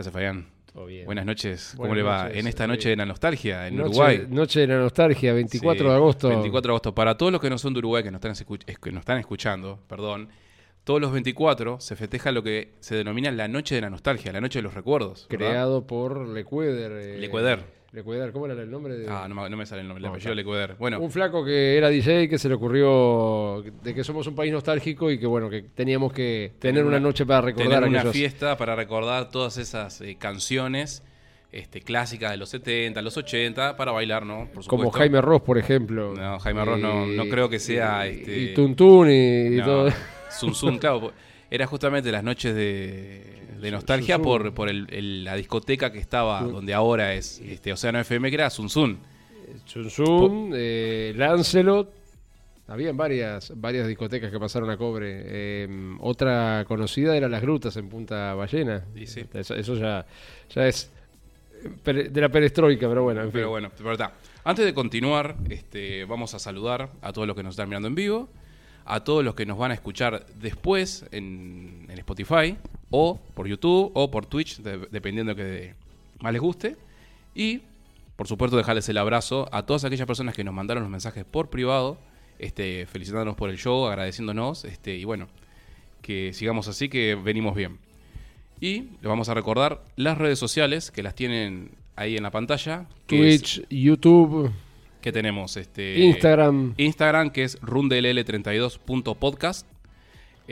¿Qué 0.00 0.08
hace, 0.08 0.12
Fabián? 0.12 0.46
Todo 0.72 0.86
bien. 0.86 1.04
Buenas 1.04 1.26
noches. 1.26 1.74
¿Cómo 1.76 1.88
Buenas 1.88 1.96
le 1.98 2.02
va? 2.02 2.22
noches, 2.24 2.38
En 2.38 2.46
esta 2.46 2.64
eh, 2.64 2.68
noche 2.68 2.88
de 2.88 2.96
la 2.96 3.04
nostalgia, 3.04 3.66
en 3.68 3.76
noche, 3.76 3.88
Uruguay. 3.90 4.26
Noche 4.30 4.60
de 4.60 4.66
la 4.68 4.78
nostalgia, 4.78 5.34
24 5.34 5.78
Sí, 5.84 5.84
de 5.90 5.94
agosto. 5.94 6.28
24 6.30 6.68
de 6.68 6.72
agosto. 6.72 6.94
Para 6.94 7.18
todos 7.18 7.30
los 7.32 7.38
que 7.38 7.50
no 7.50 7.58
son 7.58 7.74
de 7.74 7.80
Uruguay, 7.80 8.02
que 8.02 8.10
nos 8.10 8.24
están, 8.24 8.56
que 8.80 8.92
nos 8.92 9.00
están 9.00 9.18
escuchando, 9.18 9.78
perdón, 9.88 10.30
todos 10.84 11.02
los 11.02 11.12
24 11.12 11.80
se 11.80 11.96
festeja 11.96 12.32
lo 12.32 12.42
que 12.42 12.76
se 12.80 12.94
denomina 12.94 13.30
la 13.30 13.46
noche 13.46 13.74
de 13.74 13.82
la 13.82 13.90
nostalgia, 13.90 14.32
la 14.32 14.40
noche 14.40 14.60
de 14.60 14.62
los 14.62 14.72
recuerdos. 14.72 15.26
¿verdad? 15.28 15.48
Creado 15.48 15.86
por 15.86 16.26
Lecueder. 16.26 16.92
eh, 16.92 17.18
Lecueder. 17.18 17.62
Lecueder, 17.92 18.30
¿cómo 18.32 18.46
era 18.46 18.54
el 18.54 18.70
nombre? 18.70 18.94
De... 18.96 19.08
Ah, 19.08 19.26
no, 19.28 19.34
me- 19.34 19.50
no 19.50 19.56
me 19.56 19.66
sale 19.66 19.82
el 19.82 19.88
nombre, 19.88 20.04
el 20.04 20.10
apellido. 20.10 20.32
Lecueder. 20.34 20.76
Bueno, 20.78 21.00
Un 21.00 21.10
flaco 21.10 21.44
que 21.44 21.76
era 21.76 21.88
DJ 21.88 22.28
que 22.28 22.38
se 22.38 22.48
le 22.48 22.54
ocurrió 22.54 23.62
de 23.82 23.94
que 23.94 24.04
somos 24.04 24.26
un 24.28 24.34
país 24.36 24.52
nostálgico 24.52 25.10
y 25.10 25.18
que 25.18 25.26
bueno, 25.26 25.50
que 25.50 25.62
teníamos 25.62 26.12
que 26.12 26.52
tener 26.60 26.84
una, 26.84 26.98
una- 26.98 27.00
noche 27.08 27.26
para 27.26 27.40
recordar 27.40 27.68
tener 27.82 27.88
una 27.88 27.98
aquellos- 28.00 28.14
fiesta 28.14 28.56
para 28.56 28.76
recordar 28.76 29.30
todas 29.30 29.56
esas 29.56 30.00
eh, 30.02 30.16
canciones 30.18 31.02
este, 31.50 31.80
clásicas 31.80 32.30
de 32.30 32.36
los 32.36 32.48
70, 32.50 33.02
los 33.02 33.16
80, 33.16 33.76
para 33.76 33.90
bailar, 33.90 34.24
¿no? 34.24 34.48
Por 34.54 34.64
como. 34.66 34.88
Jaime 34.92 35.20
Ross, 35.20 35.42
por 35.42 35.58
ejemplo. 35.58 36.14
No, 36.14 36.38
Jaime 36.38 36.64
Ross 36.64 36.78
no- 36.78 37.06
no 37.06 37.24
creo 37.28 37.48
que 37.48 37.58
sea, 37.58 38.06
Y, 38.08 38.20
este- 38.20 38.38
y 38.38 38.54
Tuntún 38.54 39.10
y, 39.10 39.46
y 39.46 39.56
No, 39.56 39.64
todo. 39.64 39.90
Zum 40.30 40.54
Zum, 40.54 40.78
claro. 40.78 41.00
po- 41.00 41.12
Era 41.50 41.66
justamente 41.66 42.12
las 42.12 42.22
noches 42.22 42.54
de, 42.54 43.39
de 43.60 43.70
nostalgia 43.70 44.18
por, 44.18 44.52
por 44.54 44.68
el- 44.68 44.86
el- 44.90 45.24
la 45.24 45.36
discoteca 45.36 45.92
que 45.92 45.98
estaba 45.98 46.42
donde 46.42 46.74
ahora 46.74 47.14
es 47.14 47.40
este, 47.40 47.72
Océano 47.72 47.98
FM, 48.00 48.28
que 48.30 48.34
era 48.34 48.50
Zum. 48.50 48.68
Chun 48.68 48.98
Chun, 49.88 50.50
eh, 50.54 51.12
Lancelot. 51.16 51.92
Habían 52.68 52.96
varias, 52.96 53.52
varias 53.56 53.88
discotecas 53.88 54.30
que 54.30 54.38
pasaron 54.38 54.70
a 54.70 54.76
cobre. 54.76 55.22
Eh, 55.24 55.96
otra 56.00 56.64
conocida 56.68 57.16
era 57.16 57.28
Las 57.28 57.42
Grutas 57.42 57.76
en 57.76 57.88
Punta 57.88 58.34
Ballena. 58.34 58.84
Sí. 59.06 59.24
Eso, 59.34 59.56
eso 59.56 59.74
ya, 59.74 60.06
ya 60.54 60.66
es 60.68 60.88
eh, 61.84 62.08
de 62.10 62.20
la 62.20 62.28
perestroika, 62.28 62.88
pero 62.88 63.02
bueno, 63.02 63.20
en 63.22 63.26
fin. 63.26 63.32
Pero 63.32 63.50
bueno, 63.50 63.72
pero 63.76 63.92
está. 63.92 64.12
Antes 64.44 64.64
de 64.64 64.72
continuar, 64.72 65.36
este, 65.48 66.04
vamos 66.04 66.32
a 66.34 66.38
saludar 66.38 66.90
a 67.02 67.12
todos 67.12 67.26
los 67.26 67.36
que 67.36 67.42
nos 67.42 67.54
están 67.54 67.68
mirando 67.68 67.88
en 67.88 67.96
vivo, 67.96 68.28
a 68.84 69.02
todos 69.02 69.24
los 69.24 69.34
que 69.34 69.44
nos 69.46 69.58
van 69.58 69.72
a 69.72 69.74
escuchar 69.74 70.24
después 70.36 71.04
en, 71.10 71.86
en 71.88 71.98
Spotify, 71.98 72.56
o 72.90 73.20
por 73.34 73.46
YouTube, 73.46 73.90
o 73.94 74.10
por 74.10 74.26
Twitch, 74.26 74.58
de- 74.58 74.88
dependiendo 74.90 75.34
que 75.34 75.74
más 76.20 76.32
les 76.32 76.42
guste. 76.42 76.76
Y, 77.34 77.62
por 78.16 78.26
supuesto, 78.26 78.56
dejarles 78.56 78.88
el 78.88 78.98
abrazo 78.98 79.48
a 79.52 79.64
todas 79.64 79.84
aquellas 79.84 80.06
personas 80.06 80.34
que 80.34 80.44
nos 80.44 80.54
mandaron 80.54 80.82
los 80.82 80.90
mensajes 80.90 81.24
por 81.24 81.50
privado, 81.50 81.98
este, 82.38 82.86
felicitándonos 82.86 83.36
por 83.36 83.50
el 83.50 83.58
show, 83.58 83.86
agradeciéndonos, 83.86 84.64
este, 84.64 84.96
y 84.96 85.04
bueno, 85.04 85.28
que 86.02 86.32
sigamos 86.32 86.68
así, 86.68 86.88
que 86.88 87.14
venimos 87.14 87.54
bien. 87.54 87.78
Y 88.60 88.80
les 88.80 89.02
vamos 89.04 89.28
a 89.28 89.34
recordar 89.34 89.82
las 89.96 90.18
redes 90.18 90.38
sociales 90.38 90.90
que 90.90 91.02
las 91.02 91.14
tienen 91.14 91.70
ahí 91.96 92.16
en 92.16 92.22
la 92.22 92.30
pantalla. 92.30 92.86
que 93.06 93.28
es- 93.34 93.40
Twitch, 93.42 93.66
YouTube, 93.70 94.50
que 95.00 95.12
tenemos 95.12 95.56
este 95.56 95.98
Instagram. 96.00 96.74
Instagram 96.76 97.30
que 97.30 97.44
es 97.44 97.60
rundll32.podcast. 97.62 99.66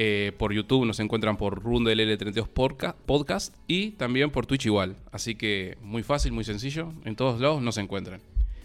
Eh, 0.00 0.30
por 0.38 0.52
YouTube 0.52 0.86
nos 0.86 1.00
encuentran 1.00 1.36
por 1.36 1.60
rundll32 1.60 2.46
podca- 2.48 2.94
podcast 3.04 3.52
y 3.66 3.90
también 3.92 4.30
por 4.30 4.46
Twitch 4.46 4.66
igual. 4.66 4.94
Así 5.10 5.34
que 5.34 5.76
muy 5.82 6.04
fácil, 6.04 6.30
muy 6.30 6.44
sencillo. 6.44 6.92
En 7.04 7.16
todos 7.16 7.40
lados 7.40 7.60
nos 7.62 7.78
encuentran. 7.78 8.20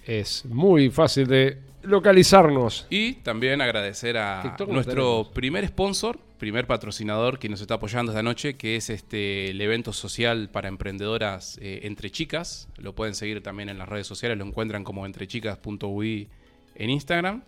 Es 0.05 0.45
muy 0.45 0.91
fácil 0.91 1.25
de 1.27 1.57
localizarnos. 1.81 2.85
Y 2.91 3.13
también 3.13 3.61
agradecer 3.61 4.15
a 4.17 4.55
nuestro 4.67 4.93
tenemos. 5.23 5.27
primer 5.29 5.67
sponsor, 5.69 6.19
primer 6.37 6.67
patrocinador 6.67 7.39
que 7.39 7.49
nos 7.49 7.61
está 7.61 7.75
apoyando 7.75 8.11
esta 8.11 8.21
noche, 8.21 8.53
que 8.55 8.75
es 8.75 8.91
este 8.91 9.49
el 9.49 9.59
evento 9.59 9.91
social 9.91 10.49
para 10.51 10.67
emprendedoras 10.67 11.57
eh, 11.63 11.79
Entre 11.83 12.11
Chicas. 12.11 12.67
Lo 12.77 12.93
pueden 12.93 13.15
seguir 13.15 13.41
también 13.41 13.69
en 13.69 13.79
las 13.79 13.89
redes 13.89 14.05
sociales, 14.05 14.37
lo 14.37 14.45
encuentran 14.45 14.83
como 14.83 15.05
entrechicas.ui 15.07 16.29
en 16.75 16.89
Instagram. 16.91 17.41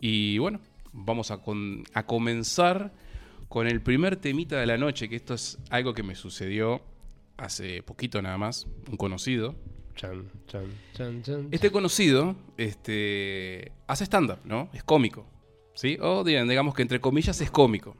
Y 0.00 0.38
bueno, 0.38 0.60
vamos 0.92 1.30
a, 1.30 1.38
con- 1.42 1.84
a 1.92 2.06
comenzar 2.06 2.92
con 3.48 3.66
el 3.66 3.80
primer 3.80 4.16
temita 4.16 4.58
de 4.58 4.66
la 4.66 4.76
noche, 4.78 5.08
que 5.08 5.16
esto 5.16 5.34
es 5.34 5.58
algo 5.70 5.94
que 5.94 6.02
me 6.02 6.14
sucedió 6.14 6.82
hace 7.36 7.82
poquito 7.82 8.20
nada 8.22 8.38
más, 8.38 8.66
un 8.90 8.96
conocido. 8.96 9.54
Chan, 9.94 10.30
chan, 10.46 10.64
chan, 10.94 11.22
chan. 11.22 11.48
Este 11.52 11.70
conocido 11.70 12.36
este, 12.58 13.72
hace 13.86 14.04
stand-up, 14.04 14.38
¿no? 14.44 14.68
Es 14.72 14.82
cómico. 14.84 15.26
¿Sí? 15.74 15.98
O 16.00 16.24
digamos 16.24 16.74
que 16.74 16.82
entre 16.82 17.00
comillas 17.00 17.40
es 17.40 17.50
cómico. 17.50 17.96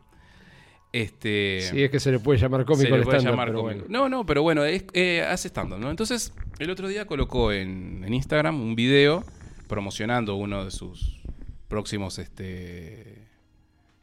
Este, 0.93 1.61
Sí, 1.71 1.83
es 1.83 1.91
que 1.91 2.01
se 2.01 2.11
le 2.11 2.19
puede 2.19 2.39
llamar 2.39 2.65
cómico 2.65 2.89
se 2.91 2.97
le 2.99 3.03
puede 3.05 3.21
llamar 3.23 3.49
cómico. 3.53 3.62
bueno. 3.62 3.85
No, 3.89 4.09
no, 4.09 4.25
pero 4.25 4.43
bueno, 4.43 4.65
es- 4.65 4.85
eh, 4.95 5.23
hace 5.23 5.49
stand-up, 5.49 5.79
¿no? 5.79 5.91
Entonces, 5.91 6.33
el 6.59 6.71
otro 6.71 6.89
día 6.89 7.06
colocó 7.06 7.53
en, 7.53 8.03
en 8.05 8.15
Instagram 8.15 8.61
un 8.61 8.75
video 8.77 9.23
promocionando 9.69 10.37
uno 10.37 10.65
de 10.65 10.71
sus 10.71 11.21
próximos 11.69 12.19
este, 12.19 13.27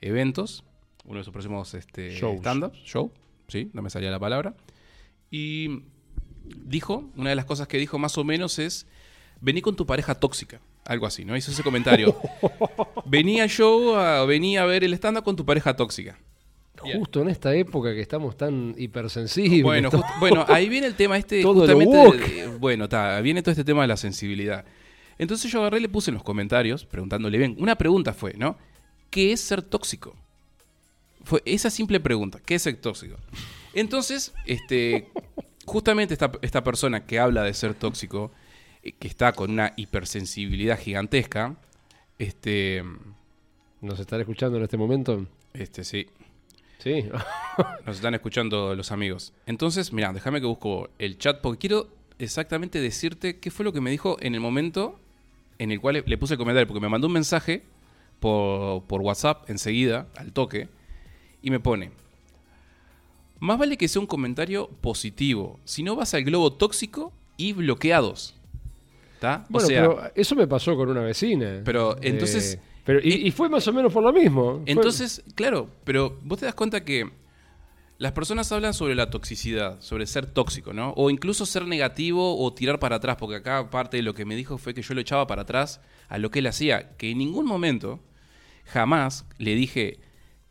eventos, 0.01 0.63
uno 1.05 1.19
de 1.19 1.23
sus 1.23 1.31
próximos 1.33 1.73
este, 1.73 2.15
stand-ups, 2.37 2.77
show, 2.83 3.11
sí, 3.47 3.69
no 3.73 3.81
me 3.81 3.89
salía 3.89 4.09
la 4.11 4.19
palabra. 4.19 4.55
Y 5.31 5.81
dijo, 6.65 7.09
una 7.15 7.29
de 7.31 7.35
las 7.35 7.45
cosas 7.45 7.67
que 7.67 7.77
dijo 7.77 7.97
más 7.97 8.17
o 8.17 8.23
menos 8.23 8.59
es, 8.59 8.85
vení 9.41 9.61
con 9.61 9.75
tu 9.75 9.85
pareja 9.85 10.15
tóxica. 10.15 10.61
Algo 10.85 11.05
así, 11.05 11.23
¿no? 11.23 11.35
Hizo 11.37 11.51
ese 11.51 11.63
comentario. 11.63 12.15
vení 13.05 13.39
al 13.39 13.49
show, 13.49 13.95
a- 13.95 14.25
vení 14.25 14.57
a 14.57 14.65
ver 14.65 14.83
el 14.83 14.93
stand-up 14.95 15.23
con 15.23 15.35
tu 15.35 15.45
pareja 15.45 15.75
tóxica. 15.75 16.17
Justo 16.97 17.21
en 17.21 17.29
esta 17.29 17.55
época 17.55 17.93
que 17.93 18.01
estamos 18.01 18.35
tan 18.35 18.75
hipersensibles. 18.77 19.63
Bueno, 19.63 19.89
todo- 19.89 20.01
just- 20.01 20.19
bueno, 20.19 20.45
ahí 20.49 20.67
viene 20.67 20.87
el 20.87 20.95
tema 20.95 21.17
este. 21.17 21.41
Todo 21.41 21.65
lo 21.65 21.73
justamente 21.73 22.47
bueno, 22.59 22.83
está, 22.85 23.21
viene 23.21 23.41
todo 23.41 23.51
este 23.51 23.63
tema 23.63 23.83
de 23.83 23.87
la 23.87 23.95
sensibilidad. 23.97 24.65
Entonces 25.17 25.49
yo 25.51 25.59
agarré 25.61 25.77
y 25.77 25.81
le 25.81 25.89
puse 25.89 26.11
en 26.11 26.15
los 26.15 26.23
comentarios, 26.23 26.85
preguntándole 26.85 27.37
bien. 27.37 27.55
Una 27.59 27.77
pregunta 27.77 28.13
fue, 28.13 28.33
¿no? 28.33 28.57
¿Qué 29.09 29.31
es 29.31 29.39
ser 29.39 29.61
tóxico? 29.61 30.15
Fue 31.23 31.41
esa 31.45 31.69
simple 31.69 31.99
pregunta, 31.99 32.39
¿qué 32.45 32.55
es 32.55 32.61
ser 32.61 32.75
tóxico? 32.77 33.17
Entonces, 33.73 34.33
este, 34.45 35.09
justamente 35.65 36.13
esta, 36.13 36.31
esta 36.41 36.63
persona 36.63 37.05
que 37.05 37.19
habla 37.19 37.43
de 37.43 37.53
ser 37.53 37.73
tóxico, 37.73 38.31
eh, 38.83 38.91
que 38.93 39.07
está 39.07 39.31
con 39.33 39.51
una 39.51 39.73
hipersensibilidad 39.75 40.79
gigantesca, 40.79 41.55
este, 42.19 42.83
¿Nos 43.81 43.99
están 43.99 44.21
escuchando 44.21 44.57
en 44.57 44.63
este 44.63 44.77
momento? 44.77 45.27
este 45.53 45.83
sí, 45.83 46.07
Sí. 46.79 47.05
Nos 47.85 47.95
están 47.95 48.13
escuchando 48.13 48.75
los 48.75 48.91
amigos. 48.91 49.33
Entonces, 49.45 49.93
mira, 49.93 50.11
déjame 50.11 50.41
que 50.41 50.47
busco 50.47 50.89
el 50.99 51.17
chat 51.17 51.39
porque 51.39 51.59
quiero 51.59 51.87
exactamente 52.19 52.81
decirte 52.81 53.39
qué 53.39 53.51
fue 53.51 53.63
lo 53.63 53.71
que 53.71 53.79
me 53.79 53.89
dijo 53.89 54.17
en 54.19 54.35
el 54.35 54.41
momento 54.41 54.99
en 55.59 55.71
el 55.71 55.79
cual 55.79 55.95
le, 55.95 56.03
le 56.05 56.17
puse 56.17 56.33
el 56.33 56.37
comentario, 56.37 56.67
porque 56.67 56.81
me 56.81 56.89
mandó 56.89 57.07
un 57.07 57.13
mensaje 57.13 57.63
por, 58.19 58.83
por 58.83 59.01
WhatsApp 59.01 59.49
enseguida, 59.49 60.07
al 60.15 60.33
toque, 60.33 60.67
y 61.43 61.51
me 61.51 61.59
pone, 61.59 61.91
más 63.39 63.57
vale 63.59 63.77
que 63.77 63.87
sea 63.87 63.99
un 63.99 64.07
comentario 64.07 64.69
positivo, 64.81 65.59
si 65.65 65.83
no 65.83 65.95
vas 65.95 66.13
al 66.13 66.23
globo 66.23 66.53
tóxico 66.53 67.11
y 67.37 67.53
bloqueados. 67.53 68.35
¿Está? 69.15 69.45
Bueno, 69.49 69.65
o 69.67 69.69
sea, 69.69 69.81
pero 69.81 70.11
eso 70.15 70.35
me 70.35 70.47
pasó 70.47 70.75
con 70.75 70.89
una 70.89 71.01
vecina. 71.01 71.61
Pero, 71.63 71.97
entonces- 72.01 72.55
Eh, 72.55 72.59
pero, 72.85 72.99
y, 73.01 73.27
y 73.27 73.31
fue 73.31 73.47
más 73.49 73.67
o 73.67 73.73
menos 73.73 73.91
por 73.93 74.03
lo 74.03 74.11
mismo. 74.13 74.61
Fue- 74.61 74.71
Entonces, 74.71 75.23
claro, 75.35 75.69
pero 75.83 76.17
vos 76.23 76.39
te 76.39 76.45
das 76.45 76.55
cuenta 76.55 76.83
que 76.83 77.09
las 77.97 78.11
personas 78.11 78.51
hablan 78.51 78.73
sobre 78.73 78.95
la 78.95 79.09
toxicidad, 79.09 79.79
sobre 79.79 80.05
ser 80.07 80.25
tóxico, 80.25 80.73
¿no? 80.73 80.91
O 80.97 81.09
incluso 81.09 81.45
ser 81.45 81.65
negativo 81.67 82.37
o 82.43 82.53
tirar 82.53 82.79
para 82.79 82.97
atrás, 82.97 83.15
porque 83.17 83.37
acá 83.37 83.69
parte 83.69 83.97
de 83.97 84.03
lo 84.03 84.13
que 84.13 84.25
me 84.25 84.35
dijo 84.35 84.57
fue 84.57 84.73
que 84.73 84.81
yo 84.81 84.93
lo 84.93 84.99
echaba 85.01 85.25
para 85.27 85.43
atrás 85.43 85.79
a 86.09 86.17
lo 86.17 86.29
que 86.31 86.39
él 86.39 86.47
hacía, 86.47 86.95
que 86.97 87.11
en 87.11 87.17
ningún 87.19 87.45
momento, 87.45 88.01
jamás 88.65 89.25
le 89.37 89.55
dije, 89.55 89.99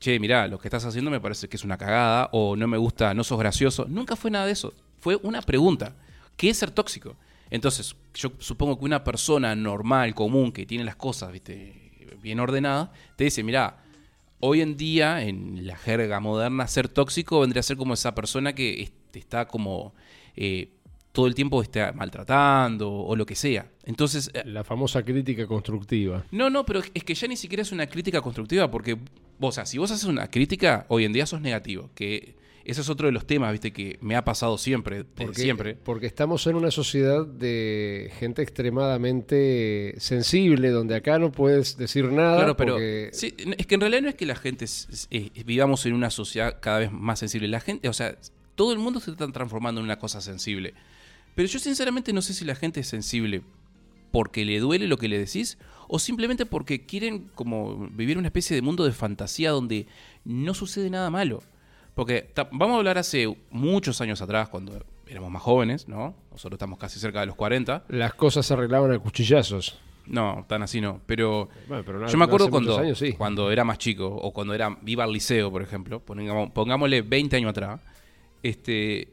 che, 0.03 0.19
mirá, 0.19 0.49
lo 0.49 0.59
que 0.59 0.67
estás 0.67 0.85
haciendo 0.85 1.13
me 1.13 1.21
parece 1.21 1.49
que 1.49 1.57
es 1.57 1.63
una 1.63 1.79
cagada, 1.79 2.29
o 2.33 2.57
no 2.57 2.67
me 2.67 2.77
gusta, 2.77 3.15
no 3.15 3.23
sos 3.23 3.39
gracioso. 3.39 3.87
Nunca 3.89 4.17
fue 4.17 4.33
nada 4.33 4.47
de 4.47 4.53
eso. 4.53 4.75
Fue 4.99 5.17
una 5.23 5.41
pregunta. 5.43 5.95
¿Qué 6.37 6.51
es 6.51 6.57
ser 6.57 6.73
tóxico? 6.73 7.17
Entonces, 7.51 7.95
yo 8.15 8.33
supongo 8.39 8.79
que 8.79 8.85
una 8.85 9.05
persona 9.05 9.55
normal, 9.55 10.15
común, 10.15 10.51
que 10.51 10.67
tiene 10.67 10.83
las 10.83 10.97
cosas, 10.97 11.31
viste, 11.31 12.09
bien 12.21 12.41
ordenadas, 12.41 12.91
te 13.15 13.25
dice, 13.25 13.45
mirá, 13.45 13.85
hoy 14.41 14.61
en 14.61 14.77
día, 14.77 15.23
en 15.23 15.67
la 15.67 15.77
jerga 15.77 16.19
moderna, 16.19 16.67
ser 16.67 16.89
tóxico 16.89 17.39
vendría 17.39 17.61
a 17.61 17.63
ser 17.63 17.77
como 17.77 17.95
esa 17.95 18.13
persona 18.13 18.55
que 18.55 18.91
está 19.13 19.47
como 19.47 19.95
eh, 20.35 20.71
todo 21.13 21.27
el 21.27 21.35
tiempo 21.35 21.63
está 21.63 21.93
maltratando 21.93 22.91
o 22.91 23.15
lo 23.17 23.27
que 23.27 23.35
sea. 23.35 23.71
Entonces, 23.85 24.31
eh, 24.35 24.43
La 24.47 24.65
famosa 24.65 25.03
crítica 25.03 25.47
constructiva. 25.47 26.25
no, 26.31 26.49
no, 26.51 26.65
pero 26.65 26.81
es 26.95 27.05
que 27.05 27.15
ya 27.15 27.29
ni 27.29 27.37
siquiera 27.37 27.63
es 27.63 27.71
una 27.73 27.87
crítica 27.87 28.21
constructiva, 28.23 28.71
porque, 28.71 28.95
vos, 29.39 29.51
o 29.51 29.53
sea, 29.53 29.67
si 29.67 29.77
vos 29.79 29.91
haces 29.91 30.05
una 30.05 30.29
crítica, 30.31 30.87
hoy 30.89 31.05
en 31.05 31.13
día 31.13 31.27
sos 31.27 31.41
negativo, 31.43 31.91
que 31.95 32.37
ese 32.65 32.81
es 32.81 32.89
otro 32.89 33.07
de 33.09 33.13
los 33.13 33.27
temas, 33.27 33.51
viste, 33.53 33.73
que 33.73 33.99
me 34.01 34.15
ha 34.15 34.25
pasado 34.25 34.57
siempre, 34.57 35.05
Porque, 35.05 35.43
siempre. 35.43 35.75
porque 35.75 36.07
estamos 36.07 36.47
en 36.47 36.55
una 36.55 36.71
sociedad 36.71 37.27
de 37.27 38.11
gente 38.21 38.41
extremadamente 39.03 39.95
sensible, 39.99 40.71
donde 40.71 40.95
acá 40.95 41.19
no 41.19 41.33
puedes 41.33 41.77
decir 41.77 42.05
nada. 42.11 42.37
Claro, 42.39 42.57
pero 42.57 42.75
porque- 42.75 43.11
sí, 43.13 43.35
es 43.59 43.67
que 43.67 43.75
en 43.75 43.81
realidad 43.81 44.03
no 44.03 44.09
es 44.09 44.15
que 44.15 44.27
la 44.27 44.37
gente 44.37 44.65
eh, 45.11 45.31
vivamos 45.45 45.85
en 45.87 45.95
una 45.95 46.11
sociedad 46.11 46.59
cada 46.61 46.79
vez 46.79 46.93
más 46.93 47.19
sensible. 47.19 47.49
La 47.49 47.61
gente, 47.61 47.89
o 47.89 47.93
sea, 47.93 48.17
todo 48.55 48.73
el 48.73 48.79
mundo 48.79 49.01
se 49.01 49.11
está 49.11 49.27
transformando 49.31 49.81
en 49.81 49.85
una 49.85 49.99
cosa 49.99 50.21
sensible. 50.21 50.75
Pero 51.35 51.49
yo 51.49 51.59
sinceramente 51.59 52.13
no 52.13 52.23
sé 52.23 52.35
si 52.35 52.45
la 52.45 52.55
gente 52.55 52.81
es 52.81 52.89
sensible 52.89 53.43
porque 54.11 54.45
le 54.45 54.61
duele 54.61 54.87
lo 54.87 54.99
que 54.99 55.09
le 55.09 55.19
decís 55.19 55.57
o 55.89 55.99
simplemente 55.99 56.45
porque 56.47 56.85
quieren 56.85 57.29
como 57.35 57.89
vivir 57.91 58.19
una 58.19 58.29
especie 58.29 58.55
de 58.55 58.63
mundo 58.63 58.85
de 58.85 58.93
fantasía 58.93 59.51
donde 59.51 59.87
no 60.25 60.55
sucede 60.55 60.91
nada 60.91 61.11
malo. 61.11 61.43
Porque 61.95 62.31
vamos 62.53 62.75
a 62.75 62.79
hablar 62.79 62.97
hace 62.99 63.35
muchos 63.51 64.01
años 64.01 64.23
atrás, 64.23 64.49
cuando 64.49 64.83
éramos 65.07 65.31
más 65.31 65.43
jóvenes, 65.43 65.89
¿no? 65.89 66.15
Nosotros 66.31 66.57
estamos 66.57 66.79
casi 66.79 66.99
cerca 66.99 67.21
de 67.21 67.27
los 67.27 67.37
40. 67.37 67.85
Las 67.89 68.15
cosas 68.15 68.47
se 68.47 68.55
arreglaban 68.55 68.93
a 68.93 68.99
cuchillazos. 68.99 69.79
No, 70.07 70.45
tan 70.49 70.63
así 70.63 70.81
no. 70.81 71.01
Pero 71.07 71.49
Bueno, 71.69 71.83
pero 71.85 72.01
no- 72.01 72.09
yo 72.09 72.17
me 72.19 72.25
acuerdo 72.25 72.49
cuando, 72.51 72.79
años, 72.79 72.99
sí. 72.99 73.13
cuando 73.13 73.51
era 73.51 73.63
más 73.65 73.77
chico 73.79 74.07
o 74.09 74.33
cuando 74.33 74.55
era 74.55 74.79
iba 74.87 75.05
al 75.05 75.13
liceo, 75.13 75.51
por 75.51 75.63
ejemplo, 75.63 76.01
pongámosle 76.01 77.03
20 77.03 77.37
años 77.37 77.51
atrás, 77.51 77.81
este, 78.43 79.09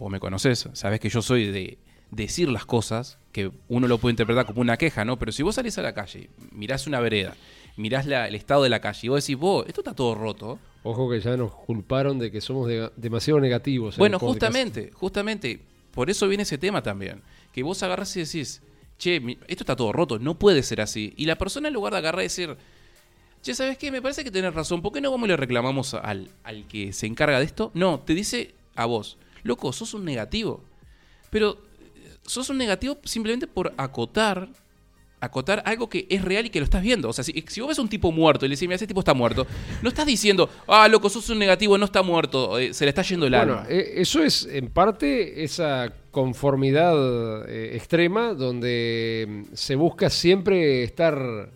vos 0.00 0.10
me 0.10 0.18
conocés, 0.18 0.68
sabés 0.72 0.98
que 0.98 1.08
yo 1.10 1.22
soy 1.22 1.46
de 1.52 1.78
decir 2.10 2.48
las 2.48 2.64
cosas 2.66 3.18
que 3.32 3.52
uno 3.68 3.86
lo 3.86 3.98
puede 3.98 4.14
interpretar 4.14 4.46
como 4.46 4.60
una 4.62 4.76
queja, 4.76 5.04
¿no? 5.04 5.18
Pero 5.18 5.30
si 5.30 5.42
vos 5.42 5.54
salís 5.54 5.78
a 5.78 5.82
la 5.82 5.92
calle, 5.94 6.30
mirás 6.52 6.86
una 6.88 6.98
vereda, 7.00 7.36
mirás 7.76 8.06
la- 8.06 8.26
el 8.26 8.34
estado 8.34 8.62
de 8.64 8.70
la 8.70 8.80
calle 8.80 9.00
y 9.04 9.08
vos 9.08 9.22
decís, 9.22 9.36
vos, 9.36 9.64
esto 9.68 9.82
está 9.82 9.94
todo 9.94 10.14
roto. 10.14 10.58
Ojo 10.82 11.08
que 11.10 11.20
ya 11.20 11.36
nos 11.36 11.52
culparon 11.54 12.18
de 12.18 12.30
que 12.32 12.40
somos 12.40 12.66
de- 12.66 12.90
demasiado 12.96 13.38
negativos. 13.40 13.94
en 13.94 13.98
Bueno, 14.00 14.18
justamente, 14.18 14.90
justamente, 14.94 15.60
por 15.92 16.08
eso 16.10 16.26
viene 16.26 16.42
ese 16.44 16.56
tema 16.58 16.82
también. 16.82 17.22
Que 17.52 17.62
vos 17.62 17.82
agarrás 17.82 18.16
y 18.16 18.20
decís, 18.20 18.62
che, 18.98 19.16
esto 19.46 19.62
está 19.64 19.76
todo 19.76 19.92
roto, 19.92 20.18
no 20.18 20.38
puede 20.38 20.62
ser 20.62 20.80
así. 20.80 21.12
Y 21.16 21.26
la 21.26 21.36
persona 21.36 21.68
en 21.68 21.74
lugar 21.74 21.92
de 21.92 21.98
agarrar 21.98 22.22
y 22.22 22.24
decir, 22.24 22.56
che, 23.42 23.54
¿sabes 23.54 23.76
qué? 23.78 23.90
Me 23.92 24.00
parece 24.02 24.24
que 24.24 24.30
tenés 24.30 24.54
razón, 24.54 24.80
¿por 24.82 24.92
qué 24.92 25.00
no 25.00 25.10
vamos 25.10 25.26
y 25.26 25.28
le 25.30 25.36
reclamamos 25.36 25.94
al, 25.94 26.30
al 26.42 26.66
que 26.66 26.92
se 26.94 27.06
encarga 27.06 27.38
de 27.38 27.44
esto? 27.44 27.70
No, 27.74 28.00
te 28.00 28.14
dice 28.14 28.54
a 28.74 28.86
vos, 28.86 29.18
loco, 29.42 29.72
sos 29.72 29.94
un 29.94 30.04
negativo. 30.04 30.62
Pero 31.30 31.58
eh, 31.96 32.16
sos 32.26 32.48
un 32.50 32.58
negativo 32.58 32.98
simplemente 33.04 33.46
por 33.46 33.72
acotar 33.76 34.48
acotar 35.22 35.62
algo 35.66 35.86
que 35.86 36.06
es 36.08 36.24
real 36.24 36.46
y 36.46 36.48
que 36.48 36.60
lo 36.60 36.64
estás 36.64 36.82
viendo. 36.82 37.06
O 37.10 37.12
sea, 37.12 37.22
si, 37.22 37.44
si 37.46 37.60
vos 37.60 37.68
ves 37.68 37.78
a 37.78 37.82
un 37.82 37.90
tipo 37.90 38.10
muerto 38.10 38.46
y 38.46 38.48
le 38.48 38.54
decís, 38.54 38.66
mira, 38.66 38.76
ese 38.76 38.86
tipo 38.86 39.00
está 39.00 39.12
muerto, 39.12 39.46
no 39.82 39.90
estás 39.90 40.06
diciendo, 40.06 40.48
ah, 40.66 40.88
loco, 40.88 41.10
sos 41.10 41.28
un 41.28 41.38
negativo, 41.38 41.76
no 41.76 41.84
está 41.84 42.02
muerto, 42.02 42.58
eh, 42.58 42.72
se 42.72 42.86
le 42.86 42.88
está 42.88 43.02
yendo 43.02 43.26
el 43.26 43.32
Bueno, 43.32 43.58
alma. 43.58 43.66
eh, 43.68 43.92
eso 43.96 44.22
es 44.22 44.46
en 44.50 44.68
parte 44.70 45.44
esa 45.44 45.92
conformidad 46.10 47.46
eh, 47.50 47.76
extrema 47.76 48.32
donde 48.32 49.26
mm, 49.28 49.54
se 49.54 49.74
busca 49.74 50.08
siempre 50.08 50.84
estar 50.84 51.50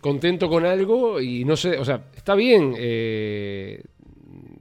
contento 0.00 0.48
con 0.48 0.64
algo 0.64 1.20
y 1.20 1.44
no 1.44 1.54
sé, 1.54 1.78
o 1.78 1.84
sea, 1.84 2.02
está 2.16 2.34
bien 2.34 2.74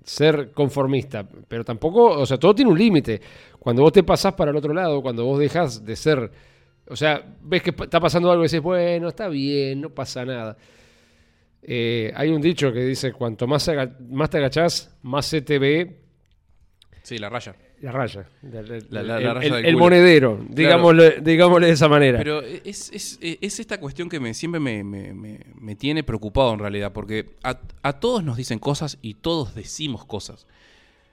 ser 0.06 0.52
conformista, 0.52 1.28
pero 1.48 1.66
tampoco, 1.66 2.12
o 2.20 2.26
sea, 2.26 2.38
todo 2.38 2.56
tiene 2.56 2.72
un 2.72 2.78
límite. 2.78 3.20
Cuando 3.60 3.82
vos 3.82 3.92
te 3.92 4.04
pasás 4.04 4.34
para 4.34 4.52
el 4.52 4.58
otro 4.58 4.74
lado, 4.74 5.02
cuando 5.02 5.26
vos 5.26 5.40
dejas 5.40 5.84
de 5.84 5.96
ser, 5.96 6.32
o 6.88 6.96
sea, 6.96 7.22
ves 7.42 7.64
que 7.64 7.72
está 7.72 8.00
pasando 8.00 8.32
algo 8.32 8.44
y 8.44 8.46
dices, 8.46 8.62
bueno, 8.62 9.10
está 9.10 9.28
bien, 9.28 9.82
no 9.82 9.90
pasa 9.90 10.24
nada. 10.24 10.56
Eh, 11.62 12.14
hay 12.16 12.30
un 12.30 12.42
dicho 12.42 12.72
que 12.72 12.82
dice, 12.86 13.12
cuanto 13.12 13.48
más, 13.48 13.70
más 14.10 14.30
te 14.30 14.38
agachás, 14.38 14.96
más 15.02 15.26
se 15.26 15.42
te 15.42 15.58
ve 15.60 16.06
Sí, 17.06 17.20
la 17.20 17.30
raya. 17.30 17.56
La 17.82 17.92
raya. 17.92 18.28
El, 18.44 18.56
el- 18.72 18.88
La- 18.90 19.04
la- 19.04 19.18
el- 19.18 19.24
la 19.24 19.34
raya 19.36 19.48
el- 19.48 19.54
del 19.54 19.66
el 19.66 19.74
culo. 19.74 19.86
monedero, 19.86 20.46
digámosle, 20.50 21.22
digámosle 21.22 21.68
de 21.68 21.74
esa 21.74 21.88
manera. 21.88 22.18
Pero 22.18 22.42
es, 22.42 22.90
es- 22.92 23.20
es 23.22 23.60
esta 23.60 23.80
cuestión 23.80 24.10
que 24.10 24.20
me, 24.20 24.34
siempre 24.34 24.60
me, 24.60 24.84
me- 24.84 25.14
me- 25.14 25.40
me 25.60 25.76
tiene 25.76 26.04
preocupado 26.04 26.54
en 26.54 26.60
realidad, 26.60 26.92
porque 26.94 27.36
a, 27.44 27.60
a 27.84 27.94
todos 28.00 28.24
nos 28.24 28.38
dicen 28.38 28.60
cosas 28.60 28.98
y 29.02 29.16
todos 29.16 29.54
decimos 29.56 30.06
cosas. 30.06 30.48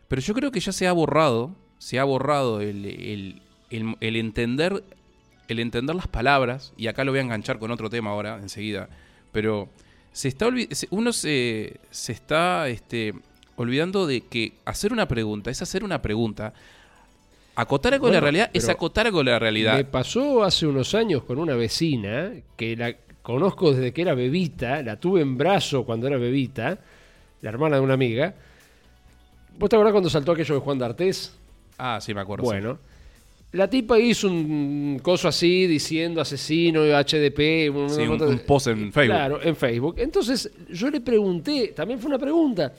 Pero 0.08 0.22
yo 0.22 0.34
creo 0.34 0.50
que 0.50 0.60
ya 0.60 0.72
se 0.72 0.86
ha 0.86 0.92
borrado, 0.92 1.54
se 1.78 1.98
ha 1.98 2.04
borrado 2.04 2.60
el, 2.60 2.84
el- 2.84 3.42
el- 3.70 3.96
el 4.00 4.16
entender, 4.16 4.84
el 5.48 5.58
entender 5.58 5.96
las 5.96 6.06
palabras, 6.08 6.72
y 6.76 6.86
acá 6.86 7.04
lo 7.04 7.12
voy 7.12 7.18
a 7.18 7.22
enganchar 7.22 7.58
con 7.58 7.70
otro 7.70 7.90
tema 7.90 8.10
ahora, 8.10 8.38
enseguida, 8.40 8.88
pero 9.32 9.68
se 10.12 10.28
está 10.28 10.48
uno 10.90 11.12
se, 11.12 11.76
se 11.90 12.12
está 12.12 12.68
este, 12.68 13.14
olvidando 13.62 14.06
de 14.06 14.22
que 14.22 14.52
hacer 14.64 14.92
una 14.92 15.08
pregunta 15.08 15.50
es 15.50 15.62
hacer 15.62 15.84
una 15.84 16.02
pregunta. 16.02 16.52
Acotar 17.54 17.92
algo 17.94 18.06
de 18.06 18.14
la 18.14 18.20
realidad 18.20 18.50
es 18.52 18.68
acotar 18.68 19.06
algo 19.06 19.18
de 19.18 19.30
la 19.30 19.38
realidad. 19.38 19.76
Me 19.76 19.84
pasó 19.84 20.42
hace 20.42 20.66
unos 20.66 20.94
años 20.94 21.22
con 21.24 21.38
una 21.38 21.54
vecina 21.54 22.32
que 22.56 22.76
la 22.76 22.94
conozco 23.22 23.72
desde 23.72 23.92
que 23.92 24.02
era 24.02 24.14
bebita, 24.14 24.82
la 24.82 24.98
tuve 24.98 25.20
en 25.20 25.36
brazo 25.36 25.84
cuando 25.84 26.06
era 26.06 26.16
bebita, 26.16 26.78
la 27.42 27.48
hermana 27.50 27.76
de 27.76 27.82
una 27.82 27.94
amiga. 27.94 28.34
¿Vos 29.58 29.68
te 29.68 29.76
acordás 29.76 29.92
cuando 29.92 30.08
saltó 30.10 30.32
aquello 30.32 30.54
de 30.54 30.60
Juan 30.60 30.78
D'Artés? 30.78 31.34
Ah, 31.78 31.98
sí, 32.00 32.14
me 32.14 32.20
acuerdo. 32.22 32.44
sí. 32.44 32.48
Bueno, 32.50 32.78
la 33.52 33.68
tipa 33.68 33.98
hizo 33.98 34.28
un 34.28 34.98
coso 35.02 35.28
así 35.28 35.66
diciendo 35.66 36.22
asesino, 36.22 36.84
HDP, 36.84 37.38
Sí, 37.90 38.02
un, 38.02 38.22
un 38.22 38.38
post 38.46 38.68
en 38.68 38.90
Facebook. 38.90 39.14
Claro, 39.14 39.42
en 39.42 39.54
Facebook. 39.56 39.96
Entonces 39.98 40.50
yo 40.70 40.88
le 40.88 41.02
pregunté, 41.02 41.74
también 41.76 42.00
fue 42.00 42.08
una 42.08 42.18
pregunta. 42.18 42.72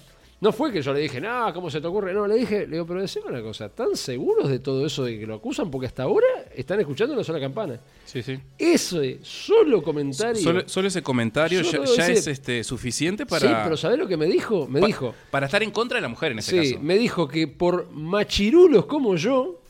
No 0.44 0.52
fue 0.52 0.74
que 0.74 0.82
yo 0.82 0.92
le 0.94 1.00
dije, 1.00 1.22
no, 1.22 1.54
¿cómo 1.54 1.70
se 1.70 1.80
te 1.80 1.88
ocurre? 1.88 2.14
No, 2.14 2.28
le 2.28 2.36
dije, 2.36 2.68
le 2.68 2.74
digo, 2.74 2.86
pero 2.86 3.00
decime 3.00 3.28
una 3.30 3.42
cosa, 3.42 3.68
¿están 3.68 3.96
seguros 3.96 4.50
de 4.50 4.60
todo 4.60 4.86
eso 4.86 5.06
de 5.06 5.18
que 5.18 5.26
lo 5.26 5.36
acusan? 5.36 5.72
Porque 5.72 5.88
hasta 5.88 6.04
ahora 6.04 6.28
están 6.54 6.82
escuchando 6.82 7.14
una 7.14 7.24
sola 7.24 7.40
campana. 7.40 7.80
Sí, 8.04 8.22
sí. 8.22 8.38
Ese 8.58 9.20
solo 9.22 9.82
comentario. 9.82 10.42
Solo, 10.42 10.64
solo 10.68 10.90
ese 10.90 11.02
comentario 11.02 11.64
Solo 11.64 11.86
ya, 11.86 11.96
ya 11.96 12.04
ese- 12.08 12.20
es 12.20 12.28
este, 12.28 12.64
suficiente 12.66 13.24
Sí, 13.24 13.30
para, 13.30 13.64
pero 13.64 13.78
¿sabés 13.78 13.98
lo 13.98 14.06
que 14.06 14.18
me 14.18 14.26
dijo? 14.26 14.68
Me 14.68 14.82
pa- 14.82 14.88
dijo. 14.88 15.16
para 15.32 15.46
estar 15.46 15.64
en 15.64 15.72
contra 15.72 15.96
de 15.98 16.02
la 16.02 16.10
mujer 16.10 16.34
en 16.34 16.40
ese 16.40 16.62
Sí, 16.62 16.72
caso. 16.74 16.84
me 16.84 16.98
dijo 16.98 17.26
que 17.26 17.48
por 17.48 17.90
machirulos 17.92 18.86
como 18.86 19.16
yo, 19.16 19.62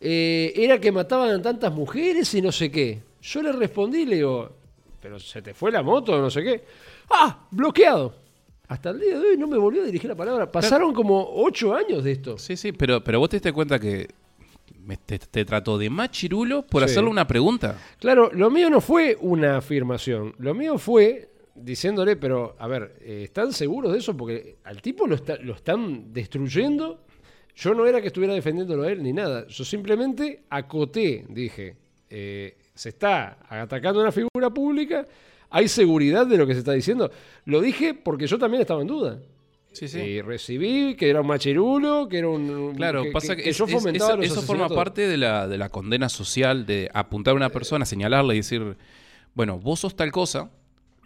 eh, 0.00 0.52
era 0.54 0.80
que 0.80 0.92
mataban 0.92 1.30
a 1.30 1.42
tantas 1.42 1.72
mujeres 1.72 2.32
y 2.34 2.40
no 2.42 2.52
sé 2.52 2.70
qué. 2.70 3.00
Yo 3.22 3.42
le 3.42 3.50
respondí, 3.50 4.06
le 4.06 4.14
digo, 4.16 4.50
pero 5.02 5.18
se 5.18 5.42
te 5.42 5.52
fue 5.52 5.72
la 5.72 5.82
moto, 5.82 6.16
no 6.20 6.30
sé 6.30 6.44
qué. 6.44 6.64
Ah, 7.10 7.40
bloqueado. 7.50 8.19
Hasta 8.70 8.90
el 8.90 9.00
día 9.00 9.18
de 9.18 9.26
hoy 9.30 9.36
no 9.36 9.48
me 9.48 9.58
volvió 9.58 9.82
a 9.82 9.84
dirigir 9.84 10.08
la 10.08 10.14
palabra. 10.14 10.50
Pasaron 10.50 10.94
como 10.94 11.28
ocho 11.34 11.74
años 11.74 12.04
de 12.04 12.12
esto. 12.12 12.38
Sí, 12.38 12.56
sí, 12.56 12.70
pero, 12.70 13.02
pero 13.02 13.18
vos 13.18 13.28
te 13.28 13.36
diste 13.36 13.52
cuenta 13.52 13.80
que 13.80 14.08
me- 14.84 14.96
te, 14.96 15.18
te 15.18 15.44
trató 15.44 15.76
de 15.76 15.90
machirulo 15.90 16.62
por 16.64 16.82
Sí. 16.82 16.84
hacerle 16.86 17.10
una 17.10 17.26
pregunta. 17.26 17.76
Claro, 17.98 18.30
lo 18.32 18.48
mío 18.48 18.70
no 18.70 18.80
fue 18.80 19.16
una 19.20 19.56
afirmación. 19.56 20.34
Lo 20.38 20.54
mío 20.54 20.78
fue 20.78 21.30
diciéndole, 21.56 22.14
pero 22.14 22.54
a 22.60 22.68
ver, 22.68 22.94
eh, 23.00 23.22
¿están 23.24 23.52
seguros 23.52 23.92
de 23.92 23.98
eso? 23.98 24.16
Porque 24.16 24.58
al 24.62 24.80
tipo 24.80 25.04
lo, 25.08 25.16
está- 25.16 25.36
lo 25.36 25.54
están 25.54 26.12
destruyendo. 26.12 27.00
Yo 27.56 27.74
no 27.74 27.86
era 27.86 28.00
que 28.00 28.06
estuviera 28.06 28.34
defendiéndolo 28.34 28.84
a 28.84 28.92
él 28.92 29.02
ni 29.02 29.12
nada. 29.12 29.48
Yo 29.48 29.64
simplemente 29.64 30.44
acoté, 30.48 31.26
dije, 31.28 31.74
eh, 32.08 32.56
se 32.72 32.90
está 32.90 33.36
atacando 33.48 34.00
una 34.00 34.12
figura 34.12 34.48
pública. 34.54 35.04
¿Hay 35.50 35.68
seguridad 35.68 36.26
de 36.26 36.36
lo 36.38 36.46
que 36.46 36.52
se 36.54 36.60
está 36.60 36.72
diciendo? 36.72 37.10
Lo 37.44 37.60
dije 37.60 37.92
porque 37.94 38.26
yo 38.26 38.38
también 38.38 38.60
estaba 38.62 38.80
en 38.82 38.86
duda. 38.86 39.18
Sí, 39.72 39.86
sí. 39.86 39.98
Y 40.00 40.20
recibí 40.20 40.96
que 40.96 41.08
era 41.10 41.20
un 41.20 41.28
machirulo, 41.28 42.08
que 42.08 42.18
era 42.18 42.28
un... 42.28 42.74
Claro, 42.76 43.04
pasa 43.12 43.36
que, 43.36 43.50
es- 43.50 43.56
yo 43.56 43.66
fomentaba 43.68 44.10
eso, 44.12 44.16
los 44.16 44.26
eso 44.26 44.42
forma 44.42 44.68
parte 44.68 45.06
de 45.06 45.16
la, 45.16 45.46
de 45.46 45.58
la 45.58 45.68
condena 45.68 46.08
social, 46.08 46.66
de 46.66 46.90
apuntar 46.92 47.32
a 47.32 47.36
una 47.36 47.50
persona, 47.50 47.84
señalarla 47.84 48.34
y 48.34 48.38
decir, 48.38 48.76
bueno, 49.34 49.58
vos 49.60 49.78
sos 49.80 49.94
tal 49.94 50.10
cosa, 50.10 50.50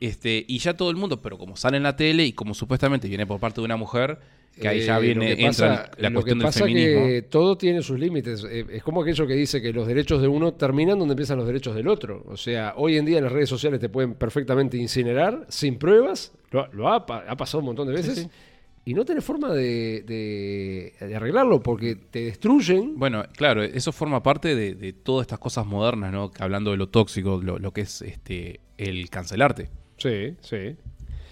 este, 0.07 0.45
y 0.47 0.59
ya 0.59 0.75
todo 0.77 0.91
el 0.91 0.97
mundo, 0.97 1.21
pero 1.23 1.39
como 1.39 1.57
sale 1.57 1.77
en 1.77 1.83
la 1.83 1.97
tele 1.97 2.25
y 2.25 2.33
como 2.33 2.55
supuestamente 2.55 3.09
viene 3.09 3.27
por 3.27 3.41
parte 3.41 3.61
de 3.61 3.65
una 3.65 3.77
mujer, 3.77 4.19
que 4.61 4.69
ahí 4.69 4.81
ya 4.83 4.99
Eh, 4.99 5.03
viene, 5.03 5.33
entra 5.45 5.91
la 5.99 6.11
lo 6.11 6.15
cuestión 6.23 6.39
del 6.39 6.53
feminismo. 6.53 7.07
que 7.07 7.23
todo 7.23 7.59
tiene 7.59 7.83
sus 7.83 7.99
límites. 7.99 8.45
Eh, 8.49 8.65
es 8.71 8.83
como 8.85 9.03
aquello 9.03 9.27
que 9.27 9.35
dice 9.35 9.61
que 9.61 9.73
los 9.73 9.87
derechos 9.89 10.23
de 10.23 10.29
uno 10.29 10.55
terminan 10.55 10.97
donde 10.99 11.13
empiezan 11.15 11.39
los 11.39 11.47
derechos 11.47 11.75
del 11.75 11.89
otro. 11.89 12.23
O 12.29 12.37
sea, 12.37 12.75
hoy 12.77 12.97
en 12.97 13.05
día 13.05 13.19
en 13.19 13.25
las 13.25 13.33
redes 13.33 13.49
sociales 13.49 13.81
te 13.81 13.89
pueden 13.89 14.15
perfectamente 14.15 14.77
incinerar 14.77 15.45
sin 15.49 15.77
pruebas. 15.77 16.33
Lo, 16.53 16.69
lo 16.73 16.89
ha, 16.93 17.05
pa- 17.05 17.25
ha 17.29 17.37
pasado 17.37 17.59
un 17.61 17.67
montón 17.67 17.89
de 17.89 17.95
veces. 17.95 18.19
sí. 18.19 18.29
Y 18.87 18.93
no 18.93 19.05
tenés 19.07 19.25
forma 19.25 19.53
de, 19.55 20.03
de- 20.07 20.93
de 21.07 21.17
arreglarlo 21.17 21.61
porque 21.63 21.97
te 21.97 22.27
destruyen. 22.27 22.97
Bueno, 22.99 23.25
claro, 23.35 23.63
eso 23.65 23.91
forma 23.93 24.23
parte 24.23 24.55
de, 24.55 24.75
de 24.75 24.93
todas 24.93 25.25
estas 25.25 25.39
cosas 25.39 25.65
modernas, 25.67 26.13
¿no? 26.13 26.31
Hablando 26.39 26.71
de 26.71 26.77
lo 26.77 26.89
tóxico, 26.91 27.41
lo, 27.43 27.59
lo 27.59 27.73
que 27.73 27.81
es 27.81 28.03
este 28.03 28.61
el 28.77 29.09
cancelarte. 29.09 29.71
Sí, 29.97 30.35
sí. 30.41 30.77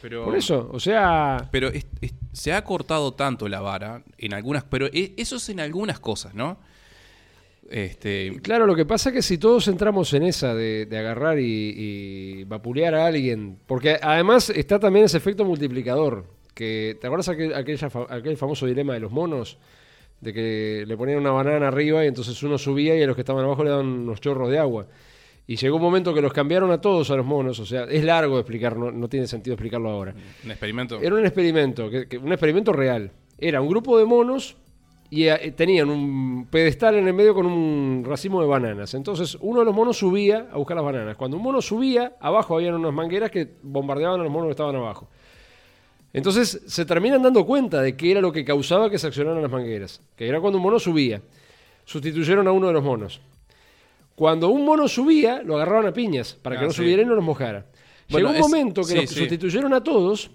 Pero, 0.01 0.25
Por 0.25 0.37
eso, 0.37 0.69
o 0.73 0.81
sea, 0.81 1.49
Pero 1.53 1.69
es- 1.69 1.87
es- 2.01 2.13
se 2.33 2.53
ha 2.53 2.65
cortado 2.65 3.13
tanto 3.15 3.49
la 3.49 3.61
vara 3.61 4.03
en 4.19 4.35
algunas, 4.35 4.65
pero 4.65 4.87
e- 4.87 5.13
eso 5.17 5.37
es 5.37 5.49
en 5.49 5.61
algunas 5.61 6.01
cosas, 6.01 6.35
¿no? 6.35 6.59
Este, 7.71 8.39
Claro, 8.43 8.67
lo 8.67 8.75
que 8.75 8.85
pasa 8.85 9.11
es 9.11 9.15
que 9.15 9.23
si 9.23 9.39
todos 9.39 9.69
entramos 9.69 10.13
en 10.15 10.25
esa 10.25 10.55
de, 10.55 10.87
de 10.87 10.99
agarrar 10.99 11.39
y, 11.39 11.45
y 11.77 12.45
vapulear 12.45 12.95
a 12.95 13.07
alguien, 13.07 13.59
porque 13.67 13.97
además 14.03 14.51
está 14.51 14.79
también 14.79 15.05
ese 15.07 15.17
efecto 15.19 15.45
multiplicador, 15.45 16.27
que 16.55 16.99
¿te 17.01 17.07
acuerdas 17.07 17.29
aquel, 17.29 17.55
aquella 17.55 17.89
aquel 18.11 18.37
famoso 18.37 18.67
dilema 18.67 18.95
de 18.95 19.01
los 19.01 19.13
monos? 19.13 19.59
De 20.21 20.33
que 20.33 20.85
le 20.87 20.97
ponían 20.97 21.19
una 21.19 21.31
banana 21.31 21.69
arriba 21.69 22.05
y 22.05 22.09
entonces 22.09 22.41
uno 22.43 22.59
subía 22.59 22.97
y 22.97 23.03
a 23.03 23.07
los 23.07 23.17
que 23.17 23.23
estaban 23.23 23.45
abajo 23.45 23.65
le 23.65 23.71
daban 23.71 23.87
unos 23.87 24.21
chorros 24.21 24.51
de 24.51 24.59
agua. 24.59 24.87
Y 25.47 25.57
llegó 25.57 25.77
un 25.77 25.83
momento 25.83 26.15
que 26.15 26.21
los 26.23 26.33
cambiaron 26.33 26.71
a 26.71 26.81
todos 26.81 27.11
a 27.11 27.17
los 27.17 27.27
monos, 27.27 27.59
o 27.59 27.67
sea, 27.67 27.85
es 27.85 28.05
largo 28.05 28.35
de 28.37 28.41
explicar, 28.43 28.77
no, 28.77 28.91
no 28.93 29.09
tiene 29.09 29.27
sentido 29.27 29.55
explicarlo 29.55 29.91
ahora. 29.91 30.15
un 30.45 30.51
experimento. 30.51 31.01
Era 31.03 31.15
un 31.17 31.25
experimento, 31.27 31.91
que- 31.91 32.07
que- 32.07 32.19
un 32.19 32.31
experimento 32.33 32.73
real. 32.73 33.11
Era 33.39 33.61
un 33.61 33.69
grupo 33.69 33.99
de 33.99 34.05
monos 34.05 34.57
y 35.11 35.25
eh, 35.27 35.53
tenían 35.57 35.91
un 35.91 36.47
pedestal 36.49 36.95
en 36.95 37.09
el 37.09 37.13
medio 37.13 37.35
con 37.35 37.45
un 37.45 38.05
racimo 38.07 38.41
de 38.41 38.47
bananas. 38.47 38.95
Entonces 38.95 39.37
uno 39.41 39.59
de 39.59 39.65
los 39.67 39.75
monos 39.75 39.99
subía 39.99 40.47
a 40.53 40.57
buscar 40.57 40.77
las 40.77 40.85
bananas. 40.87 41.17
Cuando 41.17 41.37
un 41.37 41.43
mono 41.43 41.61
subía, 41.61 42.13
abajo 42.21 42.55
habían 42.57 42.75
unas 42.75 42.95
mangueras 42.95 43.31
que 43.31 43.49
bombardeaban 43.63 44.21
a 44.21 44.23
los 44.23 44.33
monos 44.33 44.47
que 44.47 44.53
estaban 44.53 44.77
abajo. 44.77 45.09
Entonces 46.13 46.63
se 46.67 46.85
terminan 46.85 47.23
dando 47.23 47.45
cuenta 47.45 47.81
de 47.83 47.97
qué 47.97 48.13
era 48.13 48.21
lo 48.21 48.33
que 48.33 48.45
causaba 48.45 48.89
que 48.91 48.99
se 48.99 49.07
accionaran 49.09 49.43
las 49.43 49.51
mangueras. 49.51 50.01
Que 50.17 50.29
era 50.29 50.41
cuando 50.41 50.59
un 50.59 50.63
mono 50.63 50.79
subía. 50.79 51.21
Sustituyeron 51.85 52.47
a 52.47 52.53
uno 52.53 52.69
de 52.69 52.73
los 52.75 52.85
monos. 52.85 53.21
Cuando 54.15 54.49
un 54.49 54.65
mono 54.65 54.89
subía, 54.89 55.43
lo 55.43 55.57
agarraban 55.57 55.87
a 55.87 55.93
piñas 55.93 56.35
para 56.41 56.57
que 56.57 56.63
Ah, 56.65 56.67
no 56.67 56.73
sí. 56.73 56.79
subiera 56.83 57.03
y 57.03 57.05
no 57.07 57.15
los 57.15 57.25
mojara. 57.25 57.67
Bueno, 58.11 58.29
Llegó 58.29 58.31
un 58.31 58.37
es- 58.37 58.41
momento 58.43 58.81
que 58.83 58.89
sí, 58.89 58.95
los 58.97 59.11
sí. 59.11 59.15
sustituyeron 59.21 59.73
a 59.73 59.83
todos 59.83 60.31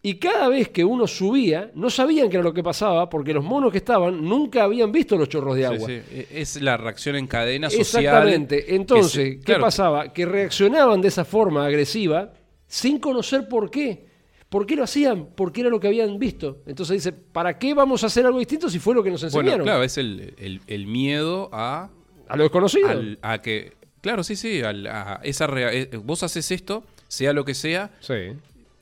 y 0.00 0.14
cada 0.14 0.48
vez 0.48 0.68
que 0.70 0.84
uno 0.84 1.06
subía, 1.06 1.70
no 1.74 1.90
sabían 1.90 2.30
qué 2.30 2.36
era 2.36 2.44
lo 2.44 2.54
que 2.54 2.62
pasaba 2.62 3.08
porque 3.10 3.34
los 3.34 3.44
monos 3.44 3.70
que 3.72 3.78
estaban 3.78 4.22
nunca 4.24 4.64
habían 4.64 4.90
visto 4.92 5.16
los 5.18 5.28
chorros 5.28 5.56
de 5.56 5.66
agua. 5.66 5.86
sí. 5.86 5.92
E- 6.10 6.28
Es 6.32 6.60
la 6.62 6.76
reacción 6.76 7.16
en 7.16 7.26
cadena 7.26 7.68
social. 7.68 8.04
Exactamente. 8.04 8.74
Entonces, 8.74 9.12
que 9.12 9.30
se- 9.32 9.38
¿qué 9.40 9.44
claro, 9.44 9.60
pasaba? 9.62 10.12
Que 10.12 10.24
reaccionaban 10.24 11.00
de 11.00 11.08
esa 11.08 11.24
forma 11.24 11.66
agresiva 11.66 12.32
sin 12.66 12.98
conocer 12.98 13.48
por 13.48 13.70
qué. 13.70 14.06
¿Por 14.48 14.64
qué 14.64 14.76
lo 14.76 14.84
hacían? 14.84 15.28
Porque 15.34 15.60
era 15.60 15.68
lo 15.68 15.78
que 15.78 15.88
habían 15.88 16.18
visto. 16.18 16.62
Entonces 16.66 16.94
dice, 17.04 17.12
¿para 17.12 17.58
qué 17.58 17.74
vamos 17.74 18.02
a 18.02 18.06
hacer 18.06 18.24
algo 18.24 18.38
distinto 18.38 18.70
si 18.70 18.78
fue 18.78 18.94
lo 18.94 19.02
que 19.02 19.10
nos 19.10 19.20
Bueno, 19.20 19.40
enseñaron? 19.40 19.66
claro, 19.66 19.82
es 19.82 19.98
el, 19.98 20.32
el- 20.38 20.60
el 20.66 20.86
miedo 20.86 21.50
a, 21.52 21.90
A 22.28 22.36
lo 22.36 22.44
desconocido. 22.44 22.88
al- 22.88 23.18
a 23.22 23.40
que. 23.42 23.72
Claro, 24.00 24.22
sí, 24.22 24.36
sí. 24.36 24.62
al- 24.62 24.86
a 24.86 25.20
esa 25.24 25.46
rea- 25.46 25.72
eh, 25.72 25.90
vos 26.02 26.22
haces 26.22 26.50
esto, 26.50 26.84
sea 27.08 27.32
lo 27.32 27.44
que 27.44 27.54
sea, 27.54 27.90
Sí. 28.00 28.14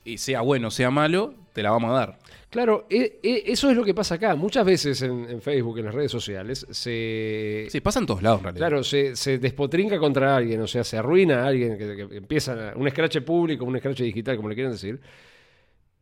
y 0.05 0.17
sea 0.19 0.41
bueno, 0.41 0.69
sea 0.71 0.91
malo, 0.91 1.33
te 1.53 1.63
la 1.63 1.71
vamos 1.71 1.91
a 1.91 1.93
dar. 1.93 2.19
Claro, 2.49 2.85
e- 2.89 3.19
e- 3.23 3.43
eso 3.47 3.69
es 3.69 3.75
lo 3.75 3.83
que 3.83 3.93
pasa 3.93 4.15
acá. 4.15 4.33
Muchas 4.35 4.65
veces 4.65 5.01
en, 5.01 5.29
en 5.29 5.41
Facebook, 5.41 5.79
en 5.79 5.85
las 5.85 5.93
redes 5.93 6.11
sociales, 6.11 6.65
se, 6.69 7.67
Sí, 7.69 7.81
pasa 7.81 7.99
en 7.99 8.05
todos 8.05 8.21
lados, 8.23 8.39
en 8.39 8.43
realidad. 8.45 8.67
Claro, 8.67 8.83
se, 8.83 9.15
se 9.17 9.37
despotrinca 9.37 9.99
contra 9.99 10.35
alguien, 10.37 10.61
o 10.61 10.67
sea, 10.67 10.83
se 10.85 10.97
arruina 10.97 11.43
a 11.43 11.47
alguien 11.47 11.77
que, 11.77 11.95
que 12.07 12.15
empieza 12.17 12.71
un 12.75 12.87
escrache 12.87 13.19
público, 13.21 13.65
un 13.65 13.75
escrache 13.75 14.03
digital, 14.05 14.37
como 14.37 14.47
le 14.49 14.55
quieran 14.55 14.71
decir. 14.71 14.99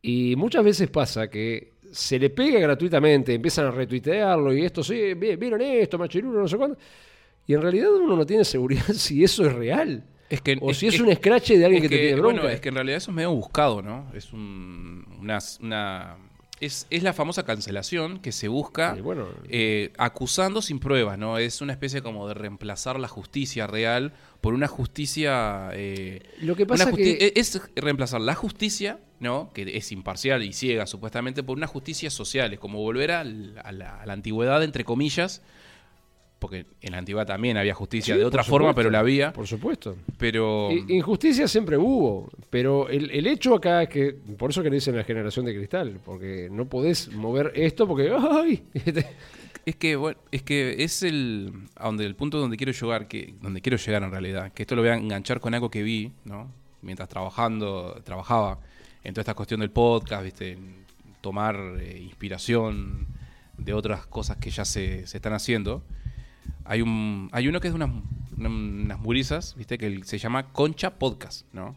Y 0.02 0.36
muchas 0.36 0.64
veces 0.64 0.88
pasa 0.90 1.30
que 1.30 1.72
se 1.92 2.20
le 2.20 2.30
pega 2.30 2.60
gratuitamente, 2.60 3.34
empiezan 3.34 3.66
a 3.68 3.72
retuitearlo 3.72 4.54
y 4.54 4.64
esto, 4.66 4.84
sí, 4.84 5.14
vi- 5.16 5.36
vieron 5.38 5.62
esto, 5.62 5.98
machirulo, 5.98 6.42
no 6.42 6.48
sé 6.48 6.58
cuándo. 6.58 6.78
Y 7.48 7.54
en 7.54 7.62
realidad 7.62 7.94
uno 7.94 8.16
no 8.16 8.25
tiene 8.25 8.44
seguridad 8.44 8.86
si 8.94 9.24
eso 9.24 9.46
es 9.46 9.54
real. 9.54 10.04
Es 10.30 10.42
que, 10.42 10.58
O 10.60 10.74
si 10.74 10.88
es 10.88 11.00
un 11.00 11.10
escrache 11.10 11.58
de 11.58 11.66
alguien 11.66 11.84
que, 11.84 11.90
te 11.90 11.98
tiene 12.00 12.16
bronca. 12.16 12.42
Bueno, 12.42 12.50
es 12.54 12.60
que 12.60 12.70
en 12.70 12.75
realidad 12.75 12.98
eso 12.98 13.12
es 13.12 13.16
medio 13.16 13.32
buscado, 13.32 13.82
¿no? 13.84 14.12
Es 14.16 14.34
un, 14.34 15.06
una, 15.20 15.38
una- 15.62 16.18
es, 16.62 16.88
es 16.90 17.04
la 17.04 17.12
famosa 17.14 17.44
cancelación 17.44 18.20
que 18.22 18.32
se 18.32 18.48
busca 18.48 18.96
bueno, 19.04 19.28
eh, 19.50 19.92
acusando 19.98 20.62
sin 20.62 20.80
pruebas, 20.80 21.18
¿no? 21.20 21.38
Es 21.38 21.60
una 21.62 21.74
especie 21.74 22.02
como 22.02 22.28
de 22.30 22.34
reemplazar 22.34 22.98
la 23.00 23.10
justicia 23.10 23.68
real 23.68 24.14
por 24.42 24.54
una 24.54 24.68
justicia... 24.68 25.70
eh, 25.74 26.22
lo 26.40 26.56
que 26.56 26.66
pasa 26.66 26.90
justi- 26.92 27.18
que... 27.18 27.34
Es 27.36 27.62
reemplazar 27.75 28.22
la 28.22 28.36
justicia, 28.36 29.00
¿no? 29.20 29.52
Que 29.54 29.78
es 29.78 29.92
imparcial 29.92 30.44
y 30.44 30.54
ciega 30.54 30.88
supuestamente, 30.88 31.44
por 31.44 31.58
una 31.58 31.68
justicia 31.68 32.10
social. 32.10 32.52
Es 32.54 32.60
como 32.60 32.80
volver 32.80 33.12
al- 33.12 33.60
a, 33.64 33.72
la, 33.72 34.02
a 34.02 34.06
la 34.06 34.14
antigüedad, 34.14 34.64
entre 34.64 34.86
comillas, 34.86 35.42
porque 36.39 36.65
en 36.82 36.92
la 36.92 37.00
antigüedad 37.00 37.25
también 37.25 37.58
había 37.58 37.74
justicia 37.74 38.13
Sí, 38.13 38.20
de 38.20 38.25
otra 38.25 38.44
forma, 38.44 38.74
pero 38.74 38.89
la 38.89 39.00
había. 39.00 39.34
Por 39.34 39.48
supuesto. 39.48 39.96
Pero... 40.18 40.70
Injusticia 40.72 41.48
siempre 41.48 41.77
hubo, 41.77 42.30
pero 42.50 42.89
el, 42.89 43.10
el 43.12 43.27
hecho 43.27 43.56
acá 43.56 43.84
es 43.84 43.89
que, 43.89 44.13
por 44.38 44.50
eso 44.50 44.62
que 44.62 44.70
le 44.70 44.75
dicen 44.75 44.96
la 44.96 45.04
generación 45.04 45.46
de 45.46 45.56
cristal, 45.56 46.00
porque 46.04 46.50
no 46.51 46.65
podés 46.65 47.12
mover 47.12 47.51
esto 47.56 47.88
porque, 47.88 48.12
¡ay! 48.18 48.63
Es 49.65 49.75
que, 49.77 49.96
bueno, 49.96 50.20
es 50.32 50.44
que 50.44 50.84
es 50.84 51.01
el, 51.01 51.51
a 51.75 51.88
donde, 51.88 52.06
el 52.06 52.15
punto 52.15 52.38
donde 52.38 52.56
quiero 52.56 52.72
llegar, 52.72 53.08
que, 53.08 53.34
donde 53.42 53.62
quiero 53.62 53.77
llegar 53.77 54.04
en 54.04 54.12
realidad, 54.12 54.54
que 54.54 54.62
esto 54.62 54.75
lo 54.75 54.84
voy 54.84 54.92
a 54.92 54.96
enganchar 54.96 55.39
con 55.39 55.56
algo 55.56 55.72
que 55.72 55.82
vi, 55.82 56.12
¿no? 56.24 56.51
Mientras 56.84 57.10
trabajando, 57.10 58.00
trabajaba 58.04 58.60
en 59.04 59.15
toda 59.15 59.24
esta 59.24 59.34
cuestión 59.34 59.62
del 59.62 59.72
podcast, 59.72 60.24
viste, 60.24 60.51
en 60.51 60.86
tomar 61.22 61.56
eh, 61.80 62.00
inspiración 62.00 63.08
de 63.58 63.74
otras 63.74 64.06
cosas 64.06 64.38
que 64.38 64.51
ya 64.51 64.65
se, 64.65 65.08
se 65.08 65.18
están 65.18 65.34
haciendo. 65.34 65.82
Hay 66.65 66.81
un, 66.81 67.29
hay 67.31 67.48
uno 67.48 67.60
que 67.60 67.67
es 67.67 67.74
de 67.74 67.75
unas, 67.84 67.89
una- 68.38 68.50
unas 68.50 69.01
gurisas, 69.01 69.55
viste, 69.55 69.77
que 69.77 70.03
se 70.03 70.17
llama 70.17 70.51
Concha 70.51 70.95
Podcast, 70.98 71.45
¿no? 71.53 71.75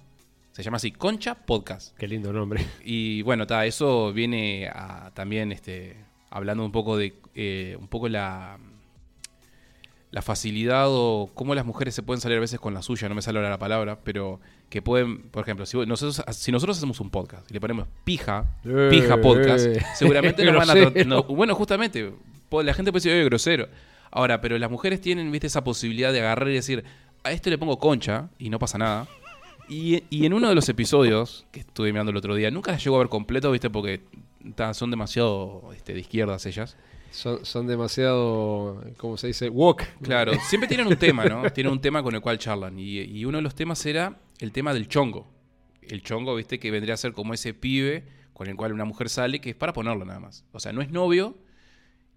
Se 0.53 0.63
llama 0.63 0.79
así, 0.79 0.91
Concha 0.91 1.35
Podcast. 1.35 1.97
Qué 1.97 2.09
lindo 2.09 2.33
nombre. 2.33 2.67
Y 2.85 3.23
bueno, 3.23 3.47
ta, 3.47 3.65
eso 3.67 4.13
viene 4.13 4.69
a, 4.73 5.13
también 5.15 5.53
este, 5.53 5.97
hablando 6.31 6.65
un 6.65 6.73
poco 6.73 6.97
de 6.97 7.15
eh, 7.35 7.77
un 7.79 7.87
poco 7.87 8.09
la, 8.09 8.59
la 10.11 10.23
facilidad 10.23 10.87
o 10.89 11.31
cómo 11.35 11.55
las 11.55 11.67
mujeres 11.67 11.95
se 11.95 12.03
pueden 12.03 12.21
salir 12.21 12.39
a 12.39 12.41
veces 12.41 12.59
con 12.59 12.73
la 12.75 12.83
suya, 12.83 13.09
no 13.09 13.15
me 13.15 13.23
sale 13.23 13.39
ahora 13.39 13.51
la 13.51 13.59
palabra, 13.59 14.01
pero 14.03 14.41
que 14.71 14.81
pueden, 14.83 15.29
por 15.31 15.43
ejemplo, 15.43 15.67
si 15.67 15.77
vos- 15.77 15.87
nosotros, 15.87 16.25
si 16.35 16.51
nosotros 16.51 16.79
hacemos 16.79 16.99
un 17.01 17.11
podcast 17.11 17.49
y 17.51 17.55
le 17.55 17.61
ponemos 17.61 17.87
pija, 18.05 18.57
Eh, 18.65 18.89
pija 18.91 19.21
podcast, 19.21 19.67
eh. 19.67 19.85
seguramente 19.95 20.45
nos 20.51 20.67
van 20.67 20.77
a 20.79 21.05
no, 21.05 21.23
bueno, 21.25 21.55
justamente, 21.55 22.11
la 22.51 22.75
gente 22.75 22.91
puede 22.91 23.01
decir, 23.03 23.13
oye, 23.13 23.25
grosero. 23.25 23.69
Ahora, 24.11 24.41
pero 24.41 24.59
las 24.59 24.71
mujeres 24.71 25.01
tienen, 25.01 25.31
viste, 25.31 25.47
esa 25.47 25.65
posibilidad 25.65 26.13
de 26.13 26.21
agarrar 26.21 26.49
y 26.49 26.55
decir, 26.55 26.85
a 27.23 27.33
esto 27.33 27.51
le 27.51 27.59
pongo 27.59 27.79
concha 27.79 28.31
y 28.39 28.51
no 28.51 28.59
pasa 28.59 28.79
nada. 28.79 29.09
Y, 29.69 30.05
y 30.09 30.25
en 30.25 30.33
uno 30.33 30.49
de 30.49 30.55
los 30.55 30.69
episodios 30.69 31.47
que 31.51 31.61
estuve 31.61 31.93
mirando 31.93 32.11
el 32.11 32.17
otro 32.17 32.35
día, 32.35 32.51
nunca 32.51 32.73
las 32.73 32.83
llego 32.83 32.97
a 32.97 33.01
ver 33.01 33.09
completo, 33.09 33.51
viste, 33.51 33.69
porque 33.69 34.01
ta, 34.55 34.73
son 34.73 34.91
demasiado 34.91 35.71
este, 35.75 35.93
de 35.93 36.01
izquierdas 36.01 36.47
ellas. 36.47 36.77
Son, 37.11 37.45
son 37.45 37.67
demasiado, 37.67 38.83
¿cómo 38.97 39.17
se 39.17 39.29
dice? 39.29 39.49
Woke. 39.49 39.85
Claro, 40.03 40.33
siempre 40.49 40.69
tienen 40.69 40.87
un 40.87 40.97
tema, 40.97 41.25
¿no? 41.25 41.51
Tienen 41.53 41.73
un 41.73 41.81
tema 41.81 42.03
con 42.03 42.15
el 42.15 42.21
cual 42.21 42.39
charlan. 42.39 42.79
Y, 42.79 43.01
y 43.01 43.25
uno 43.25 43.39
de 43.39 43.43
los 43.43 43.55
temas 43.55 43.85
era 43.87 44.19
el 44.39 44.53
tema 44.53 44.75
del 44.75 44.89
chongo. 44.89 45.27
El 45.83 46.03
chongo, 46.03 46.35
viste, 46.35 46.59
que 46.59 46.71
vendría 46.71 46.95
a 46.95 46.97
ser 46.99 47.13
como 47.13 47.33
ese 47.35 47.55
pibe 47.55 48.05
con 48.35 48.47
el 48.47 48.57
cual 48.57 48.73
una 48.73 48.85
mujer 48.85 49.09
sale, 49.09 49.41
que 49.41 49.51
es 49.51 49.57
para 49.57 49.73
ponerlo 49.73 50.05
nada 50.05 50.21
más. 50.21 50.45
O 50.53 50.61
sea, 50.61 50.73
no 50.73 50.81
es 50.81 50.91
novio 50.91 51.37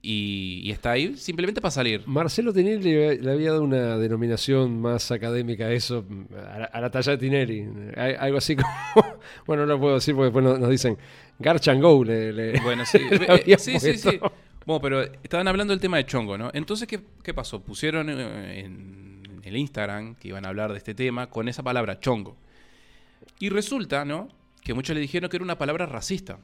y, 0.03 0.61
y 0.63 0.71
está 0.71 0.91
ahí 0.91 1.15
simplemente 1.17 1.61
para 1.61 1.71
salir. 1.71 2.01
Marcelo 2.07 2.51
Tinelli 2.53 2.91
le, 2.91 3.17
le 3.19 3.31
había 3.31 3.51
dado 3.51 3.63
una 3.63 3.97
denominación 3.97 4.81
más 4.81 5.11
académica 5.11 5.65
a 5.65 5.71
eso, 5.73 6.05
a 6.51 6.59
la, 6.59 6.65
a 6.65 6.81
la 6.81 6.89
talla 6.89 7.11
de 7.11 7.17
Tinelli. 7.19 7.67
Algo 8.19 8.37
así 8.39 8.55
como, 8.95 9.05
bueno, 9.45 9.65
no 9.65 9.73
lo 9.73 9.79
puedo 9.79 9.95
decir 9.95 10.15
porque 10.15 10.25
después 10.25 10.43
nos, 10.43 10.59
nos 10.59 10.69
dicen 10.69 10.97
Garch 11.39 11.67
and 11.67 11.81
Go. 11.81 12.03
Le, 12.03 12.33
le- 12.33 12.59
Bueno, 12.61 12.83
sí, 12.91 12.97
le 12.99 13.15
eh, 13.53 13.57
sí, 13.59 13.79
sí, 13.79 13.97
sí. 13.97 14.17
puesto. 14.17 14.33
Bueno, 14.65 14.81
pero 14.81 15.01
estaban 15.23 15.47
hablando 15.47 15.71
del 15.71 15.79
tema 15.81 15.97
de 15.97 16.05
chongo, 16.05 16.37
¿no? 16.37 16.49
Entonces, 16.53 16.87
¿qué, 16.87 16.99
qué 17.23 17.33
pasó? 17.33 17.61
Pusieron 17.61 18.09
eh, 18.09 18.59
en 18.59 19.39
el 19.43 19.57
Instagram 19.57 20.15
que 20.15 20.27
iban 20.29 20.45
a 20.45 20.49
hablar 20.49 20.71
de 20.71 20.77
este 20.77 20.93
tema 20.95 21.29
con 21.29 21.47
esa 21.47 21.63
palabra 21.63 21.99
chongo. 21.99 22.35
Y 23.39 23.49
resulta, 23.49 24.05
¿no? 24.05 24.29
Que 24.63 24.73
muchos 24.75 24.95
le 24.95 25.01
dijeron 25.01 25.29
que 25.29 25.37
era 25.37 25.43
una 25.43 25.57
palabra 25.57 25.85
racista. 25.87 26.37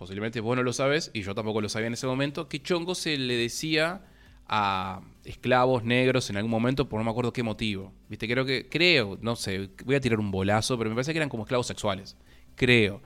Posiblemente 0.00 0.40
vos 0.40 0.56
no 0.56 0.62
lo 0.62 0.72
sabes, 0.72 1.10
y 1.12 1.20
yo 1.20 1.34
tampoco 1.34 1.60
lo 1.60 1.68
sabía 1.68 1.88
en 1.88 1.92
ese 1.92 2.06
momento, 2.06 2.48
que 2.48 2.62
chongo 2.62 2.94
se 2.94 3.18
le 3.18 3.36
decía 3.36 4.00
a 4.48 5.02
esclavos 5.26 5.84
negros 5.84 6.30
en 6.30 6.38
algún 6.38 6.50
momento 6.50 6.88
por 6.88 6.98
no 6.98 7.04
me 7.04 7.10
acuerdo 7.10 7.34
qué 7.34 7.42
motivo. 7.42 7.92
Viste, 8.08 8.26
creo 8.26 8.46
que, 8.46 8.66
creo, 8.66 9.18
no 9.20 9.36
sé, 9.36 9.68
voy 9.84 9.96
a 9.96 10.00
tirar 10.00 10.18
un 10.18 10.30
bolazo, 10.30 10.78
pero 10.78 10.88
me 10.88 10.96
parece 10.96 11.12
que 11.12 11.18
eran 11.18 11.28
como 11.28 11.42
esclavos 11.42 11.66
sexuales. 11.66 12.16
Creo. 12.56 13.02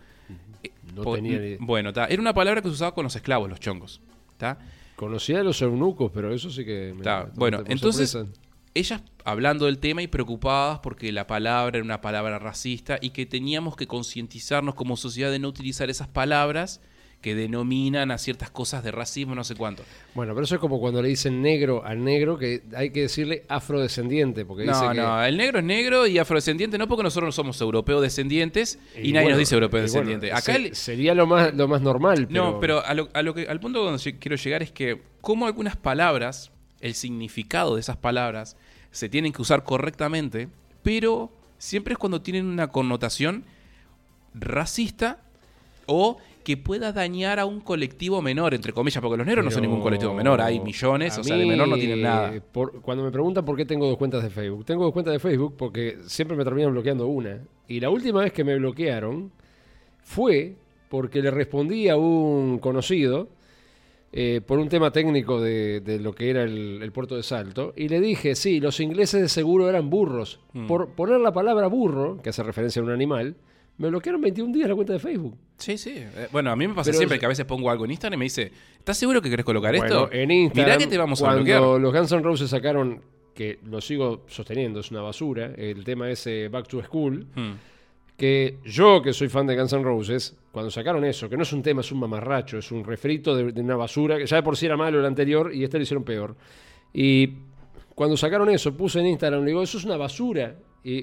No 0.94 1.02
Po- 1.02 1.16
tenía 1.16 1.40
ni- 1.40 1.56
Bueno, 1.56 1.92
ta, 1.92 2.06
era 2.06 2.22
una 2.22 2.32
palabra 2.32 2.62
que 2.62 2.68
se 2.68 2.74
usaba 2.74 2.94
con 2.94 3.02
los 3.02 3.16
esclavos, 3.16 3.50
los 3.50 3.58
chongos. 3.58 4.00
¿tá? 4.36 4.56
Conocía 4.94 5.40
a 5.40 5.42
los 5.42 5.60
eunucos, 5.62 6.12
pero 6.14 6.32
eso 6.32 6.48
sí 6.48 6.64
que 6.64 6.94
me 6.96 7.02
Ta, 7.02 7.28
Bueno, 7.34 7.64
entonces, 7.66 8.10
sorpresa. 8.10 8.40
Ellas 8.74 9.02
hablando 9.24 9.66
del 9.66 9.78
tema 9.78 10.02
y 10.02 10.08
preocupadas 10.08 10.80
porque 10.80 11.12
la 11.12 11.26
palabra 11.26 11.78
era 11.78 11.84
una 11.84 12.00
palabra 12.00 12.38
racista 12.38 12.98
y 13.00 13.10
que 13.10 13.24
teníamos 13.26 13.76
que 13.76 13.86
concientizarnos 13.86 14.74
como 14.74 14.96
sociedad 14.96 15.30
de 15.30 15.38
no 15.38 15.48
utilizar 15.48 15.90
esas 15.90 16.08
palabras 16.08 16.80
que 17.20 17.34
denominan 17.34 18.10
a 18.10 18.18
ciertas 18.18 18.50
cosas 18.50 18.84
de 18.84 18.90
racismo, 18.92 19.34
no 19.34 19.44
sé 19.44 19.54
cuánto. 19.54 19.82
Bueno, 20.14 20.34
pero 20.34 20.44
eso 20.44 20.56
es 20.56 20.60
como 20.60 20.78
cuando 20.78 21.00
le 21.00 21.08
dicen 21.08 21.40
negro 21.40 21.82
al 21.82 22.04
negro, 22.04 22.36
que 22.36 22.64
hay 22.76 22.90
que 22.90 23.02
decirle 23.02 23.44
afrodescendiente, 23.48 24.44
porque 24.44 24.64
dice 24.64 24.74
No, 24.84 24.90
que... 24.90 24.96
no, 25.00 25.24
el 25.24 25.36
negro 25.38 25.58
es 25.60 25.64
negro 25.64 26.06
y 26.06 26.18
afrodescendiente 26.18 26.76
no 26.76 26.86
porque 26.86 27.02
nosotros 27.02 27.28
no 27.28 27.32
somos 27.32 27.58
europeos 27.62 28.02
descendientes 28.02 28.78
y, 28.94 29.12
nadie 29.12 29.24
bueno, 29.24 29.30
nos 29.30 29.38
dice 29.38 29.54
europeo 29.54 29.78
y 29.86 29.88
bueno, 29.90 30.06
descendiente. 30.08 30.32
Acá 30.32 30.52
se- 30.52 30.56
el- 30.56 30.74
sería 30.76 31.14
lo 31.14 31.26
más, 31.26 31.54
lo 31.54 31.66
más 31.66 31.80
normal. 31.80 32.26
No, 32.28 32.60
pero 32.60 32.84
a 32.84 32.92
lo, 32.92 33.08
a 33.14 33.22
lo 33.22 33.32
que, 33.32 33.46
al 33.48 33.58
punto 33.60 33.82
donde 33.82 34.18
quiero 34.18 34.36
llegar 34.36 34.62
es 34.62 34.70
que 34.72 35.00
como 35.22 35.46
algunas 35.46 35.76
palabras, 35.76 36.50
el 36.80 36.92
significado 36.94 37.76
de 37.76 37.80
esas 37.80 37.96
palabras 37.96 38.58
se 38.94 39.08
tienen 39.08 39.32
que 39.32 39.42
usar 39.42 39.64
correctamente, 39.64 40.48
pero 40.82 41.30
siempre 41.58 41.92
es 41.94 41.98
cuando 41.98 42.22
tienen 42.22 42.46
una 42.46 42.68
connotación 42.68 43.44
racista 44.34 45.18
o 45.86 46.16
que 46.44 46.56
pueda 46.58 46.92
dañar 46.92 47.38
a 47.40 47.46
un 47.46 47.60
colectivo 47.60 48.20
menor, 48.20 48.52
entre 48.54 48.72
comillas, 48.74 49.00
porque 49.00 49.16
los 49.16 49.26
negros 49.26 49.44
no 49.46 49.50
son 49.50 49.62
ningún 49.62 49.80
colectivo 49.80 50.12
menor, 50.12 50.40
hay 50.42 50.60
millones, 50.60 51.16
o 51.18 51.24
sea, 51.24 51.36
de 51.36 51.46
menor 51.46 51.68
no 51.68 51.76
tienen 51.76 52.02
nada. 52.02 52.34
eh, 52.34 52.40
por- 52.42 52.82
cuando 52.82 53.02
me 53.02 53.10
preguntan 53.10 53.44
por 53.46 53.56
qué 53.56 53.64
tengo 53.64 53.86
dos 53.88 53.96
cuentas 53.96 54.22
de 54.22 54.28
Facebook, 54.30 54.64
tengo 54.66 54.84
dos 54.84 54.92
cuentas 54.92 55.12
de 55.14 55.18
Facebook 55.20 55.54
porque 55.56 55.98
siempre 56.06 56.36
me 56.36 56.44
terminan 56.44 56.72
bloqueando 56.72 57.06
una. 57.06 57.38
Y 57.66 57.80
la 57.80 57.88
última 57.88 58.20
vez 58.20 58.32
que 58.32 58.44
me 58.44 58.56
bloquearon 58.56 59.32
fue 60.02 60.56
porque 60.90 61.22
le 61.22 61.30
respondí 61.30 61.88
a 61.88 61.96
un 61.96 62.58
conocido 62.58 63.28
eh, 64.16 64.40
por 64.46 64.60
un 64.60 64.68
tema 64.68 64.92
técnico 64.92 65.40
de, 65.40 65.80
de 65.80 65.98
lo 65.98 66.14
que 66.14 66.30
era 66.30 66.44
el, 66.44 66.80
el 66.82 66.92
puerto 66.92 67.16
de 67.16 67.24
Salto. 67.24 67.72
Y 67.76 67.88
le 67.88 68.00
dije, 68.00 68.36
sí, 68.36 68.60
los 68.60 68.78
ingleses 68.78 69.20
de 69.20 69.28
seguro 69.28 69.68
eran 69.68 69.90
burros. 69.90 70.38
Mm. 70.52 70.66
Por 70.68 70.90
poner 70.90 71.18
la 71.20 71.32
palabra 71.32 71.66
burro, 71.66 72.22
que 72.22 72.30
hace 72.30 72.42
referencia 72.44 72.80
a 72.80 72.84
un 72.84 72.90
animal, 72.92 73.34
me 73.76 73.88
bloquearon 73.88 74.20
21 74.20 74.52
días 74.52 74.68
la 74.68 74.76
cuenta 74.76 74.92
de 74.92 75.00
Facebook. 75.00 75.36
Sí, 75.58 75.76
sí. 75.76 75.94
Eh, 75.96 76.28
Bueno, 76.30 76.52
a 76.52 76.56
mí 76.56 76.68
me 76.68 76.74
pasa 76.74 76.90
Pero 76.90 76.98
siempre 76.98 77.16
es- 77.16 77.20
que 77.20 77.26
a 77.26 77.28
veces 77.28 77.44
pongo 77.44 77.68
algo 77.70 77.84
en 77.86 77.90
Instagram 77.90 78.16
y 78.16 78.20
me 78.20 78.24
dice, 78.26 78.52
¿estás 78.78 78.96
seguro 78.96 79.20
que 79.20 79.28
querés 79.30 79.44
colocar 79.44 79.76
Bueno, 79.76 80.04
esto? 80.04 80.12
en 80.12 80.30
Instagram, 80.30 80.66
Mirá 80.66 80.78
que 80.78 80.86
te 80.86 80.96
vamos 80.96 81.20
a 81.20 81.24
cuando 81.24 81.42
bloquear. 81.42 81.80
los 81.80 81.92
Guns 81.92 82.12
N' 82.12 82.22
Roses 82.22 82.50
sacaron, 82.50 83.00
que 83.34 83.58
lo 83.68 83.80
sigo 83.80 84.22
sosteniendo, 84.28 84.78
es 84.78 84.92
una 84.92 85.02
basura, 85.02 85.46
el 85.56 85.82
tema 85.82 86.08
ese 86.08 86.46
Back 86.48 86.68
to 86.68 86.80
School, 86.84 87.26
Hmm. 87.34 87.54
Que 88.16 88.58
yo, 88.64 89.02
que 89.02 89.12
soy 89.12 89.28
fan 89.28 89.46
de 89.46 89.56
Guns 89.56 89.72
N' 89.72 89.82
Roses, 89.82 90.36
cuando 90.52 90.70
sacaron 90.70 91.04
eso, 91.04 91.28
que 91.28 91.36
no 91.36 91.42
es 91.42 91.52
un 91.52 91.62
tema, 91.62 91.80
es 91.80 91.90
un 91.90 91.98
mamarracho, 91.98 92.58
es 92.58 92.70
un 92.70 92.84
refrito 92.84 93.34
de, 93.36 93.52
de 93.52 93.60
una 93.60 93.76
basura, 93.76 94.18
que 94.18 94.26
ya 94.26 94.36
de 94.36 94.42
por 94.42 94.56
sí 94.56 94.66
era 94.66 94.76
malo 94.76 95.00
el 95.00 95.06
anterior 95.06 95.52
y 95.52 95.64
este 95.64 95.78
lo 95.78 95.82
hicieron 95.82 96.04
peor. 96.04 96.36
Y 96.92 97.30
cuando 97.94 98.16
sacaron 98.16 98.48
eso, 98.50 98.76
puse 98.76 99.00
en 99.00 99.06
Instagram, 99.06 99.40
le 99.40 99.48
digo, 99.48 99.62
eso 99.62 99.78
es 99.78 99.84
una 99.84 99.96
basura. 99.96 100.56
Y, 100.84 100.96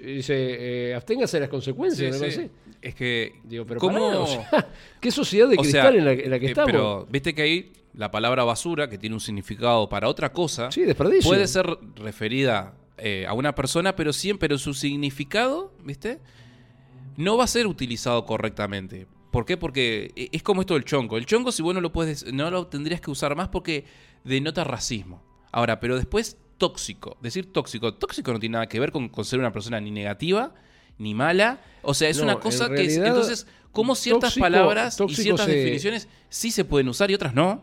y 0.00 0.14
dice, 0.16 0.90
eh, 0.90 0.94
absténgase 0.94 1.36
de 1.36 1.42
las 1.42 1.48
consecuencias. 1.48 2.16
Sí, 2.16 2.24
algo 2.24 2.36
sí. 2.36 2.50
Es 2.82 2.94
que, 2.94 3.34
Digo, 3.44 3.64
pero 3.66 3.80
¿cómo? 3.80 3.98
pará, 3.98 4.18
o 4.20 4.26
sea, 4.26 4.68
¿qué 5.00 5.10
sociedad 5.10 5.48
de 5.48 5.56
O 5.56 5.60
cristal 5.62 5.92
sea, 5.92 5.98
en, 5.98 6.04
la, 6.04 6.12
en 6.12 6.30
la 6.30 6.38
que 6.38 6.46
eh, 6.46 6.48
estamos? 6.50 6.70
Pero 6.70 7.06
viste 7.10 7.34
que 7.34 7.42
ahí 7.42 7.72
la 7.94 8.10
palabra 8.10 8.44
basura, 8.44 8.88
que 8.88 8.98
tiene 8.98 9.14
un 9.14 9.20
significado 9.20 9.88
para 9.88 10.08
otra 10.08 10.32
cosa, 10.32 10.70
sí, 10.70 10.82
desperdicio. 10.82 11.28
puede 11.28 11.46
ser 11.46 11.66
referida 11.96 12.74
eh, 12.96 13.26
a 13.26 13.32
una 13.32 13.54
persona, 13.54 13.96
pero 13.96 14.12
siempre 14.12 14.56
su 14.58 14.74
significado, 14.74 15.72
¿viste? 15.84 16.18
No 17.18 17.36
va 17.36 17.44
a 17.44 17.48
ser 17.48 17.66
utilizado 17.66 18.24
correctamente. 18.24 19.06
¿Por 19.30 19.44
qué? 19.44 19.56
Porque 19.58 20.12
e- 20.16 20.30
es 20.32 20.42
como 20.42 20.62
esto 20.62 20.72
del 20.74 20.84
chongo. 20.84 21.18
El 21.18 21.26
chongo, 21.26 21.52
si 21.52 21.62
vos 21.62 21.74
no 21.74 21.80
lo 21.82 21.92
puedes, 21.92 22.32
no 22.32 22.50
lo 22.50 22.66
tendrías 22.68 23.00
que 23.00 23.10
usar 23.10 23.36
más 23.36 23.48
porque 23.48 23.84
denota 24.24 24.64
racismo. 24.64 25.22
Ahora, 25.52 25.80
pero 25.80 25.96
después 25.96 26.38
tóxico. 26.56 27.18
Decir 27.20 27.52
tóxico. 27.52 27.92
Tóxico 27.94 28.32
no 28.32 28.38
tiene 28.38 28.54
nada 28.54 28.66
que 28.68 28.80
ver 28.80 28.90
con, 28.92 29.08
con 29.10 29.24
ser 29.26 29.38
una 29.38 29.52
persona 29.52 29.80
ni 29.80 29.90
negativa 29.90 30.54
ni 30.96 31.14
mala. 31.14 31.60
O 31.82 31.92
sea, 31.92 32.08
es 32.08 32.16
No, 32.18 32.24
una 32.24 32.40
cosa 32.40 32.68
que 32.70 32.84
es, 32.84 32.96
entonces, 32.96 33.46
como 33.72 33.94
ciertas 33.94 34.30
tóxico- 34.34 34.40
palabras 34.44 34.98
y 35.08 35.14
ciertas 35.14 35.46
se- 35.46 35.52
definiciones 35.52 36.08
sí 36.30 36.50
se 36.50 36.64
pueden 36.64 36.88
usar 36.88 37.10
y 37.10 37.14
otras 37.14 37.34
no. 37.34 37.62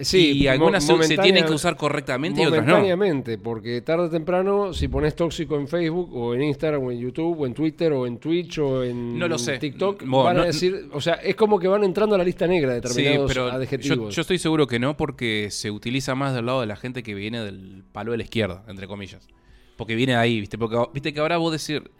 Sí, 0.00 0.32
y 0.32 0.46
algunas 0.46 0.84
se- 0.84 1.16
tienen 1.18 1.44
que 1.44 1.52
usar 1.52 1.76
correctamente 1.76 2.42
y 2.42 2.46
otras 2.46 2.64
no. 2.64 2.72
Momentáneamente, 2.72 3.38
porque 3.38 3.80
tarde 3.82 4.04
o 4.06 4.10
temprano, 4.10 4.72
si 4.72 4.88
pones 4.88 5.14
tóxico 5.14 5.56
en 5.56 5.68
Facebook, 5.68 6.14
o 6.16 6.34
en 6.34 6.42
Instagram, 6.42 6.82
o 6.84 6.90
en 6.90 6.98
YouTube, 6.98 7.40
o 7.40 7.46
en 7.46 7.54
Twitter, 7.54 7.92
o 7.92 8.06
en 8.06 8.18
Twitch, 8.18 8.58
o 8.58 8.82
en 8.82 9.18
No 9.18 9.28
lo 9.28 9.38
sé. 9.38 9.58
TikTok, 9.58 10.02
van 10.06 10.36
a 10.36 10.40
no- 10.40 10.44
decir, 10.46 10.88
o 10.92 11.00
sea, 11.00 11.14
es 11.14 11.34
como 11.36 11.58
que 11.58 11.68
van 11.68 11.84
entrando 11.84 12.14
a 12.14 12.18
la 12.18 12.24
lista 12.24 12.46
negra 12.46 12.70
Sí, 12.70 12.80
determinados 12.80 13.30
pero 13.30 13.48
yo, 13.48 13.54
adjetivos. 13.54 14.14
yo 14.14 14.20
estoy 14.22 14.38
seguro 14.38 14.66
que 14.66 14.78
no, 14.78 14.96
porque 14.96 15.48
se 15.50 15.70
utiliza 15.70 16.14
más 16.14 16.34
del 16.34 16.46
lado 16.46 16.60
de 16.62 16.66
la 16.66 16.76
gente 16.76 17.02
que 17.02 17.14
viene 17.14 17.40
del 17.44 17.84
palo 17.92 18.12
de 18.12 18.16
la 18.18 18.24
izquierda, 18.24 18.64
entre 18.68 18.86
comillas. 18.86 19.28
Porque 19.76 19.94
viene 19.94 20.12
de 20.12 20.18
ahí, 20.18 20.40
¿viste? 20.40 20.58
Porque 20.58 20.76
viste 20.94 21.12
que 21.12 21.20
ahora 21.20 21.36
vos 21.36 21.52
decir, 21.52 21.90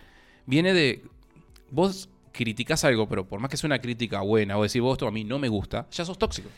viene 0.46 0.72
de. 0.74 1.02
Vos 1.70 2.08
criticás 2.32 2.84
algo, 2.84 3.08
pero 3.08 3.26
por 3.26 3.40
más 3.40 3.50
que 3.50 3.56
sea 3.56 3.66
una 3.68 3.78
crítica 3.80 4.20
buena, 4.22 4.56
o 4.58 4.62
decir 4.62 4.80
vos 4.82 4.92
esto 4.94 5.06
a 5.06 5.10
mí 5.10 5.24
no 5.24 5.38
me 5.38 5.48
gusta, 5.48 5.86
ya 5.90 6.04
sos 6.04 6.18
tóxico. 6.18 6.48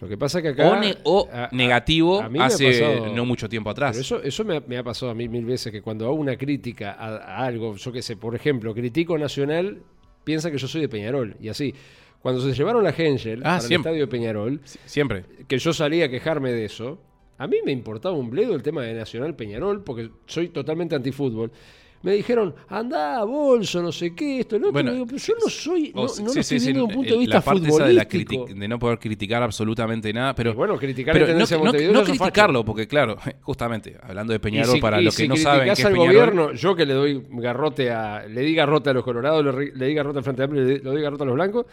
Lo 0.00 0.08
que 0.08 0.16
pasa 0.16 0.40
que 0.40 0.48
acá... 0.48 0.68
o 0.70 0.76
ne- 0.78 0.96
o 1.04 1.28
a- 1.32 1.44
a- 1.44 1.48
negativo 1.52 2.20
a 2.20 2.26
hace 2.46 2.66
pasado- 2.70 3.14
no 3.14 3.24
mucho 3.24 3.48
tiempo 3.48 3.70
atrás. 3.70 3.92
Pero 3.92 4.02
eso, 4.02 4.22
eso 4.22 4.44
me, 4.44 4.56
ha, 4.58 4.60
me 4.66 4.76
ha 4.78 4.82
pasado 4.84 5.10
a 5.10 5.14
mí 5.14 5.28
mil 5.28 5.44
veces, 5.44 5.72
que 5.72 5.82
cuando 5.82 6.04
hago 6.06 6.14
una 6.14 6.36
crítica 6.36 6.92
a, 6.92 7.16
a 7.16 7.44
algo, 7.46 7.74
yo 7.76 7.92
qué 7.92 8.02
sé, 8.02 8.16
por 8.16 8.34
ejemplo, 8.34 8.72
critico 8.74 9.18
Nacional, 9.18 9.82
piensa 10.24 10.50
que 10.50 10.58
yo 10.58 10.68
soy 10.68 10.82
de 10.82 10.88
Peñarol, 10.88 11.36
y 11.40 11.48
así. 11.48 11.74
Cuando 12.20 12.40
se 12.40 12.52
llevaron 12.52 12.82
la 12.82 12.90
Hengel 12.90 13.42
Ah, 13.44 13.60
siempre. 13.60 13.74
el 13.74 13.80
estadio 13.80 14.00
de 14.00 14.06
Peñarol, 14.08 14.60
Sie- 14.64 14.78
Siempre. 14.86 15.24
que 15.46 15.56
yo 15.58 15.72
salía 15.72 16.06
a 16.06 16.08
quejarme 16.08 16.52
de 16.52 16.64
eso, 16.64 17.00
a 17.38 17.46
mí 17.46 17.58
me 17.64 17.70
importaba 17.70 18.16
un 18.16 18.28
bledo 18.28 18.56
el 18.56 18.62
tema 18.64 18.82
de 18.82 18.92
Nacional 18.94 19.36
Peñarol, 19.36 19.84
porque 19.84 20.10
soy 20.26 20.48
totalmente 20.48 20.96
antifútbol. 20.96 21.52
Me 22.00 22.12
dijeron, 22.12 22.54
anda, 22.68 23.24
bolso, 23.24 23.82
no 23.82 23.90
sé 23.90 24.14
qué, 24.14 24.40
esto, 24.40 24.56
otro. 24.56 24.70
Bueno, 24.72 24.92
Digo, 24.92 25.06
pero 25.06 25.18
yo 25.18 25.34
no 25.42 25.50
soy, 25.50 25.92
no, 25.92 26.02
O- 26.02 26.06
no 26.06 26.12
sí, 26.14 26.22
lo 26.22 26.32
sí, 26.32 26.40
estoy 26.40 26.58
sí, 26.58 26.64
viendo 26.66 26.80
desde 26.80 26.82
un 26.82 26.94
punto 26.94 27.14
de 27.14 27.18
vista 27.20 27.34
la 27.38 27.40
parte 27.42 27.68
esa 27.68 27.84
de, 27.86 27.94
la 27.94 28.68
no 28.68 28.78
poder 28.78 28.98
criticar 29.00 29.42
absolutamente 29.42 30.12
nada, 30.12 30.34
pero 30.34 30.52
Y 30.52 30.54
bueno, 30.54 30.76
criticar 30.78 31.12
pero 31.14 31.26
no, 31.26 31.72
no- 31.72 31.92
no 31.92 32.04
criticarlo, 32.04 32.64
porque 32.64 32.86
claro, 32.86 33.16
justamente, 33.42 33.96
hablando 34.00 34.32
de 34.32 34.38
Peñarol, 34.38 34.76
si- 34.76 34.80
para 34.80 35.00
los 35.00 35.14
si 35.14 35.22
que 35.24 35.28
no 35.28 35.36
saben 35.36 35.60
criticás 35.60 35.78
es 35.80 35.84
al 35.86 35.92
Peñarol, 35.92 36.14
gobierno, 36.14 36.52
yo 36.52 36.76
que 36.76 36.86
le 36.86 36.94
doy 36.94 37.26
garrote 37.30 37.90
a, 37.90 38.26
le 38.26 38.40
di 38.42 38.54
garrote 38.54 38.90
a 38.90 38.92
los 38.92 39.02
colorados, 39.02 39.44
le, 39.44 39.72
le 39.74 39.86
di 39.86 39.94
garrote 39.94 40.18
al 40.18 40.24
Frente 40.24 40.42
Amplio, 40.44 40.62
le, 40.62 40.74
le 40.74 40.78
doy 40.80 41.02
garrote 41.02 41.24
a 41.24 41.26
los 41.26 41.34
blancos. 41.34 41.66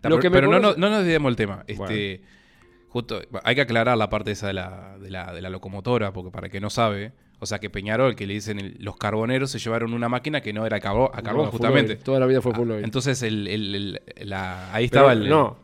Ta, 0.00 0.08
pero 0.08 0.18
que 0.18 0.28
me 0.30 0.36
pero 0.36 0.48
no, 0.48 0.58
no, 0.58 0.74
no 0.76 0.90
nos 0.90 0.98
desviemos 0.98 1.30
el 1.30 1.36
tema. 1.36 1.62
Este, 1.68 2.22
justo, 2.88 3.20
hay 3.44 3.54
que 3.54 3.60
aclarar 3.60 3.96
la 3.96 4.10
parte 4.10 4.32
esa 4.32 4.48
de 4.48 4.54
la, 4.54 4.98
de 4.98 5.10
la, 5.10 5.32
de 5.32 5.40
la 5.40 5.50
locomotora, 5.50 6.12
porque 6.12 6.30
para 6.32 6.46
el 6.46 6.52
que 6.52 6.60
no 6.60 6.70
sabe, 6.70 7.12
o 7.42 7.46
sea 7.46 7.58
que 7.58 7.68
Peñarol, 7.70 8.14
que 8.14 8.24
le 8.26 8.34
dicen 8.34 8.60
el- 8.60 8.76
los 8.78 8.96
carboneros, 8.96 9.50
se 9.50 9.58
llevaron 9.58 9.92
una 9.94 10.08
máquina 10.08 10.40
que 10.40 10.52
no 10.52 10.64
era 10.64 10.76
a 10.76 10.80
carbón, 10.80 11.08
a 11.12 11.22
carbón 11.22 11.46
No, 11.46 11.50
full 11.50 11.58
justamente. 11.58 11.96
toda 11.96 12.20
la 12.20 12.26
vida 12.26 12.40
fue 12.40 12.54
full 12.54 12.70
Ah. 12.70 12.78
Entonces, 12.84 13.20
el, 13.22 13.48
el- 13.48 13.74
el- 13.74 14.00
la- 14.30 14.72
ahí 14.72 14.86
Pero 14.88 15.08
estaba 15.08 15.12
el. 15.12 15.28
No, 15.28 15.56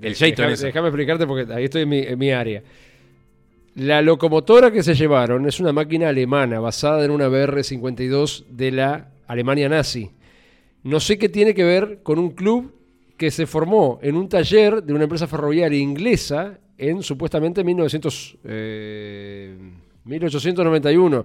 de- 0.00 0.14
Jayton 0.14 0.54
déjame, 0.60 0.88
explicarte 0.88 1.26
porque 1.26 1.52
ahí 1.52 1.64
estoy 1.64 1.82
en 1.82 1.88
mi, 1.88 1.98
en 2.00 2.18
mi 2.18 2.30
área. 2.32 2.62
La 3.76 4.02
locomotora 4.02 4.70
que 4.70 4.82
se 4.82 4.94
llevaron 4.94 5.46
es 5.46 5.60
una 5.60 5.72
máquina 5.72 6.08
alemana 6.08 6.58
basada 6.60 7.04
en 7.04 7.10
una 7.10 7.28
BR-52 7.28 8.44
de 8.50 8.70
la 8.72 9.08
Alemania 9.28 9.68
nazi. 9.68 10.10
No 10.82 10.98
sé 11.00 11.16
qué 11.16 11.28
tiene 11.28 11.54
que 11.54 11.62
ver 11.64 12.00
con 12.02 12.18
un 12.18 12.30
club 12.32 12.74
que 13.16 13.30
se 13.30 13.46
formó 13.46 14.00
en 14.02 14.16
un 14.16 14.28
taller 14.28 14.82
de 14.82 14.92
una 14.92 15.04
empresa 15.04 15.26
ferroviaria 15.28 15.78
inglesa 15.78 16.58
en 16.76 17.02
supuestamente 17.04 17.62
1900, 17.62 18.36
eh, 18.44 19.56
1891. 20.04 21.24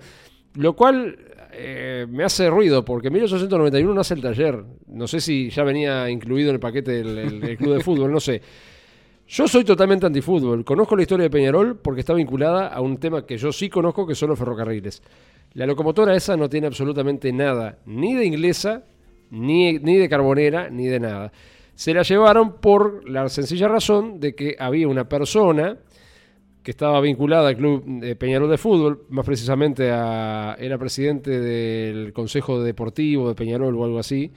Lo 0.56 0.74
cual 0.76 1.18
eh, 1.52 2.06
me 2.10 2.24
hace 2.24 2.50
ruido 2.50 2.84
porque 2.84 3.08
en 3.08 3.13
1891 3.13 3.94
nace 3.94 4.13
el 4.13 4.22
taller. 4.22 4.63
No 4.88 5.08
sé 5.08 5.20
si 5.22 5.50
ya 5.50 5.63
venía 5.63 6.10
incluido 6.10 6.50
en 6.50 6.56
el 6.56 6.60
paquete 6.60 6.92
del 6.92 7.18
el- 7.18 7.44
el 7.44 7.58
club 7.58 7.76
de 7.76 7.84
fútbol, 7.84 8.12
no 8.12 8.20
sé. 8.20 8.42
Yo 9.28 9.48
soy 9.48 9.63
totalmente 9.66 10.06
antifútbol. 10.06 10.63
Conozco 10.63 10.96
la 10.96 11.02
historia 11.02 11.24
de 11.24 11.30
Peñarol 11.30 11.78
porque 11.78 12.00
está 12.00 12.13
vinculada 12.13 12.68
a 12.68 12.80
un 12.82 12.98
tema 12.98 13.26
que 13.26 13.38
yo 13.38 13.52
sí 13.52 13.70
conozco, 13.70 14.08
que 14.08 14.16
son 14.16 14.30
los 14.30 14.40
ferrocarriles. 14.40 15.04
La 15.54 15.66
locomotora 15.66 16.16
esa 16.16 16.38
no 16.38 16.50
tiene 16.50 16.68
absolutamente 16.68 17.32
nada, 17.34 17.78
ni 17.86 18.13
de 18.13 18.26
inglesa, 18.26 18.84
ni, 19.32 19.80
ni 19.80 19.98
de 19.98 20.08
carbonera, 20.08 20.70
ni 20.70 20.86
de 20.88 21.00
nada. 21.00 21.32
Se 21.76 21.94
la 21.94 22.04
llevaron 22.04 22.56
por 22.62 23.08
la 23.10 23.28
sencilla 23.30 23.68
razón 23.68 24.20
de 24.20 24.34
que 24.34 24.56
había 24.60 24.88
una 24.88 25.10
persona 25.10 25.78
que 26.67 26.71
estaba 26.71 26.99
vinculada 26.99 27.47
al 27.47 27.56
club 27.56 27.82
de 28.01 28.13
Peñarol 28.17 28.49
de 28.49 28.58
fútbol, 28.58 29.06
más 29.08 29.25
precisamente 29.25 29.89
a, 29.89 30.58
era 30.60 30.77
presidente 30.77 31.39
del 31.39 32.12
Consejo 32.12 32.62
Deportivo 32.62 33.30
de 33.30 33.36
Peñarol 33.36 33.73
o 33.77 33.86
algo 33.86 33.99
así, 33.99 34.34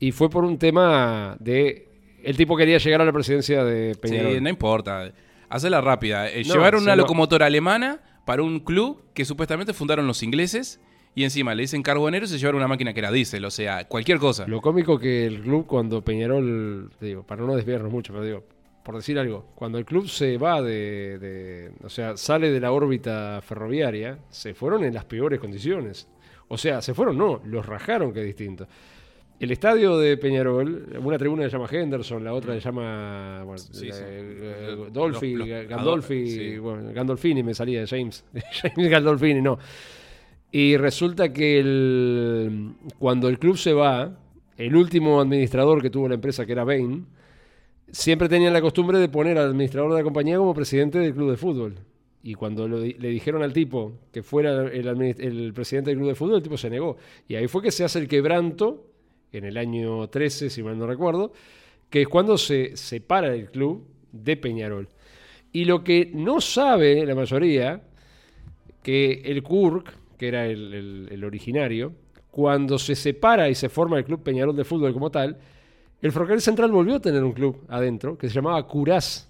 y 0.00 0.10
fue 0.10 0.28
por 0.28 0.42
un 0.44 0.58
tema 0.58 1.36
de... 1.38 1.86
El 2.24 2.36
tipo 2.36 2.56
quería 2.56 2.78
llegar 2.78 3.00
a 3.00 3.04
la 3.04 3.12
presidencia 3.12 3.62
de 3.62 3.94
Peñarol. 3.94 4.32
Sí, 4.34 4.40
no 4.40 4.48
importa. 4.48 5.12
Hacela 5.48 5.80
rápida. 5.80 6.28
Eh, 6.28 6.42
No, 6.48 6.54
llevaron 6.54 6.82
una 6.82 6.96
lo- 6.96 7.02
locomotora 7.02 7.46
alemana 7.46 8.00
para 8.26 8.42
un 8.42 8.58
club 8.58 9.00
que 9.14 9.24
supuestamente 9.24 9.72
fundaron 9.72 10.08
los 10.08 10.24
ingleses 10.24 10.80
y 11.14 11.22
encima 11.22 11.54
le 11.54 11.62
dicen 11.62 11.82
carboneros 11.84 12.30
y 12.30 12.32
se 12.32 12.38
llevaron 12.40 12.58
una 12.58 12.66
máquina 12.66 12.92
que 12.92 12.98
era 12.98 13.12
diésel, 13.12 13.44
o 13.44 13.52
sea, 13.52 13.86
cualquier 13.86 14.18
cosa. 14.18 14.48
Lo 14.48 14.60
cómico 14.60 14.98
que 14.98 15.26
el 15.26 15.42
club 15.42 15.64
cuando 15.66 16.02
Peñarol, 16.02 16.90
te 16.98 17.06
digo, 17.06 17.22
para 17.22 17.42
no 17.42 17.54
desviarnos 17.54 17.92
mucho, 17.92 18.12
pero 18.12 18.24
digo, 18.24 18.42
por 18.84 18.96
decir 18.96 19.18
algo, 19.18 19.46
cuando 19.54 19.78
el 19.78 19.84
club 19.84 20.08
se 20.08 20.38
va 20.38 20.60
de, 20.62 21.18
de- 21.18 21.72
o 21.84 21.88
sea, 21.88 22.16
sale 22.16 22.50
de 22.50 22.60
la 22.60 22.72
órbita 22.72 23.40
ferroviaria, 23.42 24.18
se 24.28 24.54
fueron 24.54 24.84
en 24.84 24.94
las 24.94 25.04
peores 25.04 25.38
condiciones. 25.40 26.08
O 26.48 26.58
sea, 26.58 26.82
se 26.82 26.92
fueron, 26.94 27.16
no, 27.16 27.40
los 27.44 27.64
rajaron, 27.64 28.12
que 28.12 28.20
es 28.20 28.26
distinto. 28.26 28.66
El 29.40 29.50
estadio 29.50 29.98
de 29.98 30.16
Peñarol, 30.18 30.86
una 31.02 31.18
tribuna 31.18 31.44
se 31.44 31.50
llama 31.50 31.66
Henderson, 31.70 32.22
la 32.22 32.32
otra 32.34 32.54
se 32.54 32.60
llama 32.60 33.42
bueno, 33.44 33.58
Sí, 33.58 33.86
la- 33.88 33.94
sí. 33.94 34.02
eh, 34.06 34.74
Los- 34.76 34.92
Dolphy, 34.92 35.34
los- 35.34 35.48
los- 35.48 35.66
Gandolfi, 35.68 36.30
sí. 36.30 36.58
bueno, 36.58 36.92
Gandolfini 36.92 37.42
me 37.42 37.54
salía, 37.54 37.84
James, 37.86 38.24
James 38.62 38.90
Gandolfini, 38.90 39.40
no. 39.40 39.58
Y 40.50 40.76
resulta 40.76 41.32
que 41.32 41.58
el- 41.58 42.72
cuando 42.98 43.28
el 43.28 43.38
club 43.38 43.56
se 43.56 43.72
va, 43.72 44.16
el 44.56 44.76
último 44.76 45.20
administrador 45.20 45.80
que 45.82 45.90
tuvo 45.90 46.08
la 46.08 46.14
empresa, 46.14 46.44
que 46.46 46.52
era 46.52 46.62
Bain, 46.64 47.06
siempre 47.92 48.28
tenían 48.28 48.52
la 48.52 48.60
costumbre 48.60 48.98
de 48.98 49.08
poner 49.08 49.38
al 49.38 49.48
administrador 49.50 49.92
de 49.92 49.98
la 49.98 50.02
compañía 50.04 50.38
como 50.38 50.54
presidente 50.54 50.98
del 50.98 51.14
club 51.14 51.30
de 51.30 51.36
fútbol. 51.36 51.74
Y 52.24 52.34
cuando 52.34 52.66
le 52.68 53.08
dijeron 53.08 53.42
al 53.42 53.52
tipo 53.52 53.92
que 54.12 54.22
fuera 54.22 54.62
el, 54.68 55.52
presidente 55.54 55.90
del 55.90 55.98
club 55.98 56.08
de 56.08 56.14
fútbol, 56.14 56.36
el 56.36 56.42
tipo 56.42 56.56
se 56.56 56.70
negó. 56.70 56.96
Y 57.28 57.34
ahí 57.34 57.48
fue 57.48 57.62
que 57.62 57.70
se 57.70 57.84
hace 57.84 57.98
el 57.98 58.08
quebranto, 58.08 58.86
en 59.32 59.44
el 59.44 59.56
año 59.56 60.08
13, 60.08 60.50
si 60.50 60.62
mal 60.62 60.78
no 60.78 60.86
recuerdo, 60.86 61.32
que 61.90 62.02
es 62.02 62.08
cuando 62.08 62.38
se 62.38 62.76
separa 62.76 63.34
el 63.34 63.50
club 63.50 63.86
de 64.12 64.36
Peñarol. 64.36 64.88
Y 65.52 65.64
lo 65.64 65.84
que 65.84 66.10
no 66.14 66.40
sabe 66.40 67.04
la 67.04 67.14
mayoría, 67.14 67.82
que 68.82 69.22
el 69.24 69.42
Kurk, 69.42 69.92
que 70.16 70.28
era 70.28 70.46
el- 70.46 71.08
el 71.10 71.24
originario, 71.24 71.92
cuando 72.30 72.78
se 72.78 72.94
separa 72.94 73.50
y 73.50 73.54
se 73.54 73.68
forma 73.68 73.98
el 73.98 74.04
Club 74.04 74.22
Peñarol 74.22 74.56
de 74.56 74.64
Fútbol 74.64 74.94
como 74.94 75.10
tal, 75.10 75.38
el 76.02 76.12
Ferrocarril 76.12 76.42
Central 76.42 76.70
volvió 76.70 76.96
a 76.96 77.00
tener 77.00 77.24
un 77.24 77.32
club 77.32 77.64
adentro 77.68 78.18
que 78.18 78.28
se 78.28 78.34
llamaba 78.34 78.66
Curaz. 78.66 79.28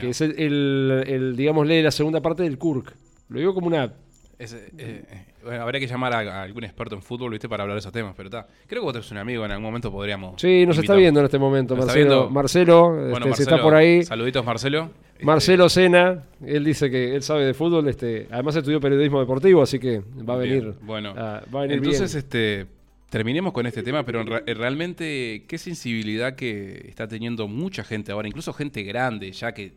Que 0.00 0.08
es 0.08 0.20
el, 0.22 0.38
el, 0.38 1.04
el, 1.06 1.36
digamos, 1.36 1.66
lee 1.66 1.82
la 1.82 1.90
segunda 1.90 2.20
parte 2.22 2.42
del 2.42 2.56
Kurk. 2.58 2.94
Lo 3.28 3.38
digo 3.38 3.54
como 3.54 3.66
una... 3.66 3.92
Es, 4.38 4.52
eh, 4.78 5.04
bueno, 5.44 5.62
habría 5.62 5.78
que 5.78 5.86
llamar 5.86 6.12
a, 6.14 6.18
a 6.18 6.42
algún 6.42 6.64
experto 6.64 6.96
en 6.96 7.02
fútbol, 7.02 7.30
¿viste? 7.30 7.48
Para 7.48 7.62
hablar 7.62 7.76
de 7.76 7.80
esos 7.80 7.92
temas, 7.92 8.14
pero 8.16 8.28
está. 8.28 8.46
Creo 8.66 8.80
que 8.80 8.84
vos 8.86 8.92
tenés 8.94 9.10
un 9.12 9.18
amigo, 9.18 9.44
en 9.44 9.50
algún 9.52 9.64
momento 9.64 9.92
podríamos. 9.92 10.40
Sí, 10.40 10.64
nos 10.66 10.78
está 10.78 10.94
viendo 10.94 11.20
en 11.20 11.26
este 11.26 11.38
momento, 11.38 11.76
¿Nos 11.76 11.86
está 11.86 11.98
Marcelo. 11.98 12.30
Marcelo, 12.30 12.90
Bueno, 13.10 13.26
este, 13.26 13.36
si 13.36 13.42
está 13.42 13.62
por 13.62 13.74
ahí. 13.74 14.02
Saluditos, 14.02 14.44
Marcelo. 14.44 14.90
Este, 15.12 15.24
Marcelo 15.24 15.68
Sena, 15.68 16.24
él 16.44 16.64
dice 16.64 16.90
que 16.90 17.14
él 17.14 17.22
sabe 17.22 17.44
de 17.44 17.54
fútbol, 17.54 17.86
este, 17.88 18.26
además 18.30 18.56
estudió 18.56 18.80
periodismo 18.80 19.20
deportivo, 19.20 19.62
así 19.62 19.78
que 19.78 20.00
va 20.28 20.34
a 20.34 20.38
bien, 20.38 20.60
venir. 20.60 20.74
Bueno, 20.82 21.14
ah, 21.16 21.42
va 21.54 21.60
a 21.60 21.62
venir 21.62 21.76
entonces, 21.78 22.12
bien. 22.12 22.24
este. 22.24 22.66
Terminemos 23.14 23.52
con 23.52 23.64
este 23.64 23.84
tema, 23.84 24.04
pero 24.04 24.24
eh, 24.44 24.54
realmente 24.54 25.44
qué 25.46 25.56
sensibilidad 25.56 26.34
que 26.34 26.88
está 26.88 27.06
teniendo 27.06 27.46
mucha 27.46 27.84
gente 27.84 28.10
ahora, 28.10 28.26
incluso 28.26 28.52
gente 28.52 28.82
grande, 28.82 29.30
ya 29.30 29.54
que 29.54 29.74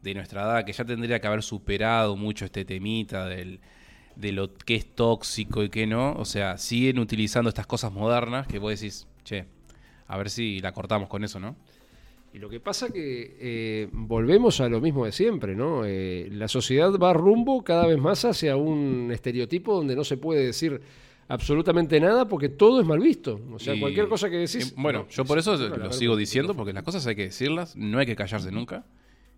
de 0.00 0.14
nuestra 0.14 0.40
edad, 0.44 0.64
que 0.64 0.72
ya 0.72 0.86
tendría 0.86 1.20
que 1.20 1.26
haber 1.26 1.42
superado 1.42 2.16
mucho 2.16 2.46
este 2.46 2.64
temita 2.64 3.26
del, 3.26 3.60
de 4.16 4.32
lo 4.32 4.54
que 4.54 4.76
es 4.76 4.94
tóxico 4.94 5.62
y 5.62 5.68
qué 5.68 5.86
no. 5.86 6.14
O 6.14 6.24
sea, 6.24 6.56
siguen 6.56 6.98
utilizando 7.00 7.50
estas 7.50 7.66
cosas 7.66 7.92
modernas 7.92 8.46
que 8.46 8.58
vos 8.58 8.70
decís, 8.70 9.06
che, 9.24 9.44
a 10.06 10.16
ver 10.16 10.30
si 10.30 10.60
la 10.60 10.72
cortamos 10.72 11.10
con 11.10 11.22
eso, 11.22 11.38
¿no? 11.38 11.56
Y 12.32 12.38
lo 12.38 12.48
que 12.48 12.60
pasa 12.60 12.88
que 12.88 13.36
eh, 13.40 13.88
volvemos 13.92 14.58
a 14.62 14.70
lo 14.70 14.80
mismo 14.80 15.04
de 15.04 15.12
siempre, 15.12 15.54
¿no? 15.54 15.84
Eh, 15.84 16.30
la 16.32 16.48
sociedad 16.48 16.90
va 16.92 17.12
rumbo 17.12 17.62
cada 17.62 17.86
vez 17.86 17.98
más 17.98 18.24
hacia 18.24 18.56
un 18.56 19.10
estereotipo 19.12 19.74
donde 19.74 19.94
no 19.94 20.02
se 20.02 20.16
puede 20.16 20.46
decir 20.46 20.80
absolutamente 21.30 21.98
nada 22.00 22.26
porque 22.28 22.48
todo 22.48 22.80
es 22.80 22.86
mal 22.86 22.98
visto. 23.00 23.40
O 23.52 23.58
sea, 23.58 23.74
Y- 23.74 23.80
cualquier 23.80 24.08
cosa 24.08 24.28
que 24.28 24.36
decís... 24.36 24.72
y, 24.76 24.80
bueno, 24.80 25.00
no, 25.04 25.08
yo 25.08 25.24
por 25.24 25.38
es- 25.38 25.46
eso 25.46 25.56
lo 25.68 25.92
sigo 25.92 26.16
diciendo, 26.16 26.54
porque 26.54 26.72
las 26.72 26.82
cosas 26.82 27.06
hay 27.06 27.14
que 27.16 27.22
decirlas, 27.24 27.76
no 27.76 27.98
hay 27.98 28.06
que 28.06 28.16
callarse 28.16 28.50
nunca. 28.50 28.84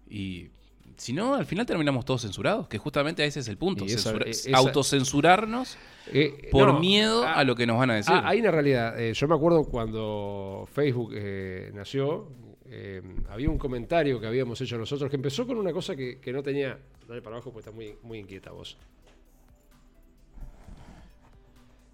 Y 0.09 0.49
si 0.97 1.13
no, 1.13 1.35
al 1.35 1.47
final 1.47 1.65
terminamos 1.67 2.05
todos 2.05 2.23
censurados, 2.23 2.69
que 2.69 2.79
justamente 2.79 3.25
ese 3.25 3.41
es 3.41 3.49
el 3.49 3.57
punto. 3.57 3.85
Y 3.85 3.89
esa- 3.89 4.11
censura- 4.11 4.27
esa- 4.31 4.57
autocensurarnos 4.57 5.77
Eh, 6.13 6.49
por 6.51 6.69
no, 6.69 6.81
miedo 6.81 7.25
ah, 7.25 7.35
a 7.35 7.45
lo 7.45 7.55
que 7.55 7.67
nos 7.67 7.79
van 7.79 7.91
a 7.91 7.95
decir. 7.97 8.13
Ah, 8.15 8.23
hay 8.29 8.41
una 8.41 8.51
realidad. 8.51 8.99
Eh, 9.01 9.15
yo 9.15 9.29
me 9.29 9.35
acuerdo 9.35 9.65
cuando 9.65 10.69
Facebook 10.73 11.13
eh, 11.15 11.71
nació, 11.75 12.29
eh, 12.67 13.03
había 13.31 13.49
un 13.51 13.59
comentario 13.59 14.21
que 14.21 14.27
habíamos 14.27 14.61
hecho 14.61 14.77
nosotros 14.79 15.09
que 15.11 15.17
empezó 15.17 15.47
con 15.47 15.59
una 15.59 15.73
cosa 15.73 15.95
que, 15.97 16.19
que 16.21 16.33
no 16.33 16.43
tenía. 16.43 16.79
Dale 17.09 17.21
para 17.23 17.37
abajo 17.37 17.53
porque 17.53 17.69
está 17.69 17.73
muy, 17.75 17.95
muy 18.03 18.19
inquieta 18.19 18.51
vos. 18.51 18.77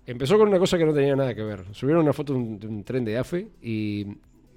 Empezó 0.09 0.39
con 0.39 0.49
una 0.49 0.59
cosa 0.59 0.79
que 0.79 0.87
no 0.87 0.95
tenía 0.95 1.15
nada 1.15 1.35
que 1.35 1.43
ver. 1.43 1.67
Subieron 1.73 2.03
una 2.03 2.15
foto 2.15 2.33
de 2.33 2.39
un, 2.39 2.59
de 2.59 2.67
un 2.67 2.83
tren 2.83 3.05
de 3.05 3.19
AFE 3.19 3.47
y 3.61 4.07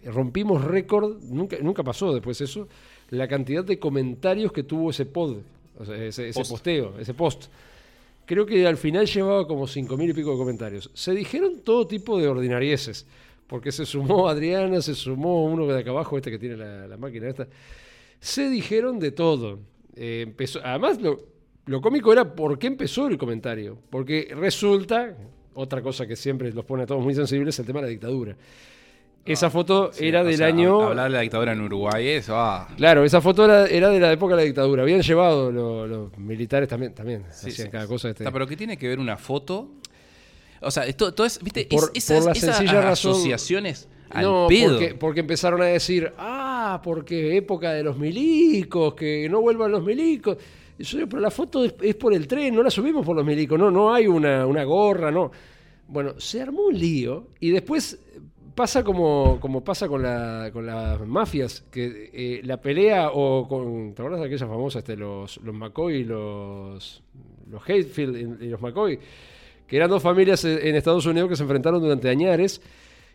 rompimos 0.05 0.63
récord, 0.63 1.21
nunca, 1.23 1.57
nunca 1.61 1.83
pasó 1.83 2.13
después 2.13 2.39
eso, 2.39 2.69
la 3.09 3.27
cantidad 3.27 3.61
de 3.61 3.77
comentarios 3.77 4.53
que 4.53 4.63
tuvo 4.63 4.91
ese 4.91 5.05
pod, 5.05 5.39
o 5.77 5.83
sea, 5.85 5.95
ese, 5.97 6.29
ese 6.29 6.39
Post. 6.39 6.51
posteo, 6.51 6.97
ese 6.99 7.13
post. 7.13 7.45
Creo 8.25 8.45
que 8.45 8.65
al 8.65 8.77
final 8.77 9.05
llevaba 9.05 9.45
como 9.45 9.67
cinco 9.67 9.97
mil 9.97 10.09
y 10.09 10.13
pico 10.13 10.31
de 10.31 10.37
comentarios. 10.37 10.89
Se 10.93 11.11
dijeron 11.11 11.59
todo 11.65 11.85
tipo 11.85 12.17
de 12.17 12.29
ordinarieces, 12.29 13.05
porque 13.47 13.73
se 13.73 13.85
sumó 13.85 14.29
Adriana, 14.29 14.81
se 14.81 14.95
sumó 14.95 15.43
uno 15.43 15.67
de 15.67 15.77
acá 15.81 15.89
abajo, 15.89 16.15
este 16.15 16.31
que 16.31 16.39
tiene 16.39 16.55
la, 16.55 16.87
la 16.87 16.95
máquina 16.95 17.27
esta. 17.27 17.45
Se 18.21 18.49
dijeron 18.49 18.99
de 18.99 19.11
todo. 19.11 19.59
Eh, 19.97 20.21
empezó, 20.27 20.61
además, 20.63 21.01
lo, 21.01 21.19
lo 21.65 21.81
cómico 21.81 22.13
era 22.13 22.33
por 22.35 22.57
qué 22.57 22.67
empezó 22.67 23.07
el 23.07 23.17
comentario. 23.17 23.77
Porque 23.89 24.31
resulta, 24.33 25.17
otra 25.53 25.81
cosa 25.81 26.05
que 26.07 26.15
siempre 26.15 26.51
los 26.51 26.65
pone 26.65 26.83
a 26.83 26.85
todos 26.85 27.03
muy 27.03 27.13
sensibles, 27.15 27.57
el 27.59 27.65
tema 27.65 27.79
de 27.79 27.85
la 27.87 27.89
dictadura. 27.91 28.35
Esa 29.23 29.51
foto 29.51 29.89
Ah, 29.91 29.93
Sí, 29.95 30.07
era 30.07 30.23
del 30.23 30.37
sea, 30.37 30.47
año... 30.47 30.81
Hablar 30.81 31.11
de 31.11 31.17
la 31.17 31.21
dictadura 31.21 31.51
en 31.53 31.61
Uruguay, 31.61 32.07
eso, 32.07 32.35
ah. 32.35 32.67
Claro, 32.75 33.03
esa 33.05 33.21
foto 33.21 33.45
era, 33.45 33.67
era 33.67 33.89
de 33.89 33.99
la 33.99 34.11
época 34.11 34.35
de 34.35 34.41
la 34.41 34.45
dictadura. 34.45 34.81
Habían 34.81 35.01
llevado 35.03 35.51
lo- 35.51 35.85
los 35.85 36.17
militares 36.17 36.67
también, 36.67 36.93
también 36.95 37.25
Sí, 37.31 37.49
hacían 37.49 37.67
sí. 37.67 37.71
cada 37.71 37.85
cosa. 37.85 38.09
Este. 38.09 38.23
Está, 38.23 38.31
pero 38.31 38.47
¿qué 38.47 38.57
tiene 38.57 38.77
que 38.77 38.87
ver 38.87 38.97
una 38.97 39.17
foto? 39.17 39.69
O 40.61 40.71
sea, 40.71 40.85
esto, 40.87 41.13
todo 41.13 41.27
es, 41.27 41.39
¿viste? 41.43 41.61
Es- 41.61 41.67
Por- 41.67 41.91
esas, 41.93 42.17
por 42.17 42.25
la 42.25 42.31
esas 42.31 42.59
razón- 42.73 43.11
asociaciones 43.11 43.87
al 44.09 44.23
no, 44.23 44.47
pedo. 44.49 44.69
porque, 44.79 44.95
porque 44.95 45.19
empezaron 45.19 45.61
a 45.61 45.65
decir, 45.65 46.11
ah, 46.17 46.81
porque 46.83 47.37
época 47.37 47.73
de 47.73 47.83
los 47.83 47.97
milicos, 47.99 48.95
que 48.95 49.27
no 49.29 49.41
vuelvan 49.41 49.71
los 49.71 49.83
milicos. 49.83 50.37
Digo, 50.81 51.07
pero 51.09 51.21
la 51.21 51.31
foto 51.31 51.63
es, 51.63 51.75
es 51.81 51.95
por 51.95 52.13
el 52.13 52.27
tren, 52.27 52.55
no 52.55 52.63
la 52.63 52.69
subimos 52.69 53.05
por 53.05 53.15
los 53.15 53.25
milicos, 53.25 53.59
no, 53.59 53.71
no 53.71 53.93
hay 53.93 54.07
una, 54.07 54.45
una 54.45 54.63
gorra, 54.63 55.11
no. 55.11 55.31
Bueno, 55.87 56.19
se 56.19 56.41
armó 56.41 56.67
un 56.67 56.77
lío 56.77 57.27
y 57.39 57.49
después 57.49 57.99
pasa 58.55 58.83
como, 58.83 59.39
como 59.39 59.63
pasa 59.63 59.87
con, 59.87 60.01
la, 60.01 60.49
con 60.53 60.65
las 60.65 61.05
mafias, 61.05 61.65
que 61.71 62.09
eh, 62.13 62.41
la 62.43 62.57
pelea 62.61 63.09
o 63.13 63.47
con, 63.47 63.93
¿te 63.93 64.01
acuerdas 64.01 64.21
de 64.21 64.27
aquella 64.27 64.47
famosa, 64.47 64.79
este, 64.79 64.95
los, 64.95 65.37
los 65.37 65.55
McCoy 65.55 65.95
y 65.95 66.03
los, 66.03 67.03
los 67.49 67.61
Hatefield 67.61 68.41
y 68.41 68.47
los 68.47 68.61
McCoy? 68.61 68.99
que 69.71 69.77
eran 69.77 69.89
dos 69.89 70.03
familias 70.03 70.43
en 70.43 70.75
Estados 70.75 71.05
Unidos 71.05 71.29
que 71.29 71.37
se 71.37 71.43
enfrentaron 71.43 71.81
durante 71.81 72.09
añares. 72.09 72.61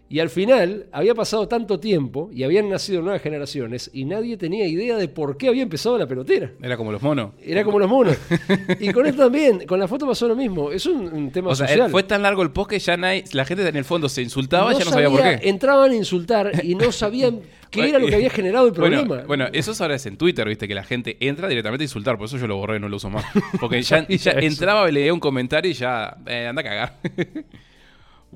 Y 0.09 0.21
al 0.21 0.31
final 0.31 0.87
había 0.93 1.17
pasado 1.17 1.49
tanto 1.49 1.81
tiempo 1.81 2.31
y 2.33 2.45
habían 2.45 2.69
nacido 2.69 3.03
nuevas 3.03 3.21
generaciones 3.21 3.91
y 3.93 4.05
nadie 4.05 4.37
tenía 4.37 4.65
idea 4.69 4.97
de 4.97 5.09
por 5.09 5.37
qué 5.37 5.49
había 5.49 5.65
empezado 5.65 5.99
la 5.99 6.07
pelotera. 6.07 6.53
Era 6.63 6.77
como 6.77 6.93
los 6.93 7.03
monos. 7.03 7.33
Era 7.45 7.65
como 7.65 7.81
los 7.81 7.91
monos. 7.91 8.17
y 8.81 8.93
con 8.93 9.05
esto 9.07 9.25
también, 9.25 9.67
con 9.67 9.81
la 9.81 9.89
foto 9.89 10.07
pasó 10.07 10.29
lo 10.29 10.37
mismo. 10.37 10.71
Es 10.71 10.87
un, 10.87 11.13
un 11.13 11.33
tema 11.33 11.51
O 11.51 11.57
social. 11.57 11.91
fue 11.91 12.05
tan 12.05 12.23
largo 12.23 12.43
el 12.43 12.53
post 12.53 12.71
que 12.71 12.79
ya 12.79 12.97
nadie- 12.97 13.25
la 13.33 13.45
gente 13.45 13.67
en 13.67 13.75
el 13.75 13.85
fondo 13.85 14.09
se 14.09 14.23
insultaba 14.23 14.71
y 14.71 14.75
No 14.75 14.79
ya 14.79 14.85
no 14.85 14.91
sabía 14.93 15.11
por 15.11 15.23
qué. 15.23 15.49
Entraban 15.49 15.91
a 15.91 15.95
insultar 15.97 16.53
y 16.65 16.77
no 16.77 16.93
sabían 16.93 17.41
qué 17.73 17.89
era 17.89 17.99
lo 17.99 18.07
que 18.07 18.15
había 18.15 18.31
generado 18.31 18.67
el 18.69 18.75
Bueno, 18.75 18.99
problema. 19.05 19.27
Bueno, 19.27 19.47
eso 19.53 19.73
es 19.73 19.81
ahora 19.81 19.97
es 19.97 20.07
en 20.07 20.17
Twitter, 20.17 20.47
viste, 20.47 20.69
que 20.69 20.75
la 20.77 20.85
gente 20.85 21.17
entra 21.19 21.49
directamente 21.49 21.83
a 21.83 21.87
insultar, 21.87 22.17
por 22.17 22.27
eso 22.27 22.39
yo 22.39 22.47
lo 22.47 22.57
borré, 22.57 22.79
no 22.79 22.89
lo 22.89 22.95
uso 22.95 23.11
más. 23.11 23.25
Porque 23.59 23.83
ya, 23.83 24.07
ya 24.09 24.31
Eso. 24.31 24.39
entraba, 24.39 24.89
leía 24.89 25.13
un 25.13 25.19
comentario 25.19 25.69
y 25.69 25.75
ya, 25.75 26.17
eh, 26.27 26.47
anda 26.47 26.61
a 26.61 26.65
cagar. 26.65 26.95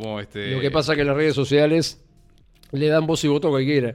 Bueno, 0.00 0.20
este, 0.20 0.50
Lo 0.52 0.60
que 0.60 0.70
pasa 0.70 0.92
es 0.92 0.98
que 0.98 1.04
las 1.04 1.14
redes 1.16 1.34
sociales 1.34 2.00
le 2.72 2.86
dan 2.88 3.06
voz 3.06 3.22
y 3.24 3.28
voto 3.28 3.48
a 3.48 3.50
cualquiera. 3.50 3.94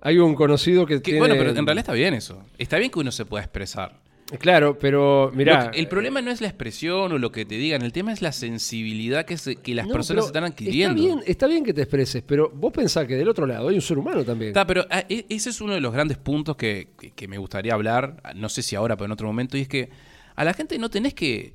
Hay 0.00 0.18
un 0.18 0.34
conocido 0.34 0.84
que, 0.86 0.94
que- 0.96 1.00
tiene... 1.00 1.18
Bueno, 1.20 1.34
pero 1.38 1.50
en 1.50 1.56
realidad 1.56 1.78
está 1.78 1.92
bien 1.94 2.14
eso. 2.14 2.42
Está 2.58 2.76
bien 2.78 2.90
que 2.90 2.98
uno 2.98 3.10
se 3.10 3.24
pueda 3.24 3.42
expresar. 3.42 3.98
Claro, 4.40 4.76
pero 4.78 5.30
mirá... 5.34 5.70
Que- 5.70 5.78
el 5.78 5.88
problema 5.88 6.20
no 6.20 6.30
es 6.32 6.40
la 6.40 6.48
expresión 6.48 7.12
o 7.12 7.18
lo 7.18 7.30
que 7.32 7.44
te 7.44 7.56
digan, 7.56 7.82
el 7.82 7.92
tema 7.92 8.12
es 8.12 8.20
la 8.22 8.32
sensibilidad 8.32 9.24
que, 9.24 9.38
se- 9.38 9.56
que 9.56 9.74
las 9.74 9.86
No, 9.86 9.92
personas 9.94 10.26
están 10.26 10.44
adquiriendo. 10.44 11.00
Está 11.00 11.14
bien, 11.14 11.24
está 11.26 11.46
bien 11.46 11.64
que 11.64 11.72
te 11.72 11.82
expreses, 11.82 12.22
pero 12.26 12.50
vos 12.52 12.72
pensás 12.72 13.06
que 13.06 13.14
del 13.14 13.28
otro 13.28 13.46
lado 13.46 13.68
hay 13.68 13.76
un 13.76 13.80
ser 13.82 13.98
humano 13.98 14.24
también. 14.24 14.48
Está, 14.50 14.66
pero 14.66 14.84
ah, 14.90 15.04
e- 15.08 15.24
ese 15.28 15.50
es 15.50 15.60
uno 15.60 15.74
de 15.74 15.80
los 15.80 15.92
grandes 15.92 16.18
puntos 16.18 16.56
que, 16.56 16.88
que- 17.14 17.28
me 17.28 17.38
gustaría 17.38 17.72
hablar, 17.72 18.20
no 18.34 18.48
sé 18.48 18.62
si 18.62 18.74
ahora, 18.76 18.96
pero 18.96 19.06
en 19.06 19.12
otro 19.12 19.26
momento, 19.28 19.56
y 19.56 19.60
es 19.62 19.68
que 19.68 19.88
a 20.34 20.44
la 20.44 20.52
gente 20.52 20.76
no 20.78 20.90
tenés 20.90 21.14
que... 21.14 21.54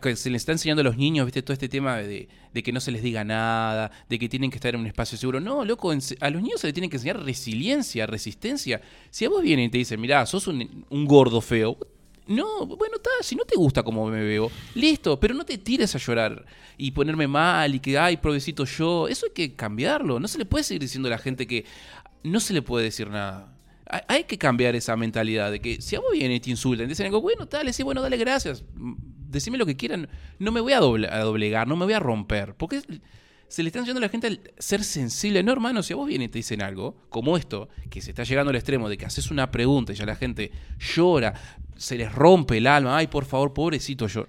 que 0.00 0.16
se 0.16 0.30
les 0.30 0.42
está 0.42 0.52
enseñando 0.52 0.80
a 0.80 0.84
los 0.84 0.96
niños, 0.96 1.26
viste, 1.26 1.42
todo 1.42 1.52
este 1.52 1.68
tema 1.68 1.96
de, 1.98 2.28
de 2.52 2.62
que 2.62 2.72
no 2.72 2.80
se 2.80 2.92
les 2.92 3.02
diga 3.02 3.24
nada, 3.24 3.90
de 4.08 4.18
que 4.18 4.28
tienen 4.28 4.50
que 4.50 4.56
estar 4.56 4.74
en 4.74 4.80
un 4.80 4.86
espacio 4.86 5.18
seguro. 5.18 5.40
No, 5.40 5.64
loco, 5.64 5.90
a 5.90 6.30
los 6.30 6.42
niños 6.42 6.60
se 6.60 6.68
les 6.68 6.74
tiene 6.74 6.88
que 6.88 6.96
enseñar 6.96 7.22
resiliencia, 7.22 8.06
resistencia. 8.06 8.80
Si 9.10 9.24
a 9.24 9.28
vos 9.28 9.42
vienen 9.42 9.66
y 9.66 9.70
te 9.70 9.78
dicen, 9.78 10.00
mirá, 10.00 10.24
sos 10.26 10.46
un, 10.46 10.84
un 10.88 11.04
gordo 11.06 11.40
feo, 11.40 11.76
no, 12.26 12.66
bueno, 12.66 12.96
está, 12.96 13.10
si 13.22 13.34
no 13.34 13.44
te 13.44 13.56
gusta 13.56 13.82
como 13.82 14.06
me 14.06 14.22
veo, 14.22 14.50
listo, 14.74 15.18
pero 15.18 15.34
no 15.34 15.44
te 15.44 15.58
tires 15.58 15.94
a 15.94 15.98
llorar 15.98 16.44
y 16.78 16.92
ponerme 16.92 17.26
mal 17.26 17.74
y 17.74 17.80
que, 17.80 17.98
ay, 17.98 18.16
provecito 18.16 18.64
yo, 18.64 19.08
eso 19.08 19.26
hay 19.26 19.32
que 19.32 19.54
cambiarlo. 19.54 20.20
No 20.20 20.28
se 20.28 20.38
le 20.38 20.44
puede 20.44 20.64
seguir 20.64 20.82
diciendo 20.82 21.08
a 21.08 21.10
la 21.10 21.18
gente 21.18 21.46
que 21.46 21.64
no 22.22 22.38
se 22.38 22.54
le 22.54 22.62
puede 22.62 22.84
decir 22.84 23.08
nada. 23.10 23.51
Hay- 24.08 24.24
que 24.24 24.38
cambiar 24.38 24.74
esa 24.74 24.96
mentalidad 24.96 25.50
de 25.50 25.60
que 25.60 25.82
si 25.82 25.96
a 25.96 26.00
vos 26.00 26.08
vienen 26.12 26.32
y 26.32 26.40
te 26.40 26.50
insultan, 26.50 26.88
dicen 26.88 27.06
algo, 27.06 27.20
bueno, 27.20 27.44
dale, 27.46 27.72
sí, 27.72 27.82
bueno, 27.82 28.00
dale, 28.00 28.16
gracias, 28.16 28.64
decime 29.28 29.58
lo 29.58 29.66
que 29.66 29.76
quieran, 29.76 30.08
no 30.38 30.50
me 30.52 30.60
voy 30.60 30.72
a, 30.72 30.80
doble- 30.80 31.10
a 31.10 31.18
doblegar, 31.20 31.66
no 31.68 31.76
me 31.76 31.84
voy 31.84 31.94
a 31.94 31.98
romper, 32.00 32.54
porque 32.54 32.80
se 33.48 33.62
le 33.62 33.68
está 33.68 33.80
enseñando 33.80 33.98
a 33.98 34.06
la 34.06 34.08
gente 34.08 34.40
ser 34.58 34.82
sensible. 34.82 35.42
No, 35.42 35.52
hermano, 35.52 35.82
si 35.82 35.92
a 35.92 35.96
vos 35.96 36.06
vienen 36.08 36.26
y 36.26 36.30
te 36.30 36.38
dicen 36.38 36.62
algo, 36.62 36.96
como 37.10 37.36
esto, 37.36 37.68
que 37.90 38.00
se 38.00 38.10
está 38.10 38.24
llegando 38.24 38.48
al 38.50 38.56
extremo 38.56 38.88
de 38.88 38.96
que 38.96 39.04
haces 39.04 39.30
una 39.30 39.50
pregunta 39.50 39.92
y 39.92 39.96
ya 39.96 40.06
la 40.06 40.16
gente 40.16 40.50
llora, 40.94 41.34
se 41.76 41.96
les 41.98 42.10
rompe 42.12 42.56
el 42.58 42.66
alma, 42.66 42.96
ay, 42.96 43.08
por 43.08 43.26
favor, 43.26 43.52
pobrecito 43.52 44.06
yo. 44.06 44.26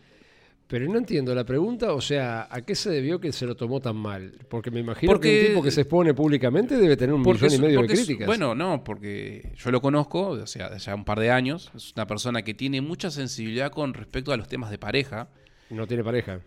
Pero 0.67 0.87
no 0.87 0.97
entiendo 0.97 1.35
la 1.35 1.43
pregunta, 1.45 1.93
o 1.93 2.01
sea, 2.01 2.47
¿a 2.49 2.61
qué 2.61 2.73
se 2.73 2.89
debió 2.89 3.19
que 3.19 3.31
se 3.31 3.45
lo 3.45 3.55
tomó 3.55 3.79
tan 3.79 3.95
mal? 3.95 4.33
Porque 4.49 4.71
me 4.71 4.79
imagino 4.79 5.11
Porque- 5.11 5.29
que 5.29 5.39
un 5.41 5.47
tipo 5.49 5.63
que 5.63 5.71
se 5.71 5.81
expone 5.81 6.13
públicamente 6.13 6.77
debe 6.77 6.97
tener 6.97 7.13
un 7.13 7.21
millón 7.21 7.53
y 7.53 7.57
medio 7.59 7.81
de 7.81 7.93
es- 7.93 7.99
críticas. 7.99 8.25
bueno, 8.27 8.55
no, 8.55 8.83
porque 8.83 9.51
yo 9.55 9.71
lo 9.71 9.81
conozco, 9.81 10.29
o 10.29 10.47
sea, 10.47 10.75
ya 10.77 10.95
un 10.95 11.05
par 11.05 11.19
de 11.19 11.29
años. 11.31 11.69
Es 11.75 11.93
una 11.95 12.07
persona 12.07 12.41
que 12.41 12.53
tiene 12.53 12.81
mucha 12.81 13.11
sensibilidad 13.11 13.71
con 13.71 13.93
respecto 13.93 14.31
a 14.31 14.37
los 14.37 14.47
temas 14.47 14.71
de 14.71 14.77
pareja. 14.79 15.29
no 15.69 15.85
tiene 15.87 16.03
pareja, 16.03 16.39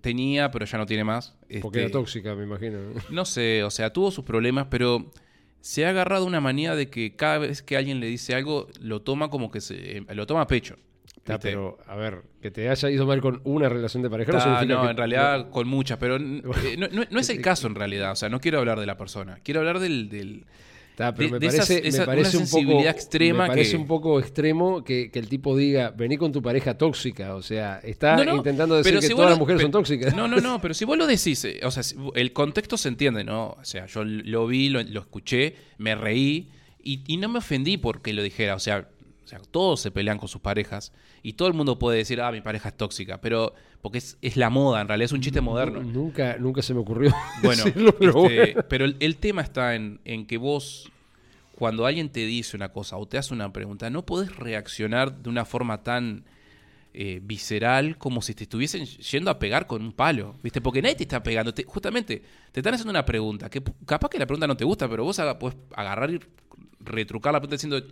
Tenía, 0.00 0.50
pero 0.50 0.64
ya 0.64 0.78
no 0.78 0.86
tiene 0.86 1.04
más. 1.04 1.36
porque 1.60 1.78
Este, 1.80 1.80
era 1.82 1.90
tóxica, 1.90 2.34
me 2.34 2.44
imagino. 2.44 2.78
No 3.10 3.24
sé, 3.24 3.62
o 3.64 3.70
sea, 3.70 3.92
tuvo 3.92 4.10
sus 4.10 4.24
problemas, 4.24 4.68
pero 4.70 5.10
se 5.60 5.84
ha 5.84 5.90
agarrado 5.90 6.24
una 6.24 6.40
manía 6.40 6.74
de 6.76 6.88
que 6.88 7.16
cada 7.16 7.38
vez 7.38 7.62
que 7.62 7.76
alguien 7.76 7.98
le 8.00 8.06
dice 8.06 8.34
algo, 8.34 8.68
lo 8.80 9.02
toma 9.02 9.28
como 9.28 9.50
que 9.50 9.60
se. 9.60 10.04
lo 10.14 10.26
toma 10.26 10.42
a 10.42 10.46
pecho. 10.46 10.76
Pero, 11.42 11.78
a 11.86 11.96
ver, 11.96 12.22
que 12.40 12.50
te 12.50 12.68
haya 12.68 12.90
ido 12.90 13.06
mal 13.06 13.20
con 13.20 13.40
una 13.44 13.68
relación 13.68 14.02
de 14.02 14.08
pareja 14.10 14.32
no 14.32 14.40
significa 14.40 14.74
no, 14.74 14.82
que- 14.84 14.90
en 14.90 14.96
realidad 14.96 15.50
con 15.50 15.68
muchas, 15.68 15.98
pero 15.98 16.16
eh, 16.16 16.76
no, 16.78 16.88
no- 16.90 17.04
no 17.10 17.20
es 17.20 17.28
el 17.28 17.40
caso 17.42 17.66
en 17.66 17.74
realidad. 17.74 18.12
O 18.12 18.16
sea, 18.16 18.28
no 18.28 18.40
quiero 18.40 18.58
hablar 18.60 18.80
de 18.80 18.86
la 18.86 18.96
persona. 18.96 19.38
Quiero 19.42 19.60
hablar 19.60 19.78
del, 19.80 20.08
del, 20.08 20.46
pero 20.96 21.12
de- 21.12 21.28
me 21.30 21.38
de 21.38 21.46
parece, 21.46 21.74
esas- 21.78 21.86
esa- 21.86 22.00
me 22.02 22.06
parece 22.06 22.36
una 22.38 22.46
un 22.46 22.50
poco, 22.50 22.88
extrema 22.88 23.42
me 23.44 23.48
parece 23.50 23.70
que- 23.72 23.76
un 23.76 23.86
poco 23.86 24.18
extremo 24.18 24.82
que, 24.84 25.10
que 25.12 25.18
el 25.20 25.28
tipo 25.28 25.56
diga, 25.56 25.90
vení 25.90 26.16
con 26.16 26.32
tu 26.32 26.42
pareja 26.42 26.76
tóxica. 26.76 27.34
O 27.36 27.42
sea, 27.42 27.78
está 27.84 28.16
No, 28.16 28.24
no, 28.24 28.36
intentando 28.36 28.76
decir 28.76 28.94
que 28.98 29.02
si 29.06 29.14
todas 29.14 29.30
las 29.30 29.38
mujeres 29.38 29.62
son 29.62 29.70
tóxicas. 29.70 30.14
No, 30.16 30.26
no, 30.26 30.38
no, 30.40 30.58
pero 30.62 30.74
si 30.74 30.84
vos 30.84 30.98
lo 30.98 31.06
decís, 31.06 31.44
eh, 31.44 31.60
o 31.62 31.70
sea, 31.70 31.82
si- 31.84 31.96
el 32.14 32.32
contexto 32.32 32.76
se 32.76 32.88
entiende, 32.88 33.22
¿no? 33.22 33.50
O 33.60 33.64
sea, 33.64 33.86
yo 33.86 34.04
lo 34.04 34.46
vi, 34.46 34.70
lo, 34.70 34.82
lo 34.82 35.00
escuché, 35.00 35.54
me 35.78 35.94
reí 35.94 36.50
y, 36.82 37.02
y 37.06 37.16
no 37.18 37.28
me 37.28 37.38
ofendí 37.38 37.76
porque 37.76 38.12
lo 38.12 38.22
dijera. 38.22 38.54
O 38.56 38.58
sea, 38.60 38.88
o 39.28 39.30
sea, 39.30 39.40
todos 39.40 39.80
se 39.82 39.90
pelean 39.90 40.16
con 40.16 40.26
sus 40.26 40.40
parejas 40.40 40.90
y 41.22 41.34
todo 41.34 41.48
el 41.48 41.52
mundo 41.54 41.78
puede 41.78 41.98
decir, 41.98 42.18
ah, 42.22 42.32
mi 42.32 42.40
pareja 42.40 42.70
es 42.70 42.76
tóxica, 42.78 43.20
pero 43.20 43.54
porque 43.82 43.98
es, 43.98 44.16
es 44.22 44.38
la 44.38 44.48
moda, 44.48 44.80
en 44.80 44.88
realidad 44.88 45.04
es 45.04 45.12
un 45.12 45.20
chiste 45.20 45.42
moderno. 45.42 45.82
Nunca, 45.82 46.38
nunca 46.38 46.62
se 46.62 46.72
me 46.72 46.80
ocurrió 46.80 47.14
Bueno, 47.42 47.64
decirlo, 47.64 47.92
pero 47.98 48.22
este, 48.24 48.52
bueno. 48.54 48.66
pero 48.70 48.84
el, 48.86 48.96
el 49.00 49.16
tema 49.18 49.42
está 49.42 49.74
en, 49.74 50.00
en 50.06 50.24
que 50.24 50.38
vos, 50.38 50.90
cuando 51.56 51.84
alguien 51.84 52.08
te 52.08 52.24
dice 52.24 52.56
una 52.56 52.70
cosa 52.70 52.96
o 52.96 53.06
te 53.06 53.18
hace 53.18 53.34
una 53.34 53.52
pregunta, 53.52 53.90
no 53.90 54.06
podés 54.06 54.34
reaccionar 54.34 55.14
de 55.22 55.28
una 55.28 55.44
forma 55.44 55.82
tan 55.82 56.24
eh, 56.94 57.20
visceral 57.22 57.98
como 57.98 58.22
si 58.22 58.32
te 58.34 58.44
estuviesen 58.44 58.86
yendo 58.86 59.30
a 59.30 59.38
pegar 59.38 59.66
con 59.66 59.82
un 59.82 59.92
palo, 59.92 60.36
¿viste? 60.42 60.62
Porque 60.62 60.80
nadie 60.80 60.94
te 60.96 61.02
está 61.02 61.22
pegando. 61.22 61.52
te- 61.52 61.64
justamente, 61.64 62.22
te 62.50 62.60
están 62.60 62.72
haciendo 62.72 62.92
una 62.92 63.04
pregunta, 63.04 63.50
que 63.50 63.62
capaz 63.84 64.08
que 64.08 64.18
la 64.18 64.24
pregunta 64.24 64.46
no 64.46 64.56
te 64.56 64.64
gusta, 64.64 64.88
pero 64.88 65.04
vos 65.04 65.18
haga- 65.18 65.38
podés 65.38 65.58
agarrar 65.76 66.10
y 66.10 66.18
retrucar 66.80 67.34
la 67.34 67.40
pregunta 67.40 67.56
diciendo... 67.56 67.82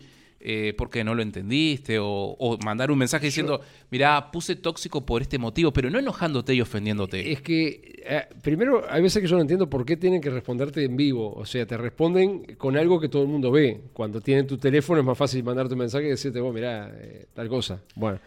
Eh, 0.49 0.75
porque 0.79 1.03
no 1.03 1.13
lo 1.17 1.23
entendiste 1.23 1.99
o, 1.99 2.07
o 2.07 2.57
mandar 2.65 2.93
un 2.93 2.99
mensaje 2.99 3.27
diciendo 3.27 3.61
mirá 3.91 4.31
puse 4.31 4.55
tóxico 4.55 5.05
por 5.05 5.21
este 5.21 5.39
motivo 5.39 5.73
pero 5.73 5.91
no 5.91 5.99
enojándote 5.99 6.55
y 6.55 6.61
ofendiéndote 6.61 7.33
Es 7.33 7.41
que, 7.43 8.03
eh, 8.05 8.27
primero, 8.43 8.85
hay 8.89 9.03
veces 9.03 9.23
que 9.23 9.29
yo 9.29 9.37
no 9.37 9.43
entiendo 9.43 9.69
por 9.69 9.85
qué 9.85 9.97
tienen 9.97 10.21
que 10.21 10.31
responderte 10.31 10.85
en 10.85 10.97
vivo. 10.97 11.33
O 11.35 11.45
sea, 11.45 11.67
te 11.67 11.77
responden 11.77 12.57
con 12.57 12.77
algo 12.77 13.01
que 13.01 13.09
todo 13.09 13.23
el 13.23 13.29
mundo 13.29 13.51
ve. 13.51 13.81
Cuando 13.93 14.21
tienen 14.21 14.47
tu 14.47 14.59
teléfono 14.59 15.01
es 15.01 15.07
más 15.07 15.19
fácil 15.19 15.43
mandarte 15.43 15.75
un 15.75 15.81
mensaje 15.81 16.07
y 16.07 16.11
decirte, 16.11 16.41
vos, 16.41 16.55
mirá, 16.55 16.93
eh, 16.95 17.27
tal 17.35 17.49
cosa. 17.49 17.83
Bueno. 17.95 18.19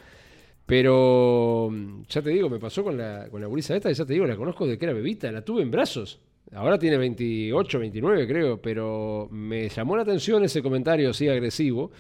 Pero, 0.66 1.70
mm, 1.72 2.04
ya 2.08 2.22
te 2.22 2.30
digo, 2.30 2.50
me 2.50 2.60
pasó 2.60 2.84
con 2.84 2.96
la, 2.98 3.28
con 3.30 3.42
la 3.42 3.48
esta, 3.58 3.90
y 3.90 3.94
ya 3.94 4.06
te 4.06 4.14
digo, 4.14 4.28
la 4.28 4.36
conozco 4.36 4.68
de 4.68 4.78
que 4.78 4.86
era 4.86 4.94
bebita, 4.94 5.32
la 5.32 5.44
tuve 5.44 5.64
en 5.64 5.72
brazos. 5.72 6.20
Ahora 6.54 6.80
tiene 6.80 6.98
28, 6.98 7.80
29 7.80 8.28
creo, 8.28 8.62
pero 8.62 9.28
me 9.32 9.70
llamó 9.70 9.96
la 9.96 10.02
atención 10.04 10.44
ese 10.44 10.62
comentario 10.64 11.12
así 11.12 11.28
agresivo 11.28 11.92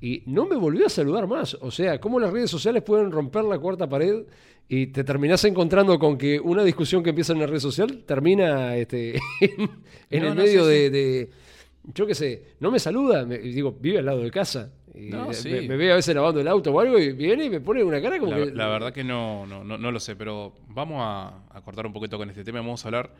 y 0.00 0.22
no 0.26 0.46
me 0.46 0.56
volvió 0.56 0.86
a 0.86 0.88
saludar 0.90 1.26
más. 1.28 1.54
O 1.60 1.70
sea, 1.70 2.00
cómo 2.00 2.18
las 2.18 2.32
redes 2.32 2.50
sociales 2.50 2.82
pueden 2.82 3.12
romper 3.12 3.44
la 3.44 3.58
cuarta 3.58 3.88
pared 3.88 4.24
y 4.68 4.88
te 4.88 5.04
terminás 5.04 5.44
encontrando 5.44 5.98
con 5.98 6.18
que 6.18 6.40
una 6.40 6.64
discusión 6.64 7.02
que 7.02 7.10
empieza 7.10 7.32
en 7.32 7.38
una 7.38 7.46
red 7.46 7.60
social 7.60 8.02
termina 8.04 8.76
este, 8.76 9.14
en, 9.40 9.70
en 10.10 10.22
No, 10.22 10.28
el 10.30 10.34
no, 10.36 10.42
medio 10.42 10.66
de, 10.66 11.30
yo 11.94 12.06
qué 12.06 12.14
sé, 12.14 12.42
no 12.60 12.70
me 12.72 12.78
saluda, 12.80 13.24
me- 13.24 13.38
digo, 13.38 13.76
vive 13.78 13.98
al 14.00 14.06
lado 14.06 14.22
de 14.22 14.30
casa. 14.30 14.72
Y 14.92 15.10
No, 15.10 15.28
me- 15.28 15.34
sí. 15.34 15.50
me, 15.50 15.62
me 15.68 15.76
ve 15.76 15.92
a 15.92 15.96
veces 15.96 16.14
lavando 16.14 16.40
el 16.40 16.48
auto 16.48 16.72
o 16.72 16.80
algo 16.80 16.98
y 16.98 17.12
viene 17.12 17.44
y 17.44 17.50
me 17.50 17.60
pone 17.60 17.84
una 17.84 18.00
cara 18.02 18.18
como 18.18 18.32
La, 18.32 18.38
que... 18.38 18.46
la 18.52 18.68
verdad 18.68 18.92
que 18.92 19.04
no, 19.04 19.46
no, 19.46 19.62
no, 19.62 19.78
no 19.78 19.92
lo 19.92 20.00
sé, 20.00 20.16
pero 20.16 20.54
vamos 20.68 20.96
a, 21.00 21.44
a 21.56 21.60
cortar 21.62 21.86
un 21.86 21.92
poquito 21.92 22.16
con 22.18 22.28
este 22.30 22.42
tema. 22.42 22.58
Vamos 22.60 22.84
a 22.84 22.88
hablar 22.88 23.10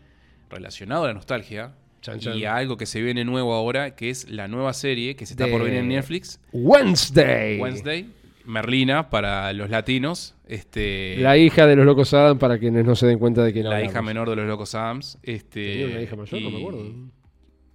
relacionado 0.51 1.05
a 1.05 1.09
la 1.09 1.15
nostalgia 1.15 1.75
Chan, 2.01 2.21
chan. 2.21 2.37
y 2.37 2.45
a 2.45 2.55
algo 2.57 2.77
que 2.77 2.87
se 2.87 3.01
viene 3.03 3.25
nuevo 3.25 3.55
ahora, 3.55 3.95
que 3.97 4.11
es 4.11 4.29
la 4.31 4.47
nueva 4.49 4.73
serie 4.75 5.17
que 5.17 5.25
se 5.27 5.33
está 5.35 5.47
De- 5.47 5.53
por 5.53 5.63
venir 5.63 5.79
en 5.81 5.89
Netflix, 5.89 6.39
Wednesday. 6.53 7.59
Wednesday, 7.61 8.07
Merlina 8.45 9.09
para 9.09 9.51
los 9.55 9.71
latinos, 9.71 10.35
este, 10.47 11.17
La 11.19 11.39
hija 11.39 11.67
de 11.67 11.77
los 11.77 11.87
locos 11.87 12.13
Adam, 12.13 12.39
para 12.39 12.59
quienes 12.59 12.85
no 12.85 12.95
se 12.95 13.07
den 13.07 13.19
cuenta 13.19 13.43
de 13.43 13.53
quién 13.55 13.65
la 13.65 13.71
hablamos. 13.77 13.91
hija 13.93 14.03
menor 14.03 14.29
de 14.29 14.37
los 14.37 14.47
locos 14.47 14.75
Adams. 14.75 15.19
Este, 15.23 15.65
¿Tenía 15.73 15.87
una 15.87 16.03
hija 16.03 16.17
mayor? 16.17 16.43
No 16.43 16.51
me 16.51 16.59
acuerdo. 16.59 16.93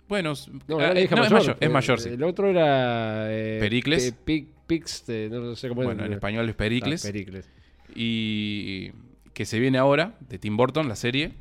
Bueno, 0.07 0.33
No, 0.67 0.79
ah, 0.79 0.83
era 0.85 0.93
la 0.93 1.01
hija 1.01 1.15
no, 1.15 1.21
mayor. 1.23 1.39
es 1.39 1.45
mayor, 1.45 1.57
es 1.59 1.69
mayor, 1.71 1.99
sí. 1.99 2.09
El 2.09 2.23
otro 2.23 2.49
era... 2.49 3.27
eh, 3.31 3.57
Pericles. 3.59 4.11
Pe- 4.23 4.45
Pix, 4.67 5.05
eh, 5.07 5.29
no 5.31 5.55
sé 5.55 5.69
cómo 5.69 5.81
Bueno, 5.83 6.05
en 6.05 6.13
español 6.13 6.47
es 6.47 6.53
Pericles. 6.55 7.03
Ah, 7.03 7.07
Pericles. 7.07 7.49
y 7.95 8.91
que 9.33 9.45
se 9.45 9.59
viene 9.59 9.77
ahora 9.79 10.13
de 10.29 10.37
Tim 10.37 10.55
Burton, 10.57 10.87
la 10.87 10.95
serie, 10.95 11.31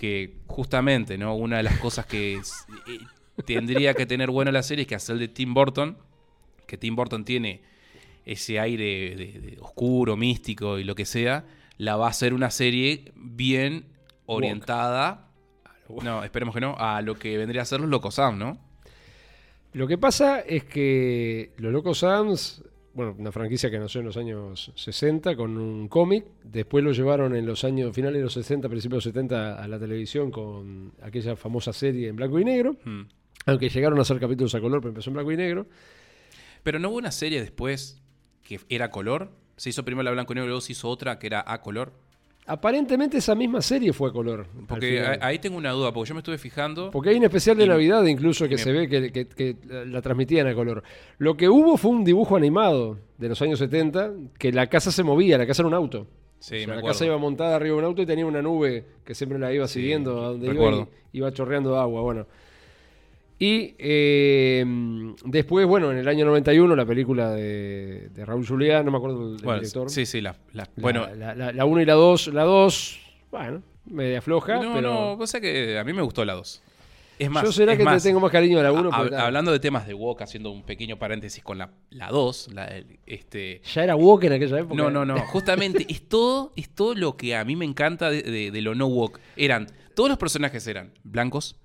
que 0.00 0.38
justamente, 0.46 1.18
¿no? 1.18 1.34
Una 1.34 1.58
de 1.58 1.62
las 1.62 1.78
cosas 1.78 2.06
que 2.06 2.36
eh, 2.36 2.40
tendría 3.44 3.92
que 3.92 4.06
tener 4.06 4.30
buena 4.30 4.50
la 4.50 4.62
serie 4.62 4.84
es 4.84 4.88
que 4.88 4.94
hacer 4.94 5.18
de 5.18 5.28
Tim 5.28 5.52
Burton, 5.52 5.98
que 6.66 6.78
Tim 6.78 6.96
Burton 6.96 7.22
tiene 7.22 7.60
ese 8.24 8.58
aire 8.58 9.14
de, 9.14 9.40
de 9.40 9.58
oscuro, 9.60 10.16
místico 10.16 10.78
y 10.78 10.84
lo 10.84 10.94
que 10.94 11.04
sea, 11.04 11.44
la 11.76 11.96
va 11.96 12.06
a 12.06 12.10
hacer 12.10 12.32
una 12.32 12.50
serie 12.50 13.12
bien 13.14 13.84
orientada, 14.24 15.28
no, 16.02 16.24
esperemos 16.24 16.54
que 16.54 16.62
no, 16.62 16.76
a 16.78 17.02
lo 17.02 17.18
que 17.18 17.36
vendría 17.36 17.60
a 17.60 17.66
ser 17.66 17.80
los 17.80 17.90
Locos 17.90 18.14
Sam, 18.14 18.38
¿no? 18.38 18.56
Lo 19.74 19.86
que 19.86 19.98
pasa 19.98 20.40
es 20.40 20.64
que 20.64 21.52
Los 21.58 21.74
Locos 21.74 22.04
Adams, 22.04 22.64
bueno, 22.94 23.14
una 23.18 23.30
franquicia 23.32 23.70
que 23.70 23.78
nació 23.78 24.00
en 24.00 24.06
los 24.06 24.16
años 24.16 24.72
60 24.74 25.36
con 25.36 25.56
un 25.56 25.88
cómic, 25.88 26.24
después 26.42 26.82
lo 26.82 26.92
llevaron 26.92 27.36
en 27.36 27.46
los 27.46 27.64
años 27.64 27.94
finales 27.94 28.18
de 28.18 28.24
los 28.24 28.32
60, 28.32 28.68
principios 28.68 29.04
de 29.04 29.08
los 29.10 29.14
70 29.14 29.62
a 29.62 29.68
la 29.68 29.78
televisión 29.78 30.30
con 30.30 30.92
aquella 31.02 31.36
famosa 31.36 31.72
serie 31.72 32.08
en 32.08 32.16
blanco 32.16 32.38
y 32.38 32.44
negro, 32.44 32.76
Hmm. 32.84 33.02
aunque 33.46 33.68
llegaron 33.68 33.98
a 33.98 34.02
hacer 34.02 34.18
capítulos 34.18 34.54
a 34.54 34.60
color, 34.60 34.80
pero 34.80 34.90
empezó 34.90 35.10
en 35.10 35.14
blanco 35.14 35.32
y 35.32 35.36
negro. 35.36 35.66
Pero 36.62 36.78
no 36.78 36.90
hubo 36.90 36.98
una 36.98 37.12
serie 37.12 37.40
después 37.40 38.02
que 38.42 38.60
era 38.68 38.90
color. 38.90 39.30
Se 39.56 39.70
hizo 39.70 39.84
primero 39.84 40.02
la 40.02 40.10
blanco 40.10 40.32
y 40.32 40.36
negro, 40.36 40.48
luego 40.48 40.60
se 40.60 40.72
hizo 40.72 40.88
otra 40.88 41.18
que 41.18 41.26
era 41.26 41.44
a 41.46 41.60
color. 41.62 41.92
Aparentemente 42.46 43.18
esa 43.18 43.34
misma 43.34 43.62
serie 43.62 43.92
fue 43.92 44.10
a 44.10 44.12
color. 44.12 44.46
Porque 44.66 45.00
ahí 45.20 45.38
tengo 45.38 45.56
una 45.56 45.70
duda, 45.70 45.92
porque 45.92 46.08
yo 46.08 46.14
me 46.14 46.20
estuve 46.20 46.38
fijando. 46.38 46.90
Porque 46.90 47.10
hay 47.10 47.16
un 47.16 47.24
especial 47.24 47.56
de 47.56 47.64
Y- 47.64 47.68
Navidad 47.68 48.04
incluso 48.06 48.44
que 48.48 48.56
me- 48.56 48.58
se 48.62 48.72
ve 48.72 48.88
que, 48.88 49.12
que- 49.12 49.28
que 49.28 49.56
la 49.86 50.02
transmitían 50.02 50.46
a 50.48 50.54
color. 50.54 50.82
Lo 51.18 51.36
que 51.36 51.48
hubo 51.48 51.76
fue 51.76 51.90
un 51.92 52.02
dibujo 52.02 52.36
animado 52.36 52.98
de 53.18 53.28
los 53.28 53.40
años 53.42 53.58
70 53.58 54.10
que 54.38 54.52
la 54.52 54.66
casa 54.68 54.90
se 54.90 55.02
movía, 55.04 55.38
la 55.38 55.46
casa 55.46 55.62
era 55.62 55.68
un 55.68 55.74
auto. 55.74 56.06
Sí, 56.40 56.54
O 56.54 56.58
sea, 56.58 56.66
me 56.68 56.72
la 56.74 56.78
acuerdo. 56.78 56.94
casa 56.94 57.04
iba 57.06 57.18
montada 57.18 57.54
arriba 57.56 57.74
de 57.74 57.78
un 57.80 57.84
auto 57.84 58.02
y 58.02 58.06
tenía 58.06 58.24
una 58.26 58.40
nube 58.42 58.84
que 59.04 59.14
siempre 59.14 59.38
la 59.38 59.52
iba 59.52 59.68
Sí, 59.68 59.74
siguiendo 59.80 60.22
a 60.24 60.28
donde 60.30 60.46
iba 60.52 60.70
y 61.12 61.18
iba 61.18 61.32
chorreando 61.32 61.78
agua. 61.78 62.00
Bueno. 62.00 62.26
Y 63.42 63.74
eh, 63.78 64.62
después, 65.24 65.66
bueno, 65.66 65.90
en 65.90 65.96
el 65.96 66.06
año 66.06 66.26
91, 66.26 66.76
la 66.76 66.84
película 66.84 67.30
de, 67.30 68.10
de 68.10 68.24
Raúl 68.26 68.46
Juliá, 68.46 68.82
no 68.82 68.90
me 68.90 68.98
acuerdo 68.98 69.34
el, 69.34 69.42
Bueno, 69.42 69.60
director. 69.60 69.88
sí, 69.88 70.04
sí, 70.04 70.20
la, 70.20 70.36
la- 70.52 70.64
La- 70.64 70.70
bueno, 70.82 71.06
la, 71.16 71.34
la, 71.34 71.50
la 71.50 71.64
1 71.64 71.80
y 71.80 71.84
la 71.86 71.94
2, 71.94 72.28
la 72.34 72.42
2, 72.44 73.00
bueno, 73.30 73.62
media 73.86 74.20
floja, 74.20 74.62
no, 74.62 74.74
pero 74.74 74.92
no, 74.92 75.16
vos 75.16 75.30
sabés 75.30 75.50
que 75.52 75.78
a 75.78 75.84
mí 75.84 75.92
me 75.94 76.02
gustó 76.02 76.22
la 76.26 76.34
2. 76.34 76.62
Es 77.18 77.30
más, 77.30 77.42
yo 77.44 77.50
será 77.52 77.72
es 77.72 77.78
que 77.78 77.84
más, 77.84 78.02
te 78.02 78.10
tengo 78.10 78.20
más 78.20 78.30
cariño 78.30 78.58
a 78.60 78.62
la 78.62 78.72
1. 78.72 78.90
a- 78.92 78.98
hab- 79.04 79.14
hablando 79.18 79.52
de 79.52 79.58
temas 79.58 79.86
de 79.86 79.94
Wok, 79.94 80.20
haciendo 80.20 80.50
un 80.50 80.62
pequeño 80.62 80.98
paréntesis 80.98 81.42
con 81.42 81.56
la 81.56 81.70
2, 82.10 82.50
la, 82.52 82.70
este, 83.06 83.62
Ya 83.74 83.84
era 83.84 83.96
woke 83.96 84.24
en 84.24 84.34
aquella 84.34 84.58
época. 84.60 84.74
No, 84.74 84.90
no, 84.90 85.06
no. 85.06 85.18
Justamente 85.28 85.86
es 85.88 86.06
todo, 86.06 86.52
es 86.56 86.68
todo 86.74 86.94
lo 86.94 87.16
que 87.16 87.34
a 87.36 87.44
mí 87.46 87.56
me 87.56 87.64
encanta 87.64 88.10
de, 88.10 88.20
de- 88.22 88.50
de 88.50 88.60
lo 88.60 88.74
no 88.74 88.86
woke. 88.86 89.18
Eran, 89.36 89.66
todos 89.94 90.10
los 90.10 90.18
personajes 90.18 90.66
eran 90.66 90.92
blancos, 91.04 91.56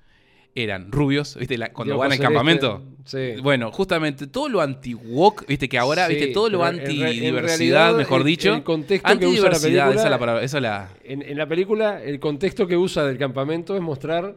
eran 0.55 0.91
rubios, 0.91 1.35
¿viste? 1.37 1.57
La- 1.57 1.71
cuando 1.73 1.97
van 1.97 2.11
al 2.13 2.19
campamento. 2.19 2.81
sí. 3.03 3.33
Bueno, 3.43 3.71
justamente 3.71 4.25
todo 4.27 4.47
lo 4.49 4.61
anti-woke, 4.61 5.45
¿viste? 5.47 5.67
Que 5.69 5.77
ahora, 5.77 6.07
Sí, 6.07 6.15
¿viste? 6.15 6.33
Todo 6.33 6.49
lo 6.49 6.63
anti-diversidad, 6.63 7.93
mejor 7.95 8.21
el- 8.21 8.27
dicho. 8.27 8.53
el 8.55 8.63
contexto 8.63 9.07
que 9.19 9.27
usa 9.27 9.49
la 9.49 9.55
Antidiversidad, 9.55 9.61
película- 9.85 9.95
esa 9.95 10.03
es 10.05 10.11
la 10.11 10.19
palabra, 10.19 10.43
esa 10.43 10.57
es 10.57 10.63
la... 10.63 10.89
En, 11.03 11.21
en 11.21 11.37
la 11.37 11.45
película, 11.45 12.01
el 12.01 12.19
contexto 12.19 12.65
que 12.67 12.77
usa 12.77 13.05
del 13.05 13.17
campamento 13.17 13.75
es 13.75 13.81
mostrar, 13.81 14.35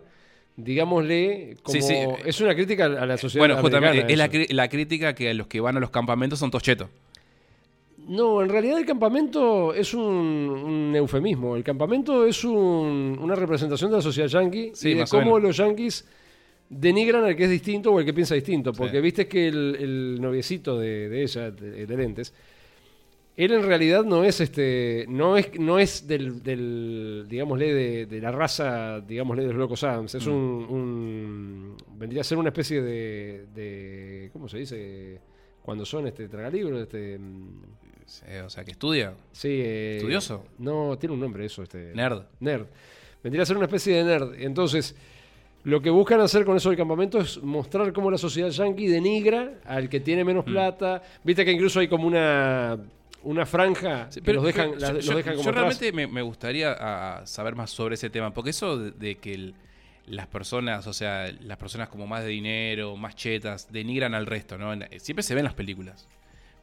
digámosle, 0.57 1.57
como. 1.63 1.81
Sí. 1.81 1.95
Es 2.25 2.41
una 2.41 2.55
crítica 2.55 2.87
a 2.87 3.07
la 3.07 3.17
sociedad. 3.17 3.41
Bueno, 3.43 3.57
justamente, 3.61 4.13
es 4.13 4.19
la, 4.55 4.69
crítica 4.69 5.15
que 5.15 5.33
los 5.35 5.47
que 5.47 5.61
van 5.61 5.77
a 5.77 5.81
los 5.81 5.91
campamentos 5.91 6.39
son 6.39 6.51
tochetos. 6.51 6.89
No, 8.09 8.43
en 8.43 8.49
realidad 8.49 8.79
el 8.79 8.87
campamento 8.87 9.73
es 9.75 9.93
un, 9.95 10.03
un 10.03 10.97
eufemismo. 10.97 11.55
El 11.57 11.63
campamento 11.63 12.25
es 12.27 12.43
un- 12.45 13.19
una 13.21 13.35
representación 13.35 13.91
de 13.91 13.97
la 13.99 14.03
sociedad 14.03 14.29
yanqui 14.29 14.71
Sí, 14.75 14.91
y 14.91 14.95
de 14.95 15.05
cómo 15.11 15.39
los 15.39 15.57
yanquis 15.59 16.07
denigran 16.71 17.25
al 17.25 17.37
que 17.37 17.45
es 17.45 17.51
distinto 17.51 17.93
o 17.93 17.99
al 17.99 18.05
que 18.07 18.15
piensa 18.15 18.35
distinto. 18.35 18.73
Porque 18.73 18.97
Sí. 18.97 19.03
viste 19.03 19.29
que 19.29 19.49
el, 19.49 19.77
el 19.79 20.21
noviecito 20.21 20.79
de, 20.79 21.09
de 21.11 21.23
ella, 21.23 21.51
de, 21.51 21.87
de 21.87 21.97
lentes, 21.97 22.33
él 23.37 23.53
en 23.53 23.63
realidad 23.63 24.05
no 24.05 24.25
es 24.25 24.41
este, 24.41 25.05
no 25.09 25.37
es, 25.37 25.59
no 25.61 25.79
es 25.79 26.09
del, 26.09 26.43
del 26.43 27.27
digámosle, 27.29 27.73
de, 27.75 28.07
de 28.07 28.21
la 28.21 28.33
raza, 28.33 29.01
digámosle, 29.01 29.43
de 29.43 29.49
los 29.49 29.57
locos 29.59 29.85
Adams. 29.85 30.15
Es 30.15 30.27
Mm. 30.27 30.31
un, 30.31 30.67
un- 30.71 31.77
vendría 31.99 32.23
a 32.23 32.25
ser 32.25 32.39
una 32.39 32.49
especie 32.49 32.81
de, 32.83 33.47
de 33.55 34.31
¿cómo 34.33 34.49
se 34.49 34.59
dice? 34.59 35.21
Cuando 35.63 35.85
son 35.85 36.07
este 36.07 36.27
tragalibros, 36.29 36.81
este 36.81 37.19
Eh, 38.27 38.43
O 38.45 38.51
sea, 38.51 38.65
que 38.65 38.73
estudia. 38.73 39.15
Sí. 39.33 39.49
eh, 39.51 39.97
¿Estudioso? 39.97 40.45
No, 40.59 40.97
tiene 40.99 41.15
un 41.15 41.21
nombre 41.21 41.45
eso. 41.45 41.63
Este, 41.63 41.93
Nerd. 41.95 42.23
Nerd. 42.41 42.67
Vendría 43.23 43.43
a 43.43 43.47
ser 43.47 43.57
una 43.57 43.67
especie 43.67 43.97
de 43.97 44.05
nerd. 44.05 44.35
Entonces, 44.41 44.95
lo 45.65 45.83
que 45.83 45.91
buscan 45.91 46.21
hacer 46.21 46.45
con 46.45 46.57
eso 46.57 46.69
del 46.71 46.79
campamento 46.79 47.19
es 47.21 47.43
mostrar 47.43 47.93
cómo 47.93 48.11
la 48.11 48.19
sociedad 48.19 48.49
yankee 48.49 48.87
denigra 48.87 49.55
al 49.65 49.89
que 49.89 50.01
tiene 50.01 50.23
Mm. 50.25 50.27
menos 50.27 50.45
plata. 50.45 51.03
Viste 51.25 51.45
que 51.45 51.53
incluso 51.53 51.81
hay 51.81 51.89
como 51.89 52.07
una, 52.07 52.79
una 53.25 53.45
franja 53.45 54.07
Sí, 54.11 54.21
que 54.21 54.33
los 54.33 54.45
dejan, 54.45 54.71
pero 54.71 54.81
la- 54.81 54.89
yo, 54.89 54.95
los 55.13 55.17
dejan 55.17 55.35
como 55.35 55.45
yo 55.47 55.53
realmente 55.53 55.93
me, 55.93 56.07
me 56.07 56.23
gustaría 56.23 56.75
ah, 56.79 57.23
saber 57.27 57.57
más 57.57 57.71
sobre 57.71 57.97
ese 57.97 58.09
tema, 58.09 58.33
porque 58.33 58.51
eso 58.51 58.79
de, 58.79 58.93
de 58.93 59.17
que 59.17 59.35
el- 59.35 59.55
las 60.07 60.27
personas, 60.29 60.87
o 60.87 60.93
sea, 60.95 61.31
las 61.43 61.59
personas 61.59 61.89
como 61.91 62.07
más 62.07 62.23
de 62.23 62.31
dinero, 62.31 62.97
más 62.97 63.15
chetas, 63.15 63.71
denigran 63.71 64.15
al 64.15 64.25
resto, 64.25 64.57
¿no? 64.57 64.73
En- 64.73 64.87
Siempre 65.01 65.23
se 65.23 65.35
ven 65.35 65.41
en 65.41 65.45
las 65.47 65.55
películas. 65.55 66.09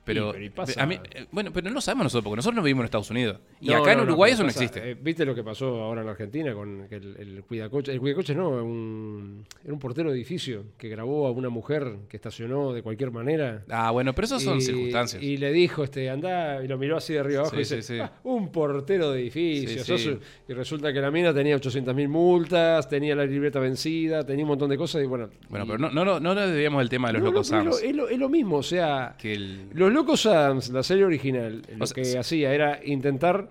Pero, 0.05 0.29
Y, 0.29 0.33
pero 0.33 0.45
y 0.45 0.49
pasa- 0.51 0.83
a 0.83 0.85
mí- 0.85 0.99
eh, 1.15 1.25
bueno, 1.31 1.51
pero 1.51 1.67
no 1.67 1.73
lo 1.73 1.81
sabemos 1.81 2.05
nosotros, 2.05 2.23
porque 2.25 2.35
nosotros 2.37 2.55
no 2.55 2.61
vivimos 2.63 2.83
en 2.83 2.85
Estados 2.85 3.09
Unidos. 3.09 3.39
Y 3.59 3.69
No, 3.69 3.77
acá 3.77 3.93
en 3.93 3.97
no, 3.97 4.03
Uruguay 4.03 4.31
eso 4.33 4.43
no 4.43 4.49
existe. 4.49 4.91
eh, 4.91 4.95
¿Viste 5.01 5.25
lo 5.25 5.33
que 5.33 5.43
pasó 5.43 5.81
ahora 5.81 6.03
en 6.03 6.09
Argentina 6.09 6.53
con 6.53 6.87
el, 6.91 7.15
el 7.17 7.43
cuidacoche? 7.43 7.91
El 7.91 7.99
cuidacoche 7.99 8.35
no, 8.35 8.49
un, 8.49 9.43
era 9.63 9.73
un 9.73 9.79
portero 9.79 10.11
de 10.11 10.15
edificio 10.15 10.63
que 10.77 10.89
grabó 10.89 11.25
a 11.27 11.31
una 11.31 11.49
mujer 11.49 11.95
que 12.07 12.17
estacionó 12.17 12.71
de 12.71 12.83
cualquier 12.83 13.09
manera. 13.11 13.63
ah, 13.69 13.91
bueno, 13.91 14.13
pero 14.13 14.25
eso 14.25 14.39
son 14.39 14.59
y, 14.59 14.61
circunstancias. 14.61 15.21
Y 15.23 15.37
le 15.37 15.51
dijo, 15.51 15.83
este, 15.83 16.09
anda, 16.09 16.63
y 16.63 16.67
lo 16.67 16.77
miró 16.77 16.97
así 16.97 17.13
de 17.13 17.19
arriba 17.19 17.39
abajo 17.39 17.51
Sí, 17.55 17.57
y 17.57 17.59
dice, 17.59 17.81
sí, 17.81 17.93
sí. 17.95 17.99
"Ah, 17.99 18.11
un 18.23 18.51
portero 18.51 19.11
de 19.11 19.21
edificio. 19.21 19.69
Sí, 19.69 19.79
sos 19.79 20.01
sí. 20.01 20.09
un-". 20.09 20.19
Y 20.47 20.53
resulta 20.53 20.93
que 20.93 21.01
la 21.01 21.09
mina 21.09 21.33
tenía 21.33 21.55
800.000 21.55 22.07
multas, 22.07 22.87
tenía 22.87 23.15
la 23.15 23.25
libreta 23.25 23.59
vencida, 23.59 24.23
tenía 24.23 24.45
un 24.45 24.49
montón 24.49 24.69
de 24.69 24.77
cosas 24.77 25.01
y 25.03 25.05
bueno. 25.07 25.29
Bueno, 25.49 25.65
y- 25.65 25.67
pero 25.69 25.79
no, 25.79 25.89
no, 25.89 26.05
no, 26.05 26.19
no 26.19 26.35
debíamos 26.35 26.79
del 26.81 26.89
tema 26.89 27.07
de 27.07 27.13
los 27.13 27.23
No, 27.23 27.31
locos 27.31 27.81
es, 27.81 27.95
lo, 27.95 28.07
es 28.09 28.19
lo 28.19 28.29
mismo, 28.29 28.57
o 28.57 28.63
sea, 28.63 29.15
Que 29.17 29.33
el, 29.33 29.69
los 29.73 29.91
Locos 29.95 30.25
Adams, 30.27 30.69
la 30.69 30.84
serie 30.84 31.03
original, 31.05 31.62
lo 31.77 31.84
O 31.84 31.88
sea, 31.88 31.95
que 31.95 32.05
sí. 32.05 32.17
hacía 32.17 32.53
era 32.53 32.79
intentar. 32.86 33.49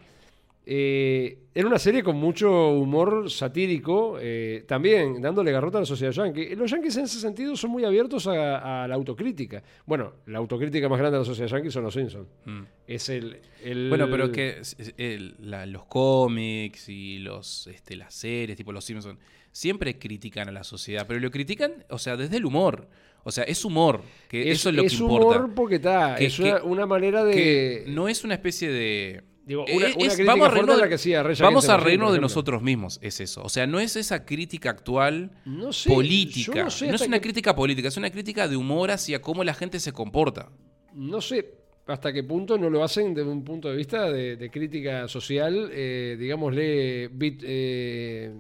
eh, 0.67 1.39
era 1.55 1.69
una 1.69 1.79
serie 1.79 2.03
con 2.03 2.17
mucho 2.17 2.71
humor 2.71 3.31
satírico, 3.31 4.17
eh, 4.21 4.65
también 4.67 5.21
dándole 5.21 5.53
garrota 5.53 5.77
a 5.79 5.83
la 5.83 5.87
sociedad 5.87 6.11
yankee. 6.13 6.57
Los 6.57 6.71
yankees 6.71 6.97
en 6.97 7.05
ese 7.05 7.21
sentido 7.21 7.55
son 7.55 7.71
muy 7.71 7.85
abiertos 7.85 8.27
a, 8.27 8.83
a 8.85 8.89
la 8.89 8.95
autocrítica. 8.95 9.63
Bueno, 9.87 10.15
la 10.27 10.39
autocrítica 10.39 10.89
más 10.89 10.99
grande 10.99 11.17
de 11.19 11.21
la 11.23 11.27
sociedad 11.27 11.51
yankee 11.51 11.71
son 11.71 11.85
los 11.85 11.93
Simpsons. 11.95 12.27
Mm. 12.47 12.63
Es 12.87 13.09
el, 13.11 13.41
el- 13.63 13.89
Bueno, 13.91 14.09
pero 14.11 14.33
que 14.33 14.59
es- 14.61 14.75
el- 14.97 15.37
la- 15.39 15.67
los 15.67 15.85
cómics 15.85 16.89
y 16.89 17.19
los 17.19 17.67
este, 17.67 17.95
las 17.97 18.15
series, 18.15 18.57
tipo 18.57 18.73
Los 18.73 18.85
Simpsons, 18.87 19.19
siempre 19.53 19.99
critican 19.99 20.49
a 20.49 20.53
la 20.53 20.65
sociedad, 20.65 21.05
pero 21.07 21.21
lo 21.21 21.31
critican, 21.31 21.85
o 21.91 21.99
sea, 21.99 22.17
desde 22.17 22.39
el 22.39 22.47
humor. 22.47 22.89
O 23.25 23.33
sea, 23.33 23.45
es 23.45 23.65
humor, 23.65 24.03
que 24.29 24.51
eso 24.51 24.69
es 24.69 24.75
lo 24.77 24.83
que 24.85 24.95
humor 25.03 25.23
importa. 25.23 25.55
porque 25.55 25.75
está, 25.77 26.17
es 26.19 26.39
una, 26.39 26.87
manera 26.87 27.25
de... 27.25 27.85
No 27.89 28.07
es 28.09 28.23
una 28.23 28.35
especie 28.35 28.71
de... 28.71 29.23
Digo, 29.47 29.65
Eh, 29.67 29.77
una, 29.77 29.87
es- 29.89 29.97
una 29.97 30.05
crítica 30.07 30.25
vamos 30.33 30.47
a 30.47 30.51
reírnos 30.51 30.75
es 30.75 30.81
la 30.81 30.85
de- 31.29 31.37
que 31.37 31.43
Vamos 31.43 31.69
a 31.69 31.77
reírnos 31.77 32.13
de 32.15 32.21
nosotros 32.21 32.63
mismos, 32.63 32.99
es 33.03 33.21
eso. 33.21 33.43
O 33.43 33.49
sea, 33.51 33.67
no 33.67 33.79
es 33.81 33.97
esa 33.97 34.25
crítica 34.25 34.71
actual 34.71 35.33
No 35.45 35.73
sé, 35.73 35.91
política. 35.91 36.63
No, 36.63 36.69
es 36.95 37.01
una 37.03 37.21
crítica 37.21 37.55
política, 37.55 37.89
es 37.89 37.97
una 37.97 38.11
crítica 38.11 38.49
de 38.49 38.57
humor 38.57 38.91
hacia 38.91 39.21
cómo 39.21 39.43
la 39.45 39.53
gente 39.55 39.81
se 39.81 39.93
comporta. 39.93 40.51
No 40.95 41.21
sé 41.21 41.51
hasta 41.87 42.11
qué 42.15 42.23
punto 42.25 42.57
no 42.57 42.71
lo 42.71 42.83
hacen 42.83 43.13
desde 43.13 43.29
un 43.29 43.45
punto 43.45 43.69
de 43.69 43.77
vista 43.77 44.11
de, 44.11 44.37
de 44.37 44.51
crítica 44.51 45.09
social, 45.09 45.69
eh, 45.73 46.17
digámosle, 46.19 47.11
bit- 47.11 47.43
eh, 47.45 48.33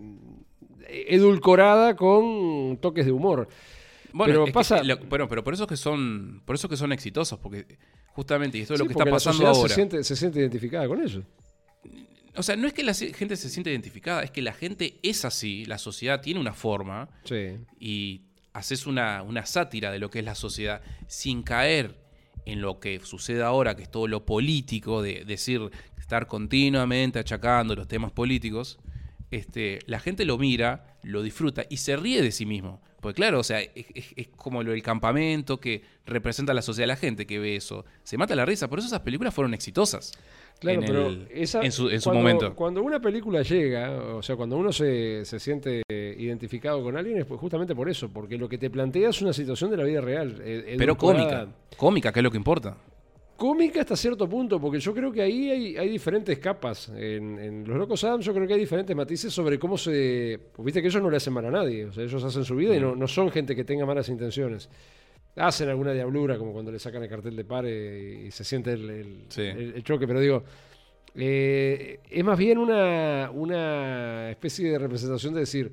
edulcorada 0.88 1.96
con 1.96 2.78
toques 2.80 3.04
de 3.06 3.12
humor. 3.12 3.48
Bueno, 4.16 4.32
Pero 4.32 4.42
es 4.44 4.46
que- 4.46 4.52
pasa- 4.52 4.82
lo- 4.84 4.96
bueno, 4.98 5.28
pero 5.28 5.42
por 5.42 5.54
eso 5.54 5.66
que 5.66 5.76
son, 5.76 6.40
por 6.44 6.54
eso 6.54 6.68
que 6.68 6.76
son 6.76 6.92
exitosos, 6.92 7.36
porque 7.40 7.78
justamente 8.12 8.58
y 8.58 8.60
esto 8.62 8.74
es 8.74 8.80
lo 8.80 8.86
que 8.86 8.92
está 8.92 9.04
la 9.04 9.10
pasando 9.10 9.32
sociedad 9.38 9.54
ahora. 9.56 9.68
Se 9.68 9.74
siente, 9.74 10.04
se 10.04 10.14
siente 10.16 10.38
identificada 10.38 10.86
con 10.86 11.02
eso. 11.02 11.22
O 12.36 12.42
sea, 12.42 12.54
no 12.56 12.66
es 12.66 12.72
que 12.72 12.82
la 12.84 12.94
gente 12.94 13.36
se 13.36 13.48
sienta 13.48 13.70
identificada, 13.70 14.22
es 14.22 14.30
que 14.30 14.42
la 14.42 14.52
gente 14.52 14.98
es 15.02 15.24
así, 15.24 15.64
la 15.66 15.78
sociedad 15.78 16.20
tiene 16.20 16.38
una 16.40 16.52
forma 16.54 17.08
Sí. 17.24 17.58
y 17.80 18.22
haces 18.52 18.86
una, 18.86 19.22
una 19.22 19.46
sátira 19.46 19.90
de 19.90 19.98
lo 19.98 20.10
que 20.10 20.20
es 20.20 20.24
la 20.24 20.34
sociedad 20.36 20.80
sin 21.08 21.42
caer 21.42 21.96
en 22.46 22.60
lo 22.60 22.78
que 22.78 23.00
sucede 23.00 23.42
ahora, 23.42 23.74
que 23.74 23.82
es 23.84 23.90
todo 23.90 24.06
lo 24.06 24.24
político, 24.24 25.02
de 25.02 25.24
decir, 25.24 25.60
estar 25.98 26.26
continuamente 26.26 27.18
achacando 27.18 27.74
los 27.74 27.88
temas 27.88 28.12
políticos, 28.12 28.78
este, 29.30 29.78
la 29.86 30.00
gente 30.00 30.24
lo 30.24 30.38
mira, 30.38 30.96
lo 31.02 31.22
disfruta 31.22 31.64
y 31.68 31.78
se 31.78 31.96
ríe 31.96 32.22
de 32.22 32.32
sí 32.32 32.46
mismo. 32.46 32.80
Porque 33.00 33.16
claro, 33.16 33.40
o 33.40 33.44
sea, 33.44 33.60
es, 33.60 33.70
es- 33.94 34.12
es 34.16 34.28
como 34.28 34.62
lo 34.62 34.70
del 34.70 34.82
campamento 34.82 35.60
que 35.60 35.82
representa 36.06 36.52
a 36.52 36.54
la 36.54 36.62
sociedad, 36.62 36.88
la 36.88 36.96
gente 36.96 37.26
que 37.26 37.38
ve 37.38 37.54
eso. 37.56 37.84
Se 38.02 38.16
mata 38.16 38.34
la 38.34 38.46
risa, 38.46 38.68
por 38.68 38.78
eso 38.78 38.88
esas 38.88 39.00
películas 39.00 39.34
fueron 39.34 39.52
exitosas. 39.52 40.12
Claro, 40.58 40.80
en 40.80 40.86
pero 40.86 41.06
el- 41.08 41.28
esa- 41.30 41.60
en 41.62 41.70
su, 41.72 41.90
en 41.90 42.00
su 42.00 42.08
cuando- 42.08 42.20
momento. 42.22 42.54
Cuando 42.54 42.82
una 42.82 43.00
película 43.00 43.42
llega, 43.42 43.90
o 44.14 44.22
sea, 44.22 44.36
cuando 44.36 44.56
uno 44.56 44.72
se, 44.72 45.24
se 45.26 45.38
siente 45.38 45.82
identificado 45.90 46.82
con 46.82 46.96
alguien, 46.96 47.18
es 47.18 47.26
justamente 47.26 47.74
por 47.74 47.90
eso, 47.90 48.08
porque 48.08 48.38
lo 48.38 48.48
que 48.48 48.56
te 48.56 48.70
plantea 48.70 49.10
es 49.10 49.20
una 49.20 49.32
situación 49.34 49.70
de 49.70 49.76
la 49.76 49.84
vida 49.84 50.00
real. 50.00 50.40
eh, 50.42 50.76
Pero 50.78 50.96
cómica. 50.96 51.48
Cómica, 51.76 52.12
que 52.12 52.20
es 52.20 52.24
lo 52.24 52.30
que 52.30 52.38
importa. 52.38 52.76
Cómica 53.36 53.80
hasta 53.80 53.96
cierto 53.96 54.28
punto, 54.28 54.60
porque 54.60 54.78
yo 54.78 54.94
creo 54.94 55.10
que 55.10 55.20
ahí 55.20 55.50
hay, 55.50 55.76
hay 55.76 55.88
diferentes 55.88 56.38
capas. 56.38 56.88
En, 56.90 57.38
en 57.38 57.66
Los 57.66 57.76
Locos 57.76 58.04
Adams 58.04 58.24
yo 58.24 58.32
creo 58.32 58.46
que 58.46 58.54
hay 58.54 58.60
diferentes 58.60 58.94
matices 58.94 59.32
sobre 59.32 59.58
cómo 59.58 59.76
se... 59.76 60.38
pues 60.54 60.64
Viste 60.64 60.80
que 60.80 60.88
ellos 60.88 61.02
no 61.02 61.10
le 61.10 61.16
hacen 61.16 61.32
mal 61.32 61.44
a 61.46 61.50
nadie, 61.50 61.86
o 61.86 61.92
sea, 61.92 62.04
ellos 62.04 62.22
hacen 62.22 62.44
su 62.44 62.54
vida 62.56 62.74
y 62.76 62.78
Mm. 62.78 62.82
no, 62.82 62.96
no 62.96 63.08
son 63.08 63.30
gente 63.30 63.56
que 63.56 63.64
tenga 63.64 63.84
malas 63.84 64.08
intenciones. 64.08 64.68
Hacen 65.36 65.68
alguna 65.68 65.92
diablura, 65.92 66.38
como 66.38 66.52
cuando 66.52 66.70
le 66.70 66.78
sacan 66.78 67.02
el 67.02 67.08
cartel 67.08 67.34
de 67.34 67.44
pare 67.44 68.24
y 68.26 68.30
se 68.30 68.44
siente 68.44 68.72
el, 68.72 68.88
el- 68.90 69.24
Sí. 69.28 69.42
el- 69.42 69.74
el 69.74 69.82
choque, 69.82 70.06
pero 70.06 70.20
digo, 70.20 70.44
eh, 71.16 72.00
es 72.10 72.24
más 72.24 72.38
bien 72.38 72.58
una, 72.58 73.30
una 73.32 74.30
especie 74.30 74.70
de 74.70 74.78
representación 74.78 75.34
de 75.34 75.40
decir, 75.40 75.72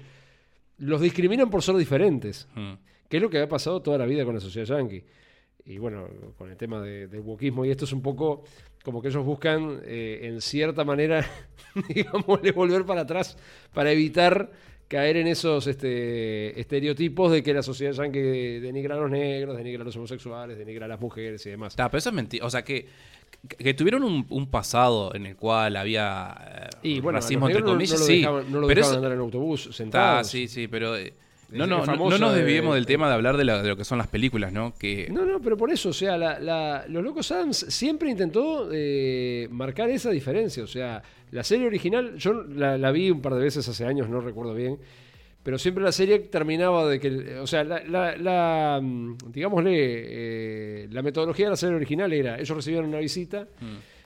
los 0.80 1.00
discriminan 1.00 1.50
por 1.50 1.62
ser 1.62 1.76
diferentes 1.76 2.47
Mm. 2.56 2.74
que 3.08 3.17
es 3.17 3.21
lo 3.24 3.30
que 3.30 3.39
ha 3.39 3.47
pasado 3.47 3.82
toda 3.82 3.97
la 4.00 4.06
vida 4.06 4.26
con 4.26 4.34
la 4.34 4.39
sociedad 4.41 4.65
yankee. 4.67 5.04
Y 5.65 5.78
bueno, 5.78 6.08
con 6.38 6.50
el 6.50 6.58
tema 6.58 6.82
de- 6.82 7.08
del 7.08 7.21
wokismo, 7.21 7.63
y 7.65 7.71
esto 7.71 7.86
es 7.86 7.93
un 7.93 8.02
poco 8.02 8.43
como 8.84 9.02
que 9.02 9.10
ellos 9.10 9.24
buscan, 9.24 9.80
eh, 9.86 10.21
en 10.24 10.41
cierta 10.41 10.84
manera, 10.84 11.24
digámosle, 11.89 12.52
volver 12.52 12.86
para 12.86 13.02
atrás 13.02 13.38
para 13.74 13.91
evitar 13.91 14.52
caer 14.88 15.17
en 15.17 15.28
esos 15.28 15.67
este, 15.67 16.60
estereotipos 16.60 17.32
de 17.32 17.41
que 17.43 17.54
la 17.54 17.62
sociedad 17.63 17.93
yankee 17.93 18.60
denigra 18.60 18.95
a 18.95 19.00
los 19.00 19.10
negros, 19.10 19.56
denigra 19.56 19.84
a 19.84 19.86
los 19.86 19.95
homosexuales, 19.95 20.58
denigra 20.58 20.86
a 20.86 20.89
las 20.89 21.00
mujeres 21.00 21.45
y 21.45 21.52
demás. 21.52 21.76
Ta, 21.76 21.89
pero 21.89 22.00
eso 22.00 22.10
es 22.10 22.15
mentira. 22.15 22.45
O 22.45 22.50
sea, 22.50 22.63
que, 22.63 22.88
que 23.58 23.74
tuvieron 23.74 24.04
un, 24.04 24.26
un 24.30 24.47
pasado 24.50 25.15
en 25.15 25.28
el 25.28 25.36
cual 25.38 25.78
había 25.78 26.36
eh, 26.74 26.78
Y 26.88 27.00
bueno, 27.00 27.19
racismo, 27.19 27.45
entre 27.47 27.62
negros 27.62 27.71
no- 27.71 27.78
comillas, 27.78 28.00
no, 28.00 28.00
lo 28.00 28.06
sí. 28.06 28.17
dejaban, 28.17 28.52
no 28.52 28.60
lo 28.60 28.67
pero 28.67 28.80
dejaban 28.80 28.91
eso, 28.91 28.97
andar 28.97 29.12
en 29.13 29.19
autobús 29.19 29.65
ta, 29.67 29.74
sentados. 29.74 30.28
sí, 30.28 30.47
sí, 30.50 30.67
pero... 30.67 30.97
eh, 30.97 31.13
no, 31.52 31.64
Es 31.64 31.70
no, 31.70 31.86
no, 31.86 32.10
no 32.10 32.18
nos 32.18 32.32
de- 32.34 32.40
desviemos 32.40 32.76
del 32.76 32.86
tema 32.86 33.08
de 33.10 33.14
hablar 33.16 33.38
de, 33.38 33.44
la- 33.46 33.62
de 33.62 33.70
lo 33.70 33.76
que 33.78 33.84
son 33.86 33.98
las 33.98 34.08
películas, 34.08 34.52
¿no? 34.54 34.74
Que, 34.78 35.08
No, 35.12 35.26
no, 35.26 35.40
pero 35.42 35.58
por 35.58 35.72
eso, 35.72 35.90
o 35.90 35.94
sea, 35.94 36.18
la- 36.18 36.40
la- 36.40 36.86
Los 36.88 37.04
Locos 37.04 37.32
Adams 37.32 37.66
siempre 37.70 38.10
intentó 38.10 38.70
eh, 38.72 39.48
marcar 39.52 39.90
esa 39.90 40.10
diferencia. 40.12 40.64
O 40.64 40.68
sea, 40.68 41.02
la 41.32 41.44
serie 41.44 41.68
original, 41.68 42.16
yo 42.18 42.34
la, 42.34 42.92
vi 42.92 43.12
un 43.12 43.22
par 43.22 43.34
de 43.36 43.42
veces 43.42 43.68
hace 43.68 43.86
años, 43.86 44.10
no 44.10 44.22
recuerdo 44.22 44.54
bien, 44.54 44.78
pero 45.44 45.58
siempre 45.58 45.84
la 45.84 45.92
serie 45.92 46.20
terminaba 46.20 46.88
de 46.88 47.00
que, 47.00 47.38
o 47.40 47.48
sea, 47.48 47.64
la, 47.64 47.84
la- 47.84 48.16
la, 48.18 48.80
mm, 48.82 49.18
digámosle, 49.32 49.72
eh, 49.76 50.88
la 50.92 51.02
metodología 51.02 51.46
de 51.48 51.50
la 51.52 51.56
serie 51.58 51.76
original 51.76 52.12
era, 52.14 52.36
ellos 52.38 52.56
recibían 52.56 52.86
una 52.86 53.00
visita 53.00 53.48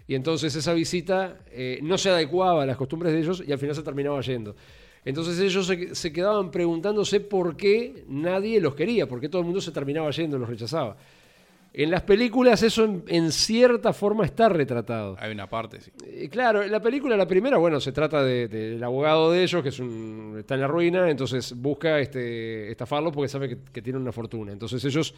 y 0.08 0.16
entonces 0.16 0.56
esa 0.56 0.74
visita 0.74 1.40
eh, 1.52 1.80
no 1.82 1.98
se 1.98 2.10
adecuaba 2.10 2.64
a 2.64 2.66
las 2.66 2.78
costumbres 2.78 3.12
de 3.12 3.20
ellos 3.20 3.44
y 3.46 3.52
al 3.52 3.58
final 3.60 3.76
se 3.76 3.84
terminaba 3.84 4.22
yendo. 4.22 4.56
Entonces 5.06 5.40
ellos 5.40 5.68
se, 5.68 5.94
se 5.96 6.12
quedaban 6.12 6.50
preguntándose 6.52 7.20
por 7.20 7.56
qué 7.56 8.04
nadie 8.10 8.60
los 8.60 8.74
quería, 8.76 9.08
por 9.08 9.22
qué 9.22 9.30
todo 9.30 9.40
el 9.42 9.46
mundo 9.46 9.62
se 9.62 9.72
terminaba 9.72 10.10
yendo, 10.12 10.38
los 10.40 10.50
rechazaba. 10.50 10.98
En 11.78 11.92
las 11.92 12.04
películas 12.04 12.64
eso 12.64 12.86
en, 12.86 13.04
en 13.08 13.32
cierta 13.34 13.92
forma 13.94 14.24
está 14.26 14.48
retratado. 14.50 15.18
hay 15.20 15.32
una 15.34 15.48
parte, 15.50 15.82
sí. 15.82 15.92
Eh, 16.08 16.30
claro, 16.30 16.64
en 16.64 16.72
la 16.72 16.82
película, 16.82 17.18
la 17.18 17.28
primera, 17.28 17.58
bueno, 17.58 17.80
se 17.82 17.92
trata 17.92 18.24
de- 18.24 18.48
del 18.48 18.82
abogado 18.84 19.30
de 19.32 19.44
ellos, 19.44 19.62
que 19.62 19.70
es 19.70 19.80
un, 19.80 20.38
está 20.40 20.56
en 20.56 20.62
la 20.62 20.68
ruina, 20.68 21.10
entonces 21.10 21.54
busca 21.54 22.00
este, 22.00 22.72
estafarlo 22.72 23.12
porque 23.12 23.28
sabe 23.28 23.50
que, 23.50 23.58
que 23.74 23.82
tiene 23.82 24.00
una 24.00 24.14
fortuna. 24.14 24.54
Entonces 24.54 24.84
ellos 24.86 25.14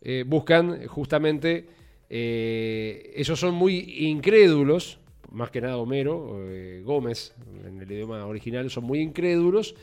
eh, 0.00 0.22
buscan 0.26 0.86
justamente, 0.86 1.66
eh, 2.08 3.12
ellos 3.16 3.38
son 3.38 3.54
muy 3.54 3.78
incrédulos, 4.08 4.98
más 5.30 5.50
que 5.50 5.60
nada 5.60 5.76
Homero, 5.76 6.36
eh, 6.48 6.82
Gómez, 6.84 7.34
en 7.64 7.80
el 7.80 7.90
idioma 7.90 8.24
original, 8.26 8.70
son 8.70 8.84
muy 8.84 9.00
incrédulos 9.00 9.74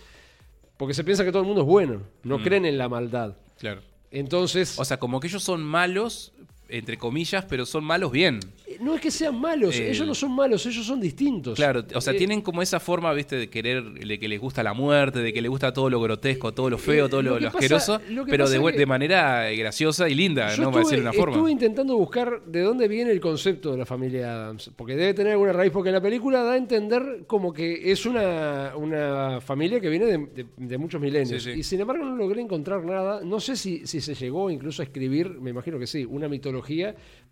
porque 0.78 0.94
se 0.94 1.04
piensa 1.04 1.24
que 1.26 1.32
todo 1.32 1.42
el 1.42 1.48
mundo 1.48 1.62
es 1.62 1.68
bueno, 1.68 2.04
no 2.24 2.38
Mm. 2.40 2.44
creen 2.44 2.66
en 2.66 2.78
la 2.78 2.88
maldad. 2.90 3.36
Claro. 3.58 3.82
Entonces, 4.12 4.78
O 4.80 4.86
sea, 4.86 4.98
como 4.98 5.20
que 5.20 5.28
ellos 5.28 5.44
son 5.44 5.62
malos, 5.64 6.34
entre 6.70 6.98
comillas, 6.98 7.46
pero 7.46 7.66
son 7.66 7.84
malos 7.84 8.12
bien. 8.12 8.40
eh, 8.66 8.78
no 8.82 8.94
es 8.96 9.02
que 9.02 9.10
sean 9.12 9.40
malos, 9.40 9.76
El- 9.76 9.88
ellos 9.88 10.06
no 10.06 10.14
son 10.14 10.32
malos, 10.36 10.66
ellos 10.66 10.86
son 10.86 11.00
distintos. 11.00 11.56
Claro, 11.56 11.84
o 11.96 12.02
sea, 12.02 12.14
Eh, 12.14 12.18
tienen 12.18 12.42
como 12.42 12.62
esa 12.62 12.80
forma, 12.80 13.12
viste, 13.14 13.36
de 13.38 13.50
querer, 13.50 13.84
de 13.84 14.20
que 14.20 14.28
les 14.28 14.40
gusta 14.40 14.62
la 14.64 14.74
muerte, 14.74 15.20
de 15.20 15.32
que 15.34 15.42
les 15.42 15.50
gusta 15.50 15.72
todo 15.74 15.90
lo 15.90 16.00
grotesco, 16.02 16.54
todo 16.54 16.70
lo 16.70 16.78
feo, 16.78 17.06
Eh, 17.06 17.10
todo 17.10 17.22
lo, 17.22 17.32
lo 17.32 17.36
que 17.38 17.44
lo 17.46 17.52
pasa- 17.52 17.58
asqueroso, 17.96 18.02
lo 18.12 18.26
pero 18.26 18.50
de, 18.50 18.60
de 18.74 18.86
manera 18.86 19.50
graciosa 19.52 20.10
y 20.10 20.16
linda, 20.16 20.54
Yo 20.56 20.64
¿no? 20.64 20.72
Para 20.72 20.84
decir 20.84 21.00
una 21.00 21.14
forma. 21.14 21.36
estuve 21.36 21.52
intentando 21.52 21.96
buscar 21.98 22.42
de 22.46 22.62
dónde 22.62 22.88
viene 22.88 23.12
el 23.12 23.20
concepto 23.22 23.72
de 23.72 23.78
la 23.78 23.86
familia 23.86 24.34
Adams, 24.34 24.70
porque 24.76 24.96
debe 24.96 25.14
tener 25.14 25.32
alguna 25.34 25.54
raíz, 25.54 25.72
porque 25.72 25.92
la 25.92 26.02
película 26.02 26.44
da 26.44 26.54
a 26.54 26.58
entender 26.58 27.24
como 27.28 27.54
que 27.54 27.92
es 27.92 28.06
una, 28.06 28.74
una 28.76 29.40
familia 29.42 29.80
que 29.80 29.90
viene 29.90 30.06
de, 30.06 30.18
de- 30.18 30.46
de 30.58 30.78
muchos 30.78 31.00
milenios. 31.00 31.42
Sí, 31.44 31.54
sí. 31.54 31.60
Y 31.60 31.64
sin 31.64 31.80
embargo 31.82 32.04
no 32.06 32.16
logré 32.16 32.42
encontrar 32.42 32.84
nada, 32.84 33.22
no 33.24 33.40
sé 33.40 33.56
si, 33.56 33.88
si 33.88 34.02
se 34.02 34.14
llegó 34.16 34.50
incluso 34.52 34.82
a 34.82 34.86
escribir, 34.86 35.30
me 35.40 35.50
imagino 35.52 35.80
que 35.80 35.88
sí, 35.88 36.04
una 36.06 36.28
mitología 36.28 36.57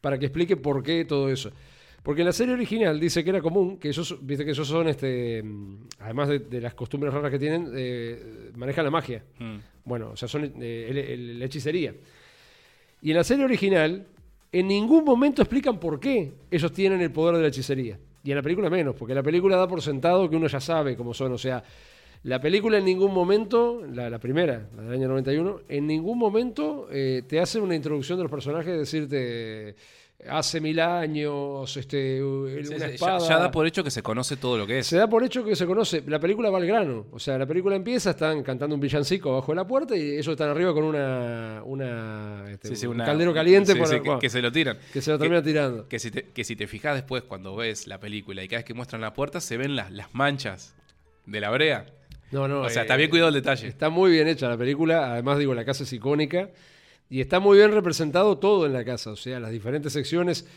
para 0.02 0.18
que 0.18 0.26
explique 0.28 0.58
por 0.58 0.82
qué 0.84 1.06
todo 1.06 1.30
eso. 1.30 1.52
Porque 2.04 2.22
en 2.22 2.28
la 2.28 2.34
serie 2.34 2.54
original 2.54 3.00
dice 3.00 3.24
que 3.24 3.32
era 3.32 3.42
común, 3.42 3.78
que 3.80 3.90
esos, 3.90 4.24
viste 4.26 4.46
que 4.46 4.52
esos 4.52 4.68
son, 4.68 4.88
este, 4.88 5.44
además 6.00 6.30
de, 6.30 6.40
de 6.40 6.62
las 6.62 6.76
costumbres 6.76 7.12
raras 7.12 7.32
que 7.32 7.40
tienen, 7.40 7.72
eh, 7.76 8.52
manejan 8.56 8.86
la 8.86 8.92
magia. 8.92 9.24
Mm. 9.40 9.56
Bueno, 9.86 10.12
o 10.12 10.16
sea, 10.16 10.28
son 10.28 10.44
eh, 10.62 10.88
el- 10.90 10.98
el- 11.00 11.40
la 11.40 11.46
hechicería. 11.46 11.94
Y 13.02 13.10
en 13.12 13.18
la 13.18 13.24
serie 13.24 13.44
original, 13.46 14.06
en 14.52 14.68
ningún 14.68 15.04
momento 15.04 15.42
explican 15.42 15.80
por 15.80 16.00
qué 16.00 16.32
ellos 16.52 16.72
tienen 16.72 17.02
el 17.02 17.12
poder 17.12 17.36
de 17.38 17.42
la 17.42 17.48
hechicería. 17.48 17.98
Y 18.24 18.32
en 18.32 18.38
la 18.38 18.42
película 18.44 18.70
menos, 18.70 18.96
porque 18.96 19.14
la 19.14 19.22
película 19.24 19.56
da 19.58 19.68
por 19.68 19.82
sentado 19.82 20.30
que 20.30 20.36
uno 20.36 20.48
ya 20.48 20.60
sabe 20.60 20.96
cómo 20.96 21.14
son. 21.14 21.34
O 21.34 21.38
sea, 21.38 21.64
la 22.26 22.40
película 22.42 22.78
en 22.80 22.86
ningún 22.86 23.14
momento, 23.14 23.82
la, 23.94 24.10
la 24.10 24.20
primera, 24.20 24.68
la 24.76 24.82
del 24.84 24.94
año 24.94 25.08
91, 25.10 25.62
en 25.70 25.86
ningún 25.88 26.18
momento 26.18 26.88
eh, 26.92 27.22
te 27.28 27.40
hace 27.40 27.60
una 27.60 27.76
introducción 27.76 28.18
de 28.18 28.24
los 28.24 28.32
personajes, 28.32 28.76
decirte 28.78 29.76
hace 30.28 30.60
mil 30.60 30.80
años, 30.80 31.78
este, 31.78 32.18
el- 32.18 32.66
Sí, 32.66 32.74
una 32.74 32.86
espada. 32.88 33.20
ya, 33.20 33.28
ya 33.30 33.38
da 33.38 33.52
por 33.52 33.68
hecho 33.68 33.84
que 33.84 33.92
se 33.92 34.02
conoce 34.02 34.38
todo 34.38 34.58
lo 34.58 34.66
que 34.66 34.80
es. 34.80 34.88
Se 34.88 34.98
da 34.98 35.08
por 35.08 35.24
hecho 35.24 35.44
que 35.44 35.56
se 35.56 35.68
conoce. 35.68 36.02
La 36.08 36.20
película 36.20 36.50
va 36.50 36.58
al 36.58 36.66
grano. 36.66 37.06
O 37.12 37.20
sea, 37.20 37.38
la 37.38 37.46
película 37.46 37.76
empieza, 37.76 38.12
están 38.12 38.42
cantando 38.42 38.74
un 38.74 38.82
villancico 38.82 39.30
abajo 39.34 39.52
de 39.52 39.58
la 39.58 39.68
puerta 39.68 39.96
y 39.96 40.14
ellos 40.14 40.30
están 40.30 40.50
arriba 40.50 40.74
con 40.74 40.84
una, 40.86 41.62
una, 41.64 42.44
este, 42.50 42.70
Sí, 42.70 42.76
sí, 42.78 42.88
un 42.88 42.96
una- 42.96 43.06
caldero 43.06 43.36
caliente 43.36 43.74
que, 43.76 43.80
bueno, 43.80 44.18
que 44.20 44.30
se 44.32 44.42
lo 44.42 44.52
tiran. 44.52 44.80
que 44.92 45.00
se 45.02 45.12
lo 45.12 45.20
termina 45.20 45.44
tirando. 45.44 45.88
Que 45.88 46.00
si, 46.00 46.10
te, 46.10 46.24
que 46.32 46.44
si 46.44 46.56
te 46.56 46.66
fijas 46.66 46.96
después 46.96 47.22
cuando 47.22 47.56
ves 47.56 47.86
la 47.86 48.00
película 48.00 48.42
y 48.44 48.48
cada 48.48 48.60
vez 48.60 48.66
que 48.66 48.74
muestran 48.74 49.02
la 49.02 49.14
puerta 49.14 49.40
se 49.42 49.58
ven 49.58 49.76
las, 49.76 49.92
las 49.92 50.16
manchas 50.16 50.74
de 51.28 51.40
la 51.40 51.52
brea. 51.52 51.86
No, 52.32 52.48
no. 52.48 52.62
o 52.62 52.70
sea, 52.70 52.82
eh, 52.82 52.86
está 52.86 52.96
bien 52.96 53.10
cuidado 53.10 53.30
el 53.30 53.36
detalle. 53.36 53.68
Está 53.68 53.90
muy 53.90 54.12
bien 54.12 54.28
hecha 54.28 54.50
la 54.50 54.58
película. 54.58 55.12
Además, 55.14 55.38
digo, 55.40 55.54
la 55.54 55.64
casa 55.66 55.84
es 55.84 55.94
icónica. 55.94 56.50
Y 57.10 57.22
está 57.22 57.40
muy 57.40 57.58
bien 57.58 57.72
representado 57.72 58.38
todo 58.40 58.66
en 58.66 58.74
la 58.74 58.84
casa. 58.84 59.12
O 59.12 59.16
sea, 59.16 59.40
las 59.40 59.52
diferentes 59.52 59.94
secciones. 59.94 60.48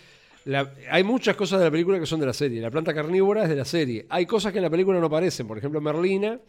La- 0.44 0.72
hay 0.90 1.04
muchas 1.04 1.36
cosas 1.36 1.58
de 1.58 1.66
la 1.66 1.70
película 1.70 1.98
que 2.00 2.06
son 2.06 2.20
de 2.20 2.26
la 2.26 2.32
serie. 2.32 2.60
La 2.60 2.70
planta 2.70 2.94
carnívora 2.94 3.42
es 3.42 3.48
de 3.50 3.56
la 3.56 3.64
serie. 3.66 4.06
Hay 4.08 4.24
cosas 4.24 4.52
que 4.52 4.58
en 4.58 4.64
la 4.64 4.70
película 4.70 4.98
no 4.98 5.06
aparecen. 5.06 5.46
Por 5.46 5.58
ejemplo, 5.58 5.80
Merlina 5.80 6.40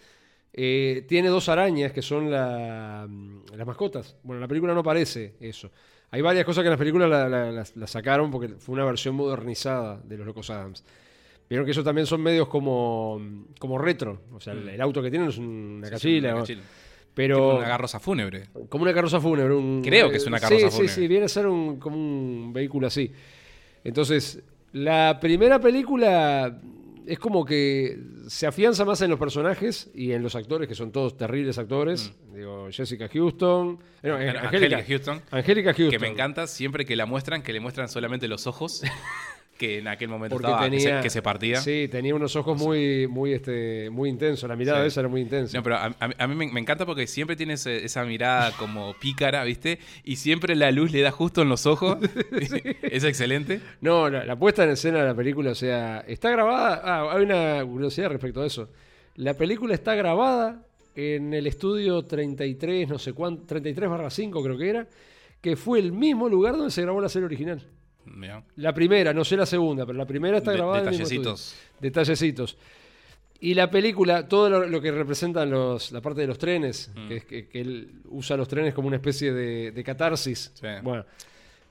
eh, 0.53 1.05
tiene 1.07 1.28
dos 1.30 1.49
arañas 1.49 1.91
que 1.91 2.01
son 2.01 2.32
la- 2.32 3.07
las 3.55 3.67
mascotas. 3.67 4.15
Bueno, 4.24 4.38
en 4.38 4.41
la 4.41 4.47
película 4.47 4.74
no 4.74 4.80
aparece 4.80 5.36
eso. 5.41 5.70
Hay 6.11 6.22
varias 6.22 6.45
cosas 6.45 6.63
que 6.63 6.67
en 6.67 6.72
la 6.72 6.78
película 6.78 7.07
la, 7.07 7.30
la- 7.76 7.88
sacaron 7.88 8.32
porque 8.32 8.47
fue 8.57 8.74
una 8.74 8.86
versión 8.86 9.15
modernizada 9.15 10.01
de 10.03 10.17
los 10.17 10.26
Locos 10.26 10.49
Adams. 10.49 10.84
Vieron 11.50 11.66
que 11.66 11.72
eso 11.72 11.84
también 11.84 12.06
son 12.06 12.22
medios 12.22 12.47
como, 12.47 13.20
como 13.58 13.78
retro. 13.80 14.22
O 14.34 14.39
sea, 14.39 14.54
el, 14.54 14.70
el 14.70 14.82
auto 14.82 15.02
que 15.02 15.10
tienen 15.10 15.30
es 15.30 15.38
una 15.38 15.88
Sí, 15.88 15.91
cachila. 15.91 16.32
una 16.34 16.41
cachila. 16.41 16.62
Pero 17.16 17.36
Tipo 17.38 17.56
una 17.58 17.66
carroza 17.68 18.00
fúnebre. 18.00 18.43
como 18.70 18.84
una 18.84 18.93
carroza 18.93 19.20
fúnebre. 19.20 19.54
un- 19.56 19.82
Creo 19.84 20.10
que 20.12 20.18
es 20.18 20.26
una 20.28 20.39
carroza 20.39 20.68
sí, 20.70 20.72
fúnebre. 20.72 20.88
Sí, 20.93 21.02
sí, 21.02 21.08
viene 21.08 21.26
a 21.26 21.30
ser 21.30 21.47
un, 21.47 21.80
como 21.80 21.97
un 21.97 22.54
vehículo 22.54 22.86
así. 22.88 23.12
Entonces, 23.84 24.41
la 24.74 25.18
primera 25.20 25.60
película 25.60 26.62
es 27.08 27.18
como 27.18 27.43
que 27.43 27.97
se 28.28 28.45
afianza 28.45 28.86
más 28.86 29.02
en 29.02 29.10
los 29.10 29.18
personajes 29.18 29.89
y 29.95 30.12
en 30.12 30.22
los 30.22 30.36
actores, 30.36 30.68
que 30.68 30.76
son 30.76 30.91
todos 30.91 31.18
terribles 31.18 31.58
actores. 31.58 32.14
Digo, 32.34 32.68
Jessica 32.72 33.10
Houston. 33.12 33.80
eh, 34.04 34.08
no, 34.10 34.16
Angélica 34.39 34.84
Houston. 34.88 35.22
Angélica 35.32 35.74
Houston. 35.74 35.89
Que 35.89 36.00
me 36.00 36.08
encanta 36.08 36.45
siempre 36.45 36.86
que 36.86 36.95
la 36.95 37.08
muestran, 37.08 37.41
que 37.41 37.52
le 37.54 37.60
muestran 37.60 37.89
solamente 37.89 38.28
los 38.28 38.45
ojos. 38.45 38.84
que 39.60 39.78
en 39.78 39.88
aquel 39.88 40.07
momento 40.10 40.38
estaba, 40.38 40.68
que 40.70 40.80
se- 40.80 40.99
que, 41.01 41.10
se, 41.12 41.22
partía. 41.22 41.57
Sí, 41.62 41.88
tenía 41.91 42.16
unos 42.16 42.36
ojos 42.36 42.57
muy, 42.57 43.07
muy, 43.07 43.34
este, 43.34 43.89
muy 43.91 44.10
intensos. 44.10 44.49
La 44.49 44.55
mirada 44.55 44.80
Sí. 44.80 44.82
de 44.84 44.88
esa 44.88 45.01
era 45.01 45.10
muy 45.10 45.22
intensa. 45.22 45.55
No, 45.57 45.62
pero 45.64 45.76
a, 45.76 45.86
a- 45.99 46.10
a 46.18 46.28
mí 46.28 46.34
me, 46.34 46.51
me 46.51 46.60
encanta 46.62 46.86
porque 46.86 47.05
siempre 47.05 47.36
tiene 47.36 47.53
ese- 47.53 47.86
esa 47.86 48.03
mirada 48.05 48.51
como 48.57 48.93
pícara, 48.99 49.43
¿viste? 49.43 49.78
Y 50.03 50.16
siempre 50.16 50.55
la 50.55 50.72
luz 50.72 50.91
le 50.91 51.01
da 51.01 51.12
justo 51.12 51.41
en 51.43 51.49
los 51.49 51.66
ojos. 51.68 51.97
es 52.82 53.03
excelente. 53.03 53.60
No, 53.82 54.10
la, 54.10 54.24
la 54.26 54.36
puesta 54.39 54.64
en 54.64 54.72
escena 54.72 54.99
de 55.01 55.05
la 55.07 55.14
película, 55.16 55.51
o 55.51 55.55
sea, 55.55 55.99
está 56.07 56.30
grabada. 56.32 56.82
Ah, 56.84 57.10
hay 57.16 57.24
una 57.24 57.64
curiosidad 57.66 58.10
respecto 58.10 58.41
a 58.41 58.45
eso. 58.47 58.70
La 59.18 59.34
película 59.36 59.74
está 59.74 59.93
grabada 59.93 60.66
en 60.95 61.34
el 61.34 61.45
estudio 61.47 62.03
33, 62.05 62.88
no 62.88 62.97
sé 62.97 63.12
cuánto, 63.14 63.45
33 63.45 63.89
barra 63.89 64.10
5 64.10 64.41
creo 64.43 64.57
que 64.57 64.70
era, 64.70 64.88
que 65.41 65.55
fue 65.55 65.80
el 65.80 65.91
mismo 65.91 66.28
lugar 66.30 66.55
donde 66.55 66.72
se 66.72 66.82
grabó 66.82 67.01
la 67.01 67.10
serie 67.10 67.26
original. 67.26 67.62
Mirá. 68.16 68.43
La 68.57 68.74
primera, 68.74 69.14
no 69.14 69.24
sé 69.24 69.38
la 69.38 69.45
segunda, 69.45 69.86
pero 69.86 69.97
la 69.97 70.05
primera 70.05 70.38
está 70.38 70.51
De- 70.51 70.57
grabada 70.57 70.80
en 70.82 70.86
el 70.86 70.91
mismo 70.91 71.03
detallecitos. 71.05 71.41
estudio. 71.53 71.80
Detallecitos. 71.82 72.57
Y 73.41 73.53
la 73.53 73.72
película, 73.72 74.28
todo 74.28 74.49
lo, 74.49 74.68
lo 74.68 74.82
que 74.82 74.91
representan 74.91 75.49
los, 75.49 75.91
la 75.93 76.01
parte 76.01 76.22
de 76.22 76.28
los 76.28 76.38
trenes, 76.38 76.91
Mm. 76.93 77.07
que, 77.07 77.16
es 77.18 77.26
que, 77.26 77.47
que 77.47 77.62
él 77.62 77.89
usa 78.10 78.36
los 78.36 78.47
trenes 78.49 78.74
como 78.74 78.88
una 78.88 78.97
especie 78.97 79.32
de, 79.32 79.72
de 79.72 79.84
catarsis. 79.84 80.51
Sí. 80.55 80.68
Bueno, 80.84 81.05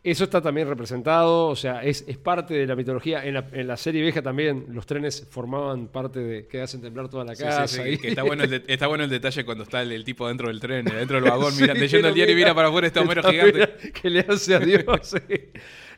eso 0.03 0.25
está 0.25 0.41
también 0.41 0.67
representado, 0.67 1.49
o 1.49 1.57
sea, 1.57 1.83
es, 1.85 2.05
es 2.09 2.17
parte 2.17 2.55
de 2.55 2.67
la 2.67 2.75
mitología. 2.75 3.23
En 3.27 3.35
la, 3.35 3.45
en 3.53 3.67
la 3.67 3.77
serie 3.77 4.01
vieja 4.01 4.23
también 4.23 4.65
los 4.71 4.87
trenes 4.87 5.27
formaban 5.29 5.89
parte 5.89 6.21
de 6.21 6.47
que 6.47 6.63
hacen 6.63 6.81
temblar 6.81 7.11
toda 7.11 7.25
la 7.25 7.35
casa. 7.37 7.67
sí, 7.67 7.83
sí, 7.83 7.89
y- 7.91 7.99
que 7.99 8.09
está 8.09 8.23
bueno, 8.23 8.45
el 8.45 8.51
de- 8.51 8.65
está 8.67 8.87
bueno 8.87 9.05
el 9.05 9.11
detalle 9.11 9.45
cuando 9.45 9.65
está 9.65 9.83
el, 9.83 9.93
el 9.93 10.05
tipo 10.05 10.27
dentro 10.29 10.49
del 10.49 10.61
tren, 10.61 10.87
dentro 10.87 11.21
del 11.21 11.29
vagón, 11.29 11.53
mira, 11.61 11.75
leyendo 11.75 12.09
el 12.09 12.15
diario 12.15 12.33
y 12.33 12.37
mira 12.37 12.55
para 12.55 12.69
afuera 12.69 12.87
este 12.87 13.01
Homero 13.01 13.23
gigante. 13.25 13.93
que 14.01 14.09
le 14.09 14.21
hace 14.21 14.55
a 14.55 14.61
Dios. 14.61 15.15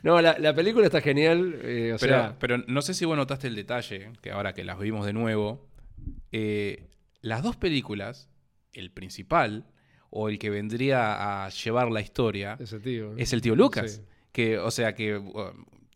No, 0.03 0.21
la, 0.23 0.39
la 0.39 0.55
película 0.55 0.87
está 0.87 1.01
genial. 1.01 1.57
eh, 1.63 1.93
o 1.95 1.99
Pero, 1.99 2.13
sea, 2.17 2.37
pero 2.39 2.59
no 2.67 2.83
sé 2.83 2.95
si 2.95 3.05
vos 3.05 3.17
notaste 3.17 3.49
el 3.49 3.55
detalle, 3.55 4.11
que 4.23 4.31
ahora 4.31 4.53
que 4.55 4.65
las 4.65 4.79
vimos 4.79 5.05
de 5.07 5.13
nuevo, 5.13 5.67
eh, 6.33 6.89
las 7.21 7.43
dos 7.43 7.57
películas, 7.57 8.29
el 8.73 8.91
principal 8.91 9.67
o 10.11 10.29
el 10.29 10.39
que 10.39 10.51
vendría 10.51 11.45
a 11.45 11.49
llevar 11.51 11.91
la 11.91 12.01
historia, 12.01 12.59
tío. 12.83 13.15
es 13.17 13.33
el 13.33 13.43
tío 13.43 13.55
Lucas. 13.55 13.97
Sí. 13.97 14.03
Que, 14.33 14.59
o 14.59 14.71
sea, 14.71 14.95
que 14.95 15.21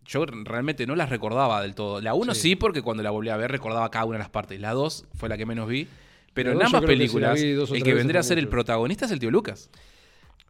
yo 0.05 0.27
realmente 0.27 0.87
no 0.87 0.97
las 0.97 1.09
recordaba 1.09 1.63
del 1.63 1.75
todo. 1.75 2.01
La 2.01 2.15
uno 2.15 2.35
Sí. 2.35 2.41
sí. 2.51 2.57
porque 2.57 2.83
cuando 2.83 3.03
la 3.03 3.11
volví 3.11 3.31
a 3.31 3.37
ver 3.37 3.51
recordaba 3.51 3.91
cada 3.91 4.05
una 4.05 4.19
de 4.19 4.25
las 4.25 4.31
partes. 4.31 4.61
La 4.61 4.73
dos 4.73 5.07
fue 5.15 5.29
la 5.29 5.37
que 5.39 5.47
menos 5.47 5.69
vi. 5.69 5.89
Pero 6.35 6.51
La 6.53 6.57
en 6.63 6.67
ambas 6.67 6.81
que 6.83 6.87
películas, 6.89 7.41
el 7.41 7.83
que 7.85 7.95
vendría 7.95 8.21
a 8.21 8.25
ser 8.25 8.39
el 8.39 8.49
protagonista 8.49 9.07
es 9.07 9.13
el 9.13 9.21
tío 9.21 9.31
Lucas. 9.31 9.71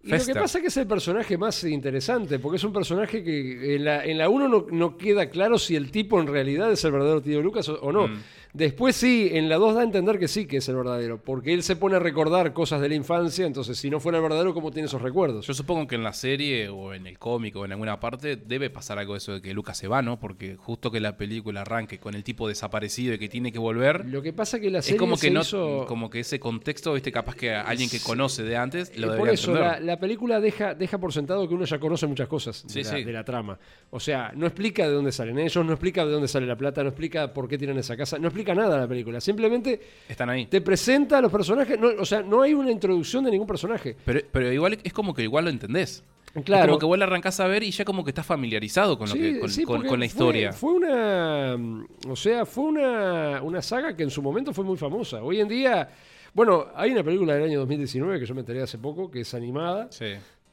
Y 0.04 0.10
lo 0.10 0.24
que 0.24 0.34
pasa 0.34 0.58
es 0.58 0.62
que 0.62 0.68
es 0.68 0.76
el 0.76 0.86
personaje 0.86 1.38
más 1.38 1.64
interesante, 1.64 2.38
porque 2.38 2.56
es 2.56 2.64
un 2.64 2.72
personaje 2.72 3.22
que 3.24 3.76
en 3.76 3.84
la, 3.84 4.04
en 4.04 4.18
la 4.18 4.28
1 4.28 4.48
no, 4.48 4.66
no 4.70 4.96
queda 4.98 5.30
claro 5.30 5.58
si 5.58 5.76
el 5.76 5.90
tipo 5.90 6.20
en 6.20 6.26
realidad 6.26 6.70
es 6.70 6.84
el 6.84 6.92
verdadero 6.92 7.22
tío 7.22 7.40
Lucas 7.40 7.68
o, 7.68 7.80
o 7.80 7.90
no. 7.92 8.08
Mm. 8.08 8.22
Después 8.52 8.94
sí, 8.94 9.30
en 9.32 9.48
la 9.48 9.56
2 9.56 9.74
da 9.74 9.80
a 9.80 9.84
entender 9.84 10.16
que 10.16 10.28
sí 10.28 10.46
que 10.46 10.58
es 10.58 10.68
el 10.68 10.76
verdadero, 10.76 11.20
porque 11.20 11.52
él 11.52 11.64
se 11.64 11.74
pone 11.74 11.96
a 11.96 11.98
recordar 11.98 12.52
cosas 12.52 12.80
de 12.80 12.88
la 12.88 12.94
infancia, 12.94 13.46
entonces 13.46 13.76
si 13.76 13.90
no 13.90 13.98
fuera 13.98 14.18
el 14.18 14.22
verdadero, 14.22 14.54
¿cómo 14.54 14.70
tiene 14.70 14.86
esos 14.86 15.02
recuerdos? 15.02 15.44
Yo 15.44 15.54
supongo 15.54 15.88
que 15.88 15.96
en 15.96 16.04
la 16.04 16.12
serie 16.12 16.68
o 16.68 16.94
en 16.94 17.08
el 17.08 17.18
cómic 17.18 17.56
o 17.56 17.64
en 17.64 17.72
alguna 17.72 17.98
parte 17.98 18.36
debe 18.36 18.70
pasar 18.70 19.00
algo 19.00 19.14
de 19.14 19.18
eso 19.18 19.32
de 19.32 19.42
que 19.42 19.52
Lucas 19.54 19.76
se 19.76 19.88
va, 19.88 20.02
¿no? 20.02 20.20
Porque 20.20 20.54
justo 20.54 20.92
que 20.92 21.00
la 21.00 21.16
película 21.16 21.62
arranque 21.62 21.98
con 21.98 22.14
el 22.14 22.22
tipo 22.22 22.46
desaparecido 22.46 23.14
y 23.14 23.18
que 23.18 23.28
tiene 23.28 23.50
que 23.50 23.58
volver, 23.58 24.04
Lo 24.06 24.22
que 24.22 24.32
pasa 24.32 24.60
que 24.60 24.70
la 24.70 24.82
serie 24.82 24.96
es 24.96 25.00
como 25.00 25.16
que 25.16 25.22
se 25.22 25.30
no, 25.32 25.40
hizo... 25.40 25.84
como 25.88 26.08
que 26.08 26.20
ese 26.20 26.38
contexto, 26.38 26.92
viste, 26.94 27.10
capaz 27.10 27.34
que 27.34 27.52
alguien 27.52 27.90
que 27.90 27.98
conoce 27.98 28.44
de 28.44 28.56
antes 28.56 28.96
lo 28.96 29.08
Eh, 29.08 29.10
debería 29.10 29.18
Por 29.18 29.28
eso, 29.30 29.50
entender. 29.50 29.80
la, 29.80 29.80
la 29.93 29.93
película 29.98 30.40
deja, 30.40 30.74
deja 30.74 30.98
por 30.98 31.12
sentado 31.12 31.46
que 31.48 31.54
uno 31.54 31.64
ya 31.64 31.78
conoce 31.78 32.06
muchas 32.06 32.28
cosas 32.28 32.62
de, 32.64 32.68
Sí, 32.68 32.82
la, 32.82 32.96
sí. 32.98 33.04
de 33.04 33.12
la 33.12 33.24
trama. 33.24 33.58
O 33.90 33.98
sea, 34.00 34.32
no 34.34 34.46
explica 34.46 34.86
de 34.86 34.92
dónde 34.94 35.12
salen 35.12 35.38
ellos, 35.38 35.64
no 35.64 35.72
explica 35.72 36.04
de 36.04 36.12
dónde 36.12 36.28
sale 36.28 36.46
la 36.46 36.56
plata, 36.56 36.82
no 36.82 36.88
explica 36.90 37.32
por 37.32 37.48
qué 37.48 37.58
tienen 37.58 37.78
esa 37.78 37.96
casa, 37.96 38.18
no 38.18 38.28
explica 38.28 38.54
nada 38.54 38.78
la 38.78 38.88
película. 38.88 39.20
Simplemente 39.20 39.80
Están 40.08 40.30
ahí. 40.30 40.46
te 40.46 40.60
presenta 40.60 41.18
a 41.18 41.20
los 41.20 41.30
personajes, 41.32 41.78
no, 41.78 41.88
o 41.98 42.04
sea, 42.04 42.22
no 42.22 42.42
hay 42.42 42.54
una 42.54 42.70
introducción 42.70 43.24
de 43.24 43.30
ningún 43.30 43.46
personaje. 43.46 43.96
Pero, 44.04 44.20
pero 44.30 44.52
igual 44.52 44.78
es 44.82 44.92
como 44.92 45.14
que 45.14 45.22
igual 45.22 45.44
lo 45.44 45.50
entendés. 45.50 46.02
Claro. 46.44 46.62
Es 46.64 46.68
como 46.68 46.78
que 46.80 46.86
vos 46.86 46.98
la 46.98 47.04
arrancás 47.04 47.38
a 47.38 47.46
ver 47.46 47.62
y 47.62 47.70
ya 47.70 47.84
como 47.84 48.02
que 48.02 48.10
estás 48.10 48.26
familiarizado 48.26 48.98
con, 48.98 49.08
lo 49.08 49.14
Sí, 49.14 49.20
que, 49.20 49.38
con, 49.38 49.48
sí, 49.50 49.62
con- 49.62 49.76
porque 49.76 49.88
con 49.88 50.00
la 50.00 50.04
fue- 50.04 50.06
historia. 50.06 50.52
Fue, 50.52 50.72
una. 50.72 51.56
mm, 51.56 51.84
O 52.08 52.16
sea, 52.16 52.44
fue 52.44 52.64
una, 52.64 53.40
una 53.40 53.62
saga 53.62 53.94
que 53.96 54.02
en 54.02 54.10
su 54.10 54.20
momento 54.20 54.52
fue 54.52 54.64
muy 54.64 54.76
famosa. 54.76 55.22
Hoy 55.22 55.40
en 55.40 55.46
día. 55.48 55.88
Bueno, 56.34 56.66
hay 56.74 56.90
una 56.90 57.02
película 57.04 57.34
del 57.34 57.44
año 57.44 57.60
2019 57.60 58.18
que 58.20 58.26
yo 58.26 58.34
me 58.34 58.40
enteré 58.40 58.60
hace 58.62 58.76
poco, 58.78 59.10
que 59.10 59.20
es 59.20 59.32
animada. 59.34 59.88
Sí. 59.90 60.06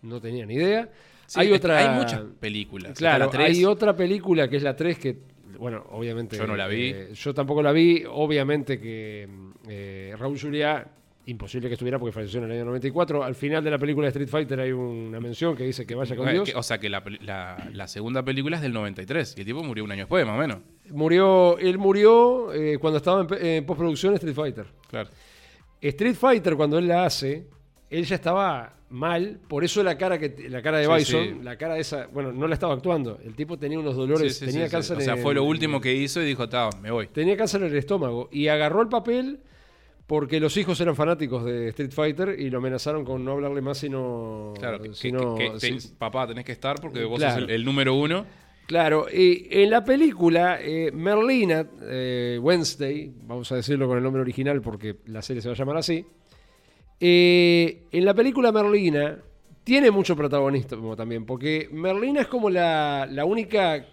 No 0.04 0.22
tenía 0.22 0.46
ni 0.46 0.54
idea. 0.56 0.90
Sí, 1.26 1.40
hay 1.40 1.52
otra. 1.52 1.78
Hay 1.78 1.98
muchas 2.00 2.22
películas. 2.40 2.98
Claro, 2.98 3.30
hay 3.34 3.66
otra 3.66 3.96
película 3.96 4.48
que 4.50 4.58
es 4.58 4.64
la 4.64 4.76
3 4.76 5.00
que, 5.00 5.18
bueno, 5.58 5.84
obviamente... 5.92 6.38
Yo 6.38 6.46
no 6.46 6.56
la 6.56 6.68
vi. 6.68 6.92
eh, 6.94 7.10
yo 7.14 7.34
tampoco 7.34 7.62
la 7.64 7.72
vi. 7.72 8.04
Obviamente 8.10 8.80
que 8.80 9.28
eh, 9.68 10.14
Raúl 10.20 10.40
Juliá, 10.40 10.86
imposible 11.28 11.68
que 11.68 11.76
estuviera 11.76 11.98
porque 12.00 12.12
falleció 12.12 12.40
en 12.40 12.46
el 12.46 12.52
año 12.58 12.66
94. 12.66 13.24
Al 13.24 13.36
final 13.36 13.64
de 13.64 13.72
la 13.72 13.78
película 13.78 14.06
de 14.06 14.10
Street 14.10 14.28
Fighter 14.28 14.60
hay 14.60 14.72
una 14.72 15.20
mención 15.20 15.56
que 15.56 15.64
dice 15.64 15.86
que 15.86 15.96
vaya 15.96 16.16
con 16.16 16.28
Eh, 16.28 16.34
Dios. 16.34 16.50
que- 16.50 16.56
o 16.56 16.64
sea 16.64 16.80
que 16.80 16.90
la, 16.90 17.04
peli- 17.04 17.20
la- 17.24 17.70
la 17.74 17.88
segunda 17.88 18.24
película 18.24 18.58
es 18.58 18.62
del 18.64 18.74
93 18.74 19.36
y 19.38 19.40
el 19.42 19.46
tipo 19.46 19.64
murió 19.64 19.84
un 19.84 19.92
año 19.92 20.02
después, 20.02 20.26
más 20.26 20.36
o 20.36 20.40
menos. 20.42 20.58
Murió, 20.90 21.58
él 21.60 21.78
murió 21.78 22.52
eh, 22.54 22.78
cuando 22.80 22.98
estaba 22.98 23.26
en, 23.40 23.46
en 23.46 23.66
postproducción 23.66 24.14
Street 24.16 24.36
Fighter. 24.36 24.66
Claro. 24.90 25.10
Street 25.82 26.16
Fighter, 26.16 26.56
cuando 26.56 26.78
él 26.78 26.88
la 26.88 27.06
hace, 27.06 27.48
él 27.90 28.06
ya 28.06 28.16
estaba 28.16 28.76
mal, 28.90 29.40
por 29.48 29.64
eso 29.64 29.82
la 29.84 29.98
cara 29.98 30.20
que 30.20 30.50
la 30.50 30.62
cara 30.62 30.78
de 30.80 30.86
Sí, 30.86 30.92
Bison, 30.94 31.24
sí. 31.24 31.44
la 31.44 31.56
cara 31.58 31.78
esa, 31.78 32.08
bueno, 32.08 32.32
no 32.32 32.48
la 32.48 32.54
estaba 32.54 32.74
actuando. 32.74 33.20
El 33.24 33.36
tipo 33.36 33.58
tenía 33.58 33.80
unos 33.80 33.96
dolores, 33.96 34.38
Sí, 34.38 34.46
tenía 34.46 34.68
cáncer 34.70 34.98
O 34.98 35.02
sea, 35.02 35.18
fue 35.18 35.34
lo 35.34 35.44
último 35.44 35.80
que 35.82 35.94
hizo 35.94 36.22
y 36.22 36.26
dijo, 36.26 36.48
"Ta, 36.50 36.70
me 36.82 36.92
voy. 36.92 37.08
Tenía 37.08 37.36
cáncer 37.38 37.62
en 37.64 37.70
el 37.72 37.78
estómago 37.78 38.28
y 38.32 38.48
agarró 38.50 38.82
el 38.82 38.90
papel 38.90 39.40
porque 40.08 40.42
los 40.42 40.58
hijos 40.58 40.80
eran 40.82 40.96
fanáticos 40.96 41.46
de 41.46 41.70
Street 41.70 41.92
Fighter 41.94 42.38
y 42.38 42.50
lo 42.50 42.58
amenazaron 42.58 43.06
con 43.06 43.24
no 43.24 43.32
hablarle 43.32 43.62
más 43.62 43.78
sino 43.78 44.54
Claro, 44.60 44.82
que, 44.82 44.94
si 44.94 45.04
que- 45.10 45.12
no- 45.14 45.36
que 45.36 45.52
te- 45.58 45.80
si- 45.80 45.88
papá, 45.98 46.28
tenés 46.28 46.44
que 46.44 46.52
estar 46.52 46.80
porque 46.82 47.04
vos 47.06 47.18
Claro. 47.18 47.36
sos 47.40 47.44
el, 47.46 47.50
el 47.56 47.64
número 47.66 47.96
uno. 47.96 48.26
Claro, 48.72 49.08
y 49.14 49.48
en 49.50 49.70
la 49.70 49.84
película, 49.84 50.58
eh, 50.62 50.94
Merlina, 50.94 51.68
eh, 51.82 52.40
Wednesday, 52.42 53.12
vamos 53.24 53.52
a 53.52 53.58
decirlo 53.58 53.86
con 53.86 53.98
el 53.98 54.04
nombre 54.04 54.22
original 54.22 54.62
porque 54.62 54.96
la 55.08 55.22
serie 55.22 55.42
se 55.42 55.50
va 55.50 55.56
a 55.56 55.58
llamar 55.58 55.76
así, 55.76 56.06
eh, 56.98 57.84
en 57.92 58.06
la 58.06 58.14
película 58.14 58.50
Merlina 58.54 59.18
tiene 59.66 59.92
mucho 59.92 60.16
protagonismo 60.16 60.96
también, 60.96 61.26
porque 61.26 61.68
Merlina 61.70 62.22
es 62.22 62.28
como 62.28 62.50
la, 62.50 63.06
la 63.12 63.26
única 63.26 63.86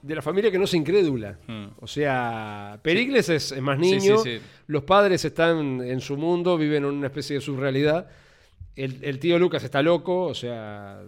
de 0.00 0.14
la 0.14 0.22
familia 0.22 0.52
que 0.52 0.58
no 0.58 0.64
es 0.66 0.74
incrédula. 0.74 1.36
Mm. 1.48 1.66
O 1.80 1.88
sea, 1.88 2.78
Pericles 2.82 3.28
es, 3.30 3.50
es 3.50 3.60
más 3.60 3.80
niño, 3.80 4.18
sí, 4.18 4.38
sí. 4.38 4.44
los 4.68 4.84
padres 4.84 5.24
están 5.24 5.80
en 5.80 6.00
su 6.00 6.16
mundo, 6.16 6.56
viven 6.56 6.84
en 6.84 6.90
una 6.90 7.08
especie 7.08 7.34
de 7.34 7.40
surrealidad. 7.42 8.08
El, 8.76 9.02
el 9.02 9.18
tío 9.18 9.40
Lucas 9.40 9.64
está 9.64 9.82
loco, 9.82 10.26
o 10.26 10.34
sea, 10.34 11.02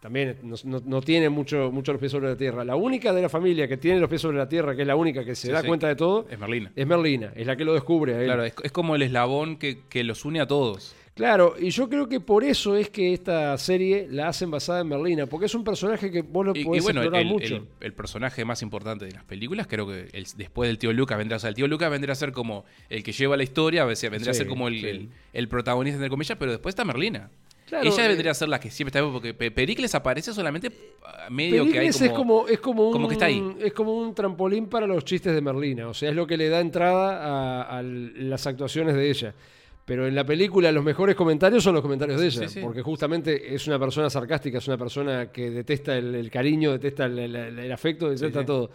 también 0.00 0.36
no, 0.42 0.56
no- 0.64 0.82
no 0.84 1.00
tiene 1.02 1.28
mucho, 1.28 1.70
mucho 1.70 1.92
los 1.92 2.00
pies 2.00 2.10
sobre 2.12 2.28
la 2.28 2.36
tierra. 2.36 2.64
La 2.64 2.74
única 2.76 3.12
de 3.12 3.22
la 3.22 3.28
familia 3.28 3.68
que 3.68 3.76
tiene 3.76 4.00
los 4.00 4.08
pies 4.08 4.22
sobre 4.22 4.38
la 4.38 4.48
tierra, 4.48 4.74
que 4.74 4.82
es 4.82 4.88
la 4.88 4.96
única 4.96 5.24
que 5.24 5.34
se 5.34 5.48
Sí, 5.48 5.52
da 5.52 5.60
sí. 5.60 5.66
cuenta 5.68 5.86
de 5.88 5.96
todo, 5.96 6.26
Es 6.30 6.38
Merlina. 6.38 6.72
es 6.74 6.86
Merlina, 6.86 7.32
es 7.36 7.46
la 7.46 7.56
que 7.56 7.64
lo 7.64 7.74
descubre 7.74 8.14
a 8.14 8.18
él. 8.20 8.24
Claro, 8.26 8.44
es, 8.44 8.54
es 8.62 8.72
como 8.72 8.94
el 8.96 9.02
eslabón 9.02 9.56
que, 9.58 9.80
que 9.88 10.02
los 10.02 10.24
une 10.24 10.40
a 10.40 10.46
todos. 10.46 10.94
Claro, 11.12 11.54
y 11.60 11.68
yo 11.70 11.88
creo 11.90 12.08
que 12.08 12.18
por 12.20 12.44
eso 12.44 12.76
es 12.76 12.88
que 12.88 13.12
esta 13.12 13.58
serie 13.58 14.06
la 14.10 14.28
hacen 14.28 14.50
basada 14.50 14.80
en 14.80 14.88
Merlina, 14.88 15.26
porque 15.26 15.46
es 15.46 15.54
un 15.54 15.64
personaje 15.64 16.10
que 16.10 16.22
vos 16.22 16.46
lo 16.46 16.52
Y, 16.56 16.60
y 16.60 16.64
podés 16.64 16.82
bueno, 16.82 17.00
el, 17.02 17.06
explorar 17.08 17.26
el- 17.26 17.32
mucho. 17.32 17.56
el- 17.56 17.66
el 17.80 17.92
personaje 17.92 18.44
más 18.46 18.62
importante 18.62 19.04
de 19.04 19.12
las 19.12 19.24
películas, 19.24 19.66
creo 19.66 19.86
que 19.86 20.08
el- 20.12 20.26
después 20.36 20.68
del 20.68 20.78
tío 20.78 20.92
Lucas 20.94 21.18
vendrá 21.18 21.36
a 21.36 21.40
ser. 21.40 21.48
El 21.48 21.54
tío 21.56 21.68
Lucas 21.68 21.90
vendrá 21.90 22.12
a 22.12 22.16
ser 22.16 22.32
como 22.32 22.64
el 22.88 23.02
que 23.02 23.12
lleva 23.12 23.36
la 23.36 23.42
historia, 23.42 23.84
vendrá 23.84 24.30
a 24.30 24.34
ser 24.34 24.46
como 24.46 24.68
el- 24.68 25.10
el 25.34 25.48
protagonista, 25.48 25.96
entre 25.96 26.08
comillas, 26.08 26.38
pero 26.38 26.52
después 26.52 26.72
está 26.72 26.86
Merlina. 26.86 27.28
Claro, 27.70 27.88
Ella 27.88 28.04
eh, 28.04 28.08
vendría 28.08 28.32
a 28.32 28.34
ser 28.34 28.48
la 28.48 28.60
que 28.60 28.70
siempre 28.70 28.90
está 28.98 29.10
porque 29.12 29.32
Pe- 29.32 29.50
Pericles 29.50 29.94
aparece 29.94 30.34
solamente 30.34 30.70
ah, 31.04 31.28
medio 31.30 31.64
que 31.70 31.78
hay 31.78 31.90
como, 31.90 32.04
es 32.04 32.12
como, 32.12 32.48
es 32.48 32.58
como 32.60 32.86
un, 32.88 32.92
como 32.92 33.08
que 33.08 33.14
está 33.14 33.26
ahí. 33.26 33.42
Es 33.60 33.72
como 33.72 33.94
un 33.96 34.14
trampolín 34.14 34.66
para 34.66 34.86
los 34.86 35.04
chistes 35.04 35.32
de 35.32 35.40
Merlina. 35.40 35.88
O 35.88 35.94
sea, 35.94 36.10
es 36.10 36.14
lo 36.16 36.26
que 36.26 36.36
le 36.36 36.48
da 36.48 36.60
entrada 36.60 37.22
a, 37.62 37.78
a 37.78 37.82
las 37.82 38.46
actuaciones 38.46 38.94
de 38.94 39.08
ella. 39.08 39.34
Pero 39.84 40.06
en 40.06 40.14
la 40.14 40.24
película 40.24 40.70
los 40.70 40.84
mejores 40.84 41.16
comentarios 41.16 41.64
son 41.64 41.74
los 41.74 41.82
comentarios 41.82 42.20
de 42.20 42.26
ella. 42.26 42.48
Sí, 42.48 42.54
sí. 42.54 42.60
Porque 42.60 42.82
justamente 42.82 43.54
es 43.54 43.66
una 43.66 43.78
persona 43.78 44.10
sarcástica, 44.10 44.58
es 44.58 44.68
una 44.68 44.76
persona 44.76 45.32
que 45.32 45.50
detesta 45.50 45.96
el, 45.96 46.14
el 46.14 46.30
cariño, 46.30 46.72
detesta 46.72 47.06
el, 47.06 47.18
el- 47.18 47.58
el 47.58 47.72
afecto, 47.72 48.10
detesta 48.10 48.40
sí. 48.40 48.46
todo. 48.46 48.70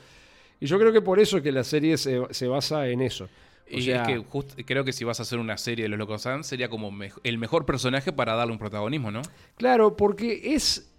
Y 0.60 0.66
yo 0.68 0.80
creo 0.80 0.92
que 0.94 1.02
por 1.02 1.20
eso 1.20 1.42
que 1.42 1.52
la 1.52 1.64
serie 1.66 1.98
se, 1.98 2.22
se 2.32 2.48
basa 2.48 2.88
en 2.88 3.02
eso. 3.02 3.28
O 3.72 3.78
Y 3.78 3.82
sea, 3.84 4.04
es 4.04 4.08
que 4.08 4.18
just- 4.20 4.60
creo 4.66 4.84
que 4.84 4.94
si 4.94 5.04
vas 5.04 5.20
a 5.20 5.24
hacer 5.24 5.40
una 5.40 5.58
serie 5.58 5.84
de 5.84 5.90
los 5.90 5.98
Locos 5.98 6.26
Adams 6.28 6.46
sería 6.48 6.70
como 6.70 6.92
el 7.24 7.38
mejor 7.38 7.66
personaje 7.66 8.14
para 8.14 8.36
darle 8.36 8.54
un 8.54 8.60
protagonismo, 8.60 9.10
¿no? 9.12 9.22
Claro, 9.58 9.96
porque 9.98 10.54
es. 10.54 10.92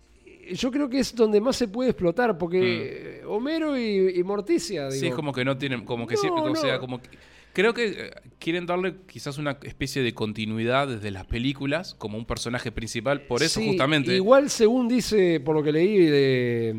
Yo 0.52 0.70
creo 0.70 0.88
que 0.88 1.00
es 1.00 1.14
donde 1.14 1.40
más 1.40 1.56
se 1.56 1.66
puede 1.68 1.90
explotar, 1.90 2.38
porque 2.38 3.22
Homero 3.26 3.76
y, 3.76 4.14
y 4.18 4.22
Morticia. 4.22 4.86
Mm. 4.88 4.90
Sí, 4.92 4.96
digo, 5.00 5.08
es 5.10 5.14
como 5.16 5.32
que 5.32 5.44
no 5.44 5.56
tienen, 5.58 5.84
como 5.84 6.06
que 6.06 6.14
No, 6.14 6.20
siempre, 6.20 6.42
o 6.42 6.54
sea, 6.56 6.78
como 6.78 7.00
que- 7.02 7.08
creo 7.56 7.72
que 7.72 7.86
eh, 7.86 8.10
quieren 8.38 8.66
darle 8.66 8.96
quizás 9.06 9.38
una 9.38 9.52
especie 9.62 10.02
de 10.02 10.12
continuidad 10.12 10.88
desde 10.88 11.10
las 11.10 11.24
películas 11.24 11.94
como 11.94 12.18
un 12.18 12.26
personaje 12.26 12.70
principal, 12.70 13.22
por 13.22 13.42
eso 13.42 13.60
Sí, 13.60 13.68
justamente. 13.68 14.14
Igual, 14.14 14.50
según 14.50 14.88
dice, 14.88 15.40
por 15.40 15.56
lo 15.56 15.62
que 15.62 15.72
leí 15.72 16.04
de, 16.04 16.74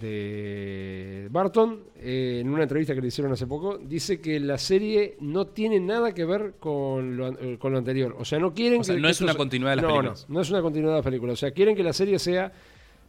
de 0.00 1.28
Barton, 1.30 1.80
eh, 1.96 2.38
en 2.40 2.48
una 2.48 2.62
entrevista 2.62 2.94
que 2.94 3.02
le 3.02 3.08
hicieron 3.08 3.34
hace 3.34 3.46
poco, 3.46 3.76
dice 3.76 4.22
que 4.22 4.40
la 4.40 4.56
serie 4.56 5.18
no 5.20 5.48
tiene 5.48 5.78
nada 5.78 6.14
que 6.14 6.24
ver 6.24 6.54
con 6.58 7.18
lo, 7.18 7.28
eh, 7.38 7.58
con 7.58 7.72
lo 7.72 7.78
anterior. 7.78 8.16
O 8.18 8.24
sea, 8.24 8.38
no 8.38 8.54
quieren 8.54 8.80
O 8.80 8.84
sea, 8.84 8.94
que. 8.94 9.02
no 9.02 9.08
que 9.08 9.12
es 9.12 9.20
una 9.20 9.34
continuidad 9.34 9.72
de 9.72 9.76
las 9.76 9.82
no, 9.82 9.88
películas. 9.90 10.26
No, 10.26 10.34
no 10.36 10.40
es 10.40 10.48
una 10.48 10.62
continuidad 10.62 10.92
de 10.92 10.98
las 10.98 11.04
películas. 11.04 11.34
O 11.34 11.36
sea, 11.36 11.50
quieren 11.50 11.76
que 11.76 11.82
la 11.82 11.92
serie 11.92 12.18
sea. 12.18 12.50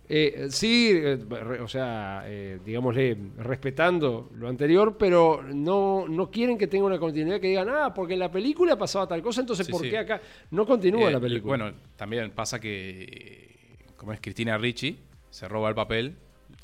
Eh, 0.07 0.47
sí, 0.49 0.91
eh, 0.93 1.17
re- 1.27 1.59
o 1.61 1.67
sea, 1.67 2.23
eh, 2.25 2.59
digámosle, 2.65 3.17
respetando 3.37 4.29
lo 4.37 4.47
anterior, 4.47 4.97
pero 4.97 5.41
no, 5.43 6.07
no 6.07 6.29
quieren 6.29 6.57
que 6.57 6.67
tenga 6.67 6.85
una 6.85 6.99
continuidad 6.99 7.39
que 7.39 7.47
digan, 7.47 7.69
ah, 7.69 7.93
porque 7.93 8.13
en 8.13 8.19
la 8.19 8.31
película 8.31 8.77
pasaba 8.77 9.07
tal 9.07 9.21
cosa, 9.21 9.41
entonces 9.41 9.65
Sí, 9.65 9.71
¿por 9.71 9.81
sí. 9.81 9.89
qué 9.89 9.97
acá? 9.97 10.21
No 10.51 10.65
continúa 10.65 11.09
Eh, 11.09 11.13
la 11.13 11.19
película. 11.19 11.57
Bueno, 11.57 11.77
también 11.95 12.31
pasa 12.31 12.59
que, 12.59 13.03
eh, 13.03 13.85
como 13.95 14.13
es 14.13 14.19
Cristina 14.21 14.57
Ricci, 14.57 14.97
se 15.29 15.47
roba 15.47 15.69
el 15.69 15.75
papel, 15.75 16.15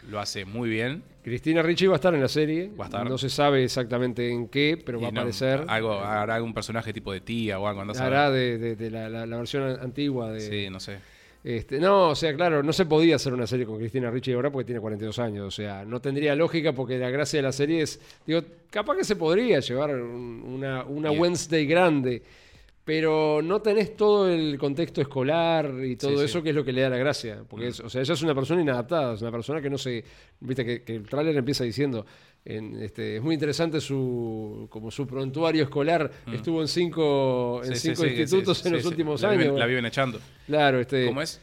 lo 0.10 0.20
hace 0.20 0.46
muy 0.46 0.70
bien. 0.70 1.04
Cristina 1.24 1.62
Ricci 1.62 1.86
va 1.86 1.94
a 1.94 1.96
estar 1.96 2.14
en 2.16 2.22
la 2.22 2.28
serie. 2.28 2.72
Va 2.80 2.86
a 2.86 2.88
estar. 2.88 3.08
No 3.10 3.18
se 3.18 3.30
sabe 3.30 3.64
exactamente 3.64 4.30
en 4.32 4.48
qué, 4.48 4.82
pero 4.84 4.98
y 4.98 5.02
va 5.02 5.08
a 5.10 5.12
aparecer. 5.12 5.64
Algo, 5.68 5.94
hará 6.00 6.36
algún 6.36 6.54
personaje 6.54 6.92
tipo 6.94 7.12
de 7.14 7.22
tía 7.22 7.60
o 7.60 7.68
algo. 7.68 7.82
Hará 7.82 8.32
de, 8.32 8.58
de- 8.58 8.76
de 8.76 8.90
la, 8.90 9.08
la- 9.10 9.26
la 9.28 9.38
versión 9.38 9.64
antigua 9.80 10.32
de. 10.32 10.40
Sí, 10.42 10.70
no 10.72 10.80
sé. 10.80 10.98
Este, 11.44 11.80
no, 11.80 12.10
o 12.10 12.16
sea, 12.16 12.36
claro, 12.36 12.62
no 12.62 12.72
se 12.72 12.86
podía 12.86 13.16
hacer 13.16 13.34
una 13.34 13.48
serie 13.48 13.66
con 13.66 13.78
Cristina 13.80 14.12
Ricci 14.12 14.32
ahora 14.34 14.52
porque 14.52 14.66
tiene 14.66 14.80
42 14.80 15.18
años. 15.20 15.48
O 15.48 15.52
sea, 15.52 15.84
no 15.86 16.00
tendría 16.00 16.36
lógica 16.36 16.74
porque 16.74 16.98
la 17.00 17.10
gracia 17.10 17.38
de 17.40 17.44
la 17.44 17.52
serie 17.52 17.82
es. 17.82 18.00
Digo, 18.28 18.42
capaz 18.70 18.96
que 18.98 19.04
se 19.04 19.16
podría 19.16 19.60
llevar 19.60 19.96
un- 19.96 20.44
una, 20.48 20.84
una. 20.84 21.12
Wednesday 21.12 21.66
grande. 21.66 22.22
Pero 22.84 23.42
no 23.44 23.62
tenés 23.62 23.96
todo 23.96 24.28
el 24.28 24.58
contexto 24.58 25.02
escolar 25.02 25.72
y 25.86 25.96
todo 25.98 26.12
Sí, 26.12 26.18
sí. 26.18 26.24
eso 26.26 26.42
que 26.42 26.50
es 26.50 26.56
lo 26.56 26.66
que 26.66 26.74
le 26.74 26.82
da 26.82 26.90
la 26.90 26.98
gracia. 26.98 27.44
Porque, 27.48 27.68
Mm. 27.68 27.70
es- 27.70 27.80
o 27.80 27.90
sea, 27.90 28.02
ella 28.02 28.14
es 28.16 28.22
una 28.24 28.34
persona 28.34 28.60
inadaptada, 28.62 29.14
es 29.14 29.22
una 29.22 29.32
persona 29.32 29.62
que 29.62 29.70
no 29.70 29.78
se. 29.78 30.04
Viste 30.40 30.66
que, 30.66 30.82
que 30.84 30.96
el 30.96 31.04
tráiler 31.08 31.38
empieza 31.38 31.64
diciendo. 31.64 32.06
En, 32.44 32.82
este, 32.82 33.18
es 33.18 33.22
muy 33.22 33.34
interesante 33.36 33.80
su 33.82 34.68
como 34.70 34.90
su 34.92 35.06
prontuario 35.06 35.64
escolar. 35.64 36.12
Estuvo 36.34 36.62
en 36.62 36.68
cinco, 36.68 37.62
en 37.64 37.72
Mm. 37.72 37.76
Sí, 37.76 37.80
cinco 37.90 38.02
sí, 38.04 38.08
institutos 38.10 38.58
sí, 38.60 38.68
en 38.68 38.74
los 38.76 38.86
últimos 38.86 39.22
La 39.22 39.30
años. 39.30 39.44
viven- 39.46 39.60
la 39.60 39.66
viven 39.66 39.86
echando. 39.86 40.20
Claro, 40.48 40.80
este. 40.80 41.06
¿Cómo 41.06 41.22
es? 41.22 41.40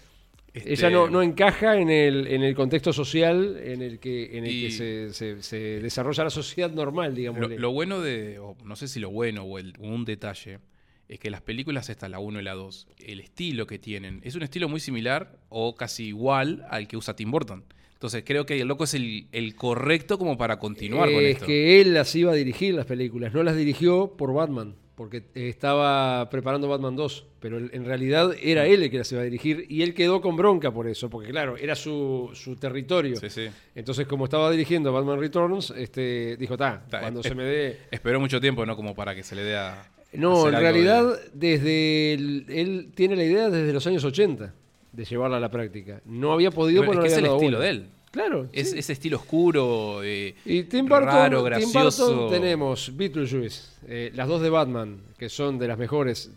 Ella 0.55 0.64
Este, 0.72 0.90
no, 0.90 1.09
no 1.09 1.22
encaja 1.22 1.76
en 1.78 1.88
el, 1.90 2.26
en 2.26 2.42
el 2.42 2.55
contexto 2.57 2.92
social 2.92 3.59
en 3.62 3.80
el 3.82 4.01
que, 4.01 4.36
en 4.38 4.44
el 4.44 4.51
Y- 4.51 4.62
que 4.64 4.70
se, 4.72 5.12
se- 5.12 5.42
se 5.42 5.59
desarrolla 5.80 6.24
la 6.24 6.30
sociedad 6.30 6.70
normal, 6.72 7.14
digamos. 7.14 7.40
Lo, 7.42 7.49
lo 7.49 7.70
bueno 7.70 8.01
de, 8.01 8.38
o 8.40 8.57
no 8.64 8.74
sé 8.74 8.88
si 8.88 8.99
lo 8.99 9.11
bueno 9.11 9.42
o 9.44 9.59
el- 9.59 9.74
un 9.78 10.05
detalle, 10.05 10.59
es 11.07 11.20
que 11.20 11.30
las 11.30 11.42
películas, 11.42 11.90
esta, 11.90 12.09
la 12.09 12.18
1 12.18 12.40
y 12.40 12.42
la 12.42 12.55
2, 12.55 12.88
el 12.99 13.20
estilo 13.20 13.66
que 13.66 13.78
tienen, 13.78 14.20
es 14.24 14.34
un 14.34 14.42
estilo 14.42 14.68
muy 14.68 14.80
similar 14.80 15.36
o 15.49 15.76
casi 15.76 16.07
igual 16.07 16.66
al 16.70 16.88
que 16.88 16.96
usa 16.96 17.14
Tim 17.14 17.30
Burton. 17.30 17.62
Entonces 17.99 18.22
creo 18.24 18.46
que 18.46 18.61
el 18.61 18.68
loco 18.68 18.84
es 18.84 18.94
el, 18.94 19.26
el 19.32 19.57
correcto 19.57 20.18
como 20.18 20.38
para 20.38 20.61
continuar 20.61 21.11
con 21.11 21.18
es 21.20 21.32
esto. 21.34 21.46
que 21.46 21.80
él 21.80 21.94
las 21.94 22.14
iba 22.14 22.30
a 22.30 22.34
dirigir 22.36 22.74
las 22.74 22.86
películas, 22.86 23.34
no 23.34 23.42
las 23.42 23.57
dirigió 23.57 24.14
por 24.16 24.32
Batman, 24.32 24.76
porque 24.94 25.18
eh, 25.34 25.49
estaba 25.49 26.30
preparando 26.30 26.68
Batman 26.68 26.94
2, 26.94 27.26
pero 27.40 27.59
en 27.59 27.84
realidad 27.84 28.30
era 28.40 28.66
él 28.66 28.84
el 28.84 28.90
que 28.90 28.99
las 28.99 29.11
iba 29.11 29.20
a 29.20 29.24
dirigir 29.24 29.66
y 29.68 29.82
él 29.82 29.94
quedó 29.94 30.20
con 30.20 30.36
bronca 30.36 30.72
por 30.72 30.86
eso, 30.86 31.11
porque 31.11 31.30
claro, 31.30 31.57
era 31.57 31.74
su, 31.74 32.30
su 32.34 32.55
territorio. 32.55 33.16
Sí, 33.16 33.30
sí. 33.30 33.49
Entonces, 33.74 34.07
como 34.07 34.24
estaba 34.26 34.49
dirigiendo 34.53 34.92
Batman 34.92 35.18
Returns, 35.18 35.70
este, 35.76 36.36
dijo, 36.36 36.57
ta, 36.57 36.84
Ta, 36.88 37.01
cuando 37.01 37.18
es- 37.20 37.26
se 37.26 37.34
me 37.34 37.42
dé... 37.42 37.78
Esperó 37.90 38.20
mucho 38.20 38.40
tiempo, 38.40 38.64
¿no? 38.64 38.76
Como 38.76 38.94
para 38.94 39.12
que 39.14 39.24
se 39.24 39.34
le 39.34 39.42
dé 39.42 39.57
a. 39.57 39.90
No, 40.12 40.42
hacer 40.46 40.49
en 40.51 40.55
algo 40.55 40.61
realidad, 40.70 41.05
de- 41.34 41.57
desde 41.57 42.12
el- 42.14 42.46
él 42.49 42.92
tiene 42.94 43.16
la 43.16 43.24
idea 43.24 43.51
desde 43.51 43.72
los 43.72 43.84
años 43.88 44.05
80 44.05 44.55
de 44.99 45.05
llevarla 45.05 45.36
a 45.36 45.40
la 45.40 45.49
práctica. 45.51 46.01
No 46.07 46.32
había 46.32 46.51
podido 46.51 46.84
porque 46.84 47.07
es 47.07 47.12
no 47.12 47.18
es 47.18 47.24
el 47.24 47.32
estilo 47.32 47.61
de 47.61 47.68
él. 47.70 47.86
Claro. 48.11 48.49
Es 48.53 48.70
sí. 48.70 48.78
ese 48.78 48.94
estilo 48.94 49.18
oscuro. 49.18 50.01
eh, 50.03 50.34
Y 50.44 50.64
Tim 50.64 50.86
Burton, 50.86 51.07
raro, 51.07 51.36
Tim 51.38 51.44
gracioso. 51.46 52.07
Burton 52.14 52.30
tenemos 52.30 52.96
Beetlejuice, 52.96 53.62
eh, 53.86 54.11
las 54.14 54.26
dos 54.26 54.42
de 54.42 54.51
Batman, 54.51 55.01
que 55.16 55.28
son 55.28 55.59
de 55.59 55.68
las 55.68 55.78
mejores, 55.78 56.32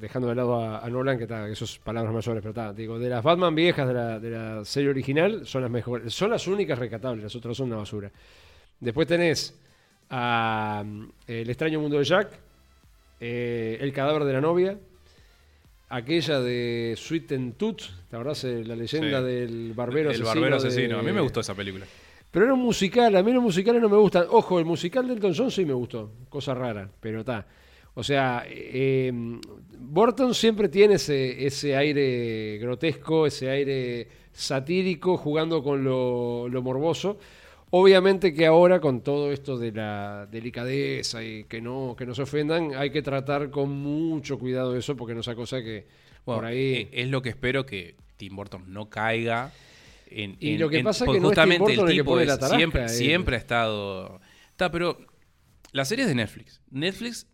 dejando 0.00 0.28
de 0.28 0.34
lado 0.34 0.56
a, 0.56 0.80
a 0.84 0.90
Nolan, 0.90 1.18
que 1.18 1.24
está, 1.24 1.46
que 1.46 1.52
eso 1.52 1.66
es 1.66 1.78
palabras 1.78 2.12
mayores, 2.12 2.42
pero 2.42 2.50
está, 2.50 2.72
digo, 2.72 2.98
de 2.98 3.08
las 3.10 3.22
Batman 3.22 3.54
viejas 3.54 3.86
de 3.86 3.94
la, 3.94 4.18
de 4.18 4.30
la 4.30 4.64
serie 4.64 4.90
original, 4.90 5.46
son 5.46 5.62
las 5.62 5.70
mejores, 5.70 6.12
son 6.12 6.30
las 6.30 6.48
únicas 6.48 6.78
rescatables, 6.78 7.22
las 7.22 7.36
otras 7.36 7.56
son 7.56 7.68
una 7.68 7.76
basura. 7.76 8.10
Después 8.80 9.06
tenés 9.06 9.56
a 10.08 10.82
mm, 10.84 11.04
El 11.28 11.48
extraño 11.50 11.78
mundo 11.80 11.98
de 11.98 12.04
Jack, 12.04 12.30
eh, 13.20 13.78
El 13.80 13.92
cadáver 13.92 14.24
de 14.24 14.32
la 14.32 14.40
novia, 14.40 14.76
aquella 15.90 16.40
de 16.40 16.94
Sweet 16.96 17.32
and 17.32 17.56
Tooth, 17.56 17.82
¿te 18.08 18.16
acordás? 18.16 18.44
Eh, 18.44 18.64
La 18.64 18.74
leyenda 18.76 19.18
Sí. 19.20 19.26
del 19.26 19.72
barbero 19.74 20.10
el 20.10 20.14
asesino. 20.16 20.28
barbero 20.28 20.60
de- 20.60 20.68
asesino. 20.68 20.98
A 20.98 21.02
mí 21.02 21.12
me 21.12 21.20
gustó 21.20 21.40
esa 21.40 21.54
película. 21.54 21.84
pero 22.30 22.44
era 22.46 22.54
un 22.54 22.60
musical, 22.60 23.14
a 23.16 23.22
mí 23.24 23.32
los 23.32 23.42
musicales 23.42 23.82
no 23.82 23.88
me 23.88 23.96
gustan. 23.96 24.24
Ojo, 24.30 24.58
el 24.60 24.64
musical 24.64 25.06
de 25.08 25.14
Elton 25.14 25.34
John 25.36 25.50
sí 25.50 25.64
me 25.64 25.72
gustó, 25.74 26.12
cosa 26.28 26.54
rara, 26.54 26.88
pero 27.00 27.20
está. 27.20 27.46
O 27.94 28.04
sea, 28.04 28.44
eh, 28.48 29.10
Burton 29.78 30.32
siempre 30.32 30.68
tiene 30.68 30.94
ese, 30.94 31.44
ese 31.44 31.74
aire 31.74 32.56
grotesco, 32.58 33.26
ese 33.26 33.50
aire 33.50 34.06
satírico, 34.32 35.16
jugando 35.16 35.60
con 35.62 35.82
lo, 35.82 36.48
lo 36.48 36.62
morboso. 36.62 37.18
Obviamente 37.72 38.34
que 38.34 38.46
ahora 38.46 38.80
con 38.80 39.00
todo 39.02 39.30
esto 39.30 39.56
de 39.56 39.70
la 39.72 40.26
delicadeza 40.30 41.22
y 41.22 41.44
que 41.44 41.60
no, 41.60 41.94
que 41.96 42.04
no 42.04 42.14
se 42.14 42.22
ofendan, 42.22 42.74
hay 42.74 42.90
que 42.90 43.00
tratar 43.02 43.50
con 43.50 43.70
mucho 43.70 44.38
cuidado 44.38 44.76
eso, 44.76 44.96
porque 44.96 45.14
no 45.14 45.20
es 45.20 45.28
cosa 45.28 45.62
que 45.62 45.86
Bueno, 46.26 46.40
por 46.40 46.44
ahí... 46.46 46.58
eh, 46.74 46.88
es 46.92 47.08
lo 47.08 47.22
que 47.22 47.28
espero 47.28 47.64
que 47.64 47.94
Tim 48.16 48.34
Burton 48.34 48.64
no 48.72 48.90
caiga 48.90 49.52
en. 50.10 50.36
Y 50.40 50.54
en- 50.54 50.60
lo 50.60 50.68
que 50.68 50.78
en- 50.78 50.84
pasa 50.84 51.04
es 51.04 51.10
que 51.12 51.20
no 51.20 51.30
es 51.30 51.34
Tim 51.34 51.42
justamente 51.44 51.58
Burton 51.76 51.88
el 51.90 51.96
que 51.96 52.04
pone 52.04 52.22
es- 52.22 52.28
la 52.28 52.38
tarasca, 52.38 52.56
siempre, 52.58 52.84
eh. 52.84 52.88
siempre 52.88 53.36
ha 53.36 53.38
estado. 53.38 54.20
Está, 54.50 54.70
pero 54.72 54.98
la 55.70 55.84
serie 55.84 56.02
es 56.04 56.08
de 56.08 56.16
Netflix. 56.16 56.60
Netflix 56.70 57.26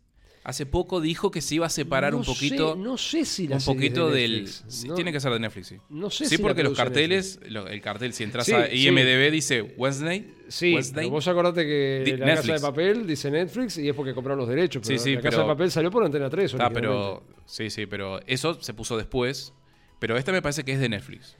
hace 0.48 0.64
poco 0.64 1.00
dijo 1.00 1.32
que 1.32 1.40
se 1.40 1.56
iba 1.56 1.66
a 1.66 1.68
separar 1.68 2.12
No 2.12 2.20
un 2.20 2.24
poquito. 2.24 2.74
Sé, 2.74 2.78
no 2.80 2.96
sé 2.96 3.24
si 3.24 3.48
la 3.48 3.56
un 3.56 3.60
de 3.60 3.66
poquito 3.66 4.10
del. 4.10 4.48
No- 4.86 4.94
Tiene 4.94 5.10
que 5.12 5.18
ser 5.18 5.32
de 5.32 5.40
Netflix, 5.40 5.66
sí. 5.66 5.76
No 5.88 6.08
sé 6.08 6.26
sí, 6.26 6.36
si 6.36 6.42
porque 6.42 6.62
los 6.62 6.76
carteles, 6.76 7.40
lo- 7.48 7.66
el 7.66 7.80
cartel, 7.80 8.12
si 8.12 8.22
entras 8.22 8.46
Sí, 8.46 8.52
a 8.52 8.66
sí. 8.68 8.86
IMDB, 8.88 9.30
dice 9.32 9.62
Wednesday. 9.76 10.32
Sí, 10.48 10.72
Wednesday. 10.74 11.10
vos 11.10 11.26
acordate 11.26 11.64
que 11.66 12.02
Di- 12.04 12.16
la 12.16 12.36
Casa 12.36 12.52
de 12.54 12.60
Papel 12.60 13.06
dice 13.08 13.28
Netflix 13.30 13.78
y 13.78 13.88
es 13.88 13.94
porque 13.96 14.14
compraron 14.14 14.38
los 14.38 14.48
derechos. 14.48 14.82
Pero 14.86 14.98
Sí, 14.98 15.02
sí, 15.04 15.14
la 15.16 15.20
Casa 15.20 15.36
pero- 15.38 15.48
de 15.48 15.54
Papel 15.54 15.70
salió 15.72 15.90
por 15.90 16.04
Antena 16.04 16.30
3. 16.30 16.54
Ah, 16.60 16.70
pero. 16.72 17.24
Sí, 17.44 17.68
sí, 17.68 17.86
pero 17.86 18.20
eso 18.28 18.60
se 18.62 18.72
puso 18.72 18.96
después. 18.96 19.52
Pero 19.98 20.16
esta 20.16 20.30
me 20.30 20.42
parece 20.42 20.62
que 20.64 20.72
es 20.72 20.78
de 20.78 20.88
Netflix. 20.88 21.36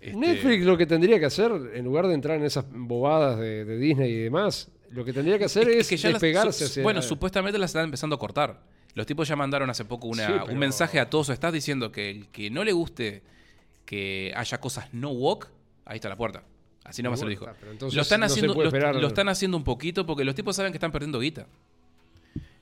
Este, 0.00 0.16
Netflix 0.18 0.64
lo 0.64 0.76
que 0.76 0.86
tendría 0.86 1.18
que 1.18 1.26
hacer, 1.26 1.50
en 1.74 1.84
lugar 1.84 2.06
de 2.06 2.14
entrar 2.14 2.36
en 2.38 2.44
esas 2.44 2.64
bobadas 2.70 3.38
de, 3.38 3.64
de 3.64 3.76
Disney 3.78 4.10
y 4.12 4.18
demás, 4.18 4.70
lo 4.96 5.04
que 5.04 5.12
tendría 5.12 5.38
que 5.38 5.44
hacer 5.44 5.68
es, 5.68 5.88
que 5.88 5.96
ya 5.96 6.10
las- 6.10 6.20
despegarse 6.20 6.66
su- 6.68 6.82
Bueno, 6.82 7.02
supuestamente 7.02 7.58
las 7.58 7.70
están 7.70 7.84
empezando 7.84 8.16
a 8.16 8.18
cortar. 8.18 8.60
Los 8.94 9.06
tipos 9.06 9.28
ya 9.28 9.36
mandaron 9.36 9.68
hace 9.70 9.84
poco 9.84 10.08
una- 10.08 10.26
Sí, 10.26 10.32
pero- 10.32 10.46
un 10.52 10.58
mensaje 10.58 10.98
a 10.98 11.08
todos. 11.10 11.28
Estás 11.28 11.52
diciendo 11.52 11.92
que 11.92 12.10
el 12.10 12.28
que 12.28 12.50
no 12.50 12.64
le 12.64 12.72
guste 12.72 13.22
que 13.84 14.32
haya 14.34 14.58
cosas 14.58 14.92
no 14.92 15.10
woke, 15.10 15.48
ahí 15.84 15.96
está 15.96 16.08
la 16.08 16.16
puerta. 16.16 16.42
Así 16.84 17.02
nomás 17.02 17.18
se 17.18 17.24
lo 17.26 17.30
dijo. 17.30 17.46
entonces 17.70 17.94
Lo 17.96 18.02
están, 18.02 18.20
no 18.20 18.26
haciendo, 18.26 18.54
lo, 18.54 19.06
están 19.08 19.28
haciendo 19.28 19.56
un 19.56 19.64
poquito 19.64 20.06
porque 20.06 20.24
los 20.24 20.34
tipos 20.34 20.54
saben 20.56 20.72
que 20.72 20.76
están 20.76 20.92
perdiendo 20.92 21.18
guita. 21.20 21.46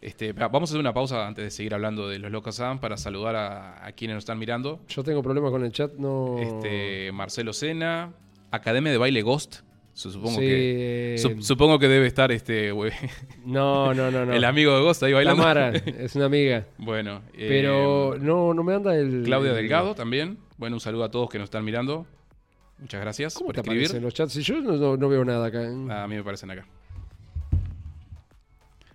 Este, 0.01 0.33
va- 0.33 0.49
vamos 0.49 0.71
a 0.71 0.73
hacer 0.73 0.81
una 0.81 0.93
pausa 0.93 1.27
antes 1.27 1.45
de 1.45 1.51
seguir 1.51 1.73
hablando 1.75 2.09
de 2.09 2.19
los 2.19 2.31
Locos 2.31 2.59
Adam 2.61 2.79
para 2.79 2.97
saludar 2.97 3.37
a, 3.37 3.87
a 3.87 3.93
quienes 3.93 4.15
nos 4.17 4.23
están 4.23 4.39
mirando. 4.39 4.81
Yo 4.89 5.03
tengo 5.03 5.23
problemas 5.23 5.51
con 5.51 5.65
el 5.65 5.73
chat, 5.73 5.93
no... 5.95 6.37
Este, 6.39 7.11
Marcelo 7.13 7.53
Sena, 7.55 8.13
Academia 8.51 8.93
de 8.93 8.99
Baile 8.99 9.23
Ghost. 9.23 9.61
Su- 9.95 10.11
Supongo, 10.11 10.35
Sí, 10.41 10.41
que, 10.41 11.15
eh, 11.15 11.19
su- 11.19 11.41
supongo 11.43 11.79
que 11.79 11.87
debe 11.87 12.07
estar 12.09 12.33
este 12.33 12.73
güey, 12.73 12.91
No, 13.45 13.95
no, 13.95 14.11
no, 14.11 14.27
no. 14.27 14.33
el 14.35 14.45
amigo 14.45 14.75
de 14.77 14.83
Ghost 14.83 15.03
ahí 15.05 15.13
bailando. 15.13 15.41
Tamara, 15.43 15.69
es 15.99 16.17
una 16.17 16.25
amiga. 16.25 16.67
Bueno, 16.79 17.23
eh, 17.33 17.47
Pero 17.49 18.17
no, 18.21 18.53
no 18.55 18.65
me 18.65 18.75
anda 18.75 18.97
el... 18.97 19.23
Claudia 19.25 19.51
el- 19.51 19.57
Delgado 19.57 19.95
también. 19.95 20.39
Bueno, 20.59 20.77
un 20.77 20.81
saludo 20.81 21.05
a 21.05 21.11
todos 21.13 21.31
que 21.31 21.39
nos 21.39 21.45
están 21.47 21.65
mirando. 21.65 22.07
Muchas 22.81 23.01
gracias 23.01 23.35
¿Cómo 23.35 23.47
por 23.47 23.55
te 23.55 23.61
escribir. 23.61 23.85
aparecen 23.87 24.03
los 24.03 24.15
chats? 24.15 24.33
Si 24.33 24.43
yo 24.43 24.61
no, 24.61 24.73
no- 24.73 24.97
no 24.97 25.09
veo 25.09 25.25
nada 25.25 25.47
acá. 25.47 25.61
Ah, 25.91 26.03
a 26.03 26.09
mí 26.09 26.17
me 26.17 26.25
parecen 26.25 26.51
acá. 26.51 26.67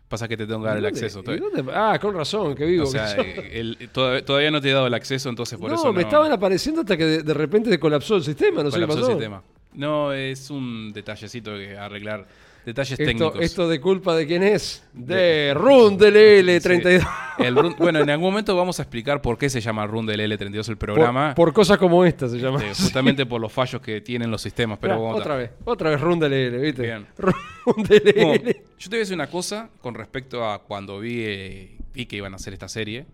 Pasa 0.10 0.28
que 0.28 0.36
te 0.36 0.48
tengo 0.48 0.62
que 0.62 0.68
dar 0.68 0.78
¿Y 0.78 0.80
el 0.80 0.86
acceso. 0.88 1.22
todavía. 1.22 1.46
Ah, 1.74 2.00
con 2.02 2.16
razón, 2.16 2.56
que 2.56 2.66
vivo. 2.66 2.84
O 2.84 2.88
sea, 2.88 3.16
eh, 3.16 3.52
el- 3.60 3.90
todavía, 3.94 4.26
todavía 4.26 4.50
no 4.52 4.60
te 4.60 4.70
he 4.70 4.74
dado 4.74 4.88
el 4.88 4.94
acceso, 4.96 5.30
entonces 5.30 5.58
por 5.60 5.70
no, 5.70 5.76
eso 5.76 5.86
no. 5.86 5.94
me 5.94 6.02
estaban 6.02 6.32
apareciendo 6.32 6.82
hasta 6.82 6.98
que 6.98 7.06
de, 7.06 7.24
de 7.24 7.34
repente 7.34 7.80
colapsó 7.80 8.16
el 8.16 8.24
sistema, 8.24 8.64
no 8.64 8.72
sé 8.72 8.80
qué 8.80 8.86
colapsó 8.88 8.96
pasó. 9.02 9.12
el 9.12 9.18
sistema. 9.18 9.44
No, 9.74 10.12
es 10.14 10.50
un 10.50 10.92
detallecito 10.94 11.56
que 11.56 11.78
arreglar. 11.78 12.26
Detalles 12.66 13.00
Esto, 13.00 13.06
técnicos. 13.06 13.42
esto 13.42 13.70
de 13.70 13.80
culpa 13.80 14.16
de 14.16 14.28
quién 14.28 14.44
es? 14.44 14.84
De 14.94 15.54
Run 15.56 15.98
del 15.98 16.16
L32. 16.46 17.08
El 17.40 17.56
run- 17.56 17.76
bueno, 17.80 18.00
en 18.00 18.10
algún 18.10 18.30
momento 18.32 18.56
vamos 18.56 18.80
a 18.80 18.84
explicar 18.84 19.22
por 19.22 19.38
qué 19.38 19.50
se 19.50 19.62
llama 19.62 19.88
Run 19.88 20.06
del 20.06 20.20
L32 20.20 20.68
el 20.70 20.78
programa. 20.78 21.34
por 21.36 21.54
cosas 21.54 21.78
como 21.78 22.04
esta 22.04 22.28
se 22.28 22.38
llama. 22.38 22.62
eh, 22.64 22.74
justamente 22.76 23.26
por 23.26 23.40
los 23.40 23.52
fallos 23.52 23.82
que 23.82 24.02
tienen 24.02 24.30
los 24.30 24.42
sistemas. 24.42 24.78
Pero 24.80 25.02
otra 25.08 25.36
vez, 25.38 25.52
otra 25.64 25.90
vez 25.90 26.02
Run 26.02 26.20
del 26.20 26.34
L, 26.34 26.58
¿viste? 26.58 26.82
Bien. 26.84 27.08
Run 27.18 27.84
del 27.88 28.14
Bueno, 28.14 28.34
L. 28.34 28.64
yo 28.78 28.90
te 28.90 28.90
voy 28.90 28.98
a 28.98 29.00
decir 29.00 29.16
una 29.16 29.28
cosa 29.28 29.70
con 29.82 29.96
respecto 29.96 30.48
a 30.48 30.62
cuando 30.62 31.00
vi, 31.00 31.22
eh, 31.24 31.78
vi 31.94 32.06
que 32.06 32.18
iban 32.18 32.34
a 32.34 32.36
hacer 32.36 32.54
esta 32.54 32.68
serie. 32.68 33.06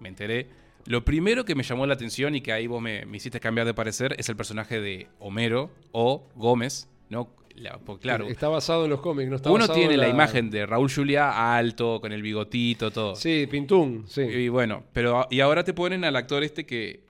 Me 0.00 0.08
enteré. 0.08 0.48
Lo 0.86 1.04
primero 1.04 1.44
que 1.44 1.54
me 1.54 1.62
llamó 1.62 1.86
la 1.86 1.94
atención 1.94 2.34
y 2.34 2.40
que 2.40 2.52
ahí 2.52 2.66
vos 2.66 2.82
me, 2.82 3.06
me 3.06 3.16
hiciste 3.16 3.38
cambiar 3.40 3.66
de 3.66 3.74
parecer 3.74 4.14
es 4.18 4.28
el 4.28 4.36
personaje 4.36 4.80
de 4.80 5.08
Homero 5.20 5.70
o 5.92 6.28
Gómez. 6.34 6.88
¿no? 7.08 7.28
La- 7.54 7.78
pues 7.78 7.98
claro, 7.98 8.26
Está 8.28 8.48
basado 8.48 8.84
en 8.84 8.90
los 8.90 9.00
cómics, 9.00 9.28
no 9.28 9.36
está 9.36 9.50
uno 9.50 9.58
basado 9.60 9.78
tiene 9.78 9.94
en 9.94 10.00
la 10.00 10.08
imagen 10.08 10.48
de 10.50 10.64
Raúl 10.64 10.90
Julia 10.90 11.54
alto, 11.56 12.00
con 12.00 12.10
el 12.12 12.22
bigotito, 12.22 12.90
todo. 12.90 13.14
Sí, 13.14 13.46
Pintún, 13.50 14.04
sí. 14.08 14.22
Y 14.22 14.48
bueno, 14.48 14.84
pero 14.94 15.26
y 15.30 15.40
ahora 15.40 15.62
te 15.62 15.74
ponen 15.74 16.02
al 16.04 16.16
actor 16.16 16.42
este 16.42 16.64
que, 16.64 17.00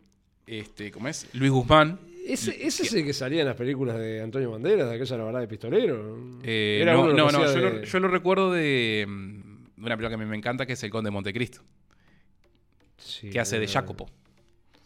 este, 0.47 0.91
¿cómo 0.91 1.07
es? 1.09 1.29
Luis 1.35 1.53
Guzmán. 1.53 2.01
Ese, 2.27 2.51
ese 2.67 2.83
es 2.85 2.93
el 2.95 3.05
que 3.05 3.13
salía 3.13 3.41
en 3.43 3.47
las 3.47 3.57
películas 3.57 3.97
de 3.99 4.21
Antonio 4.23 4.51
Banderas, 4.51 4.89
de 4.91 4.97
aquella 4.97 5.17
la 5.17 5.25
verdad 5.25 5.41
de 5.41 5.49
pistolero. 5.49 6.19
Eh, 6.43 6.81
Era 6.83 6.93
no, 6.95 7.03
uno 7.03 7.11
de 7.11 7.17
no, 7.17 7.31
yo, 7.31 7.53
de- 7.53 7.61
lo, 7.61 7.83
yo 7.85 8.01
lo 8.01 8.09
recuerdo 8.09 8.53
de, 8.53 9.07
mm, 9.09 9.41
una 9.85 9.97
película 9.97 10.09
que 10.09 10.15
a 10.15 10.19
mí 10.19 10.25
me 10.27 10.37
encanta, 10.37 10.67
que 10.67 10.73
es 10.73 10.83
El 10.83 10.91
Conde 10.91 11.09
de 11.09 11.13
Montecristo, 11.13 11.63
Sí, 12.99 13.31
que 13.31 13.41
hace 13.41 13.59
de 13.59 13.67
Jacopo. 13.67 14.09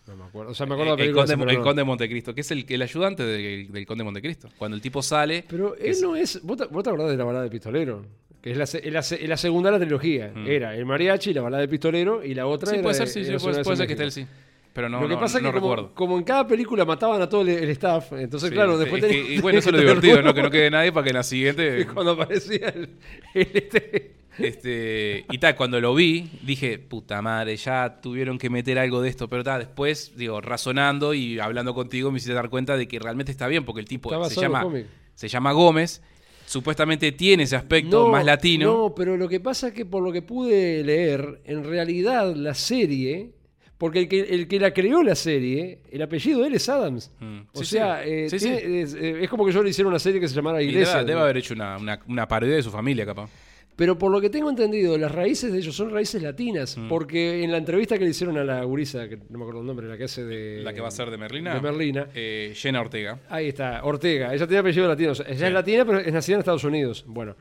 No 0.07 0.17
me 0.17 0.25
acuerdo. 0.25 0.53
O 0.53 0.55
sea, 0.55 0.67
me 0.67 0.75
acuerdo 0.75 0.93
de 0.97 0.99
la 0.99 1.05
el, 1.05 1.09
película. 1.11 1.23
Conde, 1.23 1.35
esa, 1.35 1.39
pero 1.47 1.51
el. 1.59 1.65
Conde 1.65 1.81
de 1.81 1.85
Montecristo, 1.85 2.35
que 2.35 2.41
es 2.43 2.51
el, 2.53 2.65
el 2.69 2.83
ayudante 2.83 3.25
del, 3.25 3.73
del 3.73 3.87
Conde 3.87 4.03
de 4.03 4.05
Montecristo. 4.05 4.49
Cuando 4.57 4.77
el 4.77 4.81
tipo 4.81 5.03
sale... 5.03 5.45
Pero 5.49 5.75
que 5.75 5.85
él 5.85 5.91
es- 5.91 6.03
no 6.03 6.15
es. 6.17 6.41
¿Vos 6.43 6.57
te, 6.57 6.67
vos 6.67 6.83
te 6.85 6.91
acordás 6.91 7.11
de 7.11 7.17
la 7.17 7.25
balada 7.25 7.45
de 7.45 7.51
pistolero? 7.51 8.07
Que 8.41 8.53
es 8.53 8.57
la, 8.57 8.65
es 8.65 8.93
la, 8.93 9.01
es 9.01 9.29
la 9.29 9.37
segunda 9.37 9.71
de 9.71 9.79
la 9.79 9.85
trilogía. 9.85 10.31
Mm. 10.33 10.47
Era 10.47 10.77
el 10.77 10.87
mariachi, 10.87 11.35
la 11.35 11.43
balada 11.43 11.63
de 11.63 11.69
pistolero 11.69 12.23
y 12.25 12.35
la 12.35 12.47
otra 12.47 12.69
Sí, 12.71 12.77
era 12.77 12.83
puede 12.85 12.95
ser, 12.95 13.09
sí, 13.09 13.25
sí, 13.25 13.33
puede, 13.43 13.65
puede 13.65 13.77
ser 13.77 13.87
que 13.89 13.93
esté 13.95 14.05
él, 14.05 14.13
sí. 14.13 14.27
Pero 14.73 14.89
no, 14.91 15.01
lo 15.01 15.09
que 15.09 15.15
no- 15.15 15.21
pasa 15.21 15.39
es 15.39 15.43
no 15.43 15.53
que 15.53 15.59
como, 15.59 15.95
como 15.95 16.19
en 16.19 16.23
cada 16.25 16.47
película 16.47 16.85
mataban 16.85 17.21
a 17.23 17.29
todo 17.29 17.41
el, 17.41 17.49
el 17.49 17.71
staff, 17.71 18.13
entonces 18.13 18.51
Sí, 18.51 18.55
claro, 18.55 18.75
es 18.75 18.81
después 18.81 19.03
que- 19.03 19.09
tenía- 19.09 19.33
y 19.35 19.41
bueno, 19.41 19.59
eso 19.59 19.71
es 19.71 19.75
lo 19.75 19.81
divertido. 19.81 20.23
¿no? 20.23 20.33
Que 20.35 20.43
no 20.43 20.51
quede 20.51 20.71
nadie 20.71 20.93
para 20.93 21.03
que 21.05 21.11
en 21.11 21.17
la 21.17 21.23
siguiente... 21.25 21.87
Cuando 21.95 22.13
aparecía 22.13 22.69
el, 22.69 22.91
el 23.35 23.51
este- 23.55 24.13
Este, 24.39 25.25
y 25.31 25.39
tal, 25.39 25.57
cuando 25.57 25.81
lo 25.81 25.95
vi, 25.95 26.29
dije, 26.43 26.79
puta 26.79 27.23
madre, 27.23 27.57
ya 27.57 28.01
tuvieron 28.03 28.39
que 28.39 28.51
meter 28.51 28.79
algo 28.79 29.01
de 29.03 29.09
esto, 29.09 29.29
pero 29.29 29.43
tal, 29.43 29.61
después, 29.61 30.13
digo, 30.17 30.41
razonando 30.41 31.15
y 31.15 31.39
hablando 31.39 31.75
contigo, 31.75 32.11
me 32.11 32.19
hiciste 32.19 32.35
dar 32.35 32.51
cuenta 32.51 32.77
de 32.77 32.87
que 32.87 32.99
realmente 32.99 33.33
está 33.33 33.47
bien, 33.49 33.65
porque 33.65 33.81
el 33.81 33.87
tipo 33.89 34.11
se 34.29 34.41
llama, 34.41 34.63
cómic. 34.63 34.87
se 35.15 35.29
llama 35.29 35.53
Gómez, 35.53 36.03
supuestamente 36.47 37.13
tiene 37.13 37.45
ese 37.45 37.57
aspecto 37.57 38.09
más 38.09 38.25
latino. 38.25 38.73
No, 38.73 38.95
pero 38.95 39.17
lo 39.17 39.29
que 39.29 39.41
pasa 39.41 39.69
es 39.69 39.75
que 39.75 39.87
por 39.87 40.03
lo 40.03 40.13
que 40.13 40.23
pude 40.23 40.85
leer, 40.85 41.41
en 41.45 41.65
realidad 41.65 42.35
la 42.37 42.55
serie, 42.55 43.31
porque 43.79 44.01
el 44.01 44.09
que, 44.09 44.21
el 44.21 44.49
que 44.49 44.59
la 44.61 44.73
creó 44.73 45.03
la 45.03 45.15
serie, 45.15 45.81
el 45.91 46.01
apellido 46.03 46.41
de 46.41 46.47
él 46.49 46.55
es 46.55 46.69
Adams. 46.69 47.11
Mm. 47.21 47.39
O 47.53 47.59
Sí, 47.59 47.65
sea, 47.77 48.03
sí. 48.03 48.11
eh, 48.11 48.31
Sí, 48.31 48.39
tiene- 48.39 48.61
sí. 48.61 48.77
Es, 48.79 48.95
eh, 48.95 49.23
es 49.25 49.29
como 49.29 49.45
que 49.45 49.53
yo 49.53 49.63
le 49.63 49.69
hiciera 49.71 49.89
una 49.89 49.99
serie 49.99 50.19
que 50.21 50.29
se 50.29 50.35
llamara 50.35 50.63
Iglesia. 50.63 50.95
debe, 50.99 51.05
debe 51.11 51.21
haber 51.21 51.37
hecho 51.39 51.53
una, 51.53 51.77
una, 51.77 52.01
una 52.09 52.27
parodia 52.29 52.55
de 52.57 52.63
su 52.63 52.71
familia, 52.71 53.05
capaz. 53.05 53.29
Pero 53.77 53.99
por 53.99 54.11
lo 54.11 54.23
que 54.23 54.31
tengo 54.31 54.49
entendido, 54.49 54.97
las 54.97 55.13
raíces 55.13 55.53
de 55.53 55.59
ellos 55.59 55.77
son 55.77 55.91
raíces 55.91 56.23
latinas. 56.23 56.79
Mm. 56.79 56.89
Porque 56.89 57.43
en 57.45 57.53
la 57.53 57.59
entrevista 57.59 57.99
que 57.99 58.05
le 58.05 58.11
hicieron 58.11 58.39
a 58.39 58.43
la 58.45 58.65
gurisa, 58.65 59.07
que 59.07 59.19
no 59.29 59.39
me 59.39 59.45
acuerdo 59.45 59.61
el 59.61 59.67
nombre, 59.67 59.87
la 59.87 59.99
que 59.99 60.05
hace 60.05 60.25
de. 60.25 60.63
La 60.63 60.73
que 60.73 60.81
va 60.81 60.89
a 60.89 60.91
ser 60.91 61.11
de 61.11 61.19
Merlina. 61.19 61.53
De 61.55 61.61
Merlina. 61.61 62.07
Eh, 62.15 62.53
Jenna 62.57 62.81
Ortega. 62.81 63.21
Ahí 63.29 63.49
está, 63.49 63.85
Ortega. 63.85 64.33
Ella 64.33 64.47
tiene 64.47 64.61
apellido 64.61 64.89
latino. 64.89 65.13
Ella 65.13 65.47
es 65.49 65.53
latina, 65.53 65.85
pero 65.85 65.99
es 65.99 66.11
nacida 66.13 66.37
en 66.37 66.39
Estados 66.41 66.65
Unidos. 66.65 67.05
Bueno. 67.07 67.37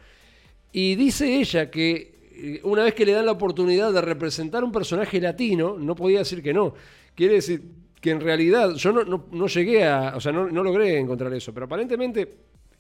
Y 0.74 0.96
dice 0.96 1.40
ella 1.40 1.72
que 1.72 2.16
eh, 2.36 2.60
una 2.64 2.84
vez 2.84 2.94
que 2.94 3.06
le 3.06 3.14
dan 3.14 3.26
la 3.26 3.32
oportunidad 3.32 3.94
de 3.94 4.02
representar 4.02 4.62
un 4.64 4.74
personaje 4.74 5.22
latino, 5.22 5.78
no 5.80 5.96
podía 5.96 6.20
decir 6.20 6.44
que 6.44 6.54
no. 6.54 6.74
Quiere 7.16 7.36
decir 7.36 7.62
que 8.02 8.10
en 8.12 8.20
realidad 8.20 8.74
yo 8.76 8.92
no, 8.92 9.06
no- 9.06 9.28
no 9.32 9.48
llegué 9.48 9.86
a. 9.86 10.14
O 10.18 10.20
sea, 10.20 10.34
no, 10.34 10.50
no 10.50 10.62
logré 10.64 10.98
encontrar 11.00 11.34
eso. 11.34 11.54
Pero 11.54 11.66
aparentemente. 11.66 12.28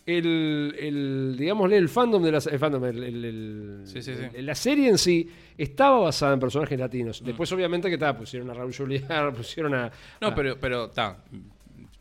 El, 0.06 0.76
el, 0.80 1.36
digámosle, 1.38 1.78
el 1.78 1.89
fandom 1.89 2.22
de 2.22 2.32
la, 2.32 2.38
el 2.38 2.60
fandom, 2.60 2.86
el- 2.86 3.03
el- 3.03 3.26
el- 3.26 3.82
Sí, 3.86 4.03
sí, 4.03 4.14
sí. 4.14 4.22
el- 4.36 4.45
la 4.45 4.53
serie 4.53 4.89
en 4.89 4.99
sí 4.99 5.28
estaba 5.58 5.97
basada 5.99 6.34
en 6.34 6.39
personajes 6.39 6.80
latinos. 6.80 7.22
Mm. 7.22 7.26
Después, 7.26 7.51
obviamente, 7.51 7.88
que 7.88 7.95
está, 7.95 8.16
pusieron 8.16 8.49
a 8.51 8.53
Raúl 8.53 8.74
Julián, 8.76 9.34
pusieron 9.36 9.74
a. 9.74 9.91
No, 10.22 10.28
a- 10.28 10.36
pero, 10.36 10.60
pero, 10.60 10.89
ta, 10.91 11.18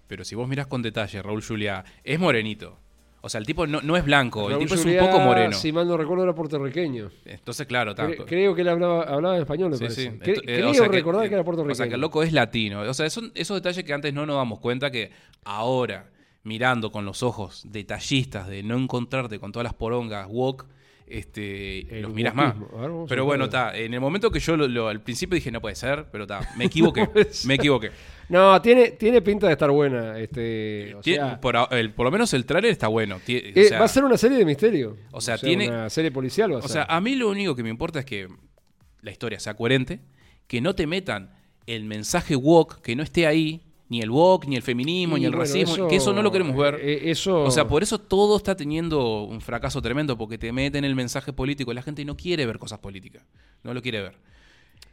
pero 0.07 0.23
si 0.25 0.35
vos 0.35 0.47
mirás 0.47 0.67
con 0.67 0.83
detalle, 0.83 1.23
Raúl 1.23 1.43
Julia 1.43 1.83
es 2.05 2.19
morenito. 2.21 2.79
O 3.23 3.29
sea, 3.31 3.41
el 3.41 3.47
tipo 3.47 3.67
no, 3.67 3.81
no 3.81 3.97
es 3.97 4.05
blanco, 4.05 4.51
el 4.51 4.59
tipo 4.59 4.75
es 4.75 4.83
Juliá, 4.83 5.03
un 5.03 5.09
poco 5.11 5.21
moreno. 5.21 5.53
Si 5.55 5.73
mal 5.73 5.89
no 5.89 5.97
recuerdo, 5.97 6.25
era 6.25 6.35
puertorriqueño. 6.35 7.09
Entonces, 7.25 7.67
claro, 7.67 7.95
ta, 7.95 8.07
Cre- 8.07 8.23
creo 8.27 8.55
que 8.55 8.61
él 8.61 8.69
hablaba, 8.69 9.05
hablaba 9.05 9.37
en 9.37 9.41
español, 9.41 9.71
me 9.71 9.77
Sí, 9.79 9.85
parece. 9.85 10.03
sí. 10.03 10.09
Cre- 10.19 10.35
Ento- 10.35 10.41
eh, 10.43 10.57
creo 10.57 10.71
o 10.71 10.75
sea 10.75 10.89
que- 10.91 10.97
recordar 10.99 11.27
que, 11.31 11.35
era 11.35 11.43
puertorriqueño. 11.43 11.73
O 11.73 11.75
sea, 11.75 11.89
que 11.89 11.95
el 11.95 12.03
loco 12.03 12.23
es 12.23 12.35
latino. 12.35 12.83
O 12.83 12.93
sea, 12.93 13.09
son 13.09 13.33
esos 13.35 13.57
detalles 13.57 13.83
que 13.83 13.95
antes 13.95 14.13
no 14.13 14.27
nos 14.27 14.37
damos 14.37 14.61
cuenta 14.61 14.91
que 14.91 15.11
ahora, 15.43 16.11
mirando 16.45 16.93
con 16.93 17.05
los 17.05 17.23
ojos 17.23 17.63
detallistas 17.67 18.47
de 18.49 18.63
no 18.63 18.77
encontrarte 18.79 19.39
con 19.41 19.51
todas 19.53 19.65
las 19.65 19.75
porongas 19.75 20.27
woke, 20.31 20.67
este, 21.07 21.97
El 21.97 22.03
los 22.03 22.15
miras 22.15 22.35
más. 22.35 22.55
Pero 23.09 23.25
bueno, 23.27 23.45
está. 23.45 23.77
En 23.77 23.93
el 23.93 24.01
momento 24.01 24.31
que 24.31 24.41
yo 24.41 24.57
lo, 24.57 24.67
lo- 24.69 24.89
al 24.89 25.03
principio 25.03 25.35
dije, 25.35 25.51
no 25.51 25.61
puede 25.61 25.75
ser, 25.75 26.07
pero 26.11 26.25
está, 26.25 26.41
me 26.57 26.65
equivoqué. 26.67 27.09
me 27.47 27.55
equivoqué. 27.55 27.91
No, 28.31 28.61
tiene, 28.63 28.93
tiene 28.93 29.21
pinta 29.21 29.47
de 29.47 29.53
estar 29.53 29.71
buena. 29.71 30.19
Este, 30.19 30.95
o 30.95 31.01
Tie- 31.03 31.17
sea, 31.17 31.41
por, 31.41 31.57
a- 31.59 31.69
el- 31.73 31.93
por 31.93 32.05
lo 32.07 32.11
menos 32.11 32.33
el 32.33 32.47
trailer 32.47 32.71
está 32.71 32.89
bueno. 32.89 33.17
O 33.17 33.21
eh, 33.27 33.67
sea, 33.69 33.81
va 33.81 33.85
a 33.85 33.89
ser 33.89 34.05
una 34.05 34.17
serie 34.17 34.39
de 34.39 34.45
misterio. 34.47 34.97
o 35.13 35.21
sea, 35.21 35.37
tiene- 35.37 35.69
Una 35.69 35.91
serie 35.91 36.11
policial 36.11 36.53
va 36.53 36.57
a 36.57 36.59
O 36.61 36.63
ser. 36.63 36.71
sea, 36.71 36.85
a 36.85 37.01
mí 37.03 37.15
lo 37.17 37.29
único 37.29 37.55
que 37.55 37.63
me 37.63 37.69
importa 37.71 37.99
es 38.01 38.07
que 38.07 38.29
la 39.03 39.11
historia 39.11 39.39
sea 39.41 39.55
coherente, 39.55 40.01
que 40.47 40.61
no 40.63 40.75
te 40.75 40.87
metan 40.87 41.35
el 41.67 41.85
mensaje 41.85 42.35
woke, 42.35 42.81
que 42.81 42.97
no 42.97 43.03
esté 43.03 43.27
ahí, 43.27 43.63
ni 43.89 44.01
el 44.01 44.11
woke, 44.11 44.47
ni 44.49 44.57
el 44.57 44.63
feminismo, 44.63 45.17
Y 45.17 45.21
ni 45.21 45.27
el 45.27 45.33
bueno, 45.33 45.43
racismo, 45.45 45.89
que 45.89 45.97
eso 45.97 46.13
no 46.13 46.23
lo 46.23 46.33
queremos 46.33 46.57
ver. 46.57 46.77
eh, 46.81 47.11
eso, 47.11 47.43
O 47.43 47.51
sea, 47.51 47.67
por 47.69 47.83
eso 47.83 47.99
todo 47.99 48.37
está 48.37 48.57
teniendo 48.57 49.23
un 49.25 49.41
fracaso 49.41 49.83
tremendo, 49.83 50.17
porque 50.17 50.39
te 50.39 50.53
meten 50.53 50.85
el 50.85 50.95
mensaje 50.95 51.33
político 51.33 51.71
y 51.71 51.75
la 51.75 51.83
gente 51.83 52.05
no 52.05 52.17
quiere 52.17 52.47
ver 52.47 52.59
cosas 52.59 52.79
políticas, 52.79 53.23
no 53.63 53.75
lo 53.75 53.83
quiere 53.83 54.01
ver. 54.01 54.17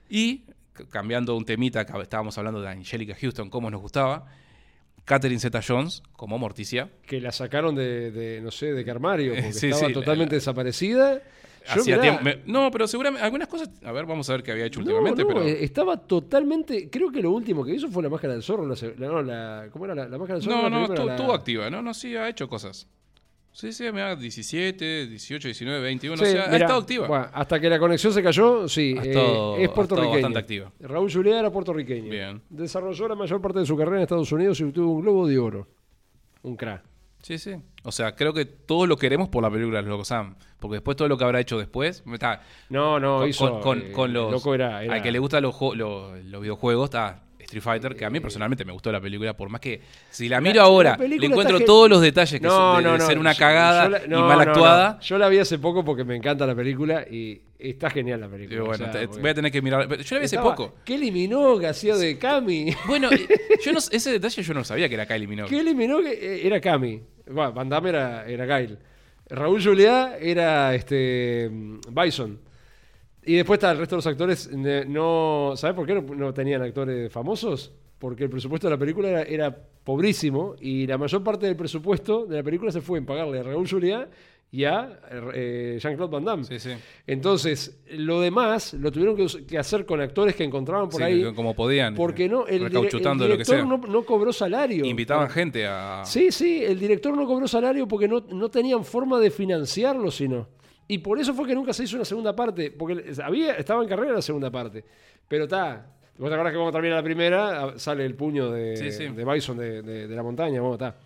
Y, 0.10 0.44
cambiando 0.90 1.36
un 1.38 1.46
temita, 1.46 1.86
que 1.86 2.02
estábamos 2.02 2.38
hablando 2.38 2.62
de 2.62 2.70
Angelica 2.70 3.16
Houston, 3.20 3.50
cómo 3.50 3.70
nos 3.72 3.82
gustaba, 3.82 4.26
Catherine 5.06 5.40
Zeta-Jones 5.40 6.04
como 6.14 6.38
Morticia. 6.38 6.90
que 7.08 7.20
la 7.22 7.32
sacaron 7.32 7.76
de, 7.76 8.12
de, 8.12 8.42
no 8.42 8.52
sé, 8.52 8.74
de 8.74 8.84
qué 8.86 8.92
armario, 8.92 9.34
porque 9.36 9.54
Sí, 9.54 9.68
estaba 9.70 9.88
sí, 9.88 9.94
totalmente 9.94 10.36
la- 10.36 10.40
desaparecida. 10.40 11.22
Yo, 11.76 11.82
hacía 11.82 11.98
mirá, 11.98 12.02
tiempo. 12.02 12.24
me- 12.24 12.52
no, 12.52 12.72
pero 12.72 12.88
seguramente 12.88 13.24
algunas 13.24 13.48
cosas. 13.48 13.70
A 13.84 13.92
ver, 13.92 14.06
vamos 14.06 14.30
a 14.30 14.34
ver 14.34 14.44
qué 14.44 14.52
había 14.52 14.66
hecho 14.66 14.80
No, 14.80 14.86
últimamente, 14.86 15.22
no, 15.24 15.28
pero. 15.28 15.44
eh, 15.44 15.64
estaba 15.64 15.98
totalmente. 15.98 16.90
Creo 16.90 17.12
que 17.12 17.22
lo 17.22 17.32
último 17.32 17.64
que 17.64 17.74
hizo 17.76 17.88
fue 17.90 18.02
la 18.04 18.10
máscara 18.10 18.34
del 18.34 18.42
zorro. 18.44 18.66
La, 18.68 18.76
no, 19.08 19.22
la- 19.22 19.68
¿Cómo 19.72 19.86
era 19.86 19.94
la, 19.96 20.08
la 20.08 20.18
máscara 20.18 20.40
del 20.40 20.44
zorro? 20.50 20.70
No, 20.70 20.88
no, 20.88 20.94
estuvo, 21.12 21.34
activa, 21.34 21.70
no, 21.70 21.82
no, 21.82 21.94
sí, 21.94 22.16
ha 22.16 22.28
hecho 22.30 22.48
cosas. 22.50 22.88
Sí, 23.54 23.74
sí, 23.74 23.84
mira, 23.92 24.16
17, 24.16 25.08
18, 25.08 25.50
19, 25.50 25.82
21, 25.82 26.16
Sí, 26.16 26.24
o 26.24 26.26
sea, 26.26 26.44
ha 26.50 26.56
estado 26.56 26.80
activa. 26.80 27.06
bueno, 27.08 27.28
hasta 27.34 27.60
que 27.60 27.70
la 27.70 27.80
conexión 27.80 28.14
se 28.14 28.24
cayó, 28.24 28.68
sí, 28.70 28.96
eh, 28.98 29.10
estado- 29.10 29.54
es 29.56 29.60
ha 29.60 29.62
estado 29.64 29.74
puertorriqueño. 29.76 30.14
bastante 30.14 30.40
activa. 30.40 30.72
Raúl 30.80 31.12
Juliá 31.12 31.40
era 31.40 31.52
puertorriqueño. 31.52 32.10
Bien. 32.10 32.42
Desarrolló 32.50 33.10
la 33.10 33.16
mayor 33.16 33.42
parte 33.42 33.60
de 33.60 33.66
su 33.66 33.76
carrera 33.76 33.98
en 33.98 34.04
Estados 34.04 34.32
Unidos 34.32 34.58
y 34.62 34.64
obtuvo 34.64 34.94
un 34.94 35.02
globo 35.02 35.28
de 35.28 35.38
oro. 35.38 35.68
Un 36.44 36.56
crack. 36.56 36.82
Sí, 37.22 37.38
sí. 37.38 37.56
O 37.84 37.92
sea, 37.92 38.16
creo 38.16 38.34
que 38.34 38.46
todos 38.46 38.88
lo 38.88 38.98
queremos 38.98 39.30
por 39.30 39.44
la 39.44 39.50
película 39.52 39.78
de 39.78 39.84
los 39.84 39.90
Locos 39.92 40.08
Sam. 40.08 40.36
Porque 40.60 40.76
después 40.76 40.96
todo 40.98 41.08
lo 41.08 41.18
que 41.18 41.24
habrá 41.24 41.40
hecho 41.40 41.58
después. 41.58 42.04
Está, 42.14 42.42
No, 42.70 43.00
no, 43.00 43.20
con, 43.20 43.30
hizo. 43.30 43.60
con- 43.62 43.80
eh, 43.80 43.92
con 43.92 44.14
los. 44.14 44.32
Loco 44.32 44.54
era, 44.56 44.84
era- 44.84 44.94
Al 44.96 45.02
que 45.04 45.12
le 45.12 45.20
gustan 45.20 45.44
los, 45.44 45.56
los, 45.76 46.24
los 46.26 46.42
videojuegos, 46.42 46.86
está 46.86 47.24
Street 47.40 47.64
Fighter, 47.64 47.96
que 47.98 48.06
a 48.06 48.10
mí 48.10 48.20
personalmente 48.22 48.64
me 48.64 48.72
gustó 48.72 48.92
la 48.94 49.02
película, 49.02 49.36
por 49.36 49.50
más 49.50 49.60
que 49.60 49.82
si 50.10 50.30
la 50.30 50.40
miro 50.40 50.58
La- 50.58 50.64
ahora, 50.64 50.98
la 50.98 51.06
le 51.08 51.26
encuentro 51.26 51.60
todos 51.62 51.90
los 51.90 52.00
detalles 52.02 52.40
que 52.40 52.48
No, 52.48 52.52
son 52.52 52.78
de, 52.78 52.84
no, 52.84 52.92
de 52.94 52.98
no, 53.00 53.06
ser 53.06 53.20
una 53.20 53.36
cagada 53.36 53.84
yo 53.86 53.90
la- 53.90 54.06
y 54.06 54.22
mal 54.22 54.40
actuada. 54.42 55.00
Yo 55.02 55.18
la 55.18 55.28
vi 55.28 55.40
hace 55.40 55.60
poco 55.60 55.84
porque 55.84 56.04
me 56.06 56.16
encanta 56.16 56.46
la 56.48 56.56
película 56.56 57.06
y 57.10 57.42
está 57.60 57.90
genial 57.90 58.22
la 58.22 58.30
película. 58.30 58.64
O 58.64 58.74
sea, 58.76 59.08
voy 59.20 59.30
a 59.30 59.34
tener 59.34 59.52
que 59.52 59.62
mirar. 59.62 59.86
Yo 59.98 60.16
la 60.16 60.20
vi 60.20 60.26
hace 60.26 60.38
poco. 60.38 60.76
Kelly 60.86 61.12
Minogue 61.12 61.68
hacía 61.68 61.96
de 61.98 62.18
Cami. 62.18 62.74
Bueno, 62.88 63.10
eh, 63.12 63.28
yo 63.66 63.74
no, 63.74 63.80
ese 63.80 64.12
detalle 64.12 64.44
yo 64.44 64.54
no 64.54 64.64
sabía 64.64 64.88
que 64.88 64.96
era 64.96 65.06
Kylie 65.06 65.28
Minogue. 65.28 65.50
Kelly 65.50 65.76
Minogue 65.76 66.12
eh, 66.14 66.48
era 66.48 66.62
Cami. 66.62 67.02
Bueno, 67.34 67.54
Van 67.54 67.70
Damme 67.70 67.90
era, 67.90 68.26
era 68.26 68.46
Gail. 68.46 68.78
Raúl 69.30 69.64
Juliá 69.64 70.18
era 70.20 70.76
este 70.76 71.50
Bison. 71.90 72.40
Y 73.24 73.36
después 73.36 73.58
está 73.58 73.72
el 73.72 73.78
resto 73.78 73.96
de 73.96 73.98
los 73.98 74.08
actores. 74.08 74.50
No, 74.88 75.54
¿Sabes 75.56 75.76
por 75.76 75.86
qué 75.86 75.96
no, 75.96 76.02
no 76.02 76.34
tenían 76.34 76.62
actores 76.62 77.12
famosos? 77.12 77.72
Porque 78.00 78.24
el 78.24 78.30
presupuesto 78.30 78.68
de 78.68 78.72
la 78.72 78.80
película 78.80 79.10
era, 79.10 79.22
era 79.24 79.58
pobrísimo 79.84 80.56
y 80.60 80.88
la 80.88 80.98
mayor 80.98 81.24
parte 81.24 81.46
del 81.46 81.56
presupuesto 81.56 82.26
de 82.26 82.38
la 82.38 82.44
película 82.44 82.72
se 82.72 82.82
fue 82.82 82.98
en 82.98 83.06
pagarle 83.06 83.40
a 83.40 83.44
Raúl 83.44 83.70
Juliá 83.70 84.08
y 84.54 84.66
a 84.66 85.00
eh, 85.34 85.78
Jean-Claude 85.82 86.12
Van 86.12 86.26
Damme. 86.26 86.44
Sí, 86.44 86.60
sí. 86.60 86.72
Entonces, 87.08 87.82
lo 87.92 88.20
demás 88.20 88.74
lo 88.74 88.92
tuvieron 88.92 89.16
que, 89.16 89.58
hacer 89.58 89.86
con 89.86 90.02
actores 90.02 90.36
que 90.36 90.44
encontraban 90.44 90.90
por 90.90 91.00
Sí, 91.00 91.04
ahí. 91.04 91.34
como 91.34 91.56
podían. 91.56 91.96
Porque 91.96 92.28
no, 92.28 92.46
el, 92.46 92.56
dire- 92.56 92.56
el 92.58 92.64
recauchutando 92.66 93.24
lo 93.26 93.30
que 93.38 93.44
director 93.44 93.56
sea. 93.56 93.66
no, 93.66 93.78
no 93.78 94.04
cobró 94.06 94.34
salario. 94.34 94.86
Invitaban 94.86 95.30
gente 95.30 95.66
a. 95.66 96.04
Sí, 96.06 96.32
sí, 96.32 96.64
el 96.64 96.80
director 96.80 97.16
no 97.16 97.26
cobró 97.26 97.48
salario 97.48 97.88
porque 97.88 98.08
no, 98.08 98.20
no 98.30 98.50
tenían 98.50 98.84
forma 98.84 99.20
de 99.20 99.32
financiarlo, 99.32 100.12
sino. 100.12 100.50
Y 100.88 100.98
por 100.98 101.18
eso 101.20 101.34
fue 101.34 101.48
que 101.48 101.56
nunca 101.56 101.72
se 101.72 101.86
hizo 101.86 101.96
una 101.96 102.04
segunda 102.06 102.36
parte, 102.36 102.72
porque 102.72 103.14
había, 103.24 103.54
estaba 103.56 103.82
en 103.82 103.88
carrera 103.88 104.12
la 104.14 104.22
segunda 104.22 104.52
parte. 104.52 104.84
Pero 105.28 105.46
está. 105.46 105.88
¿Vos 106.18 106.28
te 106.30 106.36
acordás 106.36 106.52
que 106.52 106.58
cuando 106.58 106.74
termina 106.74 106.96
la 106.96 107.04
primera 107.04 107.80
sale 107.80 108.06
el 108.06 108.16
puño 108.16 108.52
de, 108.52 108.74
de 108.76 109.26
Bison 109.26 109.58
de, 109.58 109.82
de- 109.82 110.08
de 110.10 110.16
la 110.16 110.22
montaña? 110.24 110.60
Bueno, 110.60 110.74
está. 110.74 110.98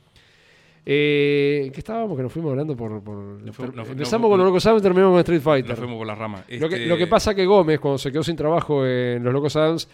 Eh, 0.87 1.71
¿Qué 1.73 1.79
estábamos? 1.79 2.15
Que 2.15 2.23
nos 2.23 2.31
fuimos 2.31 2.51
hablando 2.51 2.75
por. 2.75 2.91
Nos 2.91 3.57
nos 3.75 3.89
empezamos 3.89 4.29
con 4.29 4.37
los 4.37 4.45
Locos 4.47 4.65
Adams 4.67 4.81
y 4.81 4.83
terminamos 4.83 5.13
con 5.13 5.19
Street 5.21 5.41
Fighter. 5.41 5.69
Nos 5.71 5.79
fuimos 5.79 5.97
por 5.97 6.05
las 6.07 6.17
ramas. 6.17 6.41
Lo, 6.47 6.69
que, 6.69 6.75
Este, 6.75 6.85
lo 6.87 6.97
que 6.97 7.07
pasa 7.07 7.33
que 7.33 7.45
Gómez, 7.45 7.79
cuando 7.79 7.97
se 7.97 8.11
quedó 8.11 8.23
sin 8.23 8.35
trabajo 8.35 8.85
en 8.85 9.23
Los 9.23 9.33
Locos 9.33 9.55
Adams, 9.55 9.87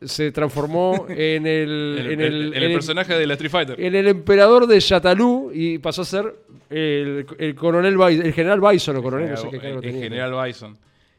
se 0.00 0.32
transformó 0.32 1.06
en 1.10 1.46
el, 1.46 1.96
En 1.98 2.06
el, 2.06 2.12
en 2.12 2.20
el- 2.20 2.20
en 2.20 2.20
el 2.20 2.54
en 2.54 2.62
el- 2.62 2.72
personaje 2.72 3.14
de 3.14 3.26
la 3.26 3.34
Street 3.34 3.50
Fighter. 3.50 3.80
en 3.80 3.94
el 3.94 4.08
emperador 4.08 4.66
de 4.66 4.80
Yatalú 4.80 5.50
y 5.52 5.78
pasó 5.78 6.02
a 6.02 6.04
ser 6.06 6.34
el, 6.70 7.26
el 7.38 7.54
coronel 7.54 7.98
Bi- 7.98 8.20
el 8.26 8.32
general 8.32 8.60
Bison 8.60 8.96
o 8.96 9.02
coronel, 9.02 9.30
no 9.30 9.36
sé 9.36 9.50
qué 9.50 9.56
el, 9.56 9.80
tenía. 9.80 10.02
general 10.04 10.46
Bison. 10.46 10.78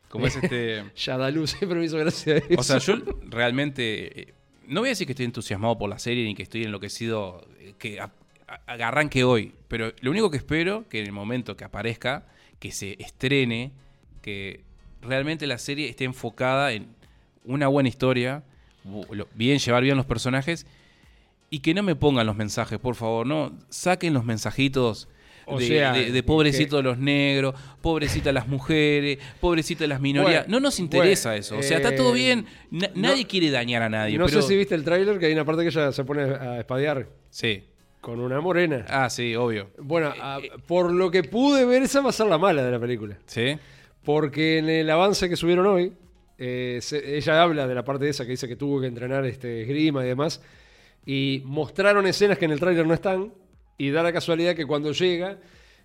Como 0.10 0.26
es 0.26 0.38
este. 0.38 0.86
Yatalú 0.96 1.46
siempre 1.46 1.78
me 1.78 1.86
hizo 1.86 1.98
gracia 2.00 2.38
eso. 2.38 2.60
O 2.60 2.64
sea, 2.64 2.80
yo 2.80 2.96
realmente. 3.30 4.22
eh, 4.22 4.34
No 4.68 4.80
voy 4.80 4.88
a 4.90 4.92
decir 4.92 5.06
que 5.06 5.14
estoy 5.14 5.26
entusiasmado 5.26 5.78
por 5.78 5.88
la 5.88 6.00
serie 6.00 6.26
ni 6.26 6.34
que 6.34 6.42
estoy 6.44 6.64
enloquecido 6.64 7.46
eh, 7.60 7.74
que 7.78 8.00
arranque 8.68 9.24
hoy. 9.24 9.54
Pero 9.68 9.94
lo 10.02 10.12
único 10.12 10.32
que 10.32 10.38
espero 10.38 10.88
que 10.90 11.00
en 11.00 11.06
el 11.06 11.12
momento 11.12 11.56
que 11.58 11.64
aparezca, 11.64 12.26
que 12.60 12.72
se 12.72 12.96
estrene, 13.02 13.72
que 14.22 14.62
realmente 15.02 15.48
la 15.48 15.58
serie 15.58 15.90
esté 15.90 16.04
enfocada 16.06 16.72
en 16.74 16.88
una 17.46 17.68
buena 17.68 17.90
historia, 17.90 18.44
bien 19.36 19.60
llevar 19.60 19.84
bien 19.84 19.98
los 19.98 20.06
personajes 20.06 20.66
y 21.50 21.60
que 21.60 21.74
no 21.74 21.84
me 21.84 21.96
pongan 21.96 22.26
los 22.28 22.36
mensajes, 22.36 22.80
por 22.80 22.96
favor, 22.96 23.26
no 23.26 23.58
saquen 23.70 24.14
los 24.14 24.26
mensajitos. 24.26 25.08
O 25.52 25.58
de, 25.58 25.66
sea, 25.68 25.94
de- 25.94 26.12
de 26.12 26.22
pobrecitos 26.22 26.84
los 26.84 27.00
negros, 27.00 27.56
pobrecitas 27.82 28.32
las 28.32 28.48
mujeres, 28.48 29.18
pobrecitas 29.40 29.90
las 29.90 30.00
minorías. 30.00 30.44
Bueno, 30.46 30.60
no 30.60 30.60
nos 30.60 30.80
interesa 30.80 31.30
bueno, 31.30 31.40
eso. 31.40 31.58
O 31.58 31.64
sea, 31.64 31.78
está 31.78 31.96
todo 31.96 32.12
eh, 32.12 32.20
bien. 32.20 32.46
Na- 32.70 32.88
no- 32.94 33.02
nadie 33.10 33.26
quiere 33.26 33.50
dañar 33.50 33.82
a 33.82 33.90
nadie. 33.90 34.16
no 34.20 34.28
pero... 34.28 34.44
sé 34.44 34.48
si 34.48 34.56
viste 34.56 34.76
el 34.76 34.84
tráiler 34.84 35.18
que 35.18 35.26
hay 35.26 35.34
una 35.34 35.46
parte 35.46 35.64
que 35.64 35.70
ella 35.70 35.92
se 35.92 36.04
pone 36.04 36.22
a 36.22 36.60
espadear 36.60 37.08
Sí. 37.32 37.64
Con 38.02 38.20
una 38.20 38.40
morena. 38.42 38.86
Ah, 38.90 39.10
sí, 39.10 39.36
obvio. 39.36 39.70
Bueno, 39.78 40.14
a- 40.20 40.40
por 40.68 40.92
lo 40.92 41.12
que 41.12 41.24
pude 41.24 41.66
ver, 41.66 41.84
esa 41.84 42.02
va 42.02 42.10
a 42.10 42.14
ser 42.14 42.28
la 42.28 42.38
mala 42.38 42.64
de 42.64 42.72
la 42.72 42.80
película. 42.80 43.18
Sí. 43.26 43.58
Porque 44.04 44.58
en 44.60 44.70
el 44.70 44.90
avance 44.90 45.28
que 45.30 45.36
subieron 45.36 45.66
hoy, 45.68 45.94
eh, 46.38 46.80
se- 46.82 47.18
ella 47.18 47.42
habla 47.42 47.68
de 47.68 47.76
la 47.76 47.84
parte 47.84 48.06
de 48.06 48.12
esa 48.12 48.24
que 48.26 48.32
dice 48.32 48.48
que 48.48 48.56
tuvo 48.56 48.80
que 48.82 48.88
entrenar 48.88 49.26
este, 49.26 49.62
esgrima 49.64 50.04
y 50.06 50.08
demás. 50.08 50.42
Y 51.06 51.42
mostraron 51.46 52.06
escenas 52.08 52.38
que 52.38 52.46
en 52.46 52.52
el 52.52 52.60
tráiler 52.60 52.86
no 52.88 52.94
están. 52.94 53.34
Y 53.78 53.92
da 53.92 54.04
la 54.04 54.12
casualidad 54.14 54.56
que 54.56 54.66
cuando 54.66 54.92
llega, 54.92 55.38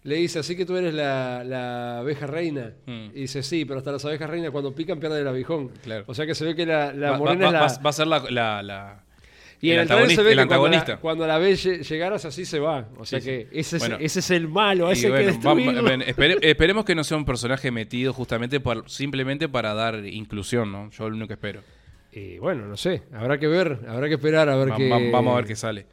le 0.02 0.16
dice, 0.16 0.40
así 0.40 0.56
que 0.56 0.64
tú 0.66 0.76
eres 0.76 0.92
la, 0.94 1.42
la 1.44 1.98
abeja 2.00 2.26
reina. 2.26 2.72
Mm. 2.86 3.06
Y 3.14 3.20
dice, 3.22 3.42
sí, 3.42 3.64
pero 3.64 3.78
hasta 3.78 3.92
las 3.92 4.04
abejas 4.04 4.28
reinas 4.28 4.50
cuando 4.50 4.74
pican 4.74 4.98
pierden 5.00 5.20
el 5.20 5.28
abijón. 5.28 5.68
Claro. 5.82 6.04
O 6.06 6.14
sea 6.14 6.26
que 6.26 6.34
se 6.34 6.44
ve 6.44 6.54
que 6.56 6.66
la, 6.66 6.92
la 6.92 7.12
Va, 7.12 7.18
morena 7.18 7.42
va- 7.44 7.46
es 7.46 7.52
la... 7.52 7.60
va- 7.78 7.82
va 7.82 7.90
a 7.90 7.92
ser 7.92 8.06
la. 8.06 8.18
la- 8.30 8.62
la- 8.62 9.03
y 9.64 9.70
en 9.70 9.76
el 9.76 9.82
el 9.82 9.86
trailer 9.88 10.08
se 10.10 10.12
antagonista- 10.14 10.22
ve 10.22 10.30
el 10.32 10.38
que 10.38 10.46
cuando 10.46 10.68
la, 10.68 10.76
antagonista. 10.78 10.96
cuando 11.00 11.26
la 11.26 11.38
ve 11.38 11.52
lle- 11.54 11.82
llegaras 11.82 12.24
así 12.24 12.44
se 12.44 12.58
va. 12.58 12.88
O 12.98 13.04
sea 13.04 13.20
Sí, 13.20 13.26
que 13.26 13.48
ese, 13.52 13.78
Bueno. 13.78 13.96
es, 13.96 14.02
ese 14.04 14.20
es 14.20 14.30
el 14.30 14.48
malo, 14.48 14.90
ese 14.90 15.08
bueno, 15.10 15.32
que 15.42 15.80
ven, 15.82 16.00
espere- 16.02 16.38
esperemos 16.42 16.84
que 16.84 16.94
no 16.94 17.04
sea 17.04 17.16
un 17.16 17.24
personaje 17.24 17.70
metido 17.70 18.12
justamente 18.12 18.60
por, 18.60 18.88
simplemente 18.90 19.48
para 19.48 19.74
dar 19.74 20.04
inclusión, 20.06 20.70
¿no? 20.72 20.90
Yo 20.90 21.08
lo 21.08 21.14
único 21.16 21.28
que 21.28 21.34
espero. 21.34 21.60
Y 22.12 22.38
bueno, 22.38 22.66
no 22.66 22.76
sé, 22.76 23.02
habrá 23.12 23.38
que 23.38 23.48
ver, 23.48 23.80
habrá 23.88 24.06
que 24.08 24.14
esperar 24.14 24.48
a 24.48 24.56
ver 24.56 24.70
Va- 24.70 24.76
qué... 24.76 24.88
va- 24.88 24.98
vamos 25.10 25.32
a 25.32 25.36
ver 25.36 25.46
qué 25.46 25.56
sale. 25.56 25.86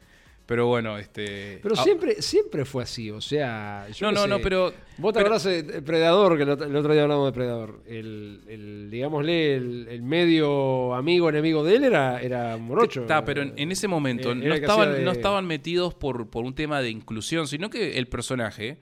Pero 0.52 0.66
bueno, 0.66 0.98
este. 0.98 1.60
Pero 1.62 1.74
ah, 1.78 1.82
siempre, 1.82 2.20
siempre 2.20 2.66
fue 2.66 2.82
así, 2.82 3.10
o 3.10 3.22
sea... 3.22 3.86
yo 3.88 4.08
No, 4.08 4.12
no, 4.12 4.22
sé. 4.24 4.28
no, 4.28 4.38
pero. 4.40 4.70
Vos 4.98 5.14
te 5.14 5.20
pero- 5.20 5.34
acordás 5.34 5.44
de 5.44 5.80
Predador, 5.80 6.36
que 6.36 6.42
el 6.42 6.50
otro, 6.50 6.92
día 6.92 7.04
hablamos 7.04 7.26
de 7.28 7.32
Predador. 7.32 7.80
El, 7.86 8.42
el 8.48 8.90
digámosle, 8.90 9.54
el, 9.54 9.86
el 9.88 10.02
medio 10.02 10.94
amigo, 10.94 11.30
enemigo 11.30 11.64
de 11.64 11.76
él 11.76 11.84
era, 11.84 12.20
era 12.20 12.58
Morocho. 12.58 13.00
Está, 13.00 13.24
pero 13.24 13.40
en, 13.40 13.54
en 13.56 13.72
ese 13.72 13.88
momento 13.88 14.32
Eh, 14.32 14.34
no 14.34 14.52
estaban, 14.54 14.92
de- 14.92 15.00
no 15.00 15.10
estaban 15.12 15.46
metidos 15.46 15.94
por, 15.94 16.28
por 16.28 16.44
un 16.44 16.54
tema 16.54 16.82
de 16.82 16.90
inclusión, 16.90 17.48
sino 17.48 17.70
que 17.70 17.96
el 17.96 18.06
personaje 18.08 18.76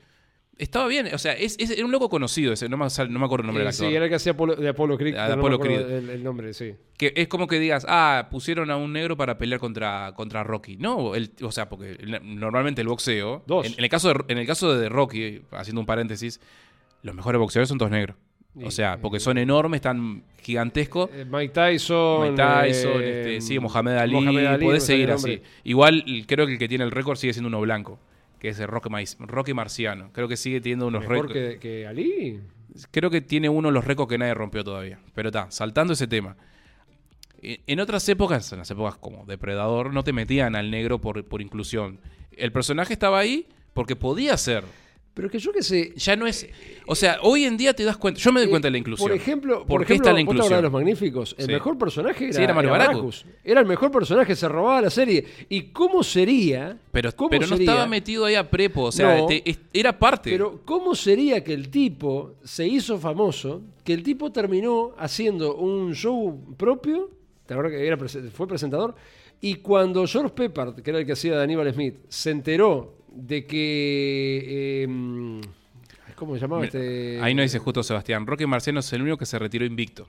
estaba 0.61 0.87
bien. 0.87 1.09
O 1.13 1.19
sea, 1.19 1.33
es, 1.33 1.57
es- 1.59 1.71
era 1.71 1.85
un 1.85 1.91
loco 1.91 2.09
conocido 2.09 2.53
ese, 2.53 2.69
no 2.69 2.77
me, 2.77 2.87
no 2.87 3.19
me 3.19 3.25
acuerdo 3.25 3.43
el 3.43 3.47
nombre 3.49 3.63
Eh, 3.63 3.67
del 3.67 3.69
actor. 3.75 3.89
sí, 3.89 3.95
era 3.95 4.05
el 4.05 4.09
que 4.11 4.15
hacía 4.17 4.33
Apolo- 4.37 4.57
de 4.57 4.69
Apolo 4.69 4.97
Creed. 4.97 5.15
De 5.15 5.19
no 5.29 5.35
Apollo 5.35 5.55
acuerdo 5.57 5.77
Creed. 5.87 5.91
El, 5.99 6.11
el 6.11 6.23
nombre, 6.25 6.55
sí. 6.55 6.75
Que 6.97 7.13
es 7.17 7.29
como 7.29 7.47
que 7.47 7.59
digas, 7.59 7.85
ah, 7.89 8.29
pusieron 8.31 8.71
a 8.71 8.77
un 8.77 8.93
negro 8.93 9.17
para 9.17 9.39
pelear 9.39 9.59
contra, 9.61 10.13
contra 10.15 10.43
Rocky. 10.45 10.77
No, 10.77 11.15
el, 11.15 11.31
o 11.43 11.51
sea, 11.53 11.69
porque 11.69 11.97
normalmente 12.23 12.81
el 12.83 12.89
boxeo. 12.89 13.43
Dos. 13.47 13.67
En, 13.67 13.73
en 13.79 13.85
el 13.85 13.91
caso 13.91 14.13
de, 14.13 14.25
en 14.29 14.39
el 14.39 14.47
caso 14.47 14.75
de 14.79 14.89
Rocky, 14.89 15.43
haciendo 15.53 15.81
un 15.81 15.87
paréntesis, 15.87 16.41
los 17.03 17.15
mejores 17.15 17.39
boxeadores 17.39 17.69
son 17.69 17.79
todos 17.79 17.91
negros. 17.91 18.17
O 18.65 18.71
sea, 18.73 18.99
porque 19.01 19.21
son 19.21 19.39
enormes, 19.39 19.79
están 19.79 20.25
gigantescos. 20.43 21.09
Eh, 21.15 21.25
Mike 21.25 21.55
Tyson. 21.55 22.23
Mike 22.33 22.37
Tyson, 22.43 23.01
eh, 23.01 23.37
este, 23.37 23.41
sí, 23.43 23.59
Mohamed 23.61 23.93
Ali, 23.97 24.13
Mohamed 24.15 24.45
Ali, 24.47 24.65
podés 24.65 24.85
seguir 24.85 25.11
así. 25.13 25.41
Igual 25.63 26.05
creo 26.27 26.47
que 26.47 26.55
el 26.55 26.59
que 26.59 26.67
tiene 26.69 26.83
el 26.83 26.91
récord 26.91 27.17
sigue 27.17 27.33
siendo 27.33 27.47
uno 27.47 27.61
blanco, 27.61 28.01
que 28.41 28.49
es 28.49 28.59
el 28.59 28.66
Rocky, 28.66 28.88
Rocky 29.20 29.55
Marciano. 29.55 30.11
Creo 30.12 30.26
que 30.26 30.36
sigue 30.36 30.61
teniendo 30.61 30.86
unos 30.88 31.03
Mejor 31.03 31.28
récords. 31.28 31.32
que, 31.34 31.59
que 31.61 31.86
Ali. 31.86 32.41
Creo 32.91 33.11
que 33.11 33.20
tiene 33.20 33.49
uno 33.49 33.68
de 33.68 33.74
los 33.74 33.84
récords 33.84 34.09
que 34.09 34.18
nadie 34.18 34.34
rompió 34.34 34.64
todavía. 34.64 34.99
Pero 35.14 35.28
está, 35.28 35.51
saltando 35.51 35.93
ese 35.93 36.07
tema. 36.09 36.36
E- 37.43 37.61
En 37.66 37.80
otras 37.80 38.09
épocas, 38.09 38.53
en 38.53 38.59
las 38.59 38.70
épocas 38.70 38.97
como 38.97 39.24
Depredador, 39.26 39.93
no 39.93 40.03
te 40.05 40.12
metían 40.12 40.57
al 40.57 40.70
negro 40.70 41.01
por, 41.01 41.24
por 41.24 41.41
inclusión. 41.43 42.01
El 42.32 42.53
personaje 42.53 42.93
estaba 42.95 43.18
ahí 43.18 43.47
porque 43.74 43.97
podía 43.97 44.36
ser. 44.36 44.64
Pero 45.13 45.29
que 45.29 45.39
yo 45.41 45.53
que 45.53 45.63
sé. 45.63 45.93
Ya 45.97 46.15
no 46.15 46.27
es. 46.27 46.47
O 46.87 46.95
sea, 46.95 47.19
hoy 47.23 47.45
en 47.45 47.57
día 47.57 47.75
te 47.75 47.83
das 47.85 47.97
cuenta. 47.97 48.21
Yo 48.21 48.33
me 48.33 48.41
doy 48.41 48.47
eh, 48.47 48.51
cuenta 48.51 48.69
de 48.69 48.73
la 48.73 48.79
inclusión. 48.79 49.09
Por 49.09 49.17
ejemplo, 49.17 49.59
¿Por, 49.59 49.67
por 49.67 49.79
qué 49.87 49.93
ejemplo, 49.95 50.11
está 50.11 50.13
la 50.13 50.21
acordás 50.21 50.35
de 50.37 50.45
inclusión? 50.47 50.63
los 50.63 50.73
magníficos. 50.73 51.35
El 51.37 51.47
Sí. 51.47 51.53
mejor 51.53 51.77
personaje 51.79 52.25
era, 52.27 52.33
Sí, 52.33 52.43
era 52.43 52.55
Mario 52.55 52.71
Baracus. 52.71 52.95
Baracus. 53.25 53.27
Era 53.45 53.61
el 53.61 53.67
mejor 53.67 53.91
personaje, 53.91 54.37
se 54.37 54.49
robaba 54.49 54.81
la 54.83 54.91
serie. 54.91 55.25
¿Y 55.49 55.63
cómo 55.73 56.03
sería? 56.05 56.79
Pero, 56.93 57.11
¿cómo 57.17 57.29
pero 57.31 57.43
no 57.43 57.49
sería- 57.57 57.71
estaba 57.73 57.87
metido 57.89 58.25
ahí 58.25 58.37
a 58.37 58.49
prepo. 58.49 58.85
O 58.85 58.93
sea, 58.93 59.19
No. 59.19 59.27
te- 59.27 59.43
es- 59.51 59.59
era 59.73 59.99
parte. 59.99 60.31
Pero 60.31 60.61
¿cómo 60.65 60.95
sería 60.95 61.43
que 61.43 61.55
el 61.55 61.71
tipo 61.71 62.37
se 62.45 62.67
hizo 62.69 62.97
famoso, 62.99 63.63
que 63.85 63.93
el 63.93 64.05
tipo 64.05 64.31
terminó 64.31 64.95
haciendo 64.97 65.57
un 65.57 65.93
show 65.95 66.55
propio, 66.57 67.11
¿te 67.47 67.55
acuerdas 67.55 67.73
que 67.73 67.85
era 67.87 67.97
fue 68.33 68.47
presentador? 68.47 68.95
Y 69.43 69.57
cuando 69.57 70.07
George 70.07 70.35
Peppard, 70.35 70.83
que 70.83 70.91
era 70.91 70.99
el 71.01 71.07
que 71.07 71.13
hacía 71.13 71.37
de 71.37 71.43
Aníbal 71.43 71.73
Smith, 71.73 71.97
se 72.09 72.31
enteró 72.31 72.95
de 73.13 73.47
que... 73.47 74.85
eh, 74.85 75.41
¿Cómo 76.15 76.35
se 76.35 76.41
llamaba 76.41 76.65
este? 76.65 77.19
Ahí 77.23 77.35
no 77.35 77.43
dice 77.43 77.59
justo 77.59 77.83
Sebastián. 77.83 78.27
Roque 78.27 78.47
Marciano 78.47 78.81
es 78.81 78.93
el 78.93 79.03
único 79.03 79.17
que 79.17 79.27
se 79.27 79.39
retiró 79.39 79.65
invicto 79.65 80.07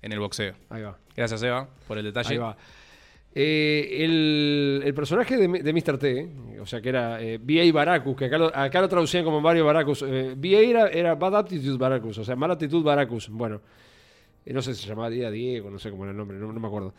en 0.00 0.12
el 0.12 0.18
boxeo. 0.18 0.54
Ahí 0.70 0.82
va. 0.82 0.98
Gracias, 1.16 1.38
Seba, 1.40 1.68
por 1.86 1.98
el 1.98 2.04
detalle. 2.04 2.30
Ahí 2.32 2.38
va. 2.38 2.56
Eh, 3.34 3.98
el, 4.04 4.82
el 4.84 4.92
personaje 4.92 5.36
de, 5.36 5.62
de 5.62 5.72
Mr. 5.72 5.98
T, 5.98 6.28
o 6.60 6.66
sea 6.66 6.80
que 6.82 6.88
era 6.90 7.22
eh, 7.22 7.38
B.A. 7.40 7.72
Baracus, 7.72 8.16
que 8.16 8.24
acá 8.26 8.36
lo, 8.36 8.54
acá 8.54 8.80
lo 8.80 8.88
traducían 8.88 9.24
como 9.24 9.40
Mario 9.40 9.64
Baracus. 9.64 10.02
Eh, 10.06 10.34
B.A. 10.36 10.60
Era, 10.60 10.88
era 10.88 11.14
Bad 11.14 11.36
Aptitude 11.36 11.78
Baracus, 11.78 12.18
o 12.18 12.24
sea, 12.24 12.34
mala 12.36 12.54
actitud 12.54 12.82
Baracus. 12.82 13.28
Bueno, 13.30 13.60
eh, 14.44 14.52
no 14.52 14.60
sé 14.60 14.74
si 14.74 14.82
se 14.82 14.88
llamaba 14.88 15.08
Día 15.08 15.30
Diego, 15.30 15.70
no 15.70 15.78
sé 15.78 15.90
cómo 15.90 16.02
era 16.04 16.10
el 16.10 16.16
nombre, 16.16 16.36
no, 16.38 16.52
no 16.52 16.60
me 16.60 16.66
acuerdo. 16.66 16.92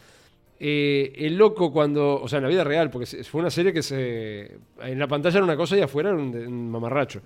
Eh, 0.65 1.11
el 1.17 1.35
loco 1.35 1.73
cuando, 1.73 2.21
o 2.21 2.27
sea, 2.29 2.37
en 2.37 2.43
la 2.43 2.49
vida 2.49 2.63
real, 2.63 2.89
porque 2.89 3.05
fue 3.25 3.41
una 3.41 3.49
serie 3.49 3.73
que 3.73 3.83
se, 3.83 4.49
en 4.81 4.97
la 4.97 5.07
pantalla 5.09 5.35
era 5.35 5.43
una 5.43 5.57
cosa 5.57 5.75
y 5.77 5.81
afuera 5.81 6.11
era 6.11 6.17
un, 6.17 6.33
un 6.33 6.71
mamarracho. 6.71 7.19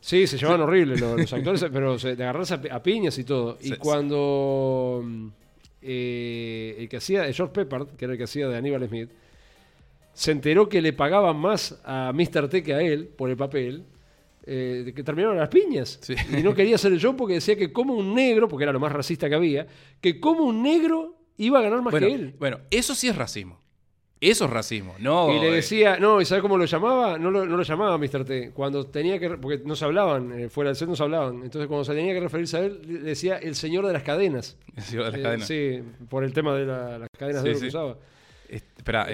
Sí, 0.00 0.26
se 0.26 0.38
llevaban 0.38 0.62
horrible 0.62 0.96
los, 0.96 1.20
los 1.20 1.32
actores, 1.34 1.66
pero 1.70 1.98
se, 1.98 2.16
de 2.16 2.22
agarrarse 2.22 2.54
a, 2.54 2.62
pi- 2.62 2.70
a 2.70 2.82
piñas 2.82 3.18
y 3.18 3.24
todo. 3.24 3.58
Y 3.60 3.68
Sí, 3.68 3.76
cuando 3.76 5.02
mm, 5.04 5.26
eh, 5.82 6.76
el 6.78 6.88
que 6.88 6.96
hacía, 6.96 7.30
George 7.30 7.52
Peppard, 7.52 7.88
que 7.88 8.06
era 8.06 8.12
el 8.12 8.18
que 8.18 8.24
hacía 8.24 8.48
de 8.48 8.56
Aníbal 8.56 8.88
Smith, 8.88 9.10
se 10.14 10.32
enteró 10.32 10.66
que 10.68 10.80
le 10.80 10.94
pagaban 10.94 11.36
más 11.36 11.78
a 11.84 12.10
Mr. 12.14 12.48
T 12.48 12.62
que 12.62 12.72
a 12.72 12.80
él 12.80 13.06
por 13.06 13.28
el 13.28 13.36
papel, 13.36 13.84
eh, 14.46 14.82
de 14.86 14.94
que 14.94 15.02
terminaron 15.02 15.36
las 15.36 15.50
piñas. 15.50 15.98
Sí. 16.00 16.14
Y 16.36 16.42
no 16.42 16.54
quería 16.54 16.76
hacer 16.76 16.90
el 16.90 16.98
show 17.00 17.14
porque 17.14 17.34
decía 17.34 17.54
que 17.54 17.70
como 17.70 17.92
un 17.92 18.14
negro, 18.14 18.48
porque 18.48 18.62
era 18.64 18.72
lo 18.72 18.80
más 18.80 18.92
racista 18.92 19.28
que 19.28 19.34
había, 19.34 19.66
que 20.00 20.18
como 20.18 20.44
un 20.44 20.62
negro 20.62 21.16
iba 21.38 21.58
a 21.58 21.62
ganar 21.62 21.80
más 21.82 21.90
Bueno, 21.92 22.06
que 22.06 22.14
él. 22.14 22.34
bueno, 22.38 22.58
eso 22.70 22.94
sí 22.94 23.08
es 23.08 23.16
racismo. 23.16 23.58
Eso 24.20 24.46
es 24.46 24.50
racismo. 24.50 24.96
No, 24.98 25.32
Y 25.32 25.38
le 25.38 25.48
eh, 25.48 25.52
decía, 25.52 25.96
no, 26.00 26.20
¿y 26.20 26.24
sabes 26.24 26.42
cómo 26.42 26.58
lo 26.58 26.64
llamaba? 26.64 27.16
No 27.18 27.30
lo, 27.30 27.46
no 27.46 27.56
lo 27.56 27.62
llamaba 27.62 27.96
Mr. 27.98 28.24
T. 28.24 28.50
Cuando 28.52 28.84
tenía 28.84 29.16
que, 29.20 29.30
porque 29.30 29.62
no 29.64 29.76
se 29.76 29.84
hablaban, 29.84 30.32
eh, 30.40 30.48
fuera 30.48 30.70
del 30.70 30.76
set 30.76 30.88
no 30.88 30.96
se 30.96 31.04
hablaban. 31.04 31.36
Entonces 31.44 31.68
cuando 31.68 31.84
se 31.84 31.94
tenía 31.94 32.12
que 32.12 32.18
referirse 32.20 32.56
a 32.56 32.60
él, 32.64 32.80
le 32.84 32.98
decía 32.98 33.36
el 33.38 33.54
señor 33.54 33.86
de 33.86 33.92
las 33.92 34.02
cadenas. 34.02 34.56
el 34.76 34.82
señor 34.82 35.04
de 35.04 35.10
las 35.12 35.20
Eh, 35.20 35.22
cadenas. 35.22 35.46
Sí, 35.46 35.82
por 36.08 36.24
el 36.24 36.32
tema 36.32 36.54
de 36.56 36.66
la- 36.66 36.98
las 36.98 37.08
cadenas 37.16 37.44
de 37.44 37.50
Sí, 37.50 37.54
oro 37.54 37.58
que 37.60 37.70
sí. 37.70 37.76
usaba. 37.76 37.96
Este, 38.48 38.66
espera, 38.78 39.06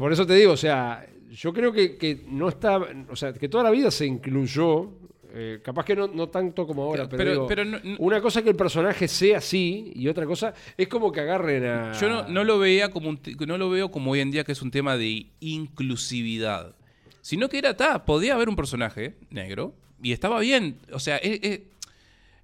por 0.00 0.12
eso 0.12 0.26
te 0.26 0.32
digo, 0.34 0.52
o 0.52 0.56
sea, 0.56 1.06
yo 1.30 1.52
creo 1.52 1.70
que, 1.70 1.96
que 1.98 2.22
no 2.26 2.48
está, 2.48 2.78
o 3.10 3.16
sea, 3.16 3.34
que 3.34 3.50
toda 3.50 3.64
la 3.64 3.70
vida 3.70 3.90
se 3.90 4.06
incluyó, 4.06 4.92
eh, 5.40 5.60
capaz 5.62 5.84
que 5.84 5.94
no, 5.94 6.08
no 6.08 6.28
tanto 6.28 6.66
como 6.66 6.82
ahora, 6.82 7.08
pero, 7.08 7.16
Pero- 7.18 7.30
digo, 7.32 7.46
pero 7.46 7.64
no- 7.64 7.78
no- 7.82 7.96
una 8.00 8.20
cosa 8.20 8.42
que 8.42 8.48
el 8.50 8.56
personaje 8.56 9.06
sea 9.06 9.38
así 9.38 9.92
y 9.94 10.08
otra 10.08 10.26
cosa 10.26 10.52
es 10.76 10.88
como 10.88 11.12
que 11.12 11.20
agarren 11.20 11.64
a... 11.64 11.92
yo 11.92 12.08
no, 12.08 12.26
no 12.28 12.42
lo 12.44 12.58
veía 12.58 12.90
como 12.90 13.08
un 13.10 13.20
no 13.46 13.56
lo 13.56 13.70
veo 13.70 13.90
como 13.90 14.10
hoy 14.10 14.20
en 14.20 14.30
día 14.32 14.42
que 14.44 14.52
es 14.52 14.60
un 14.62 14.70
tema 14.70 14.96
de 14.96 15.26
inclusividad. 15.40 16.74
Sino 17.20 17.48
que 17.48 17.58
era, 17.58 17.76
ta, 17.76 18.04
podía 18.04 18.34
haber 18.34 18.48
un 18.48 18.56
personaje 18.56 19.14
negro 19.30 19.74
y 20.02 20.12
estaba 20.12 20.40
bien. 20.40 20.78
O 20.92 20.98
sea, 20.98 21.16
es, 21.18 21.38
es 21.42 21.60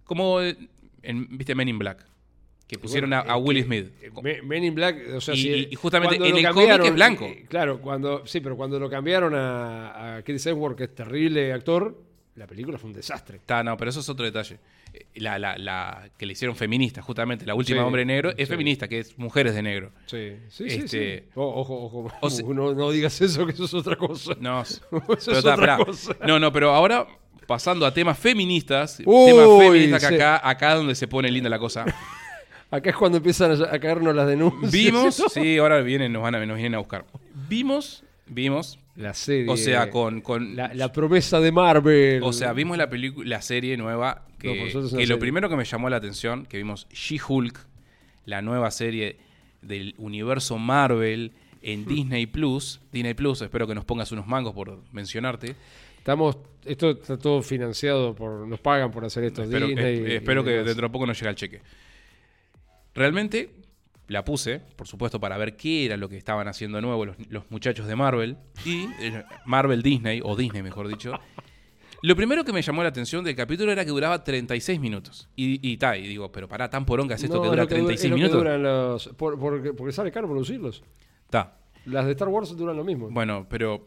como 0.05 0.41
eh, 0.41 0.57
en, 1.03 1.27
viste 1.37 1.55
Men 1.55 1.69
in 1.69 1.79
Black. 1.79 2.05
Que 2.67 2.79
pusieron 2.79 3.11
Bueno, 3.11 3.25
a, 3.31 3.35
a 3.35 3.39
es 3.39 3.45
Will 3.47 3.63
Smith. 3.63 3.87
eh, 4.03 4.11
Me- 4.23 4.43
Men 4.43 4.65
in 4.65 4.75
Black, 4.75 4.97
o 5.15 5.21
sea, 5.21 5.35
Y- 5.35 5.39
si- 5.39 5.69
y- 5.71 5.75
justamente 5.75 6.17
en 6.17 6.37
el 6.37 6.49
cómic 6.53 6.85
es 6.85 6.95
blanco. 6.95 7.27
claro, 7.49 7.81
cuando 7.81 8.27
sí, 8.27 8.41
pero 8.41 8.57
cuando 8.57 8.79
lo 8.81 8.89
cambiaron 8.89 9.35
a, 9.35 10.17
a 10.17 10.23
Chris 10.23 10.47
Edward, 10.47 10.75
que 10.77 10.85
es 10.85 10.95
terrible 10.95 11.53
actor, 11.53 12.01
la 12.37 12.47
película 12.47 12.79
fue 12.79 12.89
un 12.91 12.95
desastre. 12.97 13.41
Ta, 13.47 13.63
no, 13.63 13.77
pero 13.77 13.91
eso 13.91 14.01
es 14.01 14.09
otro 14.09 14.25
detalle. 14.25 14.59
Eh, 14.93 15.07
La, 15.17 15.39
la, 15.39 15.57
la 15.57 16.09
que 16.19 16.27
le 16.27 16.33
hicieron 16.33 16.57
feminista, 16.57 17.01
justamente. 17.03 17.47
La 17.47 17.55
última 17.55 17.81
Sí, 17.81 17.85
hombre 17.85 18.05
negro 18.05 18.31
es 18.31 18.37
sí. 18.37 18.47
feminista, 18.47 18.89
que 18.89 18.99
es 19.01 19.17
mujeres 19.19 19.55
de 19.55 19.63
negro. 19.63 19.93
Sí, 20.07 20.37
sí, 20.49 20.69
sí, 20.71 20.77
Este- 20.81 21.19
sí. 21.21 21.25
O- 21.37 21.61
ojo, 21.61 21.85
ojo, 21.85 22.13
O 22.21 22.31
sea- 22.31 22.45
no, 22.49 22.75
no 22.75 22.91
digas 22.91 23.21
eso, 23.21 23.47
que 23.47 23.53
eso 23.53 23.65
es 23.65 23.75
otra 23.75 23.97
cosa. 23.97 24.33
No, 24.41 24.63
Eso 24.63 24.83
es 25.11 25.29
otra 25.45 25.77
cosa. 25.79 26.17
no, 26.27 26.39
no, 26.41 26.53
pero 26.53 26.73
ahora 26.75 27.07
pasando 27.47 27.85
a 27.87 27.93
temas 27.93 28.19
feministas, 28.19 29.01
Uy, 29.05 29.31
temas 29.33 29.49
feministas 29.59 30.09
que 30.09 30.15
acá, 30.17 30.49
acá 30.49 30.75
donde 30.75 30.95
se 30.95 31.07
pone 31.07 31.31
linda 31.31 31.49
la 31.51 31.59
cosa. 31.59 31.85
Acá 32.71 32.91
es 32.91 32.97
cuando 32.97 33.19
empiezan 33.19 33.53
a, 33.53 33.73
a 33.73 33.79
caernos 33.79 34.17
las 34.17 34.27
denuncias. 34.27 34.73
Vimos, 34.73 35.23
sí, 35.33 35.59
ahora 35.59 35.81
vienen, 35.83 36.13
nos 36.13 36.23
van 36.23 36.35
a, 36.35 36.45
nos 36.45 36.57
vienen 36.57 36.75
a 36.75 36.79
buscar. 36.79 37.05
Vimos, 37.49 38.03
vimos, 38.27 38.81
La 38.97 39.13
serie. 39.15 39.51
o 39.51 39.57
sea, 39.57 39.91
con, 39.91 40.21
con 40.21 40.55
La, 40.55 40.73
la 40.73 40.93
promesa 40.93 41.41
de 41.41 41.51
Marvel. 41.51 42.23
o 42.23 42.33
sea, 42.33 42.53
vimos 42.53 42.79
la 42.79 42.89
película, 42.89 43.29
la 43.29 43.43
serie 43.43 43.77
nueva 43.77 44.27
que, 44.39 44.71
No, 44.73 44.97
que 44.97 45.07
lo 45.07 45.19
primero 45.19 45.49
que 45.49 45.57
me 45.57 45.65
llamó 45.65 45.89
la 45.91 45.97
atención, 45.97 46.47
que 46.47 46.59
vimos 46.59 46.87
She-Hulk, 46.91 47.59
la 48.27 48.41
nueva 48.43 48.71
serie 48.71 49.17
del 49.63 49.95
universo 49.99 50.59
Marvel 50.59 51.33
en 51.63 51.87
Disney 51.87 52.27
Plus. 52.27 52.81
Disney 52.93 53.15
Plus, 53.15 53.43
espero 53.43 53.67
que 53.67 53.75
nos 53.75 53.85
pongas 53.85 54.13
unos 54.13 54.27
mangos 54.27 54.55
por 54.55 54.81
mencionarte. 54.93 55.57
Estamos, 55.99 56.37
esto 56.67 56.91
está 56.91 57.17
todo 57.17 57.43
financiado 57.43 58.15
por, 58.15 58.47
nos 58.47 58.61
pagan 58.61 58.91
por 58.91 59.05
hacer 59.05 59.25
esto. 59.25 59.43
Espero, 59.43 59.67
Disney 59.67 60.05
espero 60.13 60.45
que 60.45 60.51
dentro 60.63 60.87
de 60.87 60.93
poco 60.93 61.07
nos 61.07 61.19
llegue 61.19 61.31
el 61.31 61.37
cheque. 61.37 61.61
Realmente 62.95 63.51
la 64.09 64.25
puse, 64.25 64.61
por 64.77 64.87
supuesto, 64.87 65.19
para 65.21 65.37
ver 65.39 65.57
qué 65.57 65.87
era 65.87 65.97
lo 65.97 66.09
que 66.09 66.17
estaban 66.17 66.47
haciendo 66.49 66.77
de 66.77 66.83
nuevo 66.83 67.07
los, 67.07 67.17
los 67.29 67.51
muchachos 67.51 67.87
de 67.87 67.97
Marvel. 67.97 68.37
Y 68.65 68.85
eh, 69.01 69.25
Marvel 69.47 69.83
Disney, 69.83 70.21
o 70.23 70.37
Disney 70.37 70.63
mejor 70.63 70.89
dicho. 70.89 71.13
Lo 72.03 72.15
primero 72.15 72.45
que 72.45 72.53
me 72.53 72.61
llamó 72.61 72.83
la 72.83 72.91
atención 72.91 73.25
del 73.25 73.35
capítulo 73.35 73.73
era 73.73 73.83
que 73.83 73.91
duraba 73.91 74.23
36 74.23 74.79
minutos. 74.79 75.31
Y, 75.37 75.67
y, 75.67 75.79
ta, 75.79 75.97
y 75.97 76.07
digo, 76.07 76.31
pero 76.31 76.47
pará, 76.49 76.69
tan 76.69 76.85
poronga 76.85 77.15
es 77.15 77.23
esto 77.23 77.37
No, 77.37 77.41
que 77.43 77.47
es 77.47 77.51
dura 77.53 77.63
lo 77.63 77.69
que 77.69 77.75
dura- 77.77 77.87
36 77.87 78.05
es 78.05 78.11
lo 78.11 78.17
que 78.17 78.23
minutos. 78.23 78.39
duran 78.43 78.63
los, 78.63 79.09
por- 79.17 79.39
porque, 79.39 79.73
porque 79.73 79.93
sale 79.93 80.13
caro 80.13 80.29
producirlos. 80.29 80.83
Ta. 81.31 81.57
Las 81.87 82.05
de 82.05 82.13
Star 82.13 82.29
Wars 82.29 82.55
duran 82.57 82.77
lo 82.77 82.85
mismo. 82.85 83.09
Bueno, 83.11 83.47
pero 83.49 83.87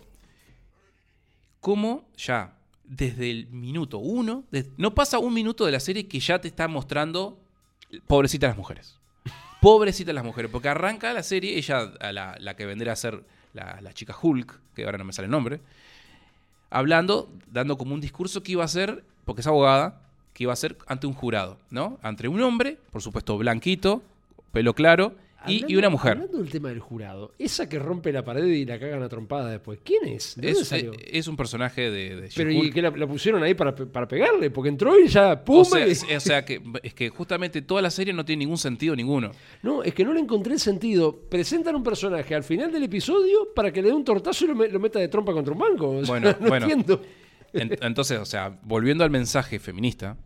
¿cómo 1.60 2.10
ya 2.18 2.58
desde 2.84 3.30
el 3.30 3.48
minuto 3.48 3.98
uno, 4.00 4.46
no 4.78 4.96
pasa 4.96 5.20
un 5.20 5.34
minuto 5.34 5.66
de 5.66 5.72
la 5.74 5.80
serie 5.80 6.08
que 6.08 6.20
ya 6.20 6.40
te 6.40 6.48
está 6.48 6.68
mostrando 6.68 7.40
pobrecitas 8.08 8.50
las 8.52 8.58
mujeres? 8.58 9.00
Pobrecitas 9.62 10.14
las 10.14 10.24
mujeres, 10.24 10.52
porque 10.52 10.70
arranca 10.70 11.14
la 11.14 11.24
serie, 11.24 11.58
ella, 11.58 11.92
la, 12.12 12.38
la 12.40 12.56
que 12.56 12.66
vendría 12.66 12.94
a 12.94 12.96
ser 12.96 13.24
la, 13.54 13.80
la 13.82 13.94
chica 13.94 14.16
Hulk, 14.20 14.60
que 14.76 14.86
ahora 14.86 14.98
no 14.98 15.04
me 15.04 15.14
sale 15.14 15.26
el 15.26 15.32
nombre, 15.32 15.60
hablando, 16.70 17.30
dando 17.52 17.78
como 17.78 17.94
un 17.94 18.02
discurso 18.02 18.44
que 18.44 18.54
iba 18.54 18.64
a 18.64 18.68
ser, 18.68 19.04
porque 19.26 19.42
es 19.42 19.48
abogada, 19.48 20.02
que 20.34 20.44
iba 20.44 20.54
a 20.54 20.56
ser 20.56 20.78
ante 20.86 21.08
un 21.08 21.14
jurado, 21.14 21.58
¿no? 21.72 21.98
Ante 22.04 22.28
un 22.28 22.42
hombre, 22.42 22.78
por 22.92 23.02
supuesto 23.02 23.38
blanquito, 23.38 24.04
pelo 24.52 24.74
claro, 24.74 25.16
y, 25.48 25.76
una 25.76 25.90
mujer. 25.90 26.14
Hablando 26.14 26.38
del 26.40 26.50
tema 26.50 26.70
del 26.70 26.80
jurado, 26.80 27.34
esa 27.40 27.68
que 27.70 27.80
rompe 27.80 28.12
la 28.12 28.24
pared 28.24 28.46
y 28.46 28.66
la 28.66 28.80
cagan 28.80 29.02
a 29.04 29.10
trompada 29.10 29.50
después, 29.52 29.80
¿quién 29.84 30.06
es? 30.08 30.36
¿De 30.36 30.48
dónde 30.48 30.62
Es, 30.62 30.68
salió? 30.68 30.92
es 31.06 31.28
un 31.28 31.36
personaje 31.38 31.90
de, 31.92 32.16
de 32.22 32.30
Pero. 32.36 32.52
¿y 32.52 32.72
que 32.72 32.82
la, 32.82 32.90
la 32.92 33.08
pusieron 33.08 33.42
ahí 33.44 33.54
para, 33.54 33.76
para 33.76 34.08
pegarle? 34.08 34.50
Porque 34.50 34.70
entró 34.70 35.00
y 35.00 35.08
ya 35.08 35.44
¡pum! 35.44 35.60
O 35.62 35.66
sea, 35.66 35.86
es, 35.86 36.04
o 36.04 36.20
sea 36.20 36.44
que 36.46 36.62
es 36.84 36.94
que 36.94 37.10
justamente 37.10 37.62
toda 37.62 37.82
la 37.82 37.90
serie 37.92 38.14
no 38.14 38.24
tiene 38.26 38.40
ningún 38.42 38.58
sentido 38.58 38.96
ninguno. 38.96 39.32
No, 39.64 39.84
es 39.84 39.94
que 39.94 40.04
no 40.04 40.14
le 40.14 40.20
encontré 40.20 40.54
el 40.54 40.60
sentido. 40.60 41.16
Presentan 41.30 41.76
un 41.76 41.84
personaje 41.84 42.36
al 42.36 42.44
final 42.44 42.72
del 42.72 42.84
episodio 42.84 43.54
para 43.56 43.72
que 43.72 43.82
le 43.82 43.90
dé 43.90 43.94
un 43.94 44.04
tortazo 44.04 44.46
y 44.46 44.48
lo, 44.50 44.56
me- 44.56 44.68
lo 44.70 44.80
meta 44.80 45.00
de 45.00 45.08
trompa 45.08 45.34
contra 45.34 45.54
un 45.54 45.60
banco. 45.60 45.90
O 45.90 46.06
sea, 46.06 46.08
Bueno, 46.14 46.36
no 46.40 46.48
bueno. 46.48 46.66
entiendo. 46.66 47.02
En- 47.54 47.78
entonces, 47.82 48.20
o 48.20 48.26
sea, 48.26 48.60
volviendo 48.64 49.04
al 49.04 49.10
mensaje 49.10 49.58
feminista 49.60 50.18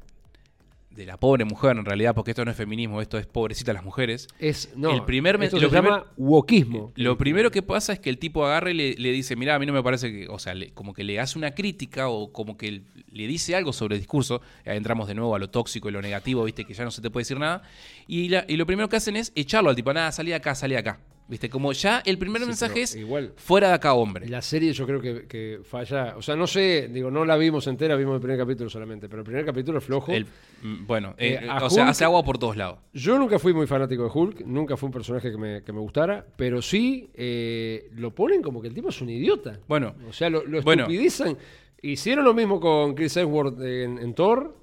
de 1.01 1.07
la 1.07 1.17
pobre 1.17 1.45
mujer 1.45 1.77
en 1.77 1.83
realidad, 1.85 2.13
porque 2.15 2.31
esto 2.31 2.45
no 2.45 2.51
es 2.51 2.57
feminismo, 2.57 3.01
esto 3.01 3.17
es 3.17 3.25
pobrecita 3.25 3.73
las 3.73 3.83
mujeres. 3.83 4.27
Es, 4.39 4.69
no, 4.75 4.91
El 4.93 5.03
primer 5.03 5.41
esto 5.43 5.57
lo 5.57 5.63
se 5.63 5.67
primer- 5.69 5.83
llama 5.91 6.05
wokismo. 6.17 6.91
Lo 6.95 7.17
primero 7.17 7.51
que 7.51 7.61
pasa 7.61 7.93
es 7.93 7.99
que 7.99 8.09
el 8.09 8.17
tipo 8.17 8.45
agarra 8.45 8.71
y 8.71 8.73
le, 8.73 8.93
le 8.95 9.11
dice, 9.11 9.35
mira, 9.35 9.55
a 9.55 9.59
mí 9.59 9.65
no 9.65 9.73
me 9.73 9.83
parece 9.83 10.11
que, 10.11 10.27
o 10.29 10.39
sea, 10.39 10.53
le- 10.53 10.71
como 10.71 10.93
que 10.93 11.03
le 11.03 11.19
hace 11.19 11.37
una 11.37 11.51
crítica 11.55 12.07
o 12.09 12.31
como 12.31 12.57
que 12.57 12.83
le 13.11 13.27
dice 13.27 13.55
algo 13.55 13.73
sobre 13.73 13.95
el 13.95 14.01
discurso, 14.01 14.41
ahí 14.65 14.77
entramos 14.77 15.07
de 15.07 15.15
nuevo 15.15 15.35
a 15.35 15.39
lo 15.39 15.49
tóxico 15.49 15.89
y 15.89 15.91
lo 15.91 16.01
negativo, 16.01 16.43
viste, 16.43 16.65
que 16.65 16.73
ya 16.73 16.83
no 16.83 16.91
se 16.91 17.01
te 17.01 17.09
puede 17.09 17.21
decir 17.21 17.39
nada, 17.39 17.63
y, 18.07 18.29
la- 18.29 18.45
y 18.47 18.55
lo 18.57 18.65
primero 18.65 18.87
que 18.89 18.95
hacen 18.97 19.15
es 19.17 19.31
echarlo 19.35 19.69
al 19.69 19.75
tipo, 19.75 19.91
nada, 19.93 20.11
salí 20.11 20.29
de 20.29 20.35
acá, 20.35 20.55
salí 20.55 20.73
de 20.73 20.79
acá, 20.79 20.99
viste, 21.31 21.49
como 21.49 21.71
ya 21.71 22.03
el 22.05 22.19
primer 22.19 22.41
Sí, 22.41 22.47
mensaje 22.47 22.81
es, 22.83 22.95
igual. 22.95 23.33
fuera 23.37 23.69
de 23.69 23.73
acá, 23.73 23.93
hombre. 23.95 24.27
La 24.29 24.43
serie 24.43 24.71
yo 24.73 24.85
creo 24.85 25.01
que, 25.01 25.25
que 25.27 25.61
falla. 25.63 26.15
O 26.17 26.21
sea, 26.21 26.35
no 26.35 26.45
sé, 26.45 26.89
digo, 26.91 27.09
no 27.09 27.25
la 27.25 27.37
vimos 27.37 27.65
entera, 27.65 27.95
vimos 27.95 28.13
el 28.15 28.21
primer 28.21 28.37
capítulo 28.37 28.69
solamente, 28.69 29.09
pero 29.09 29.21
el 29.21 29.25
primer 29.25 29.43
capítulo 29.45 29.79
es 29.79 29.83
flojo. 29.83 30.11
El- 30.11 30.25
mm, 30.61 30.85
bueno, 30.85 31.15
eh, 31.17 31.39
Eh, 31.41 31.47
o 31.61 31.69
sea, 31.71 31.87
hace 31.89 32.03
agua 32.03 32.21
por 32.23 32.37
todos 32.37 32.55
lados. 32.57 32.77
Yo 32.93 33.17
nunca 33.17 33.39
fui 33.39 33.53
muy 33.53 33.65
fanático 33.65 34.03
de 34.03 34.09
Hulk, 34.13 34.41
nunca 34.45 34.77
fue 34.77 34.87
un 34.87 34.93
personaje 34.93 35.31
que 35.31 35.37
me, 35.37 35.63
que 35.63 35.71
me 35.73 35.79
gustara, 35.79 36.23
pero 36.35 36.61
sí 36.61 37.09
eh, 37.15 37.89
lo 37.95 38.13
ponen 38.13 38.41
como 38.43 38.61
que 38.61 38.67
el 38.67 38.73
tipo 38.75 38.89
es 38.89 39.01
un 39.01 39.09
idiota. 39.09 39.57
Bueno, 39.67 39.95
O 40.07 40.13
sea, 40.13 40.29
lo, 40.29 40.45
lo 40.45 40.61
Bueno. 40.61 40.83
estupidizan. 40.83 41.37
Hicieron 41.81 42.25
lo 42.25 42.33
mismo 42.35 42.59
con 42.59 42.93
Chris 42.93 43.17
Edward 43.17 43.59
en, 43.65 43.97
en 43.97 44.13
Thor. 44.13 44.55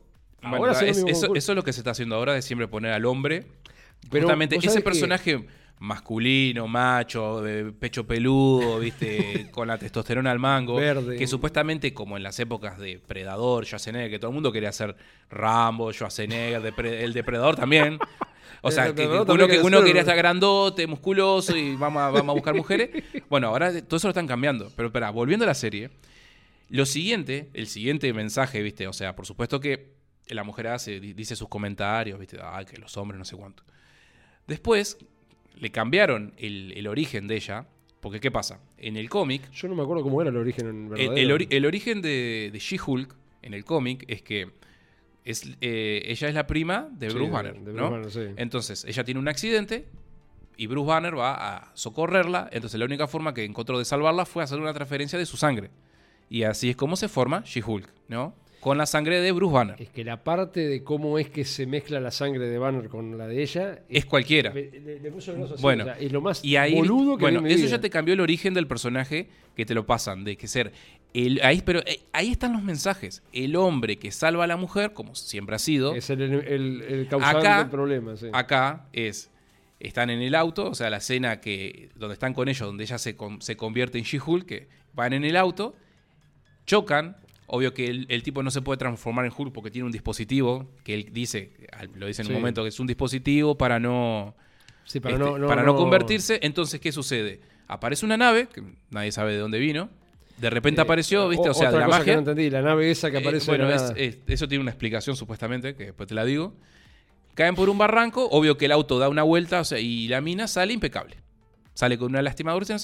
bueno, 0.42 0.56
Ahora 0.58 0.72
es- 0.86 1.00
con 1.00 1.08
eso, 1.08 1.34
es 1.34 1.48
lo 1.48 1.64
que 1.64 1.72
se 1.72 1.80
está 1.80 1.90
haciendo 1.90 2.14
ahora, 2.14 2.34
de 2.34 2.42
siempre 2.42 2.68
poner 2.68 2.92
al 2.92 3.04
hombre. 3.06 3.46
Pero 4.10 4.22
justamente 4.26 4.54
ese 4.56 4.76
que- 4.78 4.82
personaje 4.82 5.44
masculino, 5.80 6.66
macho, 6.68 7.40
de 7.42 7.72
pecho 7.72 8.06
peludo, 8.06 8.78
viste, 8.80 9.48
con 9.50 9.68
la 9.68 9.78
testosterona 9.78 10.30
al 10.30 10.38
mango, 10.38 10.76
Verde. 10.76 11.16
que 11.16 11.26
supuestamente 11.26 11.94
como 11.94 12.16
en 12.16 12.22
las 12.22 12.38
épocas 12.40 12.78
de 12.78 12.98
Predador, 12.98 13.64
Schwarzenegger, 13.64 14.10
que 14.10 14.18
todo 14.18 14.30
el 14.30 14.34
mundo 14.34 14.52
quería 14.52 14.72
ser 14.72 14.96
Rambo, 15.30 15.92
Schwarzenegger, 15.92 16.72
el 16.86 17.12
Depredador 17.12 17.56
también. 17.56 17.98
O 18.60 18.72
sea, 18.72 18.92
que, 18.92 19.06
uno, 19.06 19.24
que 19.24 19.46
quería 19.46 19.62
uno 19.62 19.84
quería 19.84 20.00
estar 20.00 20.16
grandote, 20.16 20.86
musculoso 20.88 21.56
y 21.56 21.76
vamos 21.76 22.02
a, 22.02 22.10
vamos 22.10 22.30
a 22.30 22.34
buscar 22.34 22.54
mujeres. 22.54 22.90
Bueno, 23.30 23.48
ahora 23.48 23.70
todo 23.82 23.98
eso 23.98 24.08
lo 24.08 24.10
están 24.10 24.26
cambiando. 24.26 24.72
Pero 24.74 24.88
espera, 24.88 25.10
volviendo 25.10 25.44
a 25.44 25.46
la 25.46 25.54
serie, 25.54 25.90
Lo 26.70 26.84
siguiente, 26.86 27.50
el 27.54 27.68
siguiente 27.68 28.12
mensaje, 28.12 28.60
¿viste? 28.62 28.88
O 28.88 28.92
sea, 28.92 29.14
por 29.14 29.26
supuesto 29.26 29.60
que 29.60 29.92
la 30.28 30.42
mujer 30.42 30.66
hace, 30.68 30.98
di- 30.98 31.12
dice 31.12 31.36
sus 31.36 31.48
comentarios, 31.48 32.18
¿viste? 32.18 32.38
Ah, 32.42 32.64
que 32.68 32.78
los 32.78 32.96
hombres 32.96 33.18
no 33.18 33.24
sé 33.24 33.36
cuánto. 33.36 33.62
Después 34.48 34.98
le 35.58 35.70
cambiaron 35.70 36.32
el, 36.38 36.72
el 36.76 36.86
origen 36.86 37.26
de 37.28 37.36
ella, 37.36 37.66
porque 38.00 38.20
¿qué 38.20 38.30
pasa? 38.30 38.60
En 38.76 38.96
el 38.96 39.08
cómic, 39.08 39.50
Yo 39.50 39.68
no 39.68 39.74
me 39.74 39.82
acuerdo 39.82 40.02
cómo 40.02 40.20
era 40.20 40.30
el 40.30 40.36
origen 40.36 40.66
en 40.68 40.88
verdadero. 40.88 41.14
el 41.16 41.30
ori- 41.30 41.46
el 41.50 41.66
origen 41.66 42.00
de, 42.00 42.50
de 42.52 42.58
She-Hulk 42.58 43.14
en 43.42 43.54
el 43.54 43.64
cómic 43.64 44.04
es 44.08 44.22
que 44.22 44.50
es, 45.24 45.42
eh, 45.60 46.02
ella 46.06 46.28
es 46.28 46.34
la 46.34 46.46
prima 46.46 46.88
de 46.92 47.10
Sí, 47.10 47.16
Bruce 47.16 47.30
Banner, 47.32 47.54
de 47.60 47.72
¿no? 47.72 47.90
Bruce 47.90 48.18
Banner, 48.20 48.34
sí. 48.34 48.34
Entonces, 48.40 48.84
ella 48.84 49.04
tiene 49.04 49.20
un 49.20 49.28
accidente 49.28 49.86
y 50.56 50.66
Bruce 50.68 50.86
Banner 50.88 51.18
va 51.18 51.34
a 51.56 51.70
socorrerla. 51.74 52.48
Entonces, 52.52 52.78
la 52.78 52.86
única 52.86 53.06
forma 53.06 53.34
que 53.34 53.44
encontró 53.44 53.78
de 53.78 53.84
salvarla 53.84 54.24
fue 54.24 54.42
hacer 54.42 54.58
una 54.58 54.72
transferencia 54.72 55.18
de 55.18 55.26
su 55.26 55.36
sangre. 55.36 55.70
Y 56.30 56.44
así 56.44 56.70
es 56.70 56.76
como 56.76 56.96
se 56.96 57.08
forma 57.08 57.42
She-Hulk, 57.44 57.88
¿no? 58.08 58.34
Con 58.68 58.78
la 58.78 58.86
sangre 58.86 59.20
de 59.20 59.32
Bruce 59.32 59.52
Banner. 59.54 59.76
Es 59.82 59.88
que 59.90 60.04
la 60.04 60.22
parte 60.22 60.66
de 60.68 60.82
cómo 60.84 61.18
es 61.18 61.28
que 61.30 61.44
se 61.44 61.66
mezcla 61.66 62.00
la 62.00 62.10
sangre 62.10 62.46
de 62.48 62.58
Banner 62.58 62.88
con 62.88 63.16
la 63.18 63.26
de 63.26 63.42
ella. 63.42 63.80
Es 63.88 64.04
cualquiera. 64.04 64.52
Le, 64.52 64.70
le- 64.80 65.00
le 65.00 65.10
puso 65.10 65.32
el 65.32 65.38
brazo 65.38 65.54
así, 65.54 65.62
Bueno, 65.62 65.84
o 65.84 65.86
sea, 65.86 65.98
es 65.98 66.12
lo 66.12 66.20
más 66.20 66.44
Y 66.44 66.56
ahí, 66.56 66.74
boludo 66.74 67.16
que 67.16 67.22
bueno, 67.22 67.46
eso 67.46 67.66
ya 67.66 67.80
te 67.80 67.90
cambió 67.90 68.14
el 68.14 68.20
origen 68.20 68.54
del 68.54 68.66
personaje 68.66 69.28
que 69.56 69.66
te 69.66 69.74
lo 69.74 69.86
pasan, 69.86 70.22
de 70.24 70.36
que 70.36 70.46
ser 70.46 70.72
el, 71.14 71.40
ahí, 71.42 71.62
pero 71.64 71.80
eh, 71.86 72.00
ahí 72.12 72.30
están 72.30 72.52
los 72.52 72.62
mensajes. 72.62 73.22
El 73.32 73.56
hombre 73.56 73.98
que 73.98 74.10
salva 74.12 74.44
a 74.44 74.46
la 74.46 74.56
mujer, 74.56 74.92
como 74.92 75.14
siempre 75.14 75.56
ha 75.56 75.58
sido, 75.58 75.94
Es 75.94 76.10
el, 76.10 76.20
el- 76.22 76.82
el 76.82 77.08
causante 77.08 77.38
Acá- 77.38 77.58
del 77.60 77.70
problema, 77.70 78.16
sí. 78.16 78.26
acá 78.32 78.86
es 78.92 79.30
están 79.80 80.10
en 80.10 80.20
el 80.22 80.34
auto, 80.34 80.68
o 80.70 80.74
sea, 80.74 80.90
la 80.90 80.96
escena 80.98 81.40
que 81.40 81.88
donde 81.94 82.14
están 82.14 82.34
con 82.34 82.48
ellos, 82.48 82.66
donde 82.66 82.82
ella 82.84 82.98
se, 82.98 83.16
con- 83.16 83.40
se 83.40 83.56
convierte 83.56 83.96
en 83.98 84.04
She-Hulk, 84.04 84.44
que 84.44 84.68
van 84.92 85.12
en 85.12 85.24
el 85.24 85.36
auto, 85.36 85.74
chocan. 86.66 87.16
Obvio 87.50 87.72
que 87.72 87.86
el, 87.86 88.06
el 88.10 88.22
tipo 88.22 88.42
no 88.42 88.50
se 88.50 88.60
puede 88.60 88.76
transformar 88.76 89.24
en 89.24 89.32
Hulk 89.36 89.52
porque 89.54 89.70
tiene 89.70 89.86
un 89.86 89.92
dispositivo 89.92 90.70
que 90.84 90.92
él 90.94 91.08
dice, 91.12 91.52
lo 91.94 92.06
dice 92.06 92.20
en 92.22 92.26
Sí. 92.28 92.32
un 92.34 92.38
momento, 92.38 92.62
que 92.62 92.68
es 92.68 92.78
un 92.78 92.86
dispositivo 92.86 93.56
para 93.56 93.80
no 93.80 94.34
Sí, 94.84 95.00
para, 95.00 95.14
este, 95.14 95.24
no, 95.26 95.38
no- 95.38 95.46
para 95.48 95.62
no 95.62 95.72
no- 95.72 95.76
convertirse. 95.78 96.38
Entonces, 96.42 96.78
¿qué 96.80 96.92
sucede? 96.92 97.40
Aparece 97.66 98.04
una 98.06 98.16
nave, 98.18 98.48
que 98.48 98.62
nadie 98.90 99.12
sabe 99.12 99.32
de 99.32 99.38
dónde 99.38 99.58
vino. 99.58 99.88
De 100.38 100.50
repente 100.50 100.80
Eh, 100.80 100.84
apareció, 100.84 101.28
¿viste? 101.28 101.48
O 101.48 101.54
sea, 101.54 101.70
de 101.72 101.78
la 101.78 101.86
cosa 101.86 101.98
magia. 101.98 102.12
que 102.12 102.16
no 102.16 102.30
entendí, 102.30 102.48
la 102.50 102.62
nave 102.62 102.90
esa 102.90 103.10
que 103.10 103.16
Eh, 103.16 103.20
aparece. 103.20 103.50
bueno, 103.50 103.68
es- 103.70 103.92
es- 103.96 104.18
eso 104.26 104.46
tiene 104.46 104.62
una 104.62 104.70
explicación 104.70 105.16
supuestamente, 105.16 105.74
que 105.74 105.86
después 105.86 106.06
te 106.08 106.14
la 106.14 106.24
digo. 106.24 106.54
Caen 107.34 107.54
por 107.54 107.70
un 107.70 107.78
barranco, 107.78 108.28
obvio 108.30 108.58
que 108.58 108.66
el 108.66 108.72
auto 108.72 108.98
da 108.98 109.08
una 109.08 109.22
vuelta, 109.22 109.60
o 109.60 109.64
sea, 109.64 109.78
y 109.78 110.08
la 110.08 110.20
mina 110.20 110.48
sale 110.48 110.72
impecable. 110.72 111.16
Sale 111.74 111.96
con 111.98 112.10
una 112.10 112.20
lastimadura, 112.22 112.76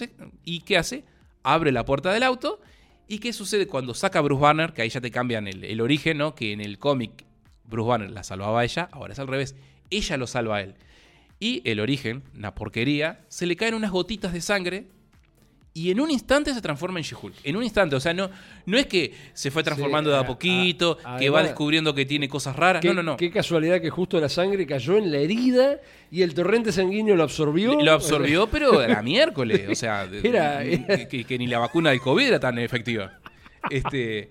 ¿y 0.45 0.61
qué 0.61 0.79
hace? 0.79 1.05
Abre 1.43 1.71
la 1.73 1.85
puerta 1.85 2.13
del 2.13 2.23
auto, 2.23 2.61
¿y 3.09 3.19
qué 3.19 3.33
sucede 3.33 3.67
cuando 3.67 3.95
saca 3.95 4.19
a 4.19 4.23
Bruce 4.23 4.43
Banner? 4.43 4.73
Que 4.73 4.83
ahí 4.83 4.89
ya 4.89 5.01
te 5.01 5.11
cambian 5.11 5.47
el, 5.47 5.65
el 5.65 5.81
origen, 5.81 6.19
¿no? 6.19 6.35
Que 6.35 6.53
en 6.53 6.61
el 6.61 6.79
cómic 6.79 7.25
Bruce 7.65 7.89
Banner 7.89 8.11
la 8.11 8.23
salvaba 8.23 8.61
a 8.61 8.65
ella, 8.65 8.89
ahora 8.93 9.13
es 9.13 9.19
al 9.19 9.29
revés, 9.29 9.55
ella 9.91 10.17
lo 10.17 10.27
salva 10.27 10.57
a 10.57 10.63
él. 10.63 10.75
Y 11.41 11.63
el 11.69 11.81
origen, 11.81 12.23
una 12.35 12.55
porquería, 12.55 13.25
se 13.29 13.47
le 13.47 13.57
caen 13.57 13.75
unas 13.75 13.91
gotitas 13.91 14.33
de 14.33 14.41
sangre 14.41 14.87
y 15.77 15.91
en 15.91 15.99
un 16.01 16.09
instante 16.11 16.55
se 16.55 16.63
transforma 16.63 17.01
en 17.01 17.05
She-Hulk. 17.05 17.35
En 17.43 17.57
un 17.57 17.65
instante, 17.65 17.97
o 17.97 18.01
sea, 18.01 18.15
no, 18.15 18.31
no 18.65 18.79
es 18.79 18.87
que 18.87 19.13
se 19.33 19.51
fue 19.51 19.65
transformando 19.65 20.09
de 20.09 20.17
a- 20.17 20.21
a 20.21 20.27
poquito, 20.27 20.99
a- 21.05 21.19
que 21.19 21.29
va 21.31 21.43
descubriendo 21.43 21.93
que 21.95 22.07
tiene 22.07 22.29
cosas 22.29 22.55
raras. 22.55 22.81
Qué, 22.81 22.89
no, 22.89 22.95
no, 22.95 23.03
no. 23.03 23.17
qué 23.17 23.31
casualidad 23.33 23.81
que 23.81 23.91
justo 23.91 24.21
la 24.21 24.29
sangre 24.29 24.67
cayó 24.67 24.97
en 24.97 25.11
la 25.11 25.19
herida 25.19 25.81
y 26.13 26.23
el 26.23 26.33
torrente 26.33 26.71
sanguíneo 26.71 27.17
lo 27.17 27.25
absorbió. 27.25 27.75
Lo 27.83 27.91
absorbió, 27.93 28.47
pero 28.49 28.79
a 28.79 28.87
la 28.87 29.03
miércoles. 29.03 29.69
O 29.69 29.75
sea, 29.75 30.09
Era- 30.23 30.63
era- 30.63 31.09
Que, 31.09 31.25
que 31.25 31.39
ni 31.39 31.49
la 31.49 31.59
vacuna 31.59 31.91
del 31.91 32.01
COVID 32.01 32.25
era 32.29 32.39
tan 32.39 32.57
efectiva. 32.61 33.19
Este, 33.69 34.29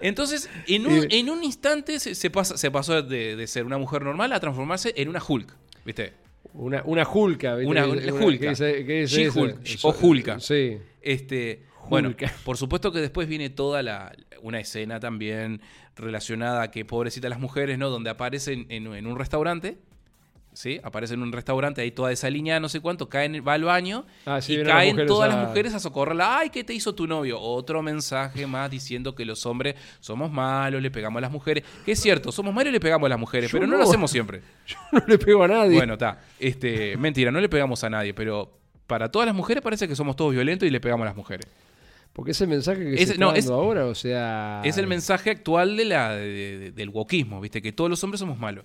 entonces, 0.00 0.48
en 0.68 0.86
un, 0.86 1.06
Y- 1.10 1.18
en 1.18 1.30
un 1.30 1.42
instante 1.42 1.98
se, 1.98 2.14
se 2.14 2.30
pasa, 2.30 2.56
se 2.56 2.70
pasó 2.70 3.02
de, 3.02 3.34
de 3.36 3.46
ser 3.46 3.64
una 3.64 3.78
mujer 3.78 4.02
normal 4.02 4.32
a 4.32 4.38
transformarse 4.40 4.92
en 4.96 5.08
una 5.08 5.20
Hulk. 5.26 5.48
¿Viste? 5.84 6.12
Una, 6.52 6.82
una 6.84 7.08
Hulka, 7.08 7.56
¿viste? 7.56 7.70
Una- 7.70 7.86
o 9.82 9.94
Hulka. 10.00 10.40
Sí. 10.40 10.78
Este, 11.02 11.62
bueno, 11.88 12.14
por 12.44 12.56
supuesto 12.56 12.92
que 12.92 13.00
después 13.00 13.28
viene 13.28 13.50
toda 13.50 13.82
la 13.82 14.12
una 14.42 14.60
escena 14.60 15.00
también 15.00 15.60
relacionada 15.96 16.62
a 16.62 16.70
que 16.70 16.84
pobrecitas 16.84 17.30
las 17.30 17.40
mujeres, 17.40 17.78
¿no? 17.78 17.88
Donde 17.90 18.10
aparecen 18.10 18.66
en, 18.68 18.86
en 18.94 19.06
un 19.06 19.18
restaurante, 19.18 19.78
¿sí? 20.54 20.80
Aparecen 20.82 21.18
en 21.18 21.24
un 21.24 21.32
restaurante, 21.32 21.82
ahí 21.82 21.90
toda 21.90 22.10
esa 22.10 22.30
línea, 22.30 22.58
no 22.60 22.70
sé 22.70 22.80
cuánto, 22.80 23.08
caen, 23.10 23.44
va 23.46 23.52
al 23.52 23.64
baño 23.64 24.06
Ah, 24.24 24.40
sí, 24.40 24.54
y 24.54 24.56
las 24.58 24.68
caen 24.68 25.04
todas 25.06 25.30
a- 25.30 25.36
las 25.36 25.48
mujeres 25.48 25.74
a 25.74 25.78
socorrerla. 25.80 26.38
Ay, 26.38 26.48
¿qué 26.50 26.64
te 26.64 26.72
hizo 26.72 26.94
tu 26.94 27.06
novio? 27.06 27.38
Otro 27.38 27.82
mensaje 27.82 28.46
más 28.46 28.70
diciendo 28.70 29.14
que 29.14 29.24
los 29.26 29.44
hombres 29.44 29.74
somos 30.00 30.30
malos, 30.32 30.80
le 30.80 30.90
pegamos 30.90 31.18
a 31.18 31.22
las 31.22 31.30
mujeres. 31.30 31.64
Que 31.84 31.92
es 31.92 32.00
cierto, 32.00 32.32
somos 32.32 32.54
malos 32.54 32.70
y 32.70 32.72
le 32.72 32.80
pegamos 32.80 33.04
a 33.06 33.10
las 33.10 33.18
mujeres, 33.18 33.50
Yo 33.50 33.58
pero 33.58 33.66
no, 33.66 33.72
no. 33.74 33.82
lo 33.82 33.84
hacemos 33.88 34.10
siempre. 34.10 34.40
Yo 34.66 34.76
no 34.92 35.02
le 35.06 35.18
pego 35.18 35.42
a 35.44 35.48
nadie. 35.48 35.76
Bueno, 35.76 35.92
está. 35.94 36.20
Este, 36.38 36.96
mentira, 36.96 37.30
no 37.30 37.40
le 37.40 37.48
pegamos 37.50 37.84
a 37.84 37.90
nadie, 37.90 38.14
pero 38.14 38.56
para 38.86 39.10
todas 39.10 39.26
las 39.26 39.34
mujeres 39.34 39.62
parece 39.62 39.86
que 39.88 39.96
somos 39.96 40.14
todos 40.16 40.32
violentos 40.32 40.66
y 40.66 40.70
le 40.70 40.80
pegamos 40.80 41.04
a 41.04 41.08
las 41.08 41.16
mujeres. 41.16 41.46
Porque 42.12 42.30
ese 42.30 42.46
mensaje 42.46 42.78
que 42.92 42.96
se 42.98 43.02
está 43.02 43.16
no, 43.18 43.26
dando 43.26 43.38
es- 43.40 43.48
ahora, 43.50 43.86
o 43.86 43.94
sea... 43.96 44.60
Es 44.64 44.78
el 44.78 44.86
mensaje 44.86 45.30
actual 45.30 45.76
de 45.76 45.84
la, 45.84 46.12
de- 46.14 46.58
de- 46.58 46.70
del 46.70 46.90
wokismo, 46.90 47.40
¿viste? 47.40 47.60
Que 47.60 47.72
todos 47.72 47.90
los 47.90 48.04
hombres 48.04 48.20
somos 48.20 48.38
malos. 48.38 48.64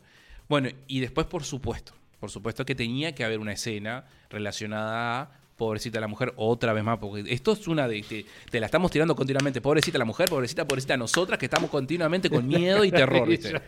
Bueno, 0.49 0.69
y 0.87 0.99
después, 0.99 1.27
por 1.27 1.43
supuesto, 1.45 1.93
por 2.19 2.29
supuesto 2.31 2.65
que 2.65 2.75
tenía 2.75 3.15
que 3.15 3.23
haber 3.23 3.39
una 3.39 3.53
escena 3.53 4.03
relacionada 4.29 5.21
a 5.21 5.31
pobrecita 5.55 5.99
la 5.99 6.07
mujer, 6.07 6.33
otra 6.37 6.71
vez 6.73 6.83
más, 6.83 6.97
porque 6.99 7.23
esto 7.33 7.51
es 7.53 7.67
una 7.67 7.87
de. 7.87 8.01
Te, 8.01 8.25
te 8.49 8.59
la 8.59 8.65
estamos 8.65 8.91
tirando 8.91 9.15
continuamente, 9.15 9.59
pobrecita 9.61 9.97
la 9.97 10.05
mujer, 10.05 10.29
pobrecita, 10.29 10.65
pobrecita 10.67 10.95
nosotras, 10.97 11.37
que 11.37 11.45
estamos 11.45 11.69
continuamente 11.69 12.29
con 12.29 12.47
miedo 12.47 12.83
y 12.85 12.91
terror, 12.91 13.27
¿viste? 13.27 13.61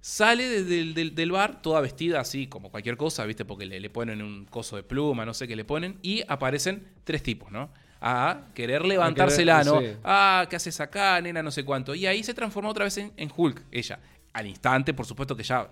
Sale 0.00 0.48
de- 0.48 0.64
del, 0.64 0.94
del- 0.94 1.14
del 1.14 1.30
bar 1.32 1.62
toda 1.62 1.80
vestida 1.80 2.20
así, 2.20 2.46
como 2.48 2.70
cualquier 2.70 2.96
cosa, 2.96 3.24
¿viste? 3.24 3.44
Porque 3.44 3.64
le, 3.66 3.78
le 3.80 3.88
ponen 3.90 4.20
un 4.20 4.44
coso 4.46 4.76
de 4.76 4.82
pluma, 4.82 5.24
no 5.24 5.32
sé 5.32 5.46
qué 5.48 5.54
le 5.56 5.64
ponen, 5.64 5.98
y 6.02 6.22
aparecen 6.28 6.86
tres 7.04 7.22
tipos, 7.22 7.50
¿no? 7.52 7.70
A 8.00 8.48
querer 8.52 8.84
levantársela, 8.84 9.62
¿no? 9.64 9.80
Ah, 10.02 10.46
¿qué 10.50 10.56
haces 10.56 10.80
acá, 10.80 11.20
nena? 11.20 11.40
No 11.40 11.52
sé 11.52 11.64
cuánto. 11.64 11.94
Y 11.94 12.04
ahí 12.06 12.24
se 12.24 12.34
transformó 12.34 12.70
otra 12.70 12.84
vez 12.84 12.98
en, 12.98 13.12
en 13.16 13.30
Hulk, 13.34 13.62
ella. 13.70 14.00
Al 14.32 14.46
instante, 14.46 14.94
por 14.94 15.06
supuesto 15.06 15.36
que 15.36 15.42
ya 15.42 15.68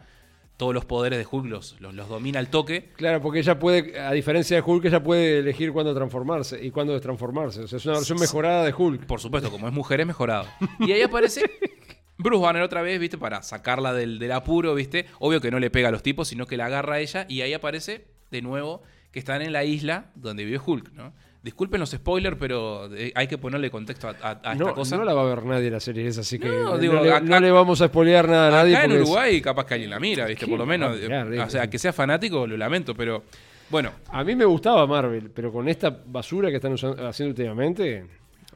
todos 0.56 0.74
los 0.74 0.84
poderes 0.84 1.18
de 1.18 1.26
Hulk 1.28 1.46
los, 1.46 1.80
los, 1.80 1.94
los 1.94 2.08
domina 2.08 2.38
al 2.38 2.50
toque. 2.50 2.90
Claro, 2.94 3.22
porque 3.22 3.38
ella 3.38 3.58
puede, 3.58 3.98
a 3.98 4.12
diferencia 4.12 4.56
de 4.56 4.62
Hulk, 4.62 4.84
ella 4.84 5.02
puede 5.02 5.38
elegir 5.38 5.72
cuándo 5.72 5.94
transformarse 5.94 6.62
y 6.62 6.70
cuándo 6.70 6.92
destransformarse. 6.92 7.62
O 7.62 7.66
sea, 7.66 7.78
es 7.78 7.86
una 7.86 7.94
versión 7.94 8.20
mejorada 8.20 8.64
de 8.64 8.74
Hulk. 8.76 9.06
Por 9.06 9.20
supuesto, 9.20 9.50
como 9.50 9.66
es 9.66 9.72
mujer, 9.72 10.02
es 10.02 10.06
mejorado. 10.06 10.46
Y 10.78 10.92
ahí 10.92 11.00
aparece 11.00 11.50
Bruce 12.18 12.42
Banner 12.42 12.60
otra 12.60 12.82
vez, 12.82 13.00
¿viste? 13.00 13.16
Para 13.16 13.42
sacarla 13.42 13.94
del, 13.94 14.18
del 14.18 14.32
apuro, 14.32 14.74
¿viste? 14.74 15.06
Obvio 15.18 15.40
que 15.40 15.50
no 15.50 15.58
le 15.58 15.70
pega 15.70 15.88
a 15.88 15.92
los 15.92 16.02
tipos, 16.02 16.28
sino 16.28 16.44
que 16.44 16.58
la 16.58 16.66
agarra 16.66 16.96
a 16.96 17.00
ella. 17.00 17.24
Y 17.26 17.40
ahí 17.40 17.54
aparece 17.54 18.08
de 18.30 18.42
nuevo 18.42 18.82
que 19.12 19.18
están 19.18 19.40
en 19.40 19.54
la 19.54 19.64
isla 19.64 20.10
donde 20.14 20.44
vive 20.44 20.60
Hulk, 20.62 20.92
¿no? 20.92 21.14
Disculpen 21.42 21.80
los 21.80 21.90
spoilers, 21.90 22.36
pero 22.38 22.94
eh, 22.94 23.12
hay 23.14 23.26
que 23.26 23.38
ponerle 23.38 23.70
contexto 23.70 24.08
a, 24.08 24.10
a- 24.20 24.40
a 24.44 24.52
esta 24.52 24.72
cosa. 24.74 24.96
no 24.98 25.04
la 25.04 25.14
va 25.14 25.22
a 25.22 25.24
ver 25.24 25.42
nadie 25.46 25.70
la 25.70 25.80
serie 25.80 26.06
esa, 26.06 26.20
así 26.20 26.38
que 26.38 26.48
No, 26.48 26.76
le, 26.76 27.10
acá- 27.10 27.20
no 27.20 27.40
le 27.40 27.50
vamos 27.50 27.80
a 27.80 27.86
spoilear 27.88 28.28
nada 28.28 28.48
a 28.48 28.50
nadie. 28.50 28.76
Acá 28.76 28.84
en 28.84 28.90
porque 28.90 29.02
es- 29.02 29.08
Uruguay 29.08 29.40
capaz 29.40 29.64
que 29.64 29.74
alguien 29.74 29.90
la 29.90 29.98
mira, 29.98 30.26
¿viste? 30.26 30.44
¿Qué 30.44 30.50
Por 30.50 30.58
lo 30.58 30.66
menos. 30.66 30.90
va 30.90 30.94
a 30.96 30.98
mirar, 30.98 31.32
eh? 31.32 31.40
o 31.40 31.48
sea, 31.48 31.70
que 31.70 31.78
sea 31.78 31.94
fanático, 31.94 32.46
lo 32.46 32.58
lamento, 32.58 32.94
pero 32.94 33.24
bueno. 33.70 33.90
A 34.08 34.22
mí 34.22 34.36
me 34.36 34.44
gustaba 34.44 34.86
Marvel, 34.86 35.30
pero 35.30 35.50
con 35.50 35.66
esta 35.68 35.88
basura 36.06 36.50
que 36.50 36.56
están 36.56 36.74
usando- 36.74 37.08
haciendo 37.08 37.30
últimamente, 37.30 38.04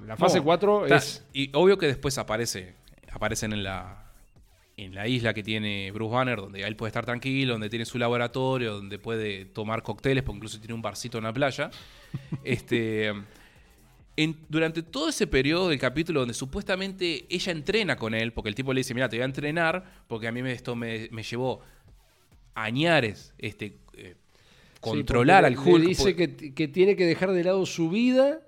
la 0.06 0.18
fase 0.18 0.38
No, 0.38 0.44
4 0.44 0.84
está- 0.84 0.96
es... 0.96 1.24
Y 1.32 1.50
obvio 1.54 1.78
que 1.78 1.86
después 1.86 2.18
aparece, 2.18 2.74
aparecen 3.12 3.54
en 3.54 3.62
la, 3.64 4.12
en 4.76 4.94
la 4.94 5.08
isla 5.08 5.32
que 5.32 5.42
tiene 5.42 5.90
Bruce 5.90 6.12
Banner, 6.14 6.36
donde 6.36 6.60
él 6.62 6.76
puede 6.76 6.88
estar 6.88 7.06
tranquilo, 7.06 7.54
donde 7.54 7.70
tiene 7.70 7.86
su 7.86 7.96
laboratorio, 7.98 8.74
donde 8.74 8.98
puede 8.98 9.46
tomar 9.46 9.82
cócteles, 9.82 10.22
porque 10.22 10.36
incluso 10.36 10.58
tiene 10.58 10.74
un 10.74 10.82
barcito 10.82 11.16
en 11.16 11.24
la 11.24 11.32
playa. 11.32 11.70
Este, 12.44 13.08
en- 14.16 14.36
durante 14.48 14.82
todo 14.82 15.08
ese 15.08 15.26
periodo 15.26 15.68
del 15.68 15.78
capítulo 15.78 16.20
donde 16.20 16.34
supuestamente 16.34 17.26
ella 17.28 17.52
entrena 17.52 17.96
con 17.96 18.14
él, 18.14 18.32
porque 18.32 18.48
el 18.48 18.54
tipo 18.54 18.72
le 18.72 18.80
dice, 18.80 18.94
mira, 18.94 19.08
te 19.08 19.16
voy 19.16 19.22
a 19.22 19.26
entrenar, 19.26 19.84
porque 20.06 20.28
a 20.28 20.32
mí 20.32 20.40
esto 20.50 20.76
me, 20.76 21.08
me 21.10 21.22
llevó 21.22 21.60
añares 22.54 23.34
este, 23.38 23.78
eh, 23.94 24.14
controlar 24.80 25.44
Sí, 25.44 25.46
al 25.54 25.58
Hulk. 25.58 25.78
le 25.82 25.86
dice 25.88 26.14
que, 26.16 26.54
que 26.54 26.68
tiene 26.68 26.96
que 26.96 27.06
dejar 27.06 27.32
de 27.32 27.42
lado 27.44 27.64
su 27.66 27.90
vida, 27.90 28.40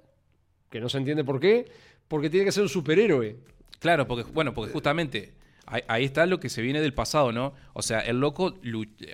que 0.70 0.80
no 0.80 0.88
se 0.88 0.98
entiende 0.98 1.24
por 1.24 1.40
qué, 1.40 1.66
porque 2.08 2.30
tiene 2.30 2.44
que 2.46 2.52
ser 2.52 2.62
un 2.62 2.68
superhéroe. 2.68 3.36
Claro, 3.78 4.06
porque, 4.06 4.30
bueno, 4.32 4.54
porque 4.54 4.72
justamente 4.72 5.32
ahí, 5.66 5.82
ahí 5.88 6.04
está 6.04 6.26
lo 6.26 6.38
que 6.40 6.48
se 6.48 6.62
viene 6.62 6.80
del 6.80 6.94
pasado, 6.94 7.32
¿no? 7.32 7.52
O 7.72 7.82
sea, 7.82 8.00
el 8.00 8.20
loco, 8.20 8.58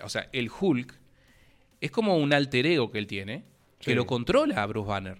o 0.03 0.09
sea, 0.09 0.28
el 0.32 0.50
Hulk 0.50 0.94
es 1.80 1.90
como 1.90 2.16
un 2.16 2.32
alter 2.32 2.66
ego 2.66 2.90
que 2.90 2.98
él 2.98 3.07
tiene, 3.07 3.44
que 3.83 3.91
Sí. 3.91 3.95
lo 3.95 4.07
controla 4.07 4.62
a 4.62 4.66
Bruce 4.66 4.89
Banner. 4.89 5.18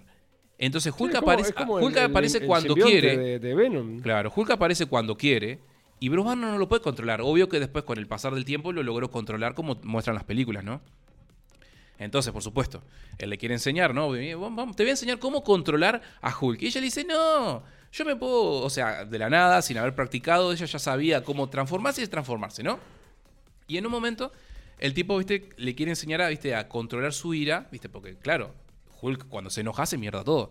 Entonces 0.57 0.95
Hulk 0.97 1.11
Sí, 1.11 1.17
es 1.17 1.21
como- 1.21 1.33
aparece, 1.33 1.55
Hulk 1.87 1.97
el- 1.97 2.03
aparece 2.05 2.39
el 2.39 2.47
cuando 2.47 2.75
quiere. 2.75 3.17
De, 3.17 3.39
de 3.39 3.55
Venom. 3.55 4.01
Claro, 4.01 4.33
Hulk 4.35 4.51
aparece 4.53 4.87
cuando 4.87 5.17
quiere 5.17 5.59
y 6.01 6.09
Bruce 6.09 6.29
Banner 6.29 6.51
no 6.51 6.59
lo 6.59 6.69
puede 6.69 6.81
controlar. 6.83 7.21
Obvio 7.21 7.49
que 7.49 7.61
después, 7.61 7.85
con 7.85 7.99
el 7.99 8.07
pasar 8.07 8.33
del 8.35 8.45
tiempo, 8.45 8.73
lo 8.73 8.83
logró 8.83 9.11
controlar 9.11 9.55
como 9.55 9.79
muestran 9.83 10.15
las 10.15 10.25
películas, 10.25 10.65
¿no? 10.65 10.81
Entonces, 11.99 12.33
por 12.33 12.43
supuesto, 12.43 12.83
él 13.19 13.31
le 13.31 13.39
quiere 13.39 13.55
enseñar, 13.55 13.95
¿no? 13.95 14.11
Vamos, 14.41 14.75
Te 14.77 14.83
voy 14.83 14.89
a 14.89 14.93
enseñar 14.93 15.19
cómo 15.19 15.45
controlar 15.45 16.01
a 16.21 16.37
Hulk. 16.37 16.63
Y 16.63 16.67
ella 16.67 16.81
le 16.81 16.87
dice, 16.87 17.05
no, 17.05 17.63
yo 17.93 18.05
me 18.05 18.17
puedo, 18.17 18.63
o 18.63 18.71
sea, 18.71 19.05
de 19.05 19.19
la 19.19 19.31
nada, 19.31 19.63
sin 19.63 19.79
haber 19.79 19.95
practicado, 19.95 20.53
ella 20.53 20.67
ya 20.67 20.79
sabía 20.79 21.23
cómo 21.23 21.49
transformarse 21.49 22.03
y 22.03 22.07
transformarse, 22.09 22.63
¿no? 22.63 22.81
Y 23.69 23.77
en 23.77 23.87
un 23.87 23.93
momento, 23.93 24.33
el 24.83 24.95
tipo, 24.95 25.16
viste, 25.16 25.49
le 25.59 25.76
quiere 25.76 25.93
enseñar 25.93 26.22
a, 26.22 26.28
viste, 26.28 26.57
a 26.57 26.68
controlar 26.68 27.12
su 27.12 27.35
ira, 27.35 27.68
viste, 27.70 27.89
porque 27.89 28.16
claro, 28.16 28.53
Hulk 29.01 29.28
cuando 29.28 29.49
se 29.49 29.61
enoja 29.61 29.87
se 29.87 29.97
mierda 29.97 30.24
todo. 30.24 30.51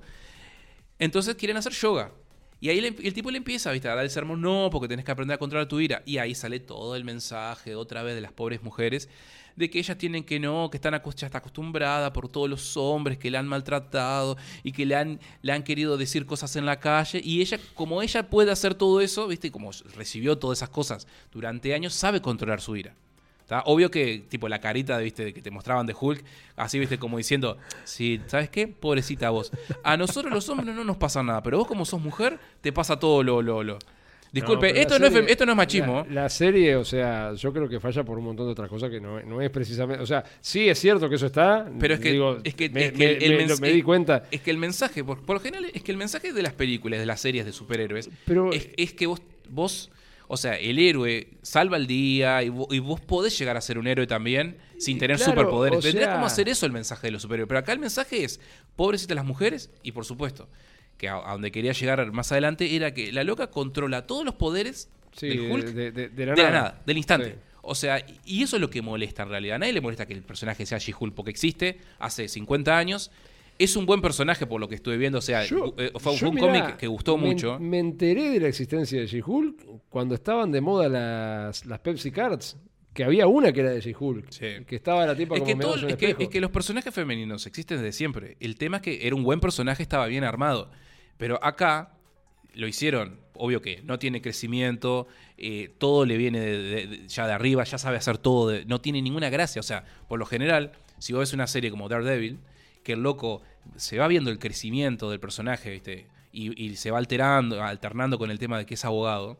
Entonces 0.99 1.35
quieren 1.35 1.57
hacer 1.57 1.73
yoga. 1.73 2.13
Y 2.61 2.69
ahí 2.69 2.79
el 2.79 3.13
tipo 3.13 3.29
le 3.29 3.39
empieza 3.39 3.73
¿viste? 3.73 3.89
a 3.89 3.95
dar 3.95 4.05
el 4.05 4.09
sermón, 4.09 4.39
no, 4.39 4.69
porque 4.71 4.87
tenés 4.87 5.03
que 5.03 5.11
aprender 5.11 5.35
a 5.35 5.37
controlar 5.37 5.67
tu 5.67 5.81
ira. 5.81 6.01
Y 6.05 6.17
ahí 6.19 6.33
sale 6.33 6.61
todo 6.61 6.95
el 6.95 7.03
mensaje 7.03 7.75
otra 7.75 8.03
vez 8.03 8.15
de 8.15 8.21
las 8.21 8.31
pobres 8.31 8.63
mujeres, 8.63 9.09
de 9.57 9.69
que 9.69 9.79
ellas 9.79 9.97
tienen 9.97 10.23
que 10.23 10.39
no, 10.39 10.69
que 10.69 10.77
están 10.77 10.93
ya 10.93 11.25
está 11.27 11.39
acostumbrada 11.39 12.13
por 12.13 12.29
todos 12.29 12.49
los 12.49 12.77
hombres 12.77 13.17
que 13.17 13.29
le 13.31 13.37
han 13.37 13.49
maltratado 13.49 14.37
y 14.63 14.71
que 14.71 14.85
le 14.85 14.95
han, 14.95 15.19
le 15.41 15.51
han 15.51 15.63
querido 15.63 15.97
decir 15.97 16.25
cosas 16.25 16.55
en 16.55 16.65
la 16.65 16.79
calle. 16.79 17.19
Y 17.21 17.41
ella, 17.41 17.59
como 17.73 18.01
ella 18.01 18.29
puede 18.29 18.51
hacer 18.51 18.75
todo 18.75 19.01
eso, 19.01 19.27
¿viste? 19.27 19.51
como 19.51 19.71
recibió 19.93 20.37
todas 20.37 20.59
esas 20.59 20.69
cosas 20.69 21.05
durante 21.33 21.73
años, 21.73 21.93
sabe 21.93 22.21
controlar 22.21 22.61
su 22.61 22.77
ira. 22.77 22.95
Obvio 23.59 23.91
que, 23.91 24.23
tipo, 24.27 24.47
la 24.49 24.59
carita 24.59 24.97
¿viste? 24.97 25.33
que 25.33 25.41
te 25.41 25.51
mostraban 25.51 25.85
de 25.85 25.95
Hulk, 25.99 26.23
así, 26.55 26.79
viste, 26.79 26.97
como 26.97 27.17
diciendo, 27.17 27.57
sí, 27.83 28.21
¿sabes 28.27 28.49
qué? 28.49 28.67
Pobrecita 28.67 29.29
vos. 29.29 29.51
A 29.83 29.97
nosotros 29.97 30.33
los 30.33 30.47
hombres 30.49 30.75
no 30.75 30.83
nos 30.83 30.97
pasa 30.97 31.21
nada, 31.21 31.43
pero 31.43 31.57
vos 31.57 31.67
como 31.67 31.85
sos 31.85 32.01
mujer, 32.01 32.39
te 32.61 32.71
pasa 32.71 32.97
todo 32.99 33.23
lo... 33.23 33.41
lo, 33.41 33.63
lo. 33.63 33.79
Disculpe, 34.31 34.79
esto, 34.79 34.97
no 34.97 35.07
es, 35.07 35.13
esto 35.27 35.45
no 35.45 35.51
es 35.51 35.57
machismo. 35.57 36.05
La, 36.09 36.29
serie, 36.29 36.77
o 36.77 36.85
sea, 36.85 37.33
yo 37.33 37.51
creo 37.51 37.67
que 37.67 37.81
falla 37.81 38.05
por 38.05 38.17
un 38.17 38.23
montón 38.23 38.45
de 38.45 38.53
otras 38.53 38.69
cosas 38.69 38.89
que 38.89 39.01
no, 39.01 39.41
es 39.41 39.49
precisamente. 39.49 40.01
O 40.01 40.05
sea, 40.05 40.23
sí 40.39 40.69
es 40.69 40.79
cierto 40.79 41.09
que 41.09 41.15
eso 41.15 41.25
está. 41.25 41.69
Pero 41.77 41.95
es 41.95 41.99
que, 41.99 42.39
es 42.45 42.55
que, 42.55 42.69
me, 42.69 42.91
me, 43.59 43.69
di 43.71 43.81
cuenta. 43.81 44.23
Es 44.31 44.39
que 44.39 44.51
el 44.51 44.57
mensaje, 44.57 45.03
por, 45.03 45.17
lo 45.27 45.39
general, 45.41 45.65
es 45.73 45.83
que 45.83 45.91
el 45.91 45.97
mensaje 45.97 46.31
de 46.31 46.41
las 46.41 46.53
películas, 46.53 47.01
de 47.01 47.05
las 47.05 47.19
series 47.19 47.45
de 47.45 47.51
superhéroes, 47.51 48.09
es, 48.53 48.69
es 48.77 48.93
que 48.93 49.05
vos, 49.05 49.21
vos 49.49 49.91
o 50.33 50.37
sea, 50.37 50.55
el 50.55 50.79
héroe 50.79 51.27
salva 51.41 51.75
el 51.75 51.87
día 51.87 52.41
y, 52.41 52.47
vos 52.47 53.01
podés 53.01 53.37
llegar 53.37 53.57
a 53.57 53.61
ser 53.61 53.77
un 53.77 53.85
héroe 53.85 54.07
también 54.07 54.59
sin 54.79 54.97
tener 54.97 55.19
superpoderes. 55.19 55.81
Tendría 55.81 56.13
como 56.13 56.25
hacer 56.25 56.47
eso 56.47 56.65
el 56.65 56.71
mensaje 56.71 57.07
de 57.07 57.11
los 57.11 57.23
superhéroes. 57.23 57.49
Pero 57.49 57.59
acá 57.59 57.73
el 57.73 57.79
mensaje 57.79 58.23
es, 58.23 58.39
pobrecitas 58.77 59.13
las 59.13 59.25
mujeres 59.25 59.71
y 59.83 59.91
por 59.91 60.05
supuesto, 60.05 60.47
que 60.97 61.09
a, 61.09 61.15
donde 61.15 61.51
quería 61.51 61.73
llegar 61.73 62.09
más 62.13 62.31
adelante 62.31 62.77
era 62.77 62.93
que 62.93 63.11
la 63.11 63.25
loca 63.25 63.47
controla 63.47 64.07
todos 64.07 64.23
los 64.23 64.35
poderes 64.35 64.89
del 65.19 65.51
Hulk 65.51 65.65
de, 65.65 66.25
la, 66.25 66.33
nada. 66.35 66.81
del 66.85 66.95
instante. 66.95 67.35
O 67.61 67.75
sea, 67.75 68.01
y 68.23 68.41
eso 68.41 68.55
es 68.55 68.61
lo 68.61 68.69
que 68.69 68.81
molesta 68.81 69.23
en 69.23 69.29
realidad. 69.29 69.57
A 69.57 69.59
nadie 69.59 69.73
le 69.73 69.81
molesta 69.81 70.05
que 70.05 70.13
el 70.13 70.23
personaje 70.23 70.65
sea 70.65 70.77
She-Hulk 70.77 71.13
porque 71.13 71.31
existe 71.31 71.81
hace 71.99 72.29
50 72.29 72.77
años 72.77 73.11
es 73.63 73.75
un 73.75 73.85
buen 73.85 74.01
personaje 74.01 74.45
por 74.45 74.59
lo 74.59 74.67
que 74.67 74.75
estuve 74.75 74.97
viendo. 74.97 75.19
O 75.19 75.21
sea, 75.21 75.43
eh, 75.43 75.91
fue, 75.95 76.29
un 76.29 76.37
cómic 76.37 76.77
que 76.77 76.87
gustó 76.87 77.17
mucho. 77.17 77.59
Me 77.59 77.79
enteré 77.79 78.29
de 78.29 78.39
la 78.39 78.47
existencia 78.47 78.99
de 78.99 79.07
She-Hulk 79.07 79.89
cuando 79.89 80.15
estaban 80.15 80.51
de 80.51 80.61
moda 80.61 80.89
las, 80.89 81.65
las 81.65 81.79
Pepsi 81.79 82.11
Cards. 82.11 82.57
Que 82.93 83.05
había 83.05 83.25
una 83.25 83.53
que 83.53 83.61
era 83.61 83.69
de 83.69 83.79
She-Hulk. 83.79 84.29
Que 84.65 84.75
estaba 84.75 85.05
la 85.05 85.15
tipa 85.15 85.35
es 85.35 85.41
como 85.41 85.73
que, 85.73 85.87
es, 85.87 85.95
que, 85.95 86.15
es 86.19 86.29
que 86.29 86.41
los 86.41 86.51
personajes 86.51 86.93
femeninos 86.93 87.45
existen 87.45 87.77
desde 87.77 87.93
siempre. 87.93 88.35
El 88.39 88.57
tema 88.57 88.77
es 88.77 88.83
que 88.83 89.07
era 89.07 89.15
un 89.15 89.23
buen 89.23 89.39
personaje, 89.39 89.81
estaba 89.81 90.07
bien 90.07 90.25
armado. 90.25 90.69
Pero 91.17 91.39
acá 91.41 91.93
lo 92.53 92.67
hicieron. 92.67 93.19
Obvio 93.33 93.61
que 93.61 93.81
no 93.83 93.97
tiene 93.97 94.21
crecimiento, 94.21 95.07
eh, 95.37 95.73
todo 95.77 96.05
le 96.05 96.17
viene 96.17 97.07
ya 97.07 97.25
de 97.25 97.33
arriba, 97.33 97.63
ya 97.63 97.77
sabe 97.77 97.97
hacer 97.97 98.17
todo, 98.17 98.53
no 98.67 98.81
tiene 98.81 99.01
ninguna 99.01 99.29
gracia. 99.29 99.59
O 99.61 99.63
sea, 99.63 99.85
por 100.07 100.19
lo 100.19 100.25
general, 100.25 100.73
si 100.99 101.13
vos 101.13 101.21
ves 101.21 101.33
una 101.33 101.47
serie 101.47 101.71
como 101.71 101.89
Daredevil, 101.89 102.39
que 102.83 102.93
el 102.93 103.03
loco 103.03 103.41
se 103.75 103.97
va 103.97 104.07
viendo 104.07 104.31
el 104.31 104.39
crecimiento 104.39 105.09
del 105.09 105.19
personaje, 105.19 105.69
¿viste? 105.69 106.07
Y, 106.33 106.75
se 106.77 106.91
va 106.91 106.97
alterando, 106.97 107.61
alternando 107.61 108.17
con 108.17 108.31
el 108.31 108.39
tema 108.39 108.57
de 108.57 108.65
que 108.65 108.75
es 108.75 108.85
abogado. 108.85 109.37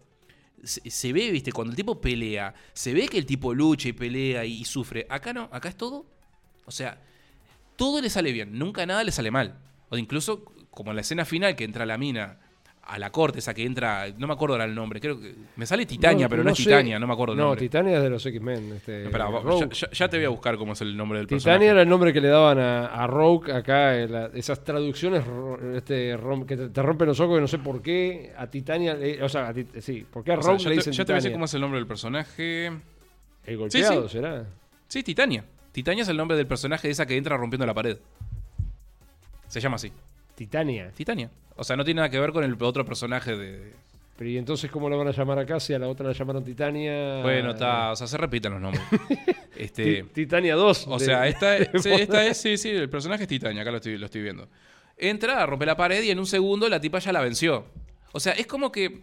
Se, 0.64 1.14
ve, 1.14 1.32
¿viste? 1.32 1.54
Cuando 1.54 1.72
el 1.72 1.78
tipo 1.78 2.02
pelea, 2.02 2.54
se 2.74 2.94
ve 2.94 3.08
que 3.08 3.18
el 3.18 3.26
tipo 3.26 3.54
lucha 3.54 3.90
y 3.90 3.94
pelea 3.94 4.44
y, 4.46 4.66
sufre. 4.66 5.08
Acá 5.10 5.32
no, 5.34 5.50
acá 5.52 5.70
es 5.70 5.78
todo. 5.78 6.06
O 6.66 6.72
sea, 6.72 7.02
todo 7.78 8.02
le 8.02 8.10
sale 8.10 8.32
bien, 8.32 8.60
nunca 8.60 8.86
nada 8.86 9.04
le 9.04 9.12
sale 9.12 9.32
mal. 9.32 9.58
O 9.90 9.98
incluso, 9.98 10.44
como 10.70 10.92
en 10.92 10.98
la 10.98 11.02
escena 11.02 11.24
final 11.24 11.56
que 11.56 11.64
entra 11.64 11.86
la 11.86 11.98
mina 11.98 12.40
a 12.84 12.98
la 12.98 13.12
corte, 13.12 13.40
esa 13.40 13.54
que 13.54 13.64
entra, 13.64 14.08
no 14.18 14.28
me 14.28 14.34
acuerdo 14.34 14.56
ahora 14.56 14.66
el 14.66 14.74
nombre, 14.76 15.00
creo 15.00 15.20
que 15.20 15.36
me 15.56 15.66
sale 15.66 15.86
Titania, 15.86 16.28
pero 16.28 16.44
no, 16.44 16.52
es 16.52 16.58
Titania, 16.58 17.00
no 17.00 17.08
me 17.08 17.14
acuerdo 17.14 17.34
el 17.34 17.40
nombre. 17.40 17.56
No, 17.56 17.60
Titania 17.60 17.98
es 17.98 18.04
de 18.04 18.10
los 18.10 18.26
X-Men. 18.26 18.74
Este, 18.74 19.10
ya, 19.92 20.10
te 20.10 20.18
voy 20.18 20.26
a 20.26 20.30
buscar 20.30 20.58
cómo 20.58 20.74
es 20.74 20.82
el 20.82 20.98
nombre 20.98 21.20
del 21.20 21.28
personaje. 21.28 21.60
Titania 21.60 21.72
era 21.72 21.82
el 21.84 21.90
nombre 21.90 22.12
que 22.12 22.20
le 22.20 22.28
daban 22.28 22.60
a, 22.60 22.88
a 22.88 23.08
Rogue 23.08 23.54
acá, 23.54 23.96
esas 24.34 24.64
traducciones 24.64 25.24
este, 25.76 26.18
que 26.48 26.58
te, 26.58 26.82
rompen 26.82 27.08
los 27.08 27.20
ojos, 27.20 27.38
y 27.38 27.42
no 27.42 27.48
sé 27.48 27.60
por 27.60 27.82
qué, 27.82 28.34
a 28.38 28.48
Titania, 28.48 28.98
o 29.22 29.30
sea, 29.30 29.50
a, 29.50 29.54
sí, 29.80 30.06
¿por 30.12 30.24
qué 30.24 30.34
a 30.34 30.36
Rogue 30.38 30.70
le 30.70 30.76
dicen 30.76 30.94
Ya 30.94 31.06
te 31.06 31.14
voy 31.14 31.18
a 31.18 31.22
decir 31.22 31.32
cómo 31.32 31.46
es 31.46 31.54
el 31.54 31.62
nombre 31.62 31.80
del 31.80 31.88
personaje. 31.88 32.72
El 33.46 33.58
golpeado, 33.58 34.10
¿será? 34.10 34.46
Sí, 34.88 35.04
Titania. 35.04 35.46
Titania 35.72 36.04
es 36.04 36.10
el 36.10 36.18
nombre 36.18 36.36
del 36.36 36.48
personaje 36.48 36.88
de 36.88 36.92
esa 36.92 37.06
que 37.06 37.16
entra 37.16 37.38
rompiendo 37.38 37.66
la 37.66 37.74
pared. 37.74 37.98
Se 39.48 39.60
llama 39.62 39.76
así. 39.76 39.92
Titania. 40.42 40.92
Titania. 40.96 41.30
O 41.56 41.64
sea, 41.64 41.76
no 41.76 41.86
tiene 41.86 42.00
nada 42.00 42.10
que 42.10 42.20
ver 42.20 42.32
con 42.32 42.44
el 42.44 42.58
otro 42.64 42.84
personaje 42.84 43.38
de. 43.38 43.74
Pero 44.18 44.28
¿y 44.28 44.40
entonces 44.40 44.72
cómo 44.72 44.90
lo 44.90 44.98
van 44.98 45.08
a 45.08 45.12
llamar 45.12 45.38
acá 45.38 45.60
si 45.60 45.72
a 45.72 45.78
la 45.78 45.88
otra 45.88 46.08
la 46.08 46.14
llamaron 46.14 46.44
Titania? 46.44 47.22
Bueno, 47.22 47.52
está, 47.52 47.92
o 47.92 47.96
sea, 47.96 48.08
se 48.08 48.18
repiten 48.18 48.54
los 48.54 48.62
nombres. 48.62 48.82
este, 49.56 50.04
Titania 50.12 50.56
2. 50.56 50.88
O 50.88 50.98
sea, 50.98 51.28
esta, 51.28 51.58
esta 51.58 52.26
es, 52.26 52.38
sí, 52.38 52.58
sí, 52.58 52.70
el 52.70 52.90
personaje 52.90 53.24
es 53.24 53.30
Titania, 53.30 53.62
acá 53.62 53.70
lo 53.70 53.78
estoy, 53.78 54.00
lo 54.00 54.08
estoy 54.08 54.24
viendo. 54.24 54.48
Entra, 54.98 55.46
rompe 55.46 55.68
la 55.68 55.78
pared 55.78 56.02
y 56.02 56.10
en 56.10 56.18
un 56.18 56.26
segundo 56.26 56.68
la 56.70 56.82
tipa 56.82 56.98
ya 56.98 57.14
la 57.14 57.22
venció. 57.22 57.66
O 58.14 58.20
sea, 58.20 58.34
es 58.34 58.48
como 58.48 58.72
que 58.72 59.02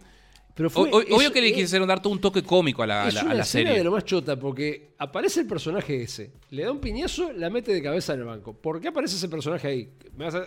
obvio 0.57 1.31
que 1.31 1.41
le 1.41 1.53
quisieron 1.53 1.87
dar 1.87 2.01
todo 2.01 2.13
un 2.13 2.19
toque 2.19 2.43
cómico 2.43 2.83
a 2.83 2.87
la, 2.87 3.07
es 3.07 3.21
una 3.21 3.43
serie. 3.43 3.73
de 3.73 3.83
lo 3.83 3.91
más 3.91 4.05
chota, 4.05 4.37
porque 4.37 4.91
aparece 4.97 5.41
el 5.41 5.47
personaje 5.47 6.01
ese, 6.01 6.31
le 6.51 6.63
da 6.63 6.71
un 6.71 6.79
piñazo, 6.79 7.31
la 7.33 7.49
mete 7.49 7.73
de 7.73 7.81
cabeza 7.81 8.13
en 8.13 8.19
el 8.19 8.25
banco. 8.25 8.53
¿Por 8.53 8.81
qué 8.81 8.89
aparece 8.89 9.15
ese 9.15 9.29
personaje 9.29 9.67
ahí? 9.67 9.89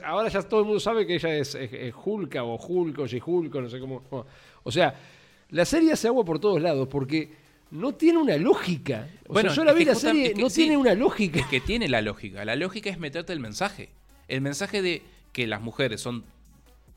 Ahora 0.04 0.28
ya 0.28 0.42
todo 0.42 0.60
el 0.60 0.66
mundo 0.66 0.80
sabe 0.80 1.06
que 1.06 1.14
ella 1.14 1.34
es, 1.34 1.56
Hulka 2.04 2.44
o 2.44 2.56
Hulk 2.56 2.98
o 2.98 3.06
She-Hulk, 3.06 3.54
no 3.54 3.70
sé 3.70 3.80
cómo. 3.80 4.02
O 4.62 4.70
sea, 4.72 4.94
la 5.50 5.64
serie 5.64 5.92
hace 5.92 6.08
agua 6.08 6.24
por 6.24 6.38
todos 6.38 6.60
lados, 6.60 6.88
porque 6.88 7.30
no 7.70 7.94
tiene 7.94 8.18
una 8.18 8.36
lógica. 8.36 9.08
bueno, 9.28 9.52
yo 9.52 9.64
la 9.64 9.72
vi 9.72 9.84
la 9.84 9.94
serie, 9.94 10.34
no 10.36 10.50
tiene 10.50 10.76
una 10.76 10.94
lógica. 10.94 11.40
Es 11.40 11.46
que 11.46 11.60
tiene 11.60 11.88
la 11.88 12.02
lógica. 12.02 12.44
La 12.44 12.54
lógica 12.54 12.90
es 12.90 12.98
meterte 12.98 13.32
el 13.32 13.40
mensaje. 13.40 13.90
El 14.28 14.42
mensaje 14.42 14.82
de 14.82 15.02
que 15.32 15.46
las 15.46 15.62
mujeres 15.62 16.00
son 16.00 16.24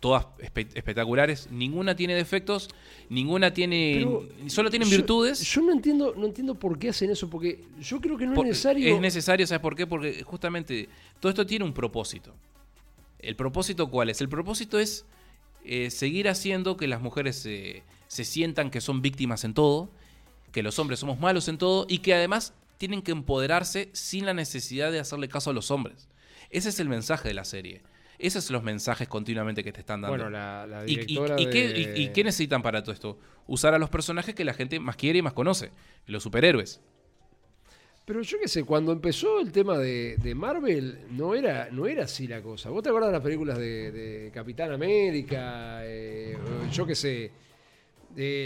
todas 0.06 0.28
espectaculares, 0.76 1.50
ninguna 1.50 1.96
tiene 1.96 2.14
defectos, 2.14 2.70
ninguna 3.10 3.52
tiene 3.52 4.06
solo 4.46 4.70
tienen 4.70 4.88
virtudes. 4.88 5.42
Yo 5.42 5.64
no 5.64 5.72
entiendo 5.72 6.14
no 6.16 6.28
entiendo 6.28 6.54
por 6.54 6.78
qué 6.78 6.90
hacen 6.90 7.10
eso, 7.10 7.28
porque 7.28 7.64
yo 7.82 8.00
creo 8.00 8.16
que 8.16 8.28
no 8.28 8.34
es 8.34 8.50
necesario. 8.50 8.94
Es 8.94 9.02
necesario, 9.02 9.48
¿sabes 9.48 9.64
por 9.64 9.76
qué? 9.76 9.88
Porque 9.88 10.22
justamente 10.22 10.90
todo 11.20 11.32
esto 11.32 11.44
tiene 11.48 11.66
un 11.66 11.74
propósito. 11.74 12.36
¿El 13.18 13.36
propósito 13.36 13.90
cuál 13.90 14.12
es? 14.12 14.22
El 14.22 14.30
propósito 14.30 14.78
es 14.78 15.08
eh, 15.64 15.90
seguir 15.90 16.30
haciendo 16.30 16.78
que 16.78 16.86
las 16.88 17.02
mujeres 17.02 17.38
se 17.38 18.24
sientan 18.26 18.70
que 18.70 18.82
son 18.82 19.02
víctimas 19.02 19.44
en 19.44 19.56
todo, 19.56 19.90
que 20.52 20.62
los 20.62 20.78
hombres 20.78 21.00
somos 21.00 21.20
malos 21.20 21.48
en 21.48 21.58
todo 21.58 21.88
y 21.90 21.98
que 21.98 22.14
además 22.14 22.54
tienen 22.78 23.02
que 23.02 23.12
empoderarse 23.12 23.90
sin 23.94 24.28
la 24.28 24.36
necesidad 24.36 24.92
de 24.92 25.00
hacerle 25.00 25.30
caso 25.30 25.50
a 25.50 25.54
los 25.54 25.72
hombres. 25.72 26.08
Ese 26.52 26.70
es 26.70 26.80
el 26.80 26.90
mensaje 26.90 27.28
de 27.28 27.34
la 27.34 27.44
serie. 27.44 27.82
Esos 28.18 28.44
son 28.44 28.56
los 28.56 28.64
mensajes 28.64 29.08
continuamente 29.08 29.64
que 29.64 29.72
te 29.72 29.82
están 29.82 30.02
dando. 30.02 30.18
Bueno, 30.18 30.30
la, 30.30 30.84
¿Y, 30.88 31.06
qué, 31.06 32.24
necesitan 32.24 32.62
para 32.62 32.82
todo 32.82 32.94
esto? 32.94 33.20
Usar 33.48 33.74
a 33.74 33.80
los 33.80 33.90
personajes 33.90 34.34
que 34.34 34.46
la 34.46 34.54
gente 34.54 34.80
más 34.80 34.96
quiere 34.96 35.20
y 35.20 35.22
más 35.22 35.34
conoce, 35.34 35.72
los 36.08 36.24
superhéroes. 36.24 36.82
Pero 38.06 38.22
yo 38.22 38.38
qué 38.40 38.48
sé, 38.48 38.64
cuando 38.64 38.92
empezó 38.92 39.40
el 39.40 39.52
tema 39.52 39.78
de, 39.78 40.34
Marvel, 40.36 41.00
no 41.12 41.34
era, 41.34 41.70
no 41.72 41.88
era 41.88 42.04
así 42.04 42.28
la 42.28 42.42
cosa. 42.42 42.70
¿Vos 42.70 42.84
te 42.84 42.90
acuerdas 42.90 43.10
de 43.10 43.14
las 43.14 43.24
películas 43.24 43.58
de, 43.58 44.30
Capitán 44.34 44.72
América? 44.72 45.80
Eh, 45.84 46.38
yo 46.72 46.86
qué 46.86 46.96
sé. 46.96 47.32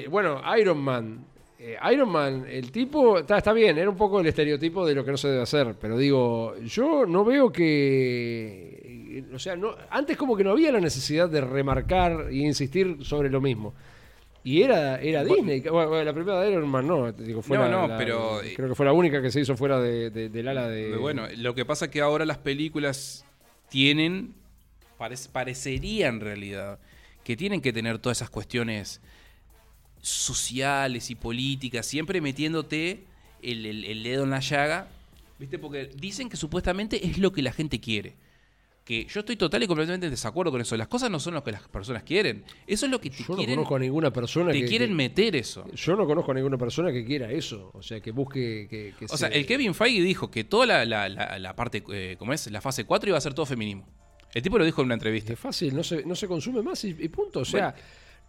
bueno, 0.10 0.42
Iron 0.58 0.80
Man. 0.80 1.26
Eh, 1.62 1.76
Iron 1.92 2.10
Man, 2.10 2.46
el 2.50 2.72
tipo, 2.72 3.20
está, 3.20 3.38
está 3.40 3.52
bien, 3.52 3.78
era 3.78 3.90
un 3.90 3.98
poco 3.98 4.22
el 4.22 4.28
estereotipo 4.28 4.88
de 4.88 4.96
lo 4.96 5.04
que 5.04 5.12
no 5.12 5.18
se 5.18 5.28
debe 5.28 5.42
hacer, 5.42 5.76
pero 5.78 5.98
digo, 5.98 6.56
yo 6.60 7.06
no 7.06 7.26
veo 7.26 7.52
que 7.52 8.79
o 9.34 9.40
sea, 9.40 9.56
no, 9.56 9.76
antes 9.90 10.18
como 10.18 10.36
que 10.36 10.44
no 10.44 10.52
había 10.52 10.72
la 10.72 10.80
necesidad 10.80 11.30
de 11.30 11.42
remarcar 11.42 12.28
e 12.30 12.38
insistir 12.38 12.98
sobre 13.04 13.30
lo 13.30 13.42
mismo. 13.42 13.74
Y 14.44 14.62
era, 14.62 15.00
era 15.02 15.24
Disney. 15.24 15.62
Bueno, 15.62 16.04
la 16.04 16.14
primera 16.14 16.40
de 16.42 16.52
Iron 16.52 16.68
Man 16.68 16.88
no, 16.88 17.12
digo, 17.12 17.44
no, 17.50 17.88
no, 17.88 17.98
pero... 17.98 18.40
Creo 18.56 18.70
que 18.70 18.76
fue 18.76 18.86
la 18.86 18.94
única 18.94 19.22
que 19.22 19.32
se 19.32 19.42
hizo 19.42 19.56
fuera 19.58 19.80
de, 19.80 20.10
del 20.10 20.48
ala 20.48 20.68
de... 20.68 20.96
Bueno, 20.96 21.28
lo 21.38 21.54
que 21.54 21.66
pasa 21.66 21.86
es 21.86 21.92
que 21.92 22.02
ahora 22.02 22.26
las 22.26 22.38
películas 22.38 23.26
tienen, 23.68 24.34
parecería 25.32 26.08
en 26.08 26.22
realidad, 26.22 26.80
que 27.24 27.36
tienen 27.36 27.62
que 27.62 27.74
tener 27.74 28.00
todas 28.00 28.20
esas 28.20 28.30
cuestiones 28.30 29.02
sociales 30.02 31.12
y 31.12 31.16
políticas, 31.16 31.86
siempre 31.86 32.22
metiéndote 32.22 33.04
el, 33.42 33.66
el 33.66 34.04
dedo 34.04 34.24
en 34.24 34.30
la 34.30 34.40
llaga 34.40 34.88
¿Viste? 35.40 35.58
Porque 35.58 35.90
dicen 35.96 36.30
que 36.30 36.36
supuestamente 36.36 37.08
es 37.08 37.18
lo 37.18 37.32
que 37.32 37.42
la 37.42 37.54
gente 37.54 37.80
quiere. 37.80 38.16
Que 38.90 39.06
yo 39.06 39.20
estoy 39.20 39.36
total 39.36 39.62
y 39.62 39.68
completamente 39.68 40.08
en 40.08 40.12
desacuerdo 40.12 40.52
con 40.52 40.62
eso. 40.62 40.76
Las 40.76 40.88
cosas 40.88 41.12
no 41.12 41.20
son 41.20 41.36
lo 41.36 41.44
que 41.44 41.52
las 41.52 41.62
personas 41.68 42.02
quieren. 42.02 42.44
Eso 42.66 42.88
es 42.88 42.92
lo 42.92 43.00
que 43.00 43.12
te 43.12 43.18
Yo 43.24 43.26
no 43.30 43.36
quieren, 43.36 43.56
conozco 43.58 43.76
a 43.76 43.80
ninguna 43.80 44.12
persona 44.12 44.52
te 44.52 44.62
que, 44.62 44.66
quieren 44.66 44.90
que- 44.90 44.96
meter 44.96 45.36
eso. 45.36 45.64
Yo 45.76 45.96
no 45.96 46.08
conozco 46.08 46.32
a 46.32 46.34
ninguna 46.34 46.58
persona 46.58 46.92
que 46.92 47.06
quiera 47.06 47.32
eso. 47.32 47.70
O 47.76 47.84
sea, 47.84 48.02
que 48.02 48.10
busque 48.10 48.68
que, 48.68 48.96
que 48.98 49.06
O 49.06 49.16
sea, 49.16 49.30
se- 49.30 49.38
el 49.38 49.46
Kevin 49.46 49.76
Feige 49.76 50.02
dijo 50.02 50.32
que 50.32 50.44
toda 50.44 50.66
la, 50.66 50.86
la- 50.86 51.08
la- 51.08 51.38
la 51.38 51.56
parte, 51.56 51.84
eh, 51.94 52.16
como 52.18 52.34
es, 52.34 52.50
la 52.50 52.62
fase 52.62 52.84
4 52.86 53.10
iba 53.10 53.18
a 53.20 53.22
ser 53.22 53.36
todo 53.36 53.46
feminismo. 53.46 53.88
El 54.34 54.42
tipo 54.42 54.58
lo 54.58 54.66
dijo 54.66 54.82
en 54.82 54.86
una 54.86 54.96
entrevista. 54.96 55.34
Es 55.34 55.40
fácil, 55.40 55.76
no 55.76 55.84
se, 55.84 56.04
no 56.04 56.16
se 56.16 56.28
consume 56.28 56.64
más 56.64 56.84
y, 56.84 56.90
y 57.00 57.10
punto. 57.10 57.42
O 57.42 57.46
sea, 57.46 57.76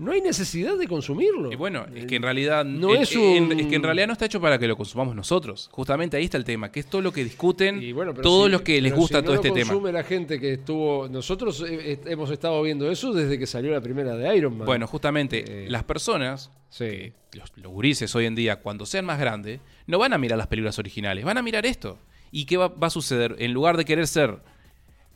no 0.01 0.13
hay 0.13 0.21
necesidad 0.23 0.77
de 0.77 0.89
consumirlo. 0.89 1.53
Y 1.53 1.57
bueno, 1.57 1.85
es 1.95 2.07
que 2.07 2.17
en 2.17 2.23
realidad 2.23 2.65
No 2.65 2.95
es 2.95 3.15
en- 3.15 3.45
un- 3.45 3.61
es 3.61 3.67
que 3.67 3.77
en 3.77 3.83
realidad 3.83 4.07
no 4.07 4.15
está 4.15 4.25
hecho 4.25 4.41
para 4.41 4.59
que 4.59 4.67
lo 4.67 4.77
consumamos 4.77 5.15
nosotros. 5.15 5.69
Justamente 5.73 6.17
ahí 6.17 6.25
está 6.25 6.37
el 6.39 6.45
tema, 6.45 6.73
que 6.73 6.81
es 6.81 6.87
todo 6.87 7.03
lo 7.03 7.13
que 7.13 7.23
discuten 7.23 7.83
Y 7.83 7.93
bueno, 7.93 8.15
todos 8.15 8.47
si- 8.47 8.53
los 8.53 8.63
que 8.63 8.81
les 8.81 8.95
gusta 8.95 9.19
si 9.19 9.25
todo 9.25 9.35
no 9.37 9.41
este 9.43 9.51
tema. 9.53 9.71
consume 9.71 9.93
la 9.93 10.03
gente 10.03 10.41
que 10.41 10.55
estuvo. 10.55 11.07
Nosotros 11.09 11.65
hemos 11.69 12.31
estado 12.31 12.61
viendo 12.63 12.91
eso 12.91 13.13
desde 13.13 13.39
que 13.39 13.47
salió 13.47 13.71
la 13.73 13.81
primera 13.81 14.17
de 14.17 14.37
Iron 14.37 14.57
Man. 14.57 14.67
Bueno, 14.67 14.87
justamente 14.87 15.67
Eh, 15.67 15.71
las 15.71 15.85
personas, 15.85 16.51
sí. 16.71 17.13
los 17.57 17.71
gurises 17.73 18.15
hoy 18.17 18.25
en 18.27 18.35
día, 18.35 18.57
cuando 18.57 18.87
sean 18.87 19.05
más 19.05 19.21
grandes, 19.21 19.61
no 19.87 19.99
van 19.99 20.13
a 20.15 20.19
mirar 20.19 20.39
las 20.39 20.47
películas 20.47 20.79
originales, 20.79 21.25
van 21.25 21.37
a 21.39 21.43
mirar 21.43 21.67
esto. 21.67 21.99
¿Y 22.33 22.47
qué 22.47 22.57
va, 22.57 22.69
va 22.69 22.87
a 22.87 22.91
suceder? 22.91 23.37
En 23.39 23.53
lugar 23.53 23.77
de 23.77 23.85
querer 23.85 24.07
ser 24.07 24.39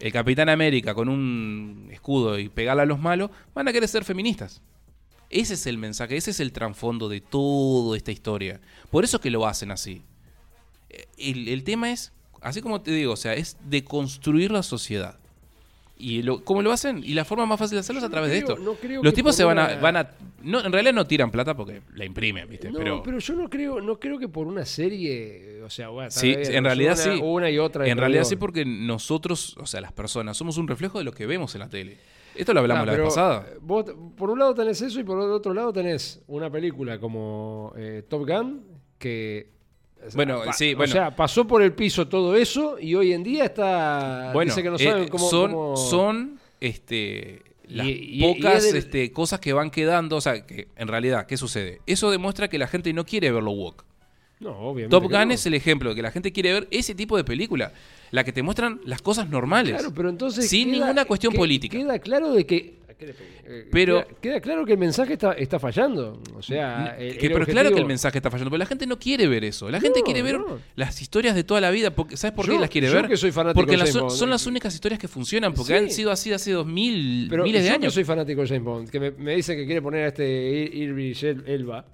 el 0.01 0.12
Capitán 0.12 0.48
América 0.48 0.93
con 0.94 1.09
un 1.09 1.89
escudo 1.93 2.39
y 2.39 2.48
pegarle 2.48 2.82
a 2.82 2.86
los 2.86 2.98
malos, 2.98 3.31
van 3.55 3.66
a 3.69 3.73
querer 3.73 3.89
ser 3.89 4.05
feministas. 4.05 4.61
Ese 5.31 5.55
es 5.55 5.67
el 5.67 5.79
mensaje, 5.79 6.17
ese 6.17 6.31
es 6.31 6.41
el 6.41 6.53
trasfondo 6.53 7.09
de 7.09 7.21
toda 7.21 7.97
esta 7.97 8.13
historia. 8.13 8.61
Por 8.91 9.05
eso 9.05 9.21
que 9.21 9.31
lo 9.31 9.47
hacen 9.47 9.71
así. 9.71 10.03
Eh, 10.91 11.07
El, 11.19 11.49
el 11.49 11.65
tema 11.65 11.91
es, 11.91 12.13
así 12.41 12.61
como 12.63 12.81
te 12.83 12.91
digo, 12.93 13.13
o 13.13 13.17
sea, 13.17 13.35
es 13.35 13.57
de 13.65 13.85
construir 13.85 14.51
la 14.51 14.63
sociedad. 14.63 15.19
¿Y 15.97 16.23
lo, 16.23 16.43
cómo 16.45 16.61
lo 16.61 16.73
hacen? 16.73 17.03
Y 17.05 17.15
la 17.15 17.25
forma 17.25 17.47
más 17.47 17.59
fácil 17.59 17.77
de 17.77 17.81
hacerlo 17.81 18.01
es 18.01 18.05
a 18.05 18.11
través 18.11 18.31
de 18.31 18.39
esto. 18.39 18.57
no 18.57 18.75
creo 18.75 19.03
Los 19.03 19.15
tipos 19.15 19.35
se 19.37 19.45
van 19.45 19.59
a, 19.59 19.77
van 19.77 19.97
a. 19.97 20.11
No, 20.43 20.65
en 20.65 20.73
realidad 20.73 20.93
no 20.93 21.07
tiran 21.07 21.31
plata 21.31 21.55
porque 21.55 21.83
la 21.95 22.05
imprimen, 22.05 22.49
¿viste? 22.49 22.69
No, 22.71 22.79
pero, 22.79 23.03
pero, 23.03 23.19
yo 23.21 23.35
no 23.35 23.49
creo, 23.49 23.81
no 23.81 23.99
creo 24.01 24.19
que 24.19 24.29
por 24.29 24.49
una 24.49 24.65
serie, 24.65 25.63
o 25.63 25.71
sea, 25.71 25.89
bueno, 25.91 26.11
Sí, 26.11 26.35
en 26.37 26.65
realidad 26.65 26.95
una, 26.95 27.15
sí. 27.15 27.21
Una 27.23 27.51
y 27.51 27.59
otra. 27.59 27.87
en 27.87 27.97
realidad 27.97 28.25
sí, 28.25 28.35
porque 28.35 28.65
nosotros, 28.65 29.57
o 29.57 29.67
sea, 29.67 29.81
las 29.81 29.93
personas, 29.93 30.37
somos 30.37 30.59
un 30.59 30.67
reflejo 30.67 30.99
de 30.99 31.05
lo 31.05 31.13
que 31.13 31.27
vemos 31.27 31.55
en 31.55 31.61
la 31.61 31.69
tele. 31.69 31.97
Esto 32.35 32.52
lo 32.55 32.61
hablamos 32.61 32.86
la 32.86 32.93
vez 32.94 33.02
pasada. 33.02 33.47
eh, 33.52 33.59
vos, 33.61 33.85
por 34.16 34.31
un 34.31 34.39
lado 34.39 34.55
tenés 34.55 34.81
eso 34.82 34.98
y 35.01 35.05
por 35.05 35.19
otro 35.19 35.55
lado 35.55 35.73
tenés 35.73 36.20
una 36.27 36.51
película 36.51 36.98
como 36.98 37.73
eh, 37.77 38.02
Top 38.09 38.27
Gun 38.28 38.62
que 38.98 39.48
Bueno, 40.15 40.43
pa- 40.44 40.52
sí, 40.52 40.74
o 40.74 40.77
bueno. 40.78 40.93
sea, 40.93 41.15
pasó 41.15 41.47
por 41.47 41.62
el 41.62 41.73
piso 41.73 42.09
todo 42.09 42.35
eso 42.36 42.78
y 42.78 42.94
hoy 42.94 43.12
en 43.12 43.23
día 43.23 43.44
está 43.44 44.31
Bueno, 44.32 44.51
dice 44.51 44.62
que 44.62 44.70
no 44.70 44.77
eh, 44.77 44.85
saben 44.85 45.09
cómo 45.09 45.28
son, 45.31 45.51
cómo- 45.52 45.77
son 45.77 46.39
este, 46.61 47.43
las 47.66 47.86
Y- 47.86 47.90
y- 47.90 48.24
y 48.24 48.35
pocas 48.35 48.65
es 48.65 48.74
este, 48.74 49.12
cosas 49.12 49.40
que 49.40 49.52
van 49.52 49.70
quedando. 49.70 50.16
O 50.16 50.20
sea, 50.20 50.44
que 50.47 50.69
en 50.77 50.89
realidad, 50.89 51.27
¿qué 51.27 51.36
sucede? 51.36 51.81
Eso 51.86 52.11
demuestra 52.11 52.48
que 52.48 52.59
la 52.59 52.66
gente 52.66 52.93
no 52.93 53.05
quiere 53.05 53.31
verlo 53.31 53.52
woke. 53.52 53.85
No, 54.40 54.51
obviamente. 54.59 54.90
Top 54.90 55.05
Gun 55.05 55.28
no. 55.28 55.35
es 55.35 55.47
el 55.47 55.55
ejemplo 55.55 55.90
de 55.90 55.97
que 55.97 56.02
la 56.02 56.11
gente 56.11 56.32
quiere 56.32 56.52
ver 56.52 56.69
ese 56.70 56.94
tipo 56.94 57.16
de 57.16 57.24
película. 57.24 57.73
La 58.11 58.25
que 58.25 58.33
te 58.33 58.43
muestran 58.43 58.81
las 58.85 59.03
cosas 59.03 59.29
normales. 59.29 59.73
Claro, 59.75 59.93
pero 59.95 60.09
entonces 60.09 60.49
sin 60.49 60.69
queda- 60.71 60.81
ninguna 60.87 61.05
cuestión 61.05 61.33
que- 61.33 61.39
política. 61.39 61.77
Queda 61.79 61.99
claro 61.99 62.33
de 62.33 62.47
que 62.47 62.85
eh, 63.47 63.69
Pero- 63.73 64.07
queda, 64.07 64.17
queda 64.21 64.41
claro 64.41 64.65
que 64.65 64.73
el 64.73 64.79
mensaje 64.79 65.15
está, 65.15 65.33
está 65.33 65.59
fallando. 65.59 66.23
O 66.37 66.43
sea, 66.43 66.97
el- 66.99 67.19
Que- 67.19 67.27
el 67.27 67.33
pero 67.33 67.45
claro 67.45 67.47
que 67.47 67.51
el 67.61 67.67
objetivo- 67.67 67.89
mensaje 67.89 68.19
está 68.19 68.31
fallando, 68.31 68.51
pero 68.51 68.59
la 68.61 68.67
gente 68.67 68.87
no 68.87 68.99
quiere 68.99 69.27
ver 69.27 69.45
eso. 69.45 69.69
La 69.69 69.81
gente 69.81 69.99
No, 69.99 70.05
quiere 70.05 70.23
ver 70.23 70.39
no. 70.39 70.59
las 70.77 71.03
historias 71.03 71.35
de 71.35 71.45
toda 71.45 71.61
la 71.61 71.71
vida. 71.71 71.91
Porque, 71.91 72.17
¿Sabes 72.17 72.35
por 72.35 72.47
Yo- 72.47 72.55
qué 72.55 72.61
las 72.61 72.71
quiere 72.71 72.87
yo 72.87 72.95
ver? 72.95 73.09
que 73.09 73.17
soy 73.17 73.33
fanático 73.33 73.61
porque 73.61 73.77
las- 73.77 73.91
son, 73.91 74.03
Bond. 74.03 74.13
son 74.17 74.31
las 74.31 74.47
únicas 74.47 74.73
historias 74.75 74.99
que 75.01 75.09
funcionan, 75.09 75.53
porque 75.53 75.73
Sí. 75.73 75.79
han 75.85 75.91
sido 75.91 76.11
así 76.13 76.33
hace 76.33 76.53
dos 76.53 76.67
mil, 76.67 77.27
Pero 77.29 77.43
miles 77.45 77.63
de 77.63 77.69
yo 77.69 77.75
años. 77.75 77.93
que 77.93 77.95
soy 77.97 78.05
fanático 78.05 78.41
de 78.43 78.47
James 78.49 78.63
Bond, 78.65 78.89
que 78.89 79.01
me, 79.01 79.11
me 79.11 79.35
dice 79.37 79.57
que 79.57 79.67
quiere 79.67 79.83
poner 79.83 80.05
a 80.05 80.09
este 80.09 80.25
Ir- 80.25 80.75
Idris 80.75 81.23
El- 81.25 81.45
Elba. 81.47 81.85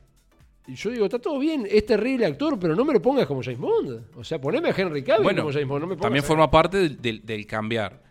Yo 0.75 0.91
digo, 0.91 1.05
está 1.05 1.19
todo 1.19 1.39
bien, 1.39 1.67
es 1.71 1.85
terrible 1.87 2.27
actor, 2.27 2.59
pero 2.59 2.75
no 2.77 2.85
me 2.85 2.93
lo 2.93 3.03
pongas 3.03 3.27
como 3.27 3.43
James 3.43 3.59
Bond. 3.59 4.05
O 4.17 4.25
sea, 4.25 4.41
poneme 4.41 4.69
a 4.71 4.75
Henry 4.77 5.03
Cavill 5.03 5.25
Bueno, 5.25 5.43
como 5.43 5.53
James 5.53 5.69
Bond. 5.69 5.81
No 5.83 5.87
me 5.89 5.97
también 5.97 6.25
a- 6.25 6.27
forma 6.27 6.51
parte 6.51 6.77
del, 6.79 7.01
del- 7.01 7.25
del 7.27 7.47
cambiar. 7.47 8.03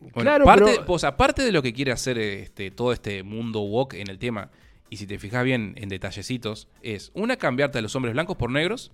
Bueno, 0.00 0.12
Claro, 0.30 0.44
parte, 0.44 0.64
pero- 0.78 0.84
o 0.92 0.98
sea, 0.98 1.16
parte 1.16 1.42
de 1.42 1.50
lo 1.52 1.60
que 1.62 1.72
quiere 1.72 1.90
hacer 1.92 2.18
este, 2.18 2.70
todo 2.70 2.92
este 2.92 3.22
mundo 3.24 3.60
woke 3.62 3.94
en 3.94 4.08
el 4.08 4.18
tema, 4.18 4.50
y 4.90 4.96
si 4.96 5.06
te 5.06 5.18
fijas 5.18 5.44
bien 5.44 5.74
en 5.76 5.88
detallecitos, 5.88 6.68
es 6.82 7.10
una 7.14 7.36
cambiarte 7.36 7.78
a 7.78 7.82
los 7.82 7.94
hombres 7.96 8.14
blancos 8.14 8.36
por 8.36 8.50
negros, 8.50 8.92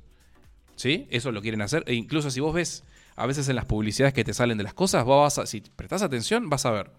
¿sí? 0.77 1.07
Eso 1.11 1.31
lo 1.31 1.43
quieren 1.43 1.61
hacer, 1.61 1.85
e 1.87 1.95
incluso 1.95 2.31
si 2.31 2.41
vos 2.41 2.55
ves 2.55 2.85
a 3.17 3.27
veces 3.27 3.49
en 3.49 3.57
las 3.57 3.67
publicidades 3.67 4.15
que 4.15 4.25
te 4.25 4.33
salen 4.33 4.57
de 4.59 4.65
las 4.65 4.75
cosas, 4.75 5.05
vos 5.05 5.23
vas 5.23 5.39
a, 5.39 5.47
si 5.47 5.61
prestás 5.61 6.03
atención, 6.03 6.49
vas 6.49 6.65
a 6.67 6.71
ver 6.73 6.91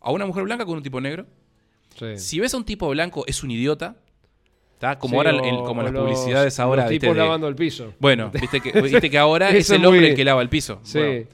a 0.00 0.10
una 0.10 0.26
mujer 0.26 0.42
blanca 0.44 0.66
con 0.66 0.76
un 0.76 0.82
tipo 0.82 1.00
negro. 1.00 1.26
Sí. 1.98 2.18
Si 2.18 2.40
ves 2.40 2.52
a 2.52 2.56
un 2.58 2.64
tipo 2.64 2.88
blanco, 2.90 3.24
es 3.26 3.42
un 3.42 3.50
idiota. 3.52 3.96
¿Está? 4.76 4.98
Como 4.98 5.12
Sí, 5.12 5.16
ahora, 5.16 5.30
en- 5.48 5.56
como 5.64 5.80
en 5.80 5.86
las 5.86 5.94
los- 5.94 6.02
publicidades 6.04 6.60
ahora. 6.60 6.82
Los 6.82 6.90
tipos 6.90 7.16
lavando 7.16 7.48
el 7.48 7.54
piso. 7.56 7.94
Bueno, 7.98 8.30
viste 8.40 8.60
que, 8.60 8.80
viste 8.80 9.08
que 9.10 9.18
ahora 9.18 9.50
es 9.56 9.70
el 9.70 9.84
hombre 9.84 10.00
muy- 10.02 10.10
el 10.10 10.14
que 10.16 10.24
lava 10.24 10.42
el 10.42 10.48
piso. 10.50 10.80
Sí. 10.82 10.98
Bueno, 10.98 11.26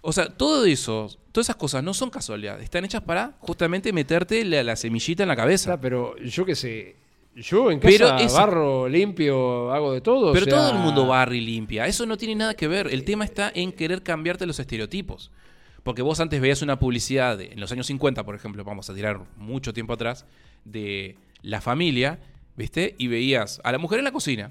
o 0.00 0.12
sea, 0.12 0.26
todo 0.26 0.64
eso, 0.66 1.08
todas 1.30 1.46
esas 1.46 1.54
cosas 1.56 1.82
no 1.84 1.94
son 1.94 2.10
casualidad. 2.10 2.60
Están 2.60 2.84
hechas 2.84 3.02
para 3.02 3.34
justamente 3.38 3.92
meterte 3.92 4.44
la, 4.44 4.64
la 4.64 4.74
semillita 4.74 5.22
en 5.22 5.28
la 5.28 5.36
cabeza. 5.36 5.80
Pero 5.80 6.16
yo 6.18 6.44
qué 6.44 6.56
sé. 6.56 6.96
Yo 7.36 7.70
en 7.70 7.78
casa 7.78 7.90
Pero 7.96 8.16
eso- 8.18 8.34
barro, 8.36 8.88
limpio, 8.88 9.72
hago 9.72 9.92
de 9.94 10.00
todo. 10.00 10.30
o 10.30 10.32
Pero 10.32 10.44
sea, 10.46 10.54
todo 10.54 10.70
el 10.72 10.78
mundo 10.78 11.06
barre 11.06 11.36
y 11.36 11.40
limpia. 11.40 11.86
Eso 11.86 12.04
no 12.04 12.16
tiene 12.16 12.34
nada 12.34 12.54
que 12.54 12.66
ver. 12.68 12.88
El 12.88 13.04
tema 13.04 13.24
está 13.24 13.50
en 13.54 13.70
querer 13.72 14.02
cambiarte 14.02 14.44
los 14.44 14.58
estereotipos. 14.58 15.30
Porque 15.84 16.02
vos 16.02 16.18
antes 16.20 16.40
veías 16.40 16.62
una 16.62 16.78
publicidad 16.80 17.38
de- 17.38 17.52
en 17.52 17.60
los 17.60 17.70
años 17.72 17.86
50, 17.86 18.24
por 18.24 18.34
ejemplo, 18.34 18.64
vamos 18.64 18.90
a 18.90 18.94
tirar 18.94 19.20
mucho 19.36 19.72
tiempo 19.72 19.92
atrás, 19.94 20.26
de 20.64 21.16
la 21.42 21.60
familia, 21.60 22.18
¿viste? 22.56 22.94
Y 22.98 23.08
veías 23.08 23.60
a 23.64 23.72
la 23.72 23.78
mujer 23.78 23.98
en 23.98 24.04
la 24.04 24.12
cocina. 24.12 24.50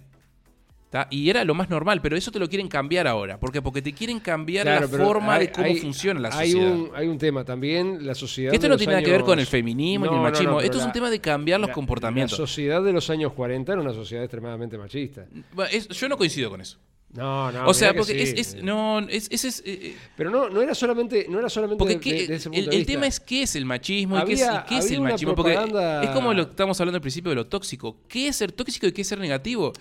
¿tá? 0.89 1.07
Y 1.09 1.29
era 1.29 1.45
lo 1.45 1.53
más 1.55 1.69
normal, 1.69 2.01
pero 2.01 2.17
eso 2.17 2.31
te 2.31 2.39
lo 2.39 2.49
quieren 2.49 2.67
cambiar 2.67 3.07
ahora. 3.07 3.39
¿Por 3.39 3.53
qué? 3.53 3.61
Porque 3.61 3.81
te 3.81 3.93
quieren 3.93 4.19
cambiar 4.19 4.65
Claro, 4.65 4.89
la 4.91 4.97
forma 5.05 5.35
hay- 5.35 5.45
de 5.47 5.51
cómo 5.53 5.65
hay- 5.67 5.77
funciona 5.77 6.19
la 6.19 6.27
hay 6.37 6.51
sociedad. 6.51 6.75
un, 6.75 6.91
hay 6.93 7.07
un 7.07 7.17
tema 7.17 7.45
también, 7.45 8.05
la 8.05 8.13
sociedad. 8.13 8.53
Esto 8.53 8.63
de 8.63 8.67
no 8.67 8.73
los 8.73 8.79
tiene 8.79 8.93
nada 8.95 9.05
que 9.05 9.11
ver 9.11 9.21
con 9.21 9.39
el 9.39 9.45
feminismo 9.45 10.05
ni 10.07 10.09
el 10.11 10.17
no, 10.17 10.23
no, 10.23 10.29
machismo. 10.29 10.59
Esto 10.59 10.77
es 10.79 10.83
un 10.83 10.89
la- 10.89 10.93
tema 10.93 11.09
de 11.09 11.21
cambiar 11.21 11.61
los 11.61 11.69
la- 11.69 11.73
comportamientos. 11.73 12.37
La 12.37 12.45
sociedad 12.45 12.83
de 12.83 12.91
los 12.91 13.09
años 13.09 13.31
40 13.31 13.71
era 13.71 13.81
una 13.81 13.93
sociedad 13.93 14.21
extremadamente 14.25 14.77
machista. 14.77 15.25
Es- 15.71 15.87
yo 15.87 16.09
no 16.09 16.17
coincido 16.17 16.49
con 16.49 16.59
eso. 16.59 16.77
No, 17.13 17.51
no. 17.51 17.67
o 17.67 17.73
sea, 17.73 17.93
porque 17.93 18.13
sí. 18.25 18.39
es, 18.39 18.53
es- 18.55 18.63
no, 18.63 18.99
es, 18.99 19.27
ese 19.31 19.49
es, 19.49 19.59
eh, 19.65 19.79
eh, 19.81 19.97
Pero 20.15 20.29
no, 20.29 20.49
no 20.49 20.61
era 20.61 20.73
solamente, 20.73 21.25
no 21.29 21.39
era 21.39 21.49
solamente 21.49 21.77
porque 21.79 21.97
de, 21.99 22.37
de- 22.39 22.75
el, 22.77 22.85
tema 22.85 23.05
es 23.07 23.19
qué 23.19 23.43
es 23.43 23.55
el 23.55 23.65
machismo 23.65 24.17
y 24.19 24.23
qué 24.25 24.33
es, 24.33 24.43
Había- 24.43 24.61
y 24.61 24.69
qué 24.69 24.77
es 24.77 24.85
había 24.85 24.95
el 24.97 25.01
machismo. 25.01 25.35
Porque 25.35 25.51
propaganda- 25.53 26.03
es 26.03 26.09
como 26.11 26.33
lo 26.33 26.45
que 26.45 26.51
estamos 26.51 26.79
hablando 26.79 26.95
al 26.97 27.01
principio 27.01 27.29
de 27.31 27.35
lo 27.35 27.47
tóxico. 27.47 27.97
¿Qué 28.07 28.29
es 28.29 28.35
ser 28.37 28.51
tóxico 28.53 28.87
y 28.87 28.93
qué 28.93 29.01
es 29.01 29.07
ser 29.07 29.19
negativo? 29.19 29.73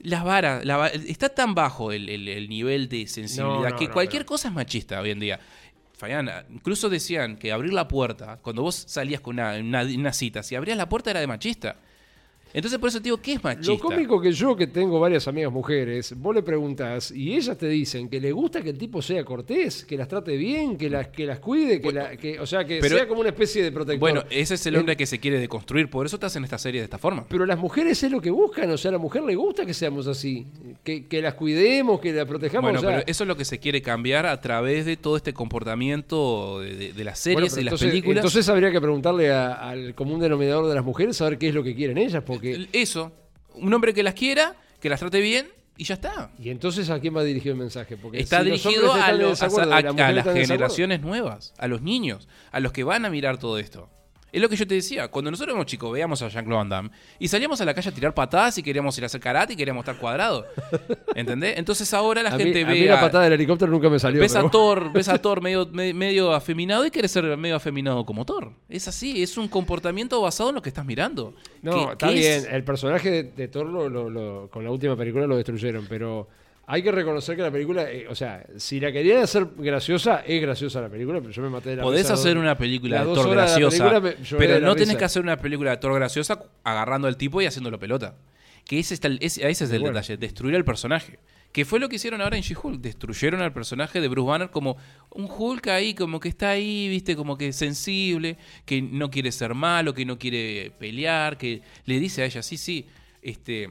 Las 0.00 0.24
varas, 0.24 0.64
la 0.64 0.88
está 0.88 1.28
tan 1.28 1.54
bajo 1.54 1.92
el, 1.92 2.08
el- 2.08 2.26
el 2.26 2.48
nivel 2.48 2.88
de 2.88 3.06
sensibilidad 3.06 3.60
No, 3.62 3.68
no, 3.70 3.76
que 3.76 3.86
no, 3.86 3.92
cualquier 3.92 4.22
pero- 4.22 4.30
cosa 4.30 4.48
es 4.48 4.54
machista 4.54 5.00
hoy 5.00 5.10
en 5.10 5.20
día. 5.20 5.38
Fayán, 5.96 6.28
incluso 6.52 6.88
decían 6.88 7.36
que 7.36 7.52
abrir 7.52 7.72
la 7.72 7.86
puerta, 7.86 8.40
cuando 8.42 8.62
vos 8.62 8.74
salías 8.88 9.20
con 9.20 9.34
una, 9.36 9.54
una- 9.58 9.84
una 9.84 10.12
cita, 10.12 10.42
si 10.42 10.56
abrías 10.56 10.76
la 10.76 10.88
puerta 10.88 11.10
era 11.12 11.20
de 11.20 11.28
machista. 11.28 11.76
Entonces 12.54 12.78
por 12.78 12.88
eso 12.88 12.98
te 12.98 13.04
digo, 13.04 13.16
¿qué 13.20 13.32
es 13.34 13.42
machista? 13.44 13.72
Lo 13.72 13.78
cómico 13.78 14.20
que 14.20 14.32
yo, 14.32 14.54
que 14.56 14.66
tengo 14.66 15.00
varias 15.00 15.26
amigas 15.28 15.50
mujeres, 15.52 16.14
vos 16.18 16.34
le 16.34 16.42
preguntás 16.42 17.10
y 17.10 17.34
ellas 17.34 17.56
te 17.56 17.68
dicen 17.68 18.08
que 18.08 18.20
le 18.20 18.32
gusta 18.32 18.62
que 18.62 18.70
el 18.70 18.78
tipo 18.78 19.00
sea 19.02 19.24
cortés, 19.24 19.84
que 19.84 19.96
las 19.96 20.08
trate 20.08 20.36
bien, 20.36 20.76
que 20.76 20.90
las, 20.90 21.08
que 21.08 21.26
las 21.26 21.38
cuide, 21.40 21.80
que, 21.80 21.92
la- 21.92 22.16
que 22.16 22.38
o 22.40 22.46
sea, 22.46 22.64
que 22.64 22.78
pero- 22.80 22.96
sea 22.96 23.08
como 23.08 23.20
una 23.20 23.30
especie 23.30 23.62
de 23.62 23.72
protector. 23.72 24.00
Bueno, 24.00 24.24
ese 24.30 24.54
es 24.54 24.66
el 24.66 24.76
hombre 24.76 24.96
que 24.96 25.06
se 25.06 25.18
quiere 25.18 25.38
deconstruir, 25.38 25.88
por 25.88 26.04
eso 26.06 26.18
te 26.18 26.26
hacen 26.26 26.44
esta 26.44 26.58
serie 26.58 26.80
de 26.80 26.84
esta 26.84 26.98
forma. 26.98 27.24
Pero 27.28 27.46
las 27.46 27.58
mujeres 27.58 28.02
es 28.02 28.10
lo 28.10 28.20
que 28.20 28.30
buscan, 28.30 28.70
o 28.70 28.76
sea, 28.76 28.90
a 28.90 28.92
la 28.92 28.98
mujer 28.98 29.22
le 29.22 29.34
gusta 29.34 29.64
que 29.64 29.74
seamos 29.74 30.06
así, 30.06 30.46
que, 30.84 31.06
que 31.06 31.22
las 31.22 31.34
cuidemos, 31.34 32.00
que 32.00 32.12
las 32.12 32.26
protejamos. 32.26 32.62
Bueno, 32.70 32.78
o 32.78 32.82
sea, 32.82 32.90
pero 32.90 33.02
eso 33.06 33.24
es 33.24 33.28
lo 33.28 33.36
que 33.36 33.44
se 33.44 33.58
quiere 33.58 33.80
cambiar 33.82 34.26
a 34.26 34.40
través 34.40 34.84
de 34.84 34.96
todo 34.96 35.16
este 35.16 35.32
comportamiento 35.32 36.60
de, 36.60 36.76
de- 36.76 36.92
de 36.92 37.04
las 37.04 37.18
series 37.18 37.52
bueno, 37.54 37.60
y 37.60 37.64
las 37.70 37.80
películas. 37.80 38.16
entonces 38.18 38.48
habría 38.48 38.70
que 38.70 38.80
preguntarle 38.80 39.30
a- 39.30 39.54
al 39.54 39.94
común 39.94 40.20
denominador 40.20 40.68
de 40.68 40.74
las 40.74 40.84
mujeres 40.84 41.20
a 41.20 41.24
ver 41.28 41.38
qué 41.38 41.48
es 41.48 41.54
lo 41.54 41.62
que 41.62 41.74
quieren 41.74 41.98
ellas, 41.98 42.22
porque 42.26 42.41
Eso, 42.72 43.12
un 43.54 43.72
hombre 43.72 43.94
que 43.94 44.02
las 44.02 44.14
quiera, 44.14 44.56
que 44.80 44.88
las 44.88 45.00
trate 45.00 45.20
bien 45.20 45.48
y 45.76 45.84
ya 45.84 45.94
está. 45.94 46.30
y 46.38 46.50
entonces 46.50 46.90
a 46.90 47.00
quién 47.00 47.16
va 47.16 47.22
dirigido 47.24 47.52
el 47.54 47.58
mensaje, 47.58 47.96
porque 47.96 48.20
Está 48.20 48.38
si 48.40 48.44
dirigido 48.46 48.92
a, 48.92 49.12
lo- 49.12 49.28
las 49.30 49.42
a- 50.26 50.34
generaciones 50.46 51.00
nuevas, 51.00 51.54
a 51.58 51.66
los 51.68 51.82
niños, 51.82 52.28
a 52.50 52.60
los 52.60 52.72
que 52.72 52.84
van 52.84 53.04
a 53.04 53.10
mirar 53.10 53.38
todo 53.38 53.58
esto. 53.58 53.88
Es 54.32 54.40
lo 54.40 54.48
que 54.48 54.56
yo 54.56 54.66
te 54.66 54.74
decía, 54.74 55.08
cuando 55.08 55.30
nosotros 55.30 55.52
éramos 55.52 55.66
chicos, 55.66 55.92
veíamos 55.92 56.22
a 56.22 56.28
Jean-Claude 56.28 56.58
Van 56.58 56.68
Damme 56.70 56.90
y 57.18 57.28
salíamos 57.28 57.60
a 57.60 57.66
la 57.66 57.74
calle 57.74 57.90
a 57.90 57.92
tirar 57.92 58.14
patadas 58.14 58.56
y 58.56 58.62
queríamos 58.62 58.96
ir 58.96 59.04
a 59.04 59.06
hacer 59.06 59.20
karate 59.20 59.52
y 59.52 59.56
queríamos 59.56 59.82
estar 59.82 59.96
cuadrados. 59.98 60.46
¿Entendés? 61.14 61.58
Entonces 61.58 61.92
ahora 61.92 62.22
la 62.22 62.30
a 62.30 62.36
mí, 62.38 62.44
gente 62.44 62.62
a 62.62 62.66
ve 62.66 62.72
mí 62.72 62.84
la 62.86 62.98
a- 62.98 63.00
patada 63.02 63.24
del 63.24 63.34
helicóptero 63.34 63.70
nunca 63.70 63.90
me 63.90 63.98
salió. 63.98 64.20
ves 64.20 64.34
a 64.34 64.48
Thor, 64.48 64.90
ves 64.92 65.08
a 65.08 65.18
Thor 65.18 65.42
medio, 65.42 65.68
me- 65.72 65.92
medio 65.92 66.32
afeminado 66.32 66.86
y 66.86 66.90
quieres 66.90 67.10
ser 67.10 67.36
medio 67.36 67.56
afeminado 67.56 68.06
como 68.06 68.24
Thor. 68.24 68.52
Es 68.70 68.88
así, 68.88 69.22
es 69.22 69.36
un 69.36 69.48
comportamiento 69.48 70.20
basado 70.22 70.48
en 70.48 70.54
lo 70.54 70.62
que 70.62 70.70
estás 70.70 70.86
mirando. 70.86 71.34
No, 71.60 71.92
está 71.92 72.08
bien. 72.08 72.32
es- 72.40 72.44
El 72.46 72.64
personaje 72.64 73.10
de, 73.10 73.22
de 73.24 73.48
Thor 73.48 73.66
lo- 73.66 73.88
lo- 73.90 74.08
lo- 74.08 74.48
con 74.50 74.64
la 74.64 74.70
última 74.70 74.96
película 74.96 75.26
lo 75.26 75.36
destruyeron, 75.36 75.86
pero 75.88 76.28
hay 76.66 76.82
que 76.82 76.92
reconocer 76.92 77.36
que 77.36 77.42
la 77.42 77.50
película, 77.50 77.90
eh, 77.90 78.06
o 78.08 78.14
sea, 78.14 78.44
si 78.56 78.78
la 78.80 78.92
querían 78.92 79.18
hacer 79.22 79.46
graciosa, 79.58 80.22
es 80.26 80.40
graciosa 80.40 80.80
la 80.80 80.88
película, 80.88 81.20
pero 81.20 81.32
yo 81.32 81.42
me 81.42 81.50
maté 81.50 81.70
de 81.70 81.76
la 81.76 81.82
Podés 81.82 82.10
hacer 82.10 82.38
una 82.38 82.56
película 82.56 83.04
de 83.04 83.14
la 83.14 83.26
graciosa, 83.26 84.00
me- 84.00 84.12
pero 84.38 84.60
no 84.60 84.74
tenés 84.76 84.96
que 84.96 85.04
hacer 85.04 85.22
una 85.22 85.36
película 85.36 85.70
de 85.72 85.76
Thor 85.78 85.94
graciosa 85.94 86.44
agarrando 86.64 87.08
al 87.08 87.16
tipo 87.16 87.42
y 87.42 87.46
haciéndolo 87.46 87.78
pelota. 87.78 88.14
Que 88.64 88.78
ese, 88.78 88.94
está 88.94 89.08
el- 89.08 89.18
ese, 89.20 89.48
ese 89.48 89.64
es 89.64 89.72
el 89.72 89.80
Bueno. 89.80 89.96
detalle, 89.96 90.16
destruir 90.16 90.54
al 90.54 90.64
personaje. 90.64 91.18
Que 91.50 91.64
fue 91.66 91.80
lo 91.80 91.88
que 91.90 91.96
hicieron 91.96 92.20
ahora 92.22 92.36
en 92.36 92.42
She-Hulk. 92.42 92.80
Destruyeron 92.80 93.42
al 93.42 93.52
personaje 93.52 94.00
de 94.00 94.08
Bruce 94.08 94.26
Banner 94.28 94.50
como 94.50 94.76
un 95.10 95.28
Hulk 95.28 95.66
ahí, 95.66 95.92
como 95.94 96.18
que 96.20 96.28
está 96.30 96.50
ahí, 96.50 96.88
viste, 96.88 97.14
como 97.16 97.36
que 97.36 97.52
sensible, 97.52 98.38
que 98.64 98.80
no 98.80 99.10
quiere 99.10 99.32
ser 99.32 99.52
malo, 99.54 99.92
que 99.92 100.06
no 100.06 100.16
quiere 100.18 100.70
pelear, 100.78 101.36
que 101.36 101.60
le 101.84 101.98
dice 102.00 102.22
a 102.22 102.24
ella, 102.24 102.40
sí, 102.42 102.56
sí, 102.56 102.86
este, 103.20 103.68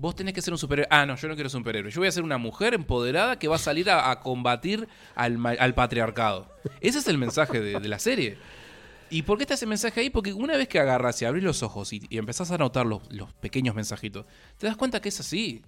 vos 0.00 0.14
tenés 0.16 0.32
que 0.34 0.40
ser 0.42 0.52
un 0.54 0.58
superhéroe. 0.58 0.88
Ah, 0.90 1.04
no, 1.06 1.14
yo 1.16 1.28
no 1.28 1.34
quiero 1.34 1.50
ser 1.50 1.58
un 1.58 1.62
superhéroe. 1.64 1.90
Yo 1.90 2.00
voy 2.00 2.08
a 2.08 2.12
ser 2.12 2.22
una 2.22 2.38
mujer 2.38 2.74
empoderada 2.74 3.38
que 3.38 3.48
va 3.48 3.56
a 3.56 3.58
salir 3.58 3.90
a, 3.90 4.10
a 4.10 4.20
combatir 4.20 4.88
al, 5.14 5.38
al 5.58 5.74
patriarcado. 5.74 6.48
Ese 6.80 6.98
es 6.98 7.06
el 7.08 7.18
mensaje 7.18 7.60
de, 7.60 7.78
de 7.78 7.88
la 7.88 7.98
serie. 7.98 8.38
¿Y 9.10 9.22
por 9.22 9.36
qué 9.38 9.44
está 9.44 9.54
ese 9.54 9.66
mensaje 9.66 10.00
ahí? 10.00 10.10
Porque 10.10 10.32
una 10.32 10.56
vez 10.56 10.68
que 10.68 10.78
agarras 10.78 11.20
y 11.20 11.24
abrís 11.24 11.42
los 11.44 11.62
ojos 11.62 11.92
y, 11.92 12.00
y 12.08 12.16
empezás 12.18 12.50
a 12.52 12.58
notar 12.58 12.86
los, 12.86 13.02
los 13.12 13.32
pequeños 13.34 13.74
mensajitos, 13.74 14.24
te 14.56 14.66
das 14.68 14.76
cuenta 14.76 15.00
que 15.00 15.08
es 15.10 15.20
así. 15.20 15.62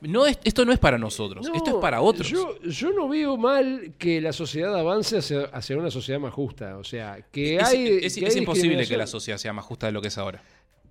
No 0.00 0.24
es, 0.26 0.38
esto 0.44 0.64
no 0.64 0.72
es 0.72 0.78
para 0.78 0.96
nosotros, 0.96 1.48
No, 1.48 1.54
esto 1.56 1.70
es 1.70 1.76
para 1.82 2.00
otros. 2.00 2.28
Yo, 2.28 2.56
yo 2.62 2.92
no 2.92 3.08
veo 3.08 3.36
mal 3.36 3.94
que 3.98 4.20
la 4.20 4.32
sociedad 4.32 4.72
avance 4.78 5.18
hacia, 5.18 5.46
hacia 5.46 5.76
una 5.76 5.90
sociedad 5.90 6.20
más 6.20 6.32
justa. 6.32 6.78
O 6.78 6.84
sea, 6.84 7.18
que 7.32 7.56
es, 7.56 7.64
hay. 7.64 7.86
es- 8.02 8.14
que 8.14 8.26
es 8.26 8.34
hay 8.36 8.38
imposible 8.42 8.86
que 8.86 8.96
la 8.96 9.08
sociedad 9.08 9.38
sea 9.38 9.52
más 9.52 9.64
justa 9.64 9.86
de 9.86 9.92
lo 9.92 10.00
que 10.00 10.06
es 10.06 10.16
ahora. 10.16 10.40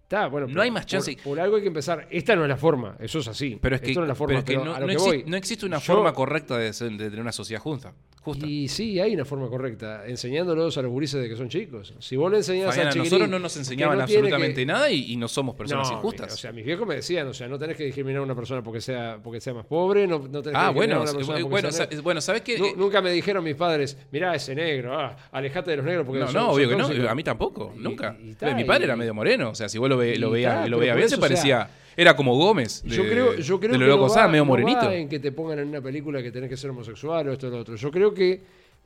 Está, 0.08 0.28
bueno, 0.28 0.48
No 0.48 0.54
pero 0.54 0.62
hay 0.64 0.72
más 0.72 0.86
chance. 0.86 1.18
Por, 1.22 1.38
algo 1.38 1.58
hay 1.58 1.64
que 1.64 1.68
empezar. 1.68 2.08
Esta 2.10 2.34
no 2.34 2.44
es 2.44 2.48
la 2.48 2.56
forma, 2.56 2.96
eso 2.98 3.20
es 3.20 3.28
así. 3.28 3.58
Pero 3.62 3.76
es 3.76 3.82
que, 3.82 3.90
Esto 3.90 4.00
no 4.00 4.06
es 4.06 4.08
la 4.08 4.16
forma, 4.16 4.30
pero 4.30 4.40
es 4.40 4.46
que 4.46 4.54
pero 4.54 4.64
no, 4.64 4.74
a 4.74 4.80
lo 4.80 4.88
no 4.88 4.94
que 4.94 4.98
exi- 5.00 5.06
voy. 5.06 5.24
no 5.28 5.36
existe 5.36 5.66
una 5.66 5.80
Yo- 5.80 5.94
forma 5.96 6.14
correcta 6.14 6.58
de, 6.58 6.72
ser- 6.72 6.92
de 6.92 7.10
tener 7.10 7.20
una 7.20 7.34
sociedad 7.34 7.62
justa. 7.62 7.94
justa. 8.22 8.46
Y 8.48 8.70
sí, 8.70 9.00
hay 9.02 9.14
una 9.14 9.26
forma 9.26 9.50
correcta, 9.50 10.06
enseñándolos 10.08 10.78
a 10.78 10.82
los 10.82 10.92
gurises 10.92 11.22
de 11.22 11.28
que 11.28 11.36
son 11.36 11.50
chicos. 11.50 11.94
Si 12.00 12.16
vos 12.16 12.30
le 12.32 12.38
enseñás 12.38 12.68
Fabiana, 12.70 12.92
a 12.92 12.96
nosotros 12.96 13.30
no 13.30 13.38
nos 13.40 13.56
enseñaban 13.58 14.00
absolutamente 14.00 14.62
que- 14.62 14.66
nada 14.66 14.90
y, 14.90 15.12
y 15.12 15.18
no 15.18 15.28
somos 15.28 15.56
personas 15.56 15.90
No, 15.92 15.98
injustas. 15.98 16.34
O 16.34 16.38
sea, 16.38 16.54
mis 16.54 16.64
viejos 16.66 16.88
me 16.88 16.96
decían, 16.96 17.28
o 17.28 17.34
sea, 17.34 17.50
no 17.50 17.60
tenés 17.60 17.76
que 17.76 17.84
discriminar 17.84 18.22
a 18.22 18.24
una 18.24 18.36
persona 18.36 18.64
porque 18.64 18.80
sea, 18.80 19.20
porque 19.22 19.42
sea 19.42 19.54
más 19.54 19.66
pobre, 19.66 20.08
no, 20.08 20.20
no 20.20 20.42
tenés 20.42 20.58
ah, 20.58 20.70
que 20.70 20.74
bueno, 20.76 20.96
a 20.96 21.02
una 21.02 21.12
persona 21.14 21.38
eh, 21.40 21.42
porque 21.42 21.52
bueno, 21.52 21.72
sea 21.72 21.84
sa- 21.86 21.90
negra. 21.90 22.02
bueno, 22.02 22.22
¿sabes 22.22 22.42
qué? 22.44 22.56
Eh, 22.56 22.74
nunca 22.78 23.02
me 23.02 23.12
dijeron 23.12 23.44
mis 23.44 23.56
padres, 23.56 23.98
mirá 24.12 24.34
ese 24.36 24.56
negro, 24.56 24.98
ah, 24.98 25.18
alejate 25.34 25.72
de 25.72 25.78
los 25.78 25.86
negros 25.86 26.06
porque 26.06 26.22
No, 26.22 26.28
son- 26.28 26.34
no, 26.36 26.42
son 26.48 26.56
obvio 26.56 26.70
que 26.70 26.76
no. 26.78 26.84
tóxicos". 26.88 27.10
A 27.10 27.16
mí 27.16 27.24
tampoco, 27.24 27.74
nunca. 27.78 28.16
mi 28.56 28.64
padre 28.64 28.86
era 28.86 28.96
medio 28.96 29.14
moreno. 29.14 29.50
O 29.52 29.56
sea, 29.56 29.68
si 29.70 29.78
vos 29.78 29.90
lo, 29.90 29.97
ve- 29.98 30.18
lo 30.18 30.32
veías 30.32 30.54
ta, 30.64 30.68
lo 30.68 30.78
por 30.78 30.86
bien, 30.86 31.10
se 31.10 31.16
o 31.16 31.18
sea, 31.18 31.20
parecía. 31.20 31.70
Era 31.96 32.16
como 32.16 32.36
Gómez. 32.36 32.84
de- 32.84 32.96
Yo 32.96 33.04
creo, 33.04 33.36
yo 33.36 33.60
creo 33.60 33.72
de 33.74 33.78
lo 33.80 33.86
que 33.86 33.90
loco 33.90 34.08
no 34.08 34.14
va, 34.14 34.28
medio 34.28 34.46
no 34.46 34.52
va 34.52 34.58
morenito. 34.60 34.92
en 34.92 35.10
que 35.10 35.20
te 35.20 35.32
pongan 35.32 35.60
en 35.60 35.68
una 35.70 35.82
película 35.82 36.22
que 36.22 36.32
tenés 36.32 36.50
que 36.50 36.56
ser 36.58 36.70
homosexual 36.70 37.28
o 37.30 37.34
esto 37.34 37.48
o 37.48 37.50
lo 37.50 37.58
otro. 37.60 37.76
Yo 37.76 37.90
creo 37.90 38.14
que 38.14 38.40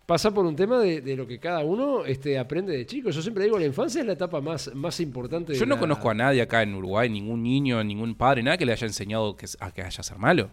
pasa 0.05 0.33
por 0.33 0.45
un 0.45 0.55
tema 0.55 0.79
de, 0.79 1.01
de 1.01 1.15
lo 1.17 1.27
que 1.27 1.37
cada 1.37 1.59
uno 1.59 2.05
este, 2.05 2.39
aprende 2.39 2.71
de 2.75 2.85
chico. 2.85 3.09
Yo 3.09 3.21
siempre 3.21 3.43
digo, 3.43 3.59
la 3.59 3.65
infancia 3.65 3.99
es 4.01 4.07
la 4.07 4.13
etapa 4.13 4.39
más, 4.41 4.73
más 4.73 4.99
importante. 5.01 5.51
de 5.53 5.59
Yo 5.59 5.65
no 5.65 5.75
la- 5.75 5.81
conozco 5.81 6.09
a 6.09 6.13
nadie 6.13 6.41
acá 6.41 6.61
en 6.63 6.73
Uruguay, 6.73 7.09
ningún 7.09 7.43
niño, 7.43 7.83
ningún 7.83 8.15
padre, 8.15 8.43
nada 8.43 8.57
que 8.57 8.65
le 8.65 8.71
haya 8.71 8.87
enseñado 8.87 9.35
que, 9.35 9.45
a 9.59 9.71
que 9.71 9.81
haya 9.81 10.03
ser 10.03 10.17
malo. 10.17 10.49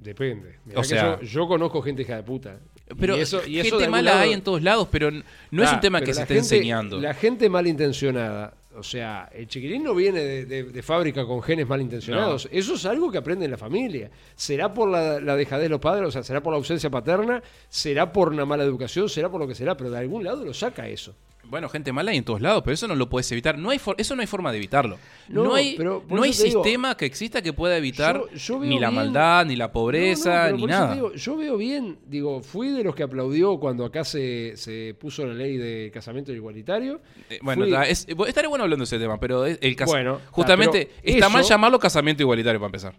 Depende. 0.00 0.56
Mirá 0.64 0.80
O 0.80 0.84
sea- 0.84 1.20
yo, 1.20 1.26
yo 1.26 1.48
conozco 1.48 1.80
gente 1.82 2.02
hija 2.02 2.16
de 2.16 2.22
puta. 2.22 2.58
Pero 2.98 3.16
Y 3.16 3.20
eso- 3.20 3.42
y 3.46 3.58
eso 3.60 3.76
de 3.76 3.84
gente 3.84 3.90
mala 3.90 4.10
lado- 4.12 4.22
hay 4.24 4.32
en 4.32 4.42
todos 4.42 4.62
lados, 4.62 4.88
pero 4.90 5.10
no 5.10 5.62
es 5.62 5.72
un 5.72 5.80
tema 5.80 6.00
que 6.00 6.12
se 6.12 6.22
esté 6.22 6.34
gente- 6.34 6.56
enseñando. 6.56 7.00
La 7.00 7.14
gente 7.14 7.48
malintencionada, 7.48 8.54
o 8.76 8.82
sea, 8.82 9.28
el 9.34 9.46
chiquilín 9.46 9.82
no 9.84 9.94
viene 9.94 10.20
de, 10.20 10.46
de- 10.46 10.62
de 10.64 10.82
fábrica 10.82 11.24
con 11.26 11.42
genes 11.42 11.66
malintencionados. 11.68 12.48
Eso 12.50 12.74
es 12.74 12.84
algo 12.86 13.10
que 13.10 13.18
aprende 13.18 13.44
en 13.44 13.50
la 13.50 13.58
familia. 13.58 14.10
Será 14.34 14.72
por 14.72 14.88
la, 14.88 15.20
la 15.20 15.36
dejadez 15.36 15.64
de 15.64 15.68
los 15.68 15.80
padres, 15.80 16.08
o 16.08 16.10
sea, 16.10 16.22
será 16.22 16.42
por 16.42 16.52
la 16.52 16.56
ausencia 16.58 16.90
paterna, 16.90 17.42
será 17.68 18.12
por 18.12 18.28
una 18.30 18.44
mala 18.44 18.64
educación, 18.64 19.08
será 19.08 19.28
por 19.30 19.40
lo 19.40 19.46
que 19.48 19.54
será, 19.54 19.76
pero 19.76 19.90
de 19.90 19.98
algún 19.98 20.24
lado 20.24 20.44
lo 20.44 20.54
saca 20.54 20.88
eso. 20.88 21.14
Bueno, 21.52 21.68
gente 21.68 21.92
mala 21.92 22.12
hay 22.12 22.16
en 22.16 22.24
todos 22.24 22.40
lados, 22.40 22.62
pero 22.64 22.72
eso 22.72 22.88
no 22.88 22.94
lo 22.94 23.10
puedes 23.10 23.30
evitar. 23.30 23.58
No 23.58 23.68
hay 23.68 23.78
for- 23.78 23.94
eso 23.98 24.16
no 24.16 24.22
hay 24.22 24.26
forma 24.26 24.50
de 24.50 24.56
evitarlo. 24.56 24.96
No, 25.28 25.44
No, 25.44 25.54
hay, 25.54 25.74
pero 25.76 26.02
no 26.08 26.22
hay 26.22 26.30
digo- 26.32 26.42
sistema 26.44 26.96
que 26.96 27.04
exista 27.04 27.42
que 27.42 27.52
pueda 27.52 27.76
evitar 27.76 28.16
Yo- 28.16 28.30
yo 28.34 28.58
veo 28.58 28.70
ni 28.70 28.78
la 28.80 28.88
bien- 28.88 28.94
maldad, 29.04 29.44
ni 29.44 29.54
la 29.56 29.66
no, 29.66 29.72
pobreza, 29.72 30.50
ni 30.50 30.64
nada. 30.64 30.94
digo, 30.94 31.12
yo 31.12 31.36
veo 31.36 31.58
bien, 31.58 31.98
digo, 32.06 32.40
fui 32.42 32.68
de 32.68 32.82
los 32.82 32.94
que 32.94 33.02
aplaudió 33.02 33.58
cuando 33.60 33.84
acá 33.84 34.02
se, 34.02 34.56
se 34.56 34.96
puso 34.98 35.26
la 35.26 35.34
ley 35.34 35.58
de 35.58 35.90
casamiento 35.92 36.32
igualitario. 36.32 37.02
Eh, 37.28 37.38
bueno, 37.42 37.64
Fui- 37.64 37.70
ta- 37.70 37.84
es- 37.86 38.06
estaría 38.08 38.48
bueno 38.48 38.64
hablando 38.64 38.84
de 38.84 38.86
ese 38.86 38.98
tema, 38.98 39.20
pero 39.20 39.44
es- 39.44 39.58
el 39.60 39.76
cas- 39.76 39.90
Bueno, 39.90 40.16
ta, 40.24 40.30
justamente 40.30 40.90
está 41.02 41.28
mal 41.28 41.44
llamarlo 41.44 41.78
casamiento 41.78 42.22
igualitario 42.22 42.60
para 42.60 42.68
empezar. 42.68 42.94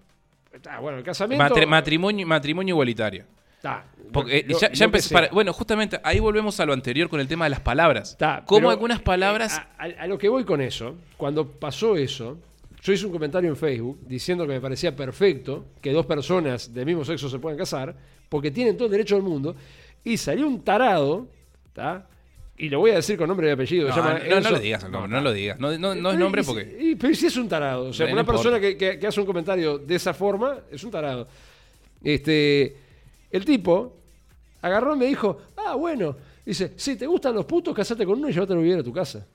Ah, 0.70 0.80
bueno, 0.80 1.00
el 1.00 1.04
casamiento. 1.04 1.44
Matri- 1.44 1.66
matrimonio, 1.66 2.28
matrimonio 2.28 2.74
igualitario. 2.74 3.26
Ta, 3.64 3.86
Porque 4.12 4.40
eh, 4.40 4.46
lo- 4.46 4.60
ya, 4.60 4.68
lo 4.68 4.74
ya 4.76 4.86
empecé- 4.86 5.14
para- 5.14 5.30
bueno, 5.30 5.54
justamente 5.54 5.98
ahí 6.04 6.20
volvemos 6.20 6.60
a 6.60 6.66
lo 6.66 6.74
anterior 6.74 7.08
con 7.08 7.22
el 7.22 7.28
tema 7.30 7.46
de 7.46 7.52
las 7.52 7.62
palabras. 7.62 8.18
Ta, 8.18 8.44
pero, 8.48 8.70
algunas 8.70 9.02
palabras. 9.02 9.58
eh, 9.58 9.96
a, 9.98 10.04
a- 10.04 10.08
lo 10.08 10.18
que 10.18 10.28
voy 10.28 10.44
con 10.44 10.60
eso, 10.60 10.98
cuando 11.16 11.48
pasó 11.50 11.96
eso, 11.96 12.38
yo 12.82 12.92
hice 12.92 13.06
un 13.06 13.14
comentario 13.14 13.50
en 13.50 13.56
Facebook 13.56 14.00
diciendo 14.06 14.46
que 14.46 14.52
me 14.52 14.60
parecía 14.60 14.94
perfecto 14.94 15.68
que 15.82 15.94
dos 15.94 16.06
personas 16.06 16.74
del 16.74 16.86
mismo 16.86 17.06
sexo 17.06 17.30
se 17.30 17.40
puedan 17.40 17.58
casar, 17.58 17.96
porque 18.28 18.52
tienen 18.52 18.76
todo 18.76 18.88
el 18.88 18.92
derecho 18.92 19.16
del 19.16 19.24
mundo, 19.24 19.56
y 20.04 20.18
salió 20.18 20.46
un 20.46 20.62
tarado, 20.62 21.28
¿tá? 21.72 22.06
y 22.58 22.68
lo 22.70 22.80
voy 22.80 22.92
a 22.92 22.96
decir 22.96 23.18
con 23.18 23.30
nombre 23.30 23.48
y 23.48 23.52
apellido. 23.52 23.88
no, 23.90 23.96
llama 23.96 24.20
no, 24.30 24.42
no 24.42 24.52
le 24.52 24.60
digas 24.60 24.84
el 24.84 24.92
nombre, 24.92 25.10
no, 25.10 25.18
ta. 25.18 25.24
lo 25.24 25.32
digas. 25.34 25.60
No, 25.60 25.78
no- 25.78 25.96
no 25.96 26.12
es 26.12 26.18
nombre 26.20 26.44
porque. 26.44 26.78
y- 26.80 26.96
pero 26.96 27.16
si 27.16 27.28
es 27.28 27.38
un 27.38 27.48
tarado. 27.48 27.86
O 27.86 27.94
sea, 27.94 28.06
No, 28.08 28.10
no 28.16 28.22
una 28.22 28.26
persona 28.26 28.60
que- 28.60 28.76
que 29.00 29.08
hace 29.08 29.20
un 29.22 29.26
comentario 29.26 29.78
de 29.80 29.96
esa 29.96 30.14
forma 30.14 30.60
es 30.70 30.84
un 30.84 30.92
tarado. 30.92 31.28
Este, 32.04 32.76
el 33.34 33.44
tipo 33.44 33.98
agarró 34.62 34.96
y 34.96 35.00
me 35.00 35.06
dijo, 35.08 35.38
ah, 35.58 35.76
bueno. 35.76 36.16
Dice, 36.46 36.74
si 36.78 36.96
te 36.98 37.06
gustan 37.08 37.36
los 37.36 37.46
putos, 37.46 37.74
casate 37.76 38.06
con 38.06 38.20
uno 38.20 38.30
y 38.30 38.34
llévatelo 38.34 38.60
a 38.60 38.64
vivir 38.64 38.80
a 38.80 38.84
tu 38.84 38.92
casa. 38.94 39.26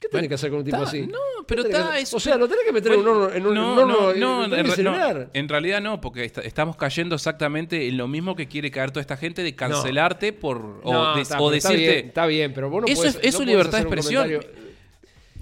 ¿Qué 0.00 0.08
tenés 0.08 0.12
Bueno, 0.22 0.28
que 0.30 0.34
hacer 0.34 0.50
con 0.50 0.58
un 0.58 0.64
tipo 0.64 0.76
ta, 0.78 0.82
así? 0.82 1.02
no, 1.02 1.06
¿Qué 1.12 1.44
pero 1.46 1.62
tenés 1.62 1.76
que 1.78 1.82
ta, 1.84 1.88
hacer? 1.90 2.02
es- 2.02 2.14
O 2.14 2.18
sea, 2.18 2.36
lo 2.36 2.48
tenés 2.48 2.64
que 2.64 2.72
meter 2.72 2.92
en 2.92 2.98
un 2.98 3.04
Bueno, 3.04 3.20
horno, 3.26 3.36
en 3.36 3.46
un, 3.46 3.54
no, 3.54 3.70
horno 3.74 3.86
no, 3.86 3.96
no, 4.00 4.44
en, 4.44 4.84
no, 4.84 5.30
en 5.32 5.48
realidad 5.48 5.80
no, 5.80 6.00
porque 6.00 6.24
est- 6.24 6.38
estamos 6.38 6.74
cayendo 6.76 7.14
exactamente 7.14 7.86
en 7.86 7.96
lo 7.96 8.08
mismo 8.08 8.34
que 8.34 8.48
quiere 8.48 8.72
caer 8.72 8.90
toda 8.90 9.00
esta 9.02 9.16
gente 9.16 9.44
de 9.44 9.54
cancelarte 9.54 10.32
por 10.32 10.80
o, 10.82 11.14
de- 11.14 11.22
está, 11.22 11.40
o 11.40 11.52
está 11.52 11.68
decirte 11.70 11.92
bien, 11.94 12.06
está 12.08 12.26
bien, 12.26 12.52
pero 12.52 12.68
vos 12.68 12.80
no 12.82 12.88
Eso 12.88 13.02
podés- 13.02 13.18
es- 13.22 13.34
eso 13.34 13.44
libertad 13.44 13.78
de 13.78 13.82
expresión. 13.84 14.28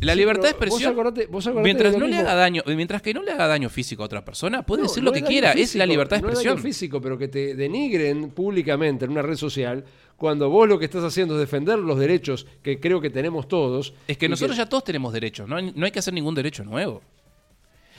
La 0.00 0.12
Sí, 0.14 0.18
libertad 0.18 0.48
de 0.48 0.54
pero 0.54 0.70
vos 0.70 0.80
expresión. 0.80 0.92
acordate- 0.92 1.26
vos 1.26 1.46
acordate 1.46 1.64
mientras 1.64 1.96
no 1.96 2.06
le 2.06 2.16
haga 2.18 2.34
daño, 2.34 2.62
mientras 2.66 3.02
que 3.02 3.12
no 3.14 3.22
le 3.22 3.32
haga 3.32 3.46
daño 3.46 3.68
físico 3.68 4.02
a 4.02 4.06
otra 4.06 4.24
persona, 4.24 4.62
puede 4.62 4.82
No, 4.82 4.88
decir 4.88 5.02
no 5.02 5.10
lo 5.10 5.12
que 5.12 5.20
es 5.20 5.24
quiera, 5.24 5.50
es 5.52 5.56
físico, 5.56 5.78
la 5.78 5.86
libertad 5.86 6.16
de 6.16 6.22
no 6.22 6.28
es 6.28 6.34
daño 6.36 6.50
expresión. 6.52 6.62
físico, 6.72 7.00
pero 7.00 7.18
que 7.18 7.28
te 7.28 7.54
denigren 7.54 8.30
públicamente 8.30 9.04
en 9.04 9.10
una 9.12 9.22
red 9.22 9.36
social 9.36 9.84
cuando 10.16 10.48
vos 10.50 10.68
lo 10.68 10.78
que 10.78 10.84
estás 10.84 11.04
haciendo 11.04 11.34
es 11.34 11.40
defender 11.40 11.78
los 11.78 11.98
derechos 11.98 12.46
que 12.62 12.78
creo 12.80 13.00
que 13.00 13.10
tenemos 13.10 13.48
todos. 13.48 13.94
es 14.08 14.18
que 14.18 14.28
nosotros 14.28 14.56
ya 14.56 14.66
todos 14.68 14.84
tenemos 14.84 15.12
derechos, 15.12 15.48
no 15.48 15.56
hay, 15.56 15.72
no 15.74 15.84
hay 15.86 15.90
que 15.92 15.98
hacer 15.98 16.12
ningún 16.14 16.34
derecho 16.34 16.64
nuevo. 16.64 17.02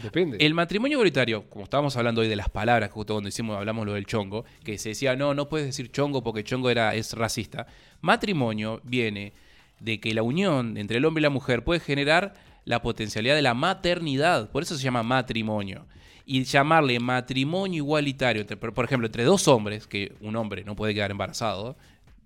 Depende. 0.02 0.38
El 0.40 0.56
matrimonio 0.56 0.96
igualitario, 0.96 1.44
como 1.50 1.66
estábamos 1.66 1.96
hablando 1.96 2.22
hoy 2.22 2.28
de 2.28 2.36
las 2.36 2.50
palabras, 2.50 2.90
justo 2.92 3.14
cuando 3.14 3.30
hicimos, 3.30 3.58
hablamos 3.58 3.86
lo 3.86 3.94
del 3.94 4.08
chongo, 4.08 4.46
que 4.64 4.80
se 4.80 4.90
decía, 4.90 5.16
no, 5.16 5.36
no 5.36 5.48
puedes 5.48 5.68
decir 5.68 5.92
chongo 5.92 6.24
porque 6.24 6.44
chongo 6.44 6.72
era, 6.72 6.96
es 6.96 7.14
racista. 7.14 7.68
Matrimonio 8.02 8.82
viene 8.84 9.34
de 9.82 10.00
que 10.00 10.14
la 10.14 10.24
unión 10.24 10.78
entre 10.78 10.98
el 10.98 11.06
hombre 11.06 11.22
y 11.22 11.24
la 11.24 11.30
mujer 11.30 11.64
puede 11.64 11.80
generar 11.80 12.34
la 12.66 12.82
potencialidad 12.82 13.36
de 13.36 13.42
la 13.42 13.54
maternidad, 13.54 14.52
por 14.52 14.64
eso 14.64 14.76
se 14.76 14.84
llama 14.84 15.04
matrimonio. 15.04 15.88
Y 16.24 16.44
llamarle 16.44 17.00
matrimonio 17.00 17.78
igualitario, 17.78 18.46
por 18.46 18.86
ejemplo, 18.86 19.08
entre 19.08 19.24
dos 19.24 19.48
hombres, 19.48 19.88
que 19.88 20.16
un 20.22 20.36
hombre 20.36 20.64
no 20.64 20.76
puede 20.76 20.94
quedar 20.94 21.12
embarazado, 21.12 21.76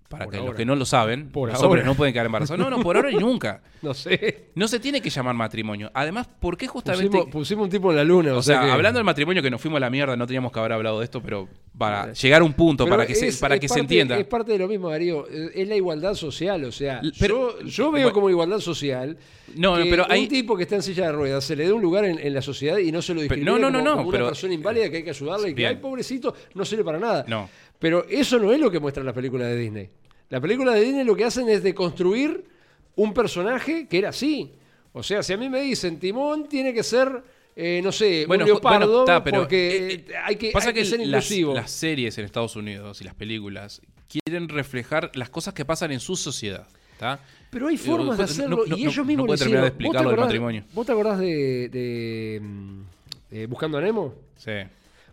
para 0.09 0.25
Por 0.25 0.33
que 0.33 0.39
los 0.39 0.55
que 0.55 0.65
no 0.65 0.75
lo 0.75 0.85
saben, 0.85 1.29
Por 1.31 1.49
los 1.49 1.55
ahora. 1.57 1.67
hombres 1.67 1.85
no 1.85 1.95
pueden 1.95 2.13
quedar 2.13 2.27
embarazados. 2.27 2.59
No, 2.63 2.69
no, 2.69 2.81
por 2.83 2.95
ahora 2.95 3.11
y 3.11 3.15
nunca. 3.15 3.61
No 3.85 3.93
sé. 3.93 4.47
No 4.55 4.67
se 4.67 4.79
tiene 4.79 4.99
que 4.99 5.11
llamar 5.11 5.35
matrimonio. 5.35 5.91
Además, 5.93 6.27
¿por 6.39 6.57
qué 6.57 6.65
justamente... 6.65 7.07
Pusimos, 7.09 7.31
pusimos 7.31 7.63
un 7.65 7.69
tipo 7.69 7.91
en 7.91 7.97
la 7.97 8.03
luna. 8.03 8.33
O, 8.33 8.37
O 8.37 8.41
sea, 8.41 8.61
que- 8.61 8.71
hablando 8.71 8.97
del 8.97 9.03
matrimonio 9.03 9.43
que 9.43 9.51
nos 9.51 9.61
fuimos 9.61 9.77
a 9.77 9.81
la 9.81 9.91
mierda, 9.91 10.15
no 10.15 10.25
teníamos 10.25 10.51
que 10.51 10.57
haber 10.57 10.71
hablado 10.71 10.97
de 10.99 11.03
esto, 11.05 11.21
pero 11.21 11.47
para 11.77 12.11
llegar 12.13 12.41
a 12.41 12.45
un 12.45 12.53
punto, 12.53 12.85
Pero 12.85 12.95
para 12.95 13.05
que, 13.05 13.13
se, 13.13 13.31
para 13.39 13.59
que 13.59 13.67
se 13.69 13.79
entienda. 13.79 14.17
Es 14.17 14.25
parte 14.25 14.53
de 14.53 14.57
lo 14.57 14.67
mismo, 14.67 14.89
Darío. 14.89 15.27
Es 15.27 15.67
la 15.67 15.75
igualdad 15.75 16.15
social. 16.15 16.63
O 16.63 16.71
sea, 16.71 16.99
pero- 17.19 17.59
yo, 17.59 17.67
yo 17.67 17.83
veo 17.91 18.03
bueno. 18.05 18.13
como 18.13 18.29
igualdad 18.31 18.57
social. 18.59 19.17
No, 19.55 19.75
que 19.75 19.85
pero 19.87 20.05
un 20.05 20.11
hay- 20.11 20.27
tipo 20.27 20.57
que 20.57 20.63
está 20.63 20.75
en 20.77 20.81
silla 20.81 21.05
de 21.05 21.11
ruedas 21.11 21.43
se 21.43 21.55
le 21.55 21.65
dé 21.65 21.71
un 21.71 21.81
lugar 21.83 22.05
en, 22.05 22.17
en 22.17 22.33
la 22.33 22.41
sociedad 22.41 22.77
y 22.79 22.91
no 22.91 23.03
se 23.03 23.13
lo 23.13 23.19
Pero- 23.21 23.35
discrimina 23.35 23.51
no, 23.51 23.59
no, 23.59 23.69
no, 23.69 23.77
como, 23.77 23.83
no, 23.83 23.95
como 23.97 24.09
una 24.09 24.17
pero- 24.17 24.27
persona 24.29 24.53
inválida 24.55 24.89
que 24.89 24.97
hay 24.97 25.03
que 25.03 25.09
ayudarle 25.11 25.49
y 25.49 25.53
que, 25.53 25.67
ay, 25.67 25.75
pobrecito, 25.75 26.33
no 26.55 26.65
sirve 26.65 26.83
para 26.83 26.97
nada. 26.97 27.23
No. 27.27 27.47
Pero 27.79 28.05
eso 28.09 28.39
no 28.39 28.51
es 28.51 28.59
lo 28.59 28.71
que 28.71 28.79
muestran 28.79 29.05
las 29.05 29.15
películas 29.15 29.47
de 29.49 29.57
Disney. 29.57 29.89
Las 30.29 30.41
películas 30.41 30.75
de 30.75 30.81
Disney 30.81 31.03
lo 31.03 31.15
que 31.15 31.25
hacen 31.25 31.47
es 31.49 31.61
deconstruir 31.63 32.45
un 32.95 33.13
personaje 33.13 33.87
que 33.87 33.97
era 33.97 34.09
así. 34.09 34.53
O 34.93 35.03
sea, 35.03 35.21
si 35.21 35.33
a 35.33 35.37
mí 35.37 35.49
me 35.49 35.61
dicen 35.61 35.99
Timón 35.99 36.47
tiene 36.47 36.73
que 36.73 36.81
ser, 36.83 37.21
eh, 37.55 37.81
no 37.83 37.91
sé, 37.91 38.25
Bueno, 38.25 38.45
un 38.45 38.49
leopardo 38.51 39.05
bueno, 39.05 39.23
pero, 39.23 39.39
porque 39.41 39.87
eh, 39.87 40.05
eh, 40.07 40.13
hay 40.23 40.35
que, 40.37 40.51
Pasa 40.51 40.69
hay 40.69 40.73
que 40.73 40.79
que, 40.81 40.85
ser 40.85 40.99
las, 40.99 41.07
inclusivo. 41.25 41.53
las 41.53 41.69
series 41.71 42.17
en 42.17 42.25
Estados 42.25 42.55
Unidos 42.55 43.01
y 43.01 43.03
las 43.03 43.13
películas 43.13 43.81
quieren 44.07 44.47
reflejar 44.47 45.11
las 45.15 45.29
cosas 45.29 45.53
que 45.53 45.65
pasan 45.65 45.91
en 45.91 45.99
su 45.99 46.15
sociedad. 46.15 46.65
¿tá? 46.97 47.19
Pero 47.51 47.67
hay 47.67 47.75
Eh, 47.75 47.77
formas 47.77 48.17
de 48.17 48.23
hacerlo 48.23 48.57
no- 48.57 48.65
y 48.65 48.69
no- 48.69 48.75
ellos 48.89 49.05
mismos 49.05 49.17
no 49.17 49.25
puede 49.27 49.37
lo 49.39 49.43
terminar 49.45 49.63
de. 49.63 49.69
¿Vos 49.69 49.77
te 49.77 49.83
explicarlo 49.83 50.09
del 50.09 50.15
acordás- 50.19 50.25
matrimonio. 50.27 50.63
¿Vos 50.73 50.85
te 50.85 50.91
acordás 50.93 51.19
de, 51.19 51.69
de, 51.69 52.39
mm, 52.41 52.81
eh, 53.31 53.45
Buscando 53.47 53.77
a 53.77 53.81
Nemo. 53.81 54.13
Sí. 54.37 54.51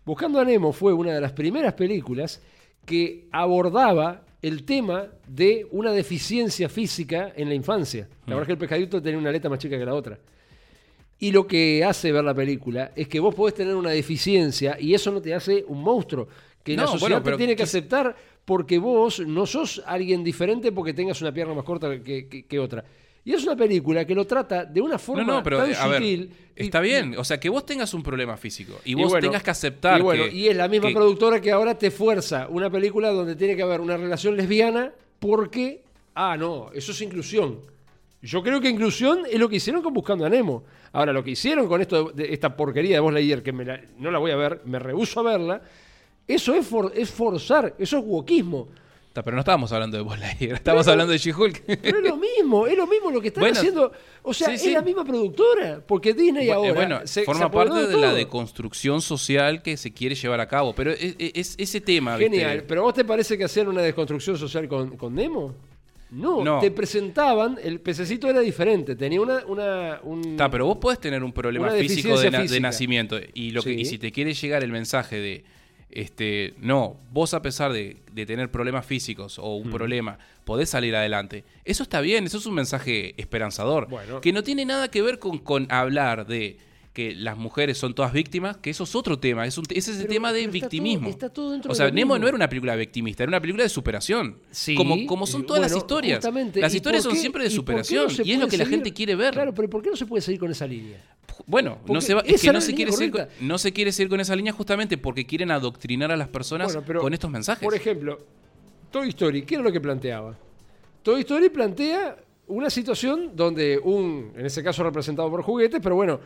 Buscando 0.04 0.40
a 0.40 0.44
Nemo 0.44 0.72
fue 0.72 0.92
una 0.92 1.12
de 1.14 1.20
las 1.20 1.32
primeras 1.32 1.74
películas 1.74 2.40
que 2.84 3.26
abordaba 3.30 4.22
el 4.42 4.64
tema 4.64 5.06
de 5.28 5.66
una 5.70 5.92
deficiencia 5.92 6.68
física 6.68 7.32
en 7.36 7.48
la 7.48 7.54
infancia. 7.54 8.08
La 8.26 8.34
verdad 8.34 8.42
es 8.42 8.46
que 8.48 8.52
el 8.52 8.58
pescadito 8.58 9.00
tenía 9.00 9.18
una 9.18 9.28
aleta 9.30 9.48
más 9.48 9.60
chica 9.60 9.78
que 9.78 9.84
la 9.84 9.94
otra. 9.94 10.18
Y 11.20 11.30
lo 11.30 11.46
que 11.46 11.84
hace 11.84 12.10
ver 12.10 12.24
la 12.24 12.34
película 12.34 12.90
es 12.96 13.06
que 13.06 13.20
vos 13.20 13.32
podés 13.32 13.54
tener 13.54 13.76
una 13.76 13.90
deficiencia 13.90 14.76
y 14.80 14.94
eso 14.94 15.12
no 15.12 15.22
te 15.22 15.32
hace 15.32 15.64
un 15.68 15.80
monstruo. 15.80 16.26
Que 16.64 16.74
la 16.76 16.82
No, 16.82 16.88
sociedad 16.92 17.20
bueno, 17.22 17.36
te 17.36 17.36
tiene 17.38 17.52
que 17.52 17.58
que- 17.58 17.62
aceptar 17.62 18.16
porque 18.44 18.78
vos 18.78 19.20
no 19.20 19.46
sos 19.46 19.80
alguien 19.86 20.24
diferente 20.24 20.72
porque 20.72 20.92
tengas 20.92 21.20
una 21.22 21.32
pierna 21.32 21.54
más 21.54 21.64
corta 21.64 22.02
que, 22.02 22.26
que- 22.28 22.44
que 22.44 22.58
otra. 22.58 22.84
Y 23.24 23.32
es 23.34 23.44
una 23.44 23.54
película 23.54 24.04
que 24.04 24.14
lo 24.16 24.26
trata 24.26 24.64
de 24.64 24.80
una 24.80 24.98
forma 24.98 25.22
No, 25.22 25.34
no, 25.34 25.42
pero 25.44 25.58
tan 25.58 25.70
eh, 25.70 25.74
a 25.78 25.86
ver, 25.86 25.98
sutil. 25.98 26.30
y- 26.56 26.62
está 26.64 26.80
bien. 26.80 27.14
O 27.16 27.22
sea, 27.24 27.38
que 27.38 27.48
vos 27.48 27.64
tengas 27.64 27.94
un 27.94 28.02
problema 28.02 28.36
físico 28.36 28.80
y 28.84 28.94
vos 28.94 29.10
bueno, 29.10 29.24
tengas 29.28 29.42
que 29.44 29.50
aceptar 29.50 30.00
y 30.00 30.02
bueno, 30.02 30.24
que... 30.24 30.32
y 30.34 30.48
es 30.48 30.56
la 30.56 30.66
misma 30.66 30.88
que- 30.88 30.94
productora 30.94 31.40
que 31.40 31.52
ahora 31.52 31.78
te 31.78 31.90
fuerza 31.92 32.48
una 32.48 32.68
película 32.68 33.10
donde 33.10 33.36
tiene 33.36 33.54
que 33.54 33.62
haber 33.62 33.80
una 33.80 33.96
relación 33.96 34.36
lesbiana 34.36 34.92
porque, 35.20 35.82
ah, 36.16 36.36
no, 36.36 36.70
eso 36.74 36.90
es 36.90 37.00
inclusión. 37.00 37.60
Yo 38.22 38.42
creo 38.42 38.60
que 38.60 38.68
inclusión 38.68 39.20
es 39.30 39.38
lo 39.38 39.48
que 39.48 39.56
hicieron 39.56 39.82
con 39.82 39.92
Buscando 39.94 40.24
a 40.24 40.28
Nemo. 40.28 40.64
Ahora, 40.92 41.12
lo 41.12 41.22
que 41.24 41.30
hicieron 41.30 41.66
con 41.68 41.80
esto 41.80 42.10
de, 42.10 42.32
esta 42.32 42.56
porquería 42.56 42.96
de 42.96 43.00
Buzz 43.00 43.12
Lightyear, 43.14 43.42
que 43.42 43.52
me 43.52 43.64
la- 43.64 43.80
no 43.98 44.10
la 44.10 44.18
voy 44.18 44.30
a 44.32 44.36
ver, 44.36 44.62
me 44.64 44.78
rehuso 44.80 45.20
a 45.20 45.22
verla, 45.22 45.62
eso 46.26 46.54
es, 46.54 46.66
for- 46.66 46.92
es 46.94 47.10
forzar, 47.10 47.74
eso 47.78 47.98
es 47.98 48.04
wokismo. 48.04 48.68
Pero 49.14 49.32
no 49.36 49.40
estábamos 49.40 49.70
hablando 49.72 49.96
de 49.98 50.02
Buzz 50.02 50.18
Lightyear, 50.18 50.54
estábamos 50.54 50.88
hablando 50.88 51.12
de 51.12 51.18
She-Hulk. 51.18 51.62
Pero 51.82 51.98
es 51.98 52.04
lo 52.04 52.16
mismo, 52.16 52.66
es 52.66 52.76
lo 52.78 52.86
mismo 52.86 53.10
lo 53.10 53.20
que 53.20 53.28
están 53.28 53.42
Bueno, 53.42 53.58
haciendo. 53.58 53.92
O 54.22 54.32
sea, 54.32 54.48
sí, 54.48 54.54
es 54.54 54.62
sí. 54.62 54.70
la 54.72 54.80
misma 54.82 55.04
productora, 55.04 55.82
porque 55.86 56.14
Disney 56.14 56.48
eh, 56.48 56.52
ahora 56.52 56.72
bueno, 56.72 57.00
se- 57.00 57.06
se 57.08 57.24
forma 57.24 57.50
parte 57.50 57.86
de 57.86 57.96
la 57.98 58.14
deconstrucción 58.14 59.02
social 59.02 59.62
que 59.62 59.76
se 59.76 59.92
quiere 59.92 60.14
llevar 60.14 60.40
a 60.40 60.48
cabo. 60.48 60.74
Pero 60.74 60.92
es, 60.92 61.14
es- 61.18 61.54
ese 61.58 61.80
tema, 61.80 62.16
¿viste? 62.16 62.38
Genial. 62.38 62.64
¿Pero 62.66 62.80
a 62.80 62.84
vos 62.84 62.94
te 62.94 63.04
parece 63.04 63.36
que 63.36 63.44
hacían 63.44 63.68
una 63.68 63.82
desconstrucción 63.82 64.38
social 64.38 64.66
con, 64.68 64.96
con 64.96 65.14
Nemo? 65.14 65.54
No, 66.10 66.44
No. 66.44 66.58
te 66.60 66.70
presentaban, 66.70 67.58
el 67.62 67.80
pececito 67.80 68.28
era 68.28 68.40
diferente, 68.40 68.94
tenía 68.96 69.18
una... 69.20 69.44
una 69.46 69.98
un- 70.02 70.36
Ta, 70.36 70.50
pero 70.50 70.66
vos 70.66 70.76
podés 70.76 71.00
tener 71.00 71.24
un 71.24 71.32
problema 71.32 71.70
físico 71.70 72.18
de, 72.20 72.30
na- 72.30 72.38
de 72.38 72.44
física. 72.44 72.60
nacimiento. 72.60 73.18
Y, 73.32 73.50
lo 73.52 73.62
que, 73.62 73.72
y 73.72 73.84
si 73.86 73.96
te 73.98 74.12
quiere 74.12 74.34
llegar 74.34 74.62
el 74.62 74.70
mensaje 74.70 75.16
de, 75.16 75.44
este, 75.92 76.54
no, 76.58 76.96
vos 77.12 77.34
a 77.34 77.42
pesar 77.42 77.72
de, 77.72 77.96
de 78.12 78.26
tener 78.26 78.50
problemas 78.50 78.84
físicos 78.86 79.38
o 79.38 79.58
Mm. 79.58 79.62
un 79.66 79.70
problema, 79.70 80.18
podés 80.44 80.70
salir 80.70 80.94
adelante. 80.96 81.44
Eso 81.64 81.82
está 81.82 82.00
bien, 82.00 82.24
eso 82.24 82.38
es 82.38 82.46
un 82.46 82.54
mensaje 82.54 83.14
esperanzador. 83.20 83.88
Bueno. 83.88 84.20
Que 84.20 84.32
no 84.32 84.42
tiene 84.42 84.64
nada 84.64 84.88
que 84.90 85.02
ver 85.02 85.18
con, 85.18 85.38
con 85.38 85.70
hablar 85.70 86.26
de 86.26 86.56
que 86.92 87.14
las 87.14 87.38
mujeres 87.38 87.78
son 87.78 87.94
todas 87.94 88.12
víctimas, 88.12 88.58
que 88.58 88.68
eso 88.68 88.84
es 88.84 88.94
otro 88.94 89.18
tema, 89.18 89.46
es 89.46 89.56
un, 89.56 89.64
ese 89.70 89.92
es 89.92 89.96
el 89.96 90.02
Pero- 90.02 90.12
tema 90.12 90.32
de 90.32 90.40
está 90.40 90.52
victimismo. 90.52 91.00
todo- 91.06 91.10
está 91.10 91.28
todo 91.30 91.50
dentro 91.52 91.70
o 91.70 91.72
de 91.72 91.76
sea, 91.78 91.86
lo 91.88 91.92
Nemo 91.94 92.14
mismo. 92.14 92.18
no 92.22 92.28
era 92.28 92.36
una 92.36 92.48
película 92.50 92.76
victimista, 92.76 93.22
era 93.22 93.30
una 93.30 93.40
película 93.40 93.62
de 93.62 93.70
superación. 93.70 94.36
Sí, 94.50 94.74
como, 94.74 95.06
como 95.06 95.26
son 95.26 95.46
todas 95.46 95.62
las 95.62 95.74
historias. 95.74 96.18
justamente, 96.18 96.60
Las 96.60 96.74
¿y 96.74 96.76
historias 96.76 97.02
son 97.02 97.14
qué- 97.14 97.18
siempre 97.20 97.42
de 97.44 97.48
y 97.48 97.52
no 97.52 97.56
superación 97.56 98.10
y 98.24 98.32
es 98.32 98.38
lo 98.40 98.46
que 98.48 98.58
la 98.58 98.66
gente 98.66 98.92
quiere 98.92 99.14
ver. 99.16 99.32
Claro, 99.32 99.54
pero 99.54 99.70
¿por 99.70 99.82
qué 99.82 99.88
no 99.90 99.96
se 99.96 100.04
puede 100.04 100.20
seguir 100.20 100.38
con 100.40 100.50
esa 100.50 100.66
línea? 100.66 101.02
Bueno, 101.46 101.78
no 101.88 102.00
se, 102.02 102.12
va, 102.12 102.20
es 102.26 102.42
que 102.42 102.52
no 102.52 102.60
se, 102.60 102.74
quiere 102.74 102.92
seguir, 102.92 103.12
con- 103.12 103.26
no 103.40 103.56
se 103.56 103.72
quiere 103.72 103.90
seguir 103.90 104.10
con 104.10 104.20
esa 104.20 104.36
línea 104.36 104.52
justamente 104.52 104.98
porque 104.98 105.24
quieren 105.24 105.50
adoctrinar 105.50 106.12
a 106.12 106.16
las 106.16 106.28
personas 106.28 106.66
Bueno, 106.68 106.84
pero, 106.86 107.00
con 107.00 107.14
estos 107.14 107.30
mensajes. 107.30 107.64
Por 107.64 107.74
ejemplo, 107.74 108.20
Toy 108.90 109.08
Story, 109.08 109.42
¿qué 109.42 109.54
era 109.54 109.64
lo 109.64 109.72
que 109.72 109.80
planteaba? 109.80 110.36
Toy 111.02 111.20
Story 111.22 111.48
plantea 111.48 112.16
una 112.48 112.68
situación 112.68 113.30
donde 113.34 113.78
un, 113.82 114.32
en 114.36 114.44
ese 114.44 114.62
caso 114.62 114.82
representado 114.84 115.30
por 115.30 115.42
juguetes, 115.42 115.80
pero 115.82 115.94
bueno, 115.94 116.20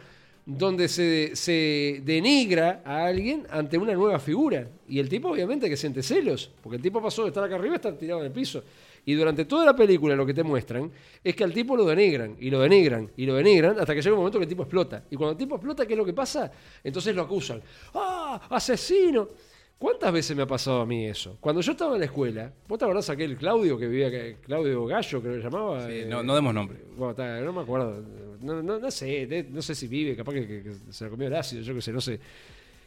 donde 0.46 0.86
se, 0.88 1.34
se 1.34 2.00
denigra 2.04 2.80
a 2.84 3.06
alguien 3.06 3.46
ante 3.50 3.76
una 3.76 3.92
nueva 3.94 4.20
figura. 4.20 4.68
Y 4.88 5.00
el 5.00 5.08
tipo 5.08 5.28
obviamente 5.28 5.68
que 5.68 5.76
siente 5.76 6.04
celos, 6.04 6.50
porque 6.62 6.76
el 6.76 6.82
tipo 6.82 7.02
pasó 7.02 7.22
de 7.22 7.28
estar 7.28 7.42
acá 7.42 7.56
arriba 7.56 7.74
a 7.74 7.76
estar 7.76 7.94
tirado 7.94 8.20
en 8.20 8.26
el 8.26 8.32
piso. 8.32 8.62
Y 9.04 9.14
durante 9.14 9.44
toda 9.44 9.64
la 9.64 9.74
película 9.74 10.14
lo 10.14 10.24
que 10.24 10.34
te 10.34 10.44
muestran 10.44 10.90
es 11.22 11.34
que 11.34 11.44
al 11.44 11.52
tipo 11.52 11.76
lo 11.76 11.84
denigran, 11.84 12.36
y 12.40 12.50
lo 12.50 12.60
denigran, 12.60 13.10
y 13.16 13.26
lo 13.26 13.34
denigran, 13.34 13.78
hasta 13.78 13.94
que 13.94 14.00
llega 14.00 14.14
un 14.14 14.20
momento 14.20 14.38
que 14.38 14.44
el 14.44 14.48
tipo 14.48 14.62
explota. 14.62 15.04
Y 15.10 15.16
cuando 15.16 15.32
el 15.32 15.38
tipo 15.38 15.56
explota, 15.56 15.84
¿qué 15.84 15.94
es 15.94 15.98
lo 15.98 16.04
que 16.04 16.12
pasa? 16.12 16.50
Entonces 16.82 17.14
lo 17.14 17.22
acusan. 17.22 17.60
¡Ah! 17.94 18.48
¡Asesino! 18.50 19.28
¿Cuántas 19.78 20.10
veces 20.10 20.34
me 20.34 20.42
ha 20.42 20.46
pasado 20.46 20.80
a 20.80 20.86
mí 20.86 21.04
eso? 21.06 21.36
Cuando 21.38 21.60
yo 21.60 21.72
estaba 21.72 21.94
en 21.94 22.00
la 22.00 22.06
escuela, 22.06 22.50
¿vos 22.66 22.78
te 22.78 22.84
acordás 22.86 23.10
aquel 23.10 23.36
Claudio 23.36 23.76
que 23.78 23.86
vivía, 23.86 24.10
que- 24.10 24.36
Claudio 24.42 24.86
Gallo, 24.86 25.20
creo 25.20 25.34
que 25.34 25.38
se 25.40 25.44
llamaba? 25.44 25.86
Sí, 25.86 25.92
Eh, 25.92 26.06
no, 26.08 26.22
no 26.22 26.34
demos 26.34 26.54
nombre. 26.54 26.78
bueno, 26.96 27.10
está, 27.10 27.40
no 27.40 27.52
me 27.52 27.60
acuerdo. 27.60 28.02
No, 28.40 28.62
no, 28.62 28.78
no 28.78 28.90
sé, 28.90 29.46
no 29.50 29.60
sé 29.60 29.74
si 29.74 29.86
vive, 29.86 30.16
capaz 30.16 30.32
que, 30.32 30.46
que- 30.46 30.62
que 30.62 30.72
se 30.92 31.04
lo 31.04 31.10
comió 31.10 31.28
el 31.28 31.34
ácido, 31.34 31.62
yo 31.62 31.74
qué 31.74 31.82
sé, 31.82 31.92
no 31.92 32.00
sé. 32.00 32.18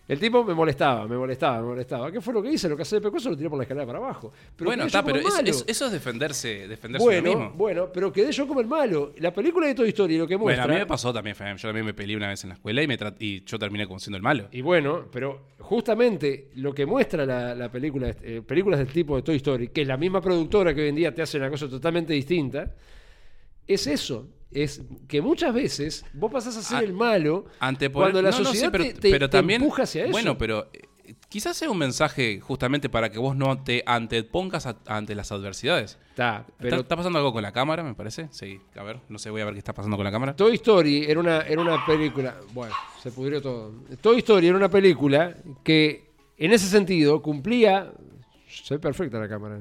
El 0.09 0.19
tipo 0.19 0.43
me 0.43 0.55
molestaba, 0.55 1.07
me 1.07 1.15
molestaba, 1.15 1.61
me 1.61 1.67
molestaba. 1.67 2.11
¿Qué 2.11 2.19
fue 2.19 2.33
lo 2.33 2.41
que 2.41 2.49
hice? 2.51 2.67
Lo 2.67 2.75
que 2.75 2.81
hace 2.81 2.95
de 2.95 3.01
pecoso 3.01 3.29
lo 3.29 3.37
tiré 3.37 3.47
por 3.47 3.59
la 3.59 3.63
escalera 3.63 3.85
para 3.85 3.99
abajo. 3.99 4.33
Pero 4.55 4.71
bueno, 4.71 4.85
está, 4.85 5.03
pero 5.05 5.19
es- 5.19 5.39
es- 5.45 5.63
eso 5.67 5.85
es 5.85 5.91
defenderse, 5.91 6.67
defenderse 6.67 7.07
de 7.07 7.21
bueno, 7.21 7.39
mismo. 7.39 7.53
bueno, 7.55 7.91
pero 7.93 8.11
quedé 8.11 8.31
yo 8.31 8.47
como 8.47 8.59
el 8.59 8.65
malo. 8.65 9.13
La 9.19 9.31
película 9.31 9.67
de 9.67 9.75
Toy 9.75 9.89
Story 9.89 10.17
lo 10.17 10.27
que 10.27 10.35
Bueno, 10.35 10.45
muestra. 10.57 10.63
a 10.63 10.67
mí 10.67 10.73
me 10.79 10.87
pasó 10.87 11.13
también. 11.13 11.35
Yo 11.37 11.67
también 11.69 11.85
me 11.85 11.93
peleé 11.93 12.17
una 12.17 12.27
vez 12.27 12.43
en 12.43 12.49
la 12.49 12.55
escuela 12.55 12.81
y, 12.81 12.87
me 12.87 12.97
y 13.19 13.43
yo 13.45 13.59
terminé 13.59 13.85
como 13.85 13.99
siendo 13.99 14.17
el 14.17 14.23
malo. 14.23 14.47
Y 14.51 14.61
bueno, 14.61 15.05
pero 15.11 15.49
justamente 15.59 16.49
lo 16.55 16.73
que 16.73 16.87
muestra 16.87 17.23
la, 17.23 17.53
la 17.53 17.71
película, 17.71 18.09
eh, 18.23 18.41
películas 18.43 18.79
del 18.79 18.87
tipo 18.87 19.15
de 19.15 19.21
Toy 19.21 19.35
Story, 19.35 19.67
que 19.67 19.81
es 19.83 19.87
la 19.87 19.97
misma 19.97 20.21
productora 20.21 20.73
que 20.73 20.81
hoy 20.81 20.89
en 20.89 20.95
día 20.95 21.13
te 21.13 21.21
hace 21.21 21.37
una 21.37 21.51
cosa 21.51 21.69
totalmente 21.69 22.13
distinta, 22.13 22.73
es 23.67 23.85
eso. 23.85 24.27
Es 24.51 24.81
que 25.07 25.21
muchas 25.21 25.53
veces 25.53 26.05
vos 26.13 26.31
pasás 26.31 26.57
a 26.57 26.61
ser 26.63 26.77
Ah, 26.77 26.81
el 26.81 26.93
malo 26.93 27.45
cuando 27.93 28.21
la 28.21 28.31
no, 28.31 28.37
no, 28.39 28.45
sí, 28.45 28.45
sociedad 28.45 28.71
pero, 28.71 28.83
te, 28.85 28.93
te- 28.93 29.11
pero 29.11 29.29
te 29.29 29.37
también, 29.37 29.61
empuja 29.61 29.83
hacia 29.83 30.03
eso. 30.03 30.11
Bueno, 30.11 30.37
pero 30.39 30.69
eh, 30.73 31.13
quizás 31.29 31.55
sea 31.55 31.69
un 31.69 31.77
mensaje 31.77 32.39
justamente 32.39 32.89
para 32.89 33.09
que 33.11 33.19
vos 33.19 33.35
no 33.35 33.63
te 33.63 33.83
antepongas 33.85 34.65
a- 34.65 34.77
ante 34.87 35.13
las 35.13 35.31
adversidades. 35.31 35.99
Está, 36.09 36.47
pero 36.57 36.69
¿Está, 36.77 36.81
está 36.81 36.95
pasando 36.95 37.19
algo 37.19 37.31
con 37.31 37.43
la 37.43 37.51
cámara, 37.51 37.83
me 37.83 37.93
parece? 37.93 38.27
Sí, 38.31 38.59
a 38.75 38.81
ver, 38.83 38.99
no 39.07 39.19
sé, 39.19 39.29
voy 39.29 39.41
a 39.41 39.45
ver 39.45 39.53
qué 39.53 39.59
está 39.59 39.73
pasando 39.73 39.95
con 39.97 40.03
la 40.03 40.11
cámara. 40.11 40.35
Toy 40.35 40.55
Story 40.55 41.05
era 41.07 41.19
una, 41.19 41.41
era 41.41 41.61
una 41.61 41.85
película. 41.85 42.35
Bueno, 42.53 42.73
se 43.03 43.11
pudrió 43.11 43.41
todo. 43.43 43.71
Toy 44.01 44.17
Story 44.17 44.47
era 44.47 44.57
una 44.57 44.69
película 44.69 45.35
que, 45.63 46.11
en 46.37 46.53
ese 46.53 46.65
sentido, 46.67 47.21
cumplía. 47.21 47.91
Se 48.47 48.73
ve 48.73 48.79
perfecta 48.79 49.19
la 49.19 49.29
cámara. 49.29 49.59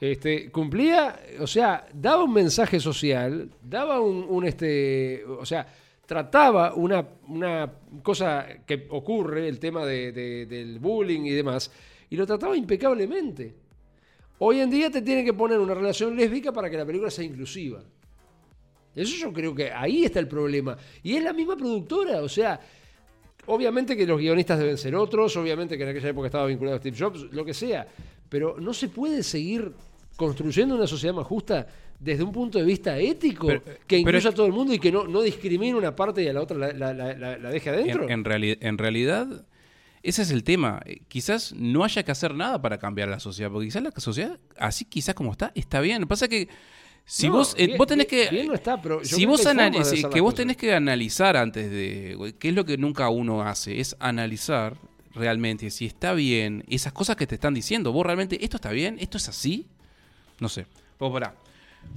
Este, 0.00 0.50
cumplía, 0.50 1.18
o 1.40 1.46
sea, 1.46 1.86
daba 1.94 2.24
un 2.24 2.32
mensaje 2.32 2.78
social, 2.80 3.48
daba 3.62 4.00
un, 4.00 4.44
este, 4.44 5.24
o 5.24 5.46
sea, 5.46 5.66
trataba 6.04 6.74
una, 6.74 7.06
una 7.28 7.72
cosa 8.02 8.46
que 8.66 8.86
ocurre, 8.90 9.48
el 9.48 9.58
tema 9.58 9.86
de- 9.86 10.12
del 10.46 10.78
bullying 10.78 11.22
y 11.22 11.30
demás, 11.30 11.70
y 12.10 12.16
lo 12.16 12.26
trataba 12.26 12.56
impecablemente. 12.56 13.54
Hoy 14.38 14.60
en 14.60 14.68
día 14.68 14.90
te 14.90 15.00
tienen 15.00 15.24
que 15.24 15.32
poner 15.32 15.58
una 15.58 15.74
relación 15.74 16.14
lésbica 16.16 16.52
para 16.52 16.68
que 16.68 16.76
la 16.76 16.84
película 16.84 17.10
sea 17.10 17.24
inclusiva. 17.24 17.82
Eso 18.94 19.16
yo 19.16 19.32
creo 19.32 19.54
que 19.54 19.70
ahí 19.72 20.04
está 20.04 20.20
el 20.20 20.28
problema. 20.28 20.76
Y 21.02 21.16
es 21.16 21.22
la 21.22 21.32
misma 21.32 21.56
productora, 21.56 22.20
o 22.20 22.28
sea, 22.28 22.60
obviamente 23.46 23.96
que 23.96 24.06
los 24.06 24.18
guionistas 24.18 24.58
deben 24.58 24.76
ser 24.76 24.94
otros, 24.96 25.36
obviamente 25.36 25.76
que 25.78 25.84
en 25.84 25.88
aquella 25.90 26.08
época 26.10 26.26
estaba 26.26 26.46
vinculado 26.46 26.76
a 26.76 26.80
Steve 26.80 26.96
Jobs, 26.98 27.22
lo 27.32 27.44
que 27.44 27.54
sea, 27.54 27.86
pero 28.34 28.56
no 28.58 28.74
se 28.74 28.88
puede 28.88 29.22
seguir 29.22 29.70
construyendo 30.16 30.74
una 30.74 30.88
sociedad 30.88 31.14
más 31.14 31.24
justa 31.24 31.68
desde 32.00 32.24
un 32.24 32.32
punto 32.32 32.58
de 32.58 32.64
vista 32.64 32.98
ético 32.98 33.46
Pero- 33.46 33.62
que 33.86 33.96
incluya 33.98 34.18
pero- 34.18 34.30
a 34.30 34.34
todo 34.34 34.46
el 34.46 34.52
mundo 34.52 34.74
y 34.74 34.80
que 34.80 34.90
no, 34.90 35.06
no 35.06 35.22
discrimine 35.22 35.72
una 35.76 35.94
parte 35.94 36.20
y 36.20 36.26
a 36.26 36.32
la 36.32 36.40
otra 36.40 36.56
la, 36.58 36.72
la- 36.72 36.92
la- 37.14 37.38
la- 37.38 37.50
deje 37.50 37.70
adentro. 37.70 38.02
En, 38.06 38.10
en 38.10 38.24
reali- 38.24 38.58
en 38.60 38.76
realidad, 38.76 39.46
ese 40.02 40.22
es 40.22 40.32
el 40.32 40.42
tema. 40.42 40.82
Eh, 40.84 40.98
Quizás 41.06 41.52
no 41.56 41.84
haya 41.84 42.02
que 42.02 42.10
hacer 42.10 42.34
nada 42.34 42.60
para 42.60 42.76
cambiar 42.78 43.08
la 43.08 43.20
sociedad, 43.20 43.52
porque 43.52 43.66
quizás 43.68 43.84
la 43.84 43.92
sociedad, 43.92 44.36
así 44.58 44.84
quizás 44.84 45.14
como 45.14 45.30
está, 45.30 45.52
está 45.54 45.80
bien. 45.80 46.00
Lo 46.00 46.06
que 46.06 46.10
pasa 46.10 46.24
es 46.24 46.30
que 46.30 46.48
si 47.04 47.28
No, 47.28 47.34
vos, 47.34 47.54
eh, 47.56 47.66
bien- 47.66 47.78
vos 47.78 47.86
tenés 47.86 48.08
bien- 48.10 48.28
que... 48.30 48.34
bien 48.34 48.48
no 48.48 48.54
está, 48.54 48.82
pero 48.82 49.00
yo 49.00 49.16
si 49.16 49.26
vos 49.26 49.40
que 49.40 50.08
que 50.12 50.20
vos 50.20 50.34
tenés 50.34 50.56
que 50.56 50.74
analizar 50.74 51.36
antes 51.36 51.70
de... 51.70 52.34
¿Qué 52.40 52.48
es 52.48 52.54
lo 52.56 52.64
que 52.64 52.78
nunca 52.78 53.08
uno 53.10 53.42
hace? 53.42 53.78
Es 53.78 53.94
analizar 54.00 54.76
realmente 55.14 55.70
si 55.70 55.86
está 55.86 56.12
bien 56.12 56.64
esas 56.68 56.92
cosas 56.92 57.16
que 57.16 57.26
te 57.26 57.36
están 57.36 57.54
diciendo. 57.54 57.92
Vos 57.92 58.04
realmente, 58.04 58.42
¿esto 58.44 58.56
está 58.56 58.70
bien? 58.70 58.96
¿Esto 59.00 59.18
es 59.18 59.28
así? 59.28 59.66
No 60.40 60.48
sé. 60.48 60.66
Pues 60.98 61.12
pará. 61.12 61.34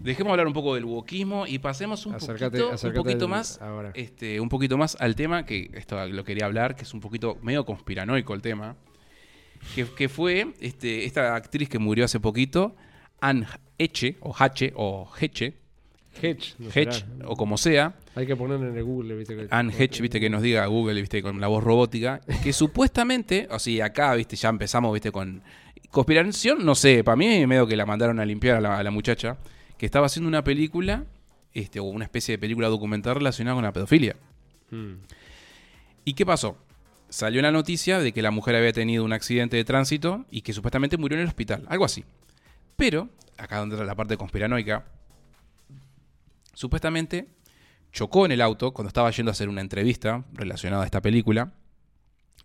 Dejemos 0.02 0.32
hablar 0.32 0.48
un 0.48 0.54
poco 0.54 0.76
del 0.76 0.86
wokismo 0.86 1.48
y 1.48 1.60
pasemos 1.60 2.06
un 2.06 2.14
poquito, 2.14 2.72
un 3.24 3.30
más 3.30 3.62
ahora. 3.62 3.92
este, 3.94 4.40
un 4.40 4.50
poquito 4.50 4.78
más 4.78 4.98
al 5.00 5.16
tema, 5.16 5.46
que 5.46 5.72
esto 5.74 6.06
lo 6.08 6.24
quería 6.26 6.46
hablar, 6.46 6.76
que 6.76 6.84
es 6.84 6.94
un 6.94 7.00
poquito 7.00 7.38
medio 7.42 7.66
conspiranoico 7.66 8.34
el 8.34 8.42
tema, 8.42 8.76
que, 9.76 9.86
que 9.86 10.10
fue 10.10 10.54
este, 10.60 11.06
esta 11.06 11.36
actriz 11.36 11.70
que 11.70 11.80
murió 11.80 12.06
hace 12.06 12.20
poquito, 12.20 12.76
Anne 13.22 13.48
Heche, 13.78 14.18
o 14.20 14.36
Hache, 14.38 14.74
o 14.76 15.10
Heche, 15.20 15.54
Hedge, 16.22 16.56
no 16.60 16.70
Hedge, 16.74 16.92
será. 16.94 17.28
o 17.30 17.36
como 17.36 17.58
sea, 17.58 17.94
Hay 18.16 18.26
que 18.28 18.36
ponerlo 18.36 18.68
en 18.70 18.78
el 18.78 18.84
Google, 18.84 19.16
¿viste? 19.16 19.36
que- 19.36 19.48
Anne 19.50 19.74
Hedge, 19.78 20.02
viste, 20.02 20.20
que 20.20 20.30
nos 20.30 20.42
diga 20.42 20.66
Google, 20.66 21.00
viste, 21.02 21.22
con 21.22 21.40
la 21.40 21.48
voz 21.48 21.64
robótica, 21.64 22.22
que 22.44 22.52
supuestamente, 22.54 23.48
o 23.52 23.60
sea, 23.60 23.86
acá, 23.86 24.14
viste, 24.16 24.36
ya 24.36 24.50
empezamos, 24.50 24.94
viste, 24.94 25.12
con 25.12 25.42
conspiración, 25.92 26.66
no 26.66 26.76
sé, 26.76 27.04
para 27.04 27.16
mí 27.16 27.46
medio 27.48 27.66
que 27.68 27.76
la 27.76 27.86
mandaron 27.86 28.20
a 28.20 28.26
limpiar 28.26 28.58
a 28.58 28.62
la, 28.62 28.78
a 28.80 28.84
la 28.84 28.92
muchacha, 28.92 29.38
que 29.78 29.86
estaba 29.86 30.08
haciendo 30.08 30.28
una 30.28 30.44
película, 30.44 31.06
este, 31.54 31.80
o 31.80 31.84
una 31.86 32.06
especie 32.06 32.34
de 32.34 32.40
película 32.40 32.68
documental 32.68 33.16
relacionada 33.16 33.56
con 33.56 33.64
la 33.64 33.72
pedofilia. 33.74 34.16
Mm. 34.72 34.94
¿Y 36.06 36.14
qué 36.14 36.26
pasó? 36.26 36.58
Salió 37.10 37.42
la 37.42 37.52
noticia 37.52 38.00
de 38.00 38.12
que 38.12 38.22
la 38.22 38.32
mujer 38.32 38.56
había 38.56 38.74
tenido 38.74 39.06
un 39.06 39.14
accidente 39.14 39.56
de 39.58 39.64
tránsito 39.64 40.26
y 40.30 40.42
que 40.42 40.52
supuestamente 40.54 40.98
murió 40.98 41.16
en 41.18 41.22
el 41.22 41.28
hospital, 41.28 41.66
algo 41.70 41.86
así. 41.86 42.04
Pero, 42.76 43.10
acá 43.38 43.58
donde 43.60 43.76
entra 43.76 43.86
la 43.86 43.96
parte 43.96 44.18
conspiranoica, 44.18 44.86
supuestamente 46.58 47.28
chocó 47.92 48.26
en 48.26 48.32
el 48.32 48.42
auto 48.42 48.74
cuando 48.74 48.88
estaba 48.88 49.12
yendo 49.12 49.30
a 49.30 49.34
hacer 49.34 49.48
una 49.48 49.62
entrevista 49.62 50.26
relacionada 50.34 50.82
a 50.82 50.86
esta 50.86 51.04
película 51.04 51.54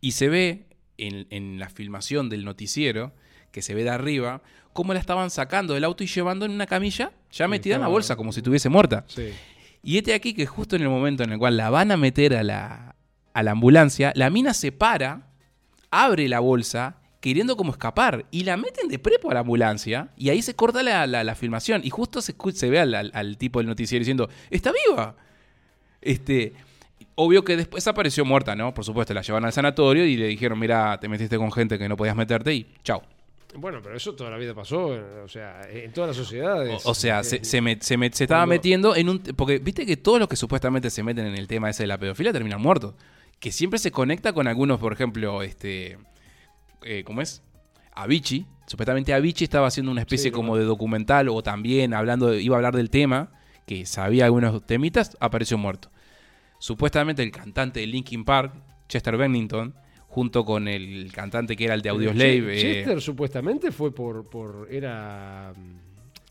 y 0.03 0.13
se 0.13 0.29
ve 0.29 0.67
en, 0.99 1.27
en 1.31 1.59
la 1.59 1.71
filmación 1.71 2.29
del 2.29 2.45
noticiero, 2.45 3.15
que 3.53 3.63
se 3.63 3.73
ve 3.73 3.85
de 3.85 3.91
arriba, 3.91 4.43
cómo 4.75 4.93
la 4.93 5.01
estaban 5.01 5.31
sacando 5.31 5.73
del 5.73 5.85
auto 5.85 6.05
y 6.05 6.09
llevando 6.09 6.45
en 6.45 6.53
una 6.53 6.67
camilla, 6.67 7.13
ya 7.31 7.49
metida 7.49 7.77
en 7.77 7.81
la 7.81 7.89
bolsa, 7.89 8.15
como 8.15 8.33
si 8.33 8.41
estuviese 8.41 8.69
muerta. 8.69 9.07
Sí. 9.09 9.31
Y 9.83 9.97
este 9.97 10.13
aquí 10.13 10.35
que 10.35 10.45
justo 10.45 10.77
en 10.77 10.83
el 10.83 10.91
momento 10.91 11.25
en 11.25 11.33
el 11.33 11.39
cual 11.39 11.57
la 11.57 11.71
van 11.71 11.91
a 11.91 11.97
meter 11.97 12.35
a 12.35 12.43
la, 12.43 12.97
a 13.33 13.43
la 13.43 13.51
ambulancia, 13.53 14.13
la 14.15 14.29
mina 14.29 14.53
se 14.53 14.73
para, 14.73 15.31
abre 15.91 16.29
la 16.29 16.41
bolsa, 16.41 16.99
queriendo 17.23 17.57
como 17.57 17.71
escapar, 17.73 18.27
y 18.31 18.43
la 18.45 18.59
meten 18.59 18.89
de 18.89 18.99
prepo 18.99 19.31
a 19.31 19.35
la 19.35 19.41
ambulancia, 19.41 20.09
y 20.19 20.29
ahí 20.29 20.43
se 20.43 20.55
corta 20.55 20.83
la, 20.83 21.07
la- 21.07 21.25
la 21.25 21.35
filmación, 21.35 21.81
y 21.85 21.89
justo 21.89 22.21
se, 22.21 22.35
ve 22.69 22.81
al, 22.81 22.93
al- 22.95 23.11
al 23.15 23.39
tipo 23.39 23.61
del 23.61 23.69
noticiero 23.69 24.01
diciendo, 24.01 24.29
¡está 24.51 24.73
viva! 24.89 25.15
Este, 26.01 26.53
obvio 27.15 27.45
que 27.45 27.57
después 27.57 27.87
apareció 27.87 28.25
muerta, 28.25 28.57
¿no? 28.57 28.75
Por 28.75 28.85
supuesto, 28.85 29.15
la 29.15 29.23
llevaron 29.23 29.47
al 29.47 29.53
sanatorio 29.53 30.05
y 30.05 30.17
le 30.17 30.27
dijeron, 30.27 30.59
mira, 30.59 30.99
te 31.01 31.09
metiste 31.09 31.39
con 31.39 31.53
gente 31.53 31.79
que 31.79 31.89
no 31.89 31.97
podías 31.97 32.17
meterte, 32.17 32.53
y 32.55 32.67
chao. 32.83 33.03
Bueno, 33.55 33.81
pero 33.83 33.97
eso 33.97 34.15
toda 34.15 34.31
la 34.31 34.39
vida 34.39 34.55
pasó, 34.55 34.95
eh, 34.97 35.21
o 35.25 35.29
sea, 35.29 35.61
en 35.71 35.93
todas 35.93 36.09
las 36.09 36.17
sociedades. 36.17 36.85
O, 36.85 36.91
o 36.91 36.95
sea, 36.95 37.21
Eh, 37.21 37.25
se, 37.25 37.45
se 37.45 37.63
met- 37.63 37.83
se 37.83 37.97
met- 37.99 38.15
se 38.15 38.25
estaba 38.25 38.41
cuando- 38.41 38.55
metiendo 38.55 38.97
en 38.97 39.09
un... 39.11 39.19
Porque 39.21 39.59
viste 39.59 39.87
que 39.87 39.97
todos 39.97 40.19
los 40.19 40.27
que 40.29 40.37
supuestamente 40.37 40.91
se 40.91 41.03
meten 41.03 41.27
en 41.27 41.37
el 41.37 41.47
tema 41.47 41.69
ese 41.71 41.83
de 41.85 41.87
la 41.87 41.99
pedofilia 41.99 42.33
terminan 42.33 42.61
muertos. 42.61 42.95
Que 43.39 43.53
siempre 43.53 43.79
se 43.79 43.91
conecta 43.93 44.33
con 44.33 44.49
algunos, 44.49 44.81
por 44.81 44.93
ejemplo, 44.95 45.43
este... 45.43 45.99
eh, 46.85 47.03
¿Cómo 47.05 47.21
es? 47.23 47.43
Avicii. 47.95 48.47
Supuestamente 48.67 49.13
Avicii 49.13 49.45
estaba 49.45 49.67
haciendo 49.67 49.93
una 49.93 50.01
especie 50.03 50.31
Sí, 50.31 50.35
como 50.35 50.57
de 50.57 50.65
documental 50.65 51.29
o 51.29 51.43
también 51.43 51.93
hablando 51.95 52.29
de- 52.29 52.41
iba 52.43 52.55
a 52.57 52.59
hablar 52.59 52.75
del 52.77 52.91
tema, 52.91 53.31
que 53.67 53.85
sabía 53.87 54.25
algunos 54.27 54.65
temitas, 54.67 55.17
apareció 55.21 55.59
muerto. 55.59 55.91
Supuestamente 56.59 57.23
el 57.23 57.31
cantante 57.33 57.81
de 57.81 57.87
Linkin 57.87 58.25
Park, 58.25 58.55
Chester 58.89 59.17
Bennington, 59.17 59.75
junto 60.09 60.45
con 60.45 60.69
el 60.69 61.11
cantante 61.13 61.57
que 61.57 61.65
era 61.65 61.75
el 61.75 61.83
de 61.83 61.89
Audioslave... 61.89 62.57
Che- 62.57 62.71
eh, 62.71 62.75
Chester 62.85 63.01
supuestamente 63.01 63.73
fue 63.73 63.95
por, 63.95 64.29
por 64.29 64.69
era 64.71 65.53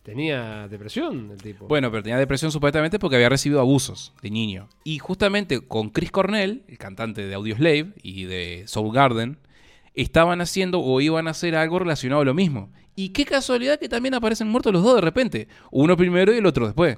tenía 0.03 0.68
depresión 0.68 1.30
el 1.32 1.41
tipo. 1.41 1.68
Bueno, 1.68 1.91
pero 1.91 2.02
tenía 2.03 2.18
depresión 2.18 2.52
supuestamente 2.52 2.98
porque 2.98 3.18
había 3.18 3.30
recibido 3.30 3.60
abusos 3.60 4.14
de 4.22 4.32
niño. 4.32 4.68
Y 4.84 4.98
justamente 4.99 5.61
con 5.68 5.90
Chris 5.90 6.11
Cornell, 6.11 6.64
el 6.68 6.78
cantante 6.78 7.26
de 7.28 7.34
Audioslave 7.36 7.94
y 8.02 8.23
de 8.23 8.64
Soundgarden, 8.68 9.38
estaban 9.93 10.41
haciendo 10.41 10.80
o 10.80 11.01
iban 11.01 11.27
a 11.27 11.31
hacer 11.31 11.55
algo 11.55 11.80
relacionado 11.80 12.22
a 12.22 12.26
lo 12.26 12.34
mismo. 12.34 12.72
Y 12.95 13.09
qué 13.09 13.26
casualidad 13.26 13.80
que 13.80 13.89
también 13.89 14.13
aparecen 14.13 14.47
muertos 14.47 14.72
los 14.73 14.84
dos 14.84 14.95
de 14.95 15.01
repente. 15.01 15.47
Uno 15.72 15.95
primero 15.97 16.34
y 16.34 16.38
el 16.38 16.45
otro 16.45 16.65
después. 16.65 16.97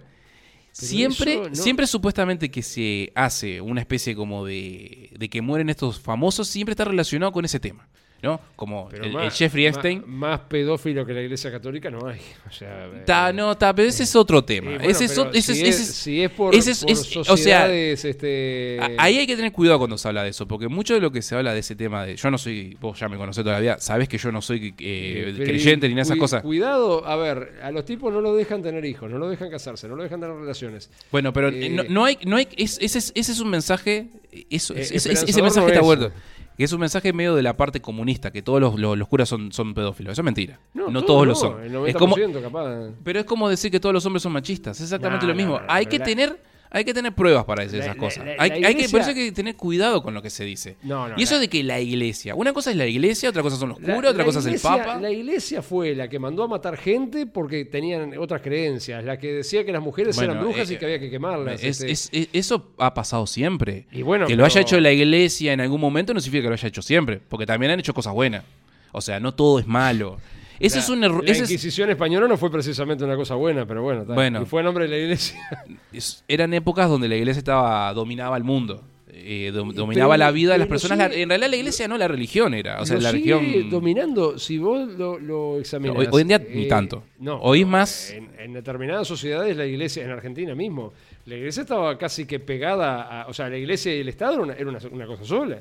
Siempre, 0.71 1.35
no- 1.49 1.55
siempre 1.55 1.85
supuestamente 1.87 2.49
que 2.49 2.63
se 2.63 3.11
hace 3.15 3.61
una 3.61 3.79
especie 3.81 4.15
como 4.15 4.43
de, 4.45 5.11
de 5.17 5.29
que 5.29 5.41
mueren 5.41 5.69
estos 5.69 5.99
famosos, 5.99 6.47
siempre 6.47 6.71
está 6.73 6.85
relacionado 6.85 7.31
con 7.31 7.45
ese 7.45 7.59
tema. 7.59 7.87
¿No? 8.23 8.39
Como 8.55 8.89
el, 8.91 9.11
más- 9.11 9.25
el 9.25 9.31
Jeffrey 9.31 9.65
Epstein. 9.65 10.01
Más, 10.07 10.39
pedófilo 10.47 11.05
que 11.05 11.11
la 11.13 11.21
iglesia 11.21 11.51
católica 11.51 11.91
no 11.91 12.07
hay. 12.07 12.19
O 12.47 12.51
sea, 12.55 12.85
eh, 13.29 13.33
no, 13.33 13.57
ta, 13.57 13.75
pero 13.75 13.89
ese 13.89 14.03
es 14.03 14.15
otro 14.15 14.43
tema. 14.43 14.71
y 14.71 14.75
bueno, 14.75 14.89
ese 14.89 15.05
es, 15.05 15.11
ese 15.33 15.53
si 15.55 15.61
es- 15.61 15.67
es, 15.67 15.75
ese 15.75 15.83
es- 15.83 15.95
si 15.95 16.21
es 16.23 16.31
por, 16.31 16.55
ese 16.55 16.71
es- 16.71 16.81
por 16.81 16.91
es- 16.91 16.99
o 17.01 17.03
sea, 17.05 17.23
sociedades, 17.25 18.05
este, 18.05 18.79
Ahí 18.97 19.17
hay 19.17 19.27
que 19.27 19.35
tener 19.35 19.51
cuidado 19.51 19.77
cuando 19.79 19.97
se 19.97 20.07
habla 20.07 20.23
de 20.23 20.29
eso, 20.29 20.47
porque 20.47 20.69
mucho 20.69 20.93
de 20.93 21.01
lo 21.01 21.11
que 21.11 21.21
se 21.21 21.35
habla 21.35 21.53
de 21.53 21.59
ese 21.59 21.75
tema 21.75 22.05
de. 22.05 22.15
Yo 22.15 22.31
no 22.31 22.37
soy. 22.37 22.77
Vos 22.79 22.97
ya 22.99 23.09
me 23.09 23.17
conocés 23.17 23.43
toda 23.43 23.55
la 23.55 23.59
vida, 23.61 23.77
sabés 23.79 24.07
que 24.07 24.17
yo 24.17 24.31
no 24.31 24.41
soy 24.41 24.73
eh, 24.79 25.33
creyente 25.35 25.89
ni 25.89 25.95
nada 25.95 26.03
de 26.03 26.07
esas 26.13 26.17
cosas. 26.17 26.41
Cuidado, 26.43 27.05
a 27.05 27.15
ver, 27.17 27.59
a 27.61 27.71
los 27.71 27.83
tipos 27.83 28.13
no 28.13 28.21
los 28.21 28.37
dejan 28.37 28.61
tener 28.61 28.85
hijos, 28.85 29.09
no 29.11 29.17
los 29.17 29.29
dejan 29.31 29.49
casarse, 29.49 29.87
no 29.89 29.95
los 29.97 30.05
dejan 30.05 30.21
tener 30.21 30.35
relaciones. 30.35 30.89
Bueno, 31.11 31.33
pero 31.33 31.49
Eh, 31.49 31.69
no, 31.69 31.83
no 31.89 32.05
hay. 32.05 32.17
No 32.25 32.37
hay 32.37 32.47
es- 32.55 32.77
ese, 32.81 32.99
es, 32.99 33.11
ese 33.15 33.31
es 33.33 33.39
un 33.41 33.49
mensaje. 33.49 34.07
Eso, 34.49 34.73
es- 34.73 34.91
ese, 34.91 35.09
mensaje 35.41 35.67
está 35.67 35.79
es. 35.79 35.85
bueno. 35.85 36.11
Que 36.57 36.63
es 36.65 36.71
un 36.73 36.79
mensaje 36.79 37.13
medio 37.13 37.35
de 37.35 37.41
la 37.41 37.57
parte 37.57 37.81
comunista, 37.81 38.31
que 38.31 38.41
todos 38.41 38.61
los, 38.61 38.79
los- 38.79 38.97
los 38.97 39.07
curas 39.07 39.27
son, 39.29 39.51
son 39.51 39.73
pedófilos. 39.73 40.11
Eso 40.13 40.21
es 40.21 40.25
mentira. 40.25 40.59
No, 40.73 40.85
todo 40.91 41.05
todos 41.05 41.21
lo 41.27 41.33
no, 41.33 41.35
son. 41.35 41.63
El 41.63 41.73
90% 41.73 41.87
Es 41.87 41.95
como, 41.95 42.15
capaz. 42.41 42.89
pero 43.03 43.19
es 43.19 43.25
como 43.25 43.49
decir 43.49 43.71
que 43.71 43.79
todos 43.79 43.93
los 43.93 44.05
hombres 44.05 44.21
son 44.23 44.31
machistas. 44.33 44.77
Es 44.77 44.83
exactamente 44.83 45.25
lo 45.25 45.33
mismo. 45.35 45.59
hay 45.67 45.85
que 45.87 45.99
tener. 45.99 46.52
Hay 46.75 46.83
que 46.83 46.93
tener 46.93 47.13
pruebas 47.13 47.45
para 47.45 47.61
decir 47.63 47.77
La- 47.79 47.85
esas 47.85 47.95
la- 47.95 47.99
cosas. 48.01 48.25
la- 48.25 48.33
hay, 48.39 48.63
hay 48.63 48.73
que, 48.75 48.89
por 48.89 49.01
eso 49.01 49.09
hay 49.11 49.15
que 49.15 49.31
tener 49.31 49.55
cuidado 49.55 50.01
con 50.01 50.13
lo 50.15 50.23
que 50.23 50.31
se 50.31 50.43
dice. 50.43 50.75
No, 50.81 51.07
no, 51.07 51.15
y 51.17 51.21
eso 51.21 51.37
de 51.37 51.47
que 51.47 51.61
la 51.63 51.79
iglesia. 51.79 52.33
Una 52.33 52.51
cosa 52.51 52.71
es 52.71 52.77
la 52.77 52.87
iglesia, 52.87 53.29
otra 53.29 53.43
cosa 53.43 53.57
son 53.57 53.69
los 53.69 53.79
curas, 53.79 54.11
otra 54.11 54.25
cosa 54.25 54.39
es 54.39 54.45
el 54.47 54.59
papa. 54.59 54.99
La 54.99 55.11
iglesia 55.11 55.61
fue 55.61 55.93
la 55.93 56.07
que 56.09 56.17
mandó 56.17 56.43
a 56.43 56.47
matar 56.47 56.75
gente 56.77 57.27
porque 57.27 57.63
tenían 57.65 58.17
otras 58.17 58.41
creencias, 58.41 59.03
la 59.03 59.19
que 59.19 59.31
decía 59.33 59.63
que 59.63 59.71
las 59.71 59.83
mujeres 59.83 60.15
Bueno, 60.15 60.31
eran 60.33 60.43
brujas 60.43 60.69
eh, 60.69 60.73
y 60.73 60.77
que 60.77 60.85
había 60.85 60.99
que 60.99 61.11
quemarlas. 61.11 61.63
Es- 61.63 61.79
este. 61.81 61.91
es- 61.91 62.09
es- 62.11 62.29
eso 62.33 62.71
ha 62.79 62.93
pasado 62.95 63.27
siempre. 63.27 63.85
Y 63.91 64.01
bueno, 64.01 64.25
que 64.25 64.35
lo 64.35 64.43
haya 64.43 64.59
hecho 64.59 64.79
la 64.79 64.91
iglesia 64.91 65.53
en 65.53 65.61
algún 65.61 65.79
momento 65.79 66.13
no 66.15 66.19
significa 66.21 66.43
que 66.45 66.49
lo 66.49 66.53
haya 66.55 66.67
hecho 66.67 66.81
siempre, 66.81 67.21
porque 67.29 67.45
también 67.45 67.71
han 67.71 67.79
hecho 67.79 67.93
cosas 67.93 68.13
buenas. 68.13 68.43
O 68.91 69.01
sea, 69.01 69.19
no 69.19 69.35
todo 69.35 69.59
es 69.59 69.67
malo. 69.67 70.17
Ese 70.59 70.77
La- 70.77 70.83
es 70.83 70.89
un 70.89 71.03
error. 71.03 71.23
La 71.23 71.31
ese 71.31 71.43
es- 71.43 71.51
Inquisición 71.51 71.89
española 71.89 72.27
no 72.27 72.37
fue 72.37 72.51
precisamente 72.51 73.03
una 73.03 73.15
cosa 73.15 73.35
buena, 73.35 73.65
pero 73.65 73.81
bueno. 73.83 74.05
Bueno. 74.05 74.41
y 74.43 74.45
fue 74.45 74.61
a 74.61 74.63
nombre 74.63 74.85
de 74.85 74.89
la 74.91 74.97
iglesia. 74.97 75.39
es- 75.93 76.23
eran 76.27 76.53
épocas 76.53 76.89
donde 76.89 77.07
la 77.07 77.15
iglesia 77.15 77.39
estaba 77.39 77.93
dominaba 77.93 78.37
el 78.37 78.43
mundo. 78.43 78.83
eh, 79.15 79.51
dom- 79.53 79.71
dominaba 79.73 80.15
pero- 80.15 80.17
la 80.25 80.31
vida 80.31 80.51
de 80.53 80.57
las 80.57 80.67
personas. 80.67 80.97
sigue- 80.97 81.15
La- 81.17 81.21
en 81.23 81.29
realidad 81.29 81.49
la 81.51 81.55
iglesia 81.55 81.87
no 81.87 81.97
la 81.97 82.07
religión 82.07 82.53
era. 82.55 82.81
O 82.81 82.85
sea, 82.85 82.97
la 82.99 83.11
religión. 83.11 83.69
dominando. 83.69 84.37
Si 84.39 84.57
vos 84.57 84.87
lo, 84.97 85.17
lo 85.19 85.59
examinás. 85.59 85.95
Hoy- 85.97 86.07
hoy 86.11 86.21
en 86.23 86.27
día 86.27 86.39
ni 86.39 86.67
tanto. 86.67 87.03
No, 87.19 87.37
Hoy 87.37 87.59
es 87.61 87.65
no, 87.65 87.71
más- 87.71 88.11
En, 88.11 88.29
en 88.39 88.53
determinadas 88.53 89.07
sociedades, 89.07 89.55
la 89.55 89.65
iglesia, 89.65 90.03
en 90.03 90.09
Argentina 90.11 90.55
mismo, 90.55 90.93
la 91.25 91.35
iglesia 91.35 91.61
estaba 91.61 91.97
casi 91.97 92.25
que 92.25 92.39
pegada 92.39 93.21
a. 93.21 93.27
O 93.27 93.33
sea, 93.33 93.49
la 93.49 93.57
iglesia 93.57 93.95
y 93.95 93.99
el 94.01 94.09
Estado 94.09 94.33
era 94.33 94.43
una, 94.43 94.53
era 94.55 94.69
una- 94.69 94.79
una 94.91 95.05
cosa 95.05 95.23
sola. 95.23 95.57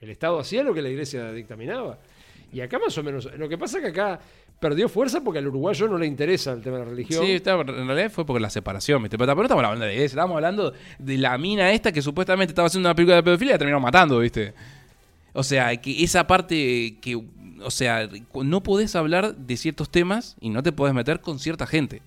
El 0.00 0.08
Estado 0.10 0.38
hacía 0.38 0.62
lo 0.62 0.72
que 0.72 0.80
la 0.80 0.88
iglesia 0.88 1.32
dictaminaba. 1.32 1.98
Y 2.52 2.60
acá 2.60 2.78
más 2.78 2.96
o 2.98 3.02
menos. 3.02 3.28
Lo 3.38 3.48
que 3.48 3.56
pasa 3.56 3.78
es 3.78 3.84
que 3.84 3.90
acá 3.90 4.20
perdió 4.60 4.88
fuerza 4.88 5.22
porque 5.22 5.38
al 5.38 5.46
uruguayo 5.48 5.88
no 5.88 5.96
le 5.98 6.06
interesa 6.06 6.52
el 6.52 6.60
tema 6.62 6.76
de 6.78 6.84
la 6.84 6.90
religión. 6.90 7.24
Sí, 7.24 7.32
está- 7.32 7.52
en 7.60 7.86
realidad 7.86 8.10
fue 8.10 8.26
por 8.26 8.40
la 8.40 8.50
separación, 8.50 9.02
¿viste? 9.02 9.16
Pero 9.18 9.34
no 9.34 9.42
estamos 9.42 9.64
hablando 9.64 9.86
de 9.86 9.92
iglesia, 9.94 10.14
estamos 10.14 10.34
hablando 10.36 10.72
de 10.98 11.18
la 11.18 11.36
mina 11.38 11.72
esta 11.72 11.90
que 11.92 12.02
supuestamente 12.02 12.52
estaba 12.52 12.66
haciendo 12.66 12.88
una 12.88 12.94
película 12.94 13.16
de 13.16 13.22
pedofilia 13.22 13.52
y 13.52 13.54
la 13.54 13.58
terminaron 13.58 13.82
matando, 13.82 14.18
¿viste? 14.18 14.52
O 15.32 15.42
sea, 15.42 15.74
que 15.80 16.04
esa 16.04 16.26
parte 16.26 16.98
que, 17.00 17.16
o 17.64 17.70
sea, 17.70 18.08
no 18.34 18.62
podés 18.62 18.94
hablar 18.96 19.34
de 19.34 19.56
ciertos 19.56 19.88
temas 19.90 20.36
y 20.40 20.50
no 20.50 20.62
te 20.62 20.72
podés 20.72 20.92
meter 20.94 21.20
con 21.20 21.38
cierta 21.38 21.66
gente. 21.66 22.02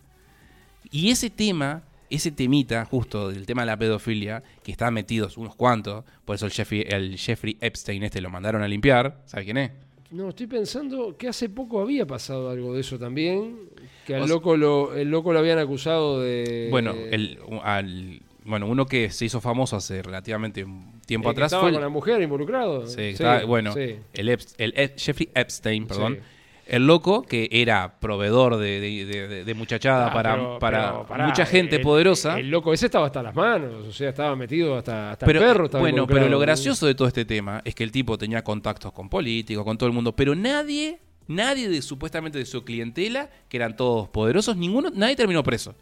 Y 0.92 1.10
ese 1.10 1.32
tema, 1.32 1.82
ese 2.12 2.32
temita 2.32 2.86
justo 2.86 3.30
del 3.32 3.48
tema 3.48 3.64
de 3.64 3.66
la 3.66 3.78
pedofilia, 3.78 4.44
que 4.64 4.72
están 4.72 4.94
metidos 4.94 5.38
unos 5.38 5.56
cuantos, 5.56 6.06
por 6.24 6.36
eso 6.36 6.46
el 6.46 6.52
Jeffrey, 6.52 6.86
el 6.88 7.18
Jeffrey 7.18 7.58
Epstein 7.62 8.04
este 8.04 8.22
lo 8.22 8.30
mandaron 8.30 8.62
a 8.62 8.68
limpiar, 8.68 9.18
¿sabes 9.26 9.46
quién 9.46 9.58
es? 9.58 9.72
No, 10.16 10.30
estoy 10.30 10.48
pensando 10.48 11.16
que 11.18 11.28
hace 11.28 11.50
poco 11.50 11.82
había 11.82 12.06
pasado 12.08 12.50
algo 12.50 12.74
de 12.74 12.82
eso 12.82 12.98
también. 12.98 13.58
Que 14.06 14.14
O 14.14 14.18
al 14.18 14.24
sea- 14.28 14.36
loco 14.36 14.56
lo, 14.56 14.94
el 14.96 15.10
loco 15.10 15.34
lo 15.34 15.40
habían 15.40 15.60
acusado 15.60 16.22
de. 16.22 16.68
Bueno, 16.72 16.94
el, 16.94 17.40
al, 17.64 18.22
bueno, 18.44 18.68
uno 18.68 18.86
que 18.86 19.10
se 19.10 19.26
hizo 19.26 19.42
famoso 19.42 19.76
hace 19.76 20.02
relativamente 20.02 20.66
tiempo 21.06 21.30
el 21.30 21.36
que 21.36 21.40
atrás 21.40 21.48
estaba 21.52 21.64
fue 21.64 21.74
con 21.74 21.82
la 21.82 21.90
mujer 21.90 22.22
involucrado. 22.22 22.88
Sí, 22.88 23.02
está- 23.02 23.44
bueno, 23.46 23.74
sí. 23.74 23.98
el, 24.14 24.30
Ep- 24.30 24.56
el 24.58 24.74
Ep- 24.76 24.94
Jeffrey 24.98 25.30
Epstein, 25.36 25.86
perdón. 25.88 26.16
Sí. 26.16 26.20
El 26.68 26.88
loco 26.88 27.22
que 27.22 27.48
era 27.52 28.00
proveedor 28.00 28.58
de, 28.58 28.80
de- 28.80 29.06
de- 29.06 29.28
de- 29.28 29.44
de 29.46 29.54
muchachada 29.54 30.08
Ah, 30.08 30.14
para, 30.14 30.34
pero- 30.34 30.60
para 30.60 30.92
pero 30.94 31.06
pará, 31.08 31.28
mucha 31.28 31.46
gente 31.46 31.76
el- 31.76 31.82
poderosa. 31.84 32.40
El 32.40 32.50
loco 32.50 32.74
ese 32.74 32.88
estaba 32.88 33.06
hasta 33.06 33.22
las 33.22 33.36
manos, 33.36 33.86
o 33.88 33.92
sea, 33.92 34.10
estaba 34.10 34.36
metido 34.36 34.76
hasta, 34.76 35.12
hasta 35.12 35.26
pero, 35.28 35.40
el 35.42 35.46
perro. 35.46 35.66
Estaba 35.66 35.82
bueno, 35.82 36.08
pero 36.08 36.28
lo 36.28 36.40
gracioso 36.40 36.88
de 36.88 36.96
todo 36.96 37.08
este 37.08 37.24
tema 37.24 37.62
es 37.64 37.76
que 37.76 37.84
el 37.84 37.92
tipo 37.92 38.18
tenía 38.18 38.44
contactos 38.44 38.92
con 38.94 39.10
políticos, 39.10 39.64
con 39.64 39.78
todo 39.78 39.88
el 39.88 39.94
mundo, 39.94 40.16
pero 40.16 40.34
nadie, 40.34 40.98
nadie 41.28 41.70
de 41.70 41.82
supuestamente 41.84 42.40
de 42.40 42.46
su 42.46 42.64
clientela, 42.64 43.30
que 43.48 43.58
eran 43.58 43.76
todos 43.76 44.10
poderosos, 44.10 44.58
ninguno, 44.58 44.90
nadie 44.92 45.16
terminó 45.16 45.44
preso. 45.44 45.76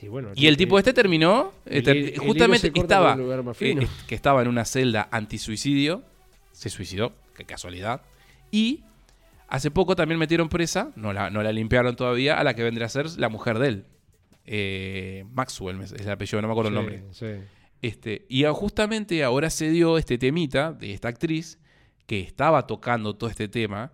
Y, 0.00 0.08
bueno, 0.08 0.28
Y 0.34 0.46
el 0.46 0.56
tipo 0.56 0.78
este 0.78 0.92
terminó, 0.92 1.52
hilo 1.70 2.22
justamente 2.22 2.70
estaba, 2.74 3.16
eh, 3.60 3.86
que 4.06 4.14
estaba 4.14 4.42
en 4.42 4.48
una 4.48 4.64
celda 4.64 5.08
antisuicidio, 5.10 6.02
se 6.52 6.68
suicidó, 6.68 7.12
qué 7.34 7.44
casualidad, 7.44 8.02
y 8.50 8.80
hace 9.48 9.70
poco 9.70 9.96
también 9.96 10.18
metieron 10.18 10.48
presa, 10.48 10.92
no 10.96 11.12
la, 11.12 11.30
no 11.30 11.42
la 11.42 11.52
limpiaron 11.52 11.96
todavía, 11.96 12.38
a 12.38 12.44
la 12.44 12.54
que 12.54 12.62
vendría 12.62 12.86
a 12.86 12.90
ser 12.90 13.06
la 13.18 13.28
mujer 13.28 13.58
de 13.58 13.68
él. 13.68 13.86
Eh, 14.44 15.24
Maxwell 15.32 15.80
es 15.80 15.92
el 15.92 16.10
apellido, 16.10 16.40
no 16.40 16.48
me 16.48 16.52
acuerdo 16.52 16.68
el 16.68 16.74
nombre. 16.74 17.04
Sí. 17.10 17.26
Este, 17.82 18.26
y 18.28 18.44
justamente 18.44 19.22
ahora 19.22 19.50
se 19.50 19.70
dio 19.70 19.98
este 19.98 20.18
temita 20.18 20.72
de 20.72 20.92
esta 20.92 21.08
actriz 21.08 21.58
que 22.06 22.20
estaba 22.20 22.66
tocando 22.66 23.14
todo 23.14 23.28
este 23.28 23.48
tema 23.48 23.92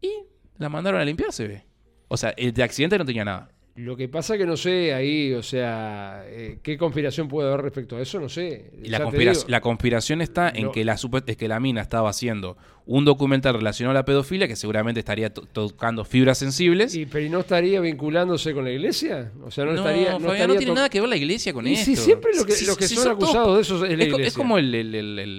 y 0.00 0.10
la 0.56 0.68
mandaron 0.68 1.00
a 1.00 1.04
limpiar, 1.04 1.32
se 1.32 1.46
ve. 1.46 1.66
O 2.08 2.16
sea, 2.16 2.30
el 2.36 2.52
de 2.52 2.62
accidente 2.62 2.98
no 2.98 3.04
tenía 3.04 3.24
nada. 3.24 3.50
Lo 3.76 3.96
que 3.96 4.08
pasa 4.08 4.38
que 4.38 4.46
no 4.46 4.56
sé 4.56 4.94
ahí, 4.94 5.32
o 5.32 5.42
sea, 5.42 6.22
eh, 6.28 6.58
qué 6.62 6.78
conspiración 6.78 7.26
puede 7.26 7.48
haber 7.48 7.62
respecto 7.62 7.96
a 7.96 8.00
eso, 8.00 8.20
no 8.20 8.28
sé. 8.28 8.70
Y 8.80 8.88
la, 8.88 8.98
Ya 8.98 8.98
te 8.98 9.04
conspira- 9.10 9.32
digo, 9.32 9.44
la 9.48 9.60
conspiración 9.60 10.20
está 10.20 10.48
en 10.48 10.66
No. 10.66 10.72
que 10.72 10.84
la, 10.84 10.94
es 11.26 11.36
que 11.36 11.48
la 11.48 11.58
mina 11.58 11.80
estaba 11.80 12.08
haciendo 12.08 12.56
un 12.86 13.04
documental 13.04 13.54
relacionado 13.54 13.90
a 13.90 13.94
la 13.94 14.04
pedofilia 14.04 14.46
que 14.46 14.54
seguramente 14.54 15.00
estaría 15.00 15.34
to- 15.34 15.42
tocando 15.46 16.04
fibras 16.04 16.38
sensibles. 16.38 16.94
¿Y, 16.94 17.06
pero 17.06 17.24
¿y 17.24 17.28
no 17.30 17.40
estaría 17.40 17.80
vinculándose 17.80 18.54
con 18.54 18.62
la 18.64 18.70
iglesia? 18.70 19.32
O 19.42 19.50
sea, 19.50 19.64
no, 19.64 19.72
no, 19.72 19.78
estaría. 19.78 20.12
No, 20.20 20.46
no 20.46 20.54
tiene 20.56 20.72
nada 20.72 20.88
que 20.88 21.00
ver 21.00 21.08
la 21.08 21.16
iglesia 21.16 21.52
con 21.52 21.66
Y 21.66 21.72
esto. 21.72 21.84
sí, 21.86 21.96
siempre 21.96 22.30
lo 22.36 22.44
que, 22.44 22.52
los 22.64 22.76
que 22.76 22.86
son 22.86 23.10
acusados 23.10 23.56
de 23.56 23.62
eso 23.62 23.84
es 23.84 23.98
la 23.98 24.04
Es, 24.04 24.10
co- 24.10 24.18
iglesia. 24.18 24.26
es 24.28 24.34
como 24.36 24.56
el, 24.58 24.72
el- 24.72 24.94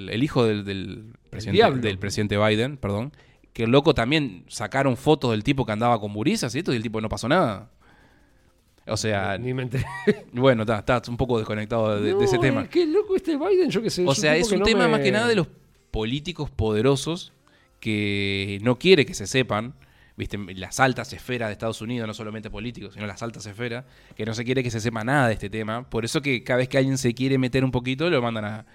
el- 0.09 0.23
hijo 0.23 0.43
del, 0.43 0.65
del 0.65 1.05
presidente, 1.29 1.55
diablo. 1.55 1.81
del 1.81 1.97
presidente 1.99 2.37
Biden, 2.37 2.75
perdón, 2.75 3.13
que 3.53 3.63
el 3.63 3.71
loco 3.71 3.93
también 3.93 4.43
sacaron 4.49 4.97
fotos 4.97 5.31
del 5.31 5.45
tipo 5.45 5.65
que 5.65 5.71
andaba 5.71 6.01
con 6.01 6.11
burizas 6.11 6.53
y 6.55 6.57
esto 6.59 6.73
y 6.73 6.75
el 6.75 6.83
tipo 6.83 6.99
no 6.99 7.07
pasó 7.07 7.29
nada. 7.29 7.71
O 8.87 8.97
sea, 8.97 9.37
Ni 9.37 9.53
me 9.53 9.63
enteré. 9.63 9.85
bueno, 10.33 10.61
está, 10.63 10.77
está 10.79 11.01
un 11.09 11.17
poco 11.17 11.37
desconectado 11.39 11.99
de, 11.99 12.23
ese 12.23 12.37
tema. 12.37 12.61
es 12.63 12.69
que 12.69 12.85
loco 12.85 13.15
este 13.15 13.35
Biden, 13.37 13.69
yo 13.69 13.81
qué 13.81 13.89
sé. 13.89 14.05
O 14.05 14.13
sea, 14.13 14.35
es 14.37 14.51
un 14.51 14.59
no 14.59 14.65
tema 14.65 14.85
me- 14.85 14.89
más 14.93 14.99
que 15.01 15.11
nada 15.11 15.27
de 15.27 15.35
los 15.35 15.47
políticos 15.91 16.49
poderosos 16.51 17.33
que 17.79 18.59
no 18.61 18.77
quiere 18.77 19.05
que 19.05 19.13
se 19.13 19.27
sepan, 19.27 19.73
viste, 20.17 20.37
las 20.55 20.79
altas 20.79 21.11
esferas 21.13 21.49
de 21.49 21.53
Estados 21.53 21.81
Unidos, 21.81 22.07
no 22.07 22.13
solamente 22.13 22.49
políticos, 22.49 22.93
sino 22.93 23.05
las 23.05 23.21
altas 23.23 23.45
esferas, 23.45 23.85
que 24.15 24.25
no 24.25 24.33
se 24.33 24.43
quiere 24.45 24.63
que 24.63 24.71
se 24.71 24.79
sepa 24.79 25.03
nada 25.03 25.27
de 25.27 25.33
este 25.33 25.49
tema. 25.49 25.89
Por 25.89 26.05
eso 26.05 26.21
que 26.21 26.43
cada 26.43 26.57
vez 26.57 26.69
que 26.69 26.77
alguien 26.77 26.97
se 26.97 27.13
quiere 27.13 27.37
meter 27.37 27.63
un 27.63 27.71
poquito, 27.71 28.09
lo 28.09 28.21
mandan 28.21 28.45
a, 28.45 28.65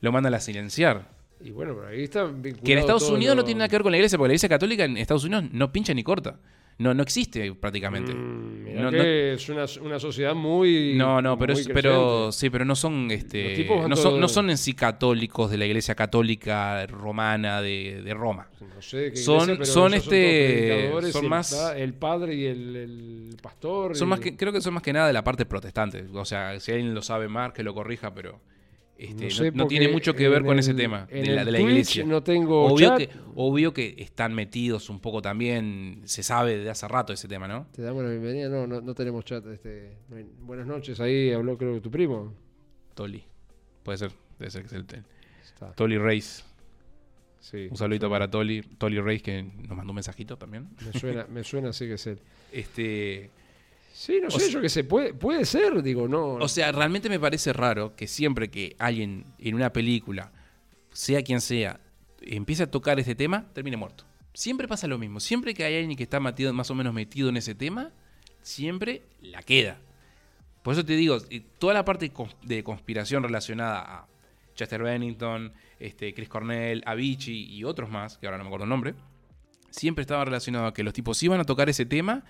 lo 0.00 0.12
mandan 0.12 0.34
a 0.34 0.40
silenciar. 0.40 1.08
Y 1.42 1.50
bueno, 1.50 1.74
pero 1.74 1.88
ahí 1.88 2.04
está 2.04 2.24
vinculado 2.24 2.62
Que 2.64 2.72
en 2.72 2.78
Estados 2.78 3.08
Unidos 3.08 3.34
lo- 3.36 3.42
no 3.42 3.46
tiene 3.46 3.58
nada 3.60 3.68
que 3.68 3.76
ver 3.76 3.82
con 3.82 3.92
la 3.92 3.98
iglesia, 3.98 4.18
porque 4.18 4.28
la 4.28 4.32
iglesia 4.34 4.48
católica 4.48 4.84
en 4.84 4.96
Estados 4.96 5.24
Unidos 5.24 5.44
no 5.52 5.72
pincha 5.72 5.94
ni 5.94 6.02
corta. 6.02 6.36
No, 6.80 6.94
no 6.94 7.02
existe 7.02 7.52
prácticamente. 7.54 8.14
Mm, 8.14 8.64
mirá 8.64 8.80
No, 8.82 8.90
que 8.90 8.96
no- 8.96 9.02
es 9.04 9.48
una, 9.50 9.66
una 9.86 9.98
sociedad 10.00 10.34
muy. 10.34 10.94
No, 10.96 11.20
no, 11.20 11.38
pero, 11.38 11.52
es- 11.52 11.68
pero 11.68 12.32
sí, 12.32 12.48
pero 12.48 12.64
no 12.64 12.74
son 12.74 13.10
este, 13.10 13.66
no 13.86 13.96
son, 13.96 14.18
no 14.18 14.28
son 14.28 14.48
en 14.48 14.56
sí 14.56 14.72
católicos 14.72 15.50
de 15.50 15.58
la 15.58 15.66
iglesia 15.66 15.94
católica 15.94 16.86
romana 16.86 17.60
de, 17.60 18.00
de 18.02 18.14
Roma. 18.14 18.48
No 18.74 18.80
sé 18.80 18.96
de 18.96 19.10
qué 19.10 19.16
son- 19.18 19.42
iglesia, 19.50 19.54
pero 19.58 19.66
son 19.66 19.94
este- 19.94 20.90
son 21.12 21.24
el 21.24 21.30
más- 21.30 21.72
El, 21.76 21.92
padre 21.92 22.34
y 22.34 22.46
el, 22.46 22.76
el 22.76 23.36
pastor. 23.42 23.94
Son 23.94 24.08
y- 24.08 24.10
más 24.10 24.20
que, 24.20 24.34
creo 24.36 24.50
que 24.52 24.62
son 24.62 24.72
más 24.72 24.82
que 24.82 24.94
nada 24.94 25.06
de 25.06 25.12
la 25.12 25.22
parte 25.22 25.44
protestante. 25.44 26.06
O 26.14 26.24
sea, 26.24 26.58
si 26.60 26.72
alguien 26.72 26.94
lo 26.94 27.02
sabe 27.02 27.28
más, 27.28 27.52
que 27.52 27.62
lo 27.62 27.74
corrija, 27.74 28.14
pero 28.14 28.40
este, 29.00 29.24
no, 29.24 29.30
sé, 29.30 29.52
no 29.52 29.66
tiene 29.66 29.88
mucho 29.88 30.14
que 30.14 30.28
ver 30.28 30.44
con 30.44 30.58
ese 30.58 30.74
tema 30.74 31.06
de 31.06 31.24
la, 31.24 31.42
de 31.42 31.52
la 31.52 31.60
iglesia. 31.60 32.04
No 32.04 32.22
tengo 32.22 32.66
Obvio 32.66 32.88
chat. 32.88 32.98
que, 32.98 33.08
obvio 33.34 33.72
que 33.72 33.94
están 33.96 34.34
metidos 34.34 34.90
un 34.90 35.00
poco 35.00 35.22
también, 35.22 36.02
se 36.04 36.22
sabe 36.22 36.58
de 36.58 36.68
hace 36.68 36.86
rato 36.86 37.14
ese 37.14 37.26
tema, 37.26 37.48
¿no? 37.48 37.66
Te 37.72 37.80
damos 37.80 38.04
la 38.04 38.10
bienvenida. 38.10 38.50
No, 38.50 38.66
no, 38.66 38.82
no 38.82 38.94
tenemos 38.94 39.24
chat. 39.24 39.46
Este, 39.46 39.96
Buenas 40.42 40.66
noches. 40.66 41.00
Ahí 41.00 41.32
habló, 41.32 41.56
creo 41.56 41.72
que 41.72 41.80
tu 41.80 41.90
primo. 41.90 42.34
Toli. 42.92 43.24
Puede 43.82 43.96
ser, 43.96 44.12
debe 44.38 44.50
ser 44.50 44.62
que 44.62 44.66
es 44.66 44.72
el, 44.74 44.84
Está. 45.42 45.72
Toli 45.72 45.96
Reis. 45.96 46.44
Sí. 47.38 47.68
Un 47.70 47.78
saludito 47.78 48.10
para 48.10 48.30
Toli, 48.30 48.60
Toli 48.60 49.00
Reis 49.00 49.22
que 49.22 49.42
nos 49.42 49.78
mandó 49.78 49.92
un 49.92 49.94
mensajito 49.94 50.36
también. 50.36 50.68
Me 50.84 51.00
suena, 51.00 51.26
me 51.26 51.42
suena 51.42 51.70
así 51.70 51.86
que 51.86 51.94
es 51.94 52.06
él. 52.06 52.20
Este, 52.52 53.30
Sí, 53.92 54.18
no 54.22 54.28
O 54.28 54.30
sé, 54.30 54.40
sea- 54.40 54.48
yo 54.50 54.60
qué 54.60 54.68
sé. 54.68 54.84
Puede, 54.84 55.12
puede 55.14 55.44
ser, 55.44 55.82
digo, 55.82 56.08
no. 56.08 56.34
o 56.34 56.48
sea, 56.48 56.72
realmente 56.72 57.08
me 57.08 57.18
parece 57.20 57.52
raro 57.52 57.94
que 57.96 58.06
siempre 58.06 58.50
que 58.50 58.76
alguien 58.78 59.24
en 59.38 59.54
una 59.54 59.72
película, 59.72 60.32
sea 60.92 61.22
quien 61.22 61.40
sea, 61.40 61.80
empiece 62.22 62.62
a 62.64 62.70
tocar 62.70 62.98
ese 63.00 63.14
tema, 63.14 63.46
termine 63.52 63.76
muerto. 63.76 64.04
Siempre 64.32 64.68
pasa 64.68 64.86
lo 64.86 64.96
mismo. 64.98 65.20
Siempre 65.20 65.54
que 65.54 65.64
hay 65.64 65.76
alguien 65.78 65.96
que 65.96 66.04
está 66.04 66.20
metido, 66.20 66.52
más 66.52 66.70
o 66.70 66.74
menos 66.74 66.94
metido 66.94 67.28
en 67.28 67.36
ese 67.36 67.54
tema, 67.54 67.90
siempre 68.42 69.02
la 69.20 69.42
queda. 69.42 69.78
Por 70.62 70.74
eso 70.74 70.84
te 70.84 70.94
digo, 70.94 71.18
toda 71.58 71.74
la 71.74 71.84
parte 71.84 72.12
de 72.42 72.62
conspiración 72.64 73.22
relacionada 73.22 73.80
a 73.80 74.06
Chester 74.54 74.82
Bennington, 74.82 75.52
este, 75.78 76.12
Chris 76.14 76.28
Cornell, 76.28 76.82
Avicii 76.86 77.46
y 77.54 77.64
otros 77.64 77.90
más, 77.90 78.18
que 78.18 78.26
ahora 78.26 78.36
no 78.38 78.44
me 78.44 78.48
acuerdo 78.48 78.64
el 78.64 78.70
nombre, 78.70 78.94
siempre 79.70 80.02
estaba 80.02 80.24
relacionado 80.24 80.66
a 80.66 80.74
que 80.74 80.82
los 80.82 80.92
tipos 80.92 81.22
iban 81.22 81.40
a 81.40 81.44
tocar 81.44 81.68
ese 81.70 81.86
tema 81.86 82.24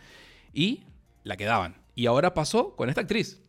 y 0.54 0.84
la 1.24 1.36
quedaban. 1.36 1.76
Y 1.94 2.06
ahora 2.06 2.34
pasó 2.34 2.74
con 2.76 2.88
esta 2.88 3.00
actriz. 3.02 3.40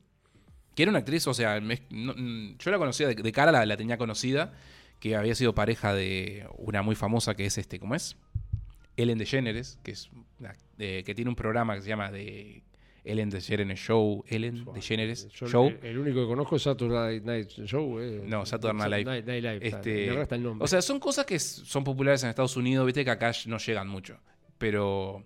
Que 0.75 0.83
era 0.83 0.89
una 0.89 0.99
actriz, 0.99 1.27
o 1.27 1.33
sea, 1.33 1.59
me- 1.59 1.81
no- 1.89 2.13
mm, 2.15 2.57
yo 2.57 2.71
la 2.71 2.77
conocía 2.77 3.07
de, 3.07 3.15
de 3.15 3.31
cara, 3.31 3.51
la, 3.51 3.65
la 3.65 3.77
tenía 3.77 3.97
conocida, 3.97 4.53
que 4.99 5.15
había 5.15 5.35
sido 5.35 5.53
pareja 5.55 5.93
de 5.93 6.47
una 6.57 6.81
muy 6.81 6.95
famosa 6.95 7.35
que 7.35 7.45
es 7.45 7.57
este, 7.57 7.79
¿cómo 7.79 7.95
es? 7.95 8.15
Ellen 8.97 9.17
DeGeneres, 9.17 9.79
que 9.83 9.91
es 9.91 10.09
una- 10.39 10.53
eh, 10.77 11.03
que 11.05 11.13
tiene 11.15 11.29
un 11.29 11.35
programa 11.35 11.75
que 11.75 11.81
se 11.81 11.89
llama 11.89 12.11
de 12.11 12.63
Ellen 13.03 13.29
DeGeneres 13.29 13.79
Show, 13.79 14.23
Ellen 14.27 14.63
DeGeneres 14.73 15.27
Yo 15.29 15.47
Show. 15.47 15.67
El, 15.67 15.79
el 15.83 15.97
único 15.97 16.21
que 16.21 16.27
conozco 16.27 16.55
es 16.55 16.61
Saturday 16.61 17.19
Night 17.21 17.49
Show. 17.65 17.99
Eh. 17.99 18.23
No, 18.27 18.45
Saturday 18.45 18.77
Night 18.77 18.91
Live. 18.91 19.03
Night, 19.05 19.25
Night 19.25 19.43
Live, 19.43 19.67
Este, 19.67 20.07
el 20.35 20.43
nombre. 20.43 20.63
O 20.63 20.67
sea, 20.67 20.81
son 20.81 20.99
cosas 20.99 21.25
que 21.25 21.39
son 21.39 21.83
populares 21.83 22.23
en 22.23 22.29
Estados 22.29 22.55
Unidos, 22.55 22.85
viste 22.85 23.03
que 23.03 23.11
acá 23.11 23.31
no 23.47 23.57
llegan 23.57 23.87
mucho. 23.87 24.19
Pero 24.57 25.23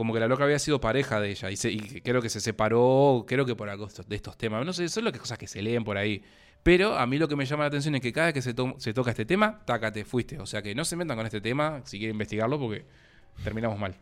como 0.00 0.14
que 0.14 0.20
la 0.20 0.28
loca 0.28 0.44
había 0.44 0.58
sido 0.58 0.80
pareja 0.80 1.20
de 1.20 1.28
ella 1.28 1.50
y, 1.50 1.56
se- 1.56 1.70
y 1.70 1.78
que 1.78 2.00
creo 2.02 2.22
que 2.22 2.30
se 2.30 2.40
separó, 2.40 3.26
creo 3.28 3.44
que 3.44 3.54
por 3.54 3.68
algo 3.68 3.86
de 4.06 4.16
estos 4.16 4.38
temas. 4.38 4.64
No 4.64 4.72
sé, 4.72 4.88
son 4.88 5.04
que 5.12 5.18
cosas 5.18 5.36
que 5.36 5.46
se 5.46 5.60
leen 5.60 5.84
por 5.84 5.98
ahí. 5.98 6.22
Pero 6.62 6.96
a 6.96 7.06
mí 7.06 7.18
lo 7.18 7.28
que 7.28 7.36
me 7.36 7.44
llama 7.44 7.64
la 7.64 7.68
atención 7.68 7.94
es 7.96 8.00
que 8.00 8.10
cada 8.10 8.28
vez 8.28 8.34
que 8.34 8.40
se, 8.40 8.54
to- 8.54 8.76
se 8.78 8.94
toca 8.94 9.10
este 9.10 9.26
tema, 9.26 9.60
tácate, 9.66 10.06
fuiste. 10.06 10.38
O 10.38 10.46
sea 10.46 10.62
que 10.62 10.74
no 10.74 10.86
se 10.86 10.96
metan 10.96 11.18
con 11.18 11.26
este 11.26 11.42
tema 11.42 11.82
si 11.84 11.98
quieren 11.98 12.14
investigarlo 12.14 12.58
porque 12.58 12.86
terminamos 13.44 13.78
mal. 13.78 13.94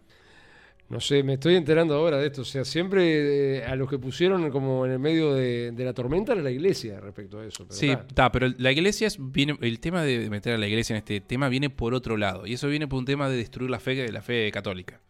No 0.88 1.00
sé, 1.00 1.24
me 1.24 1.34
estoy 1.34 1.56
enterando 1.56 1.94
ahora 1.96 2.18
de 2.18 2.28
esto. 2.28 2.42
O 2.42 2.44
sea, 2.44 2.64
siempre 2.64 3.58
eh, 3.58 3.64
a 3.64 3.74
los 3.74 3.90
que 3.90 3.98
pusieron 3.98 4.50
como 4.52 4.86
en 4.86 4.92
el 4.92 4.98
medio 5.00 5.34
de, 5.34 5.72
de 5.72 5.84
la 5.84 5.92
tormenta 5.92 6.32
era 6.32 6.42
la 6.42 6.50
iglesia 6.52 7.00
respecto 7.00 7.40
a 7.40 7.44
eso. 7.44 7.64
pero 7.66 7.76
Sí, 7.76 7.90
está. 7.90 8.06
está, 8.06 8.32
pero 8.32 8.46
la 8.56 8.70
iglesia 8.70 9.08
es, 9.08 9.16
viene, 9.18 9.58
el 9.62 9.80
tema 9.80 10.02
de 10.04 10.30
meter 10.30 10.54
a 10.54 10.58
la 10.58 10.68
iglesia 10.68 10.94
en 10.94 10.98
este 10.98 11.20
tema 11.20 11.48
viene 11.48 11.70
por 11.70 11.92
otro 11.92 12.16
lado. 12.16 12.46
Y 12.46 12.52
eso 12.54 12.68
viene 12.68 12.86
por 12.86 13.00
un 13.00 13.04
tema 13.04 13.28
de 13.28 13.36
destruir 13.36 13.68
la 13.70 13.80
fe, 13.80 14.10
la 14.12 14.22
fe 14.22 14.48
católica. 14.52 15.00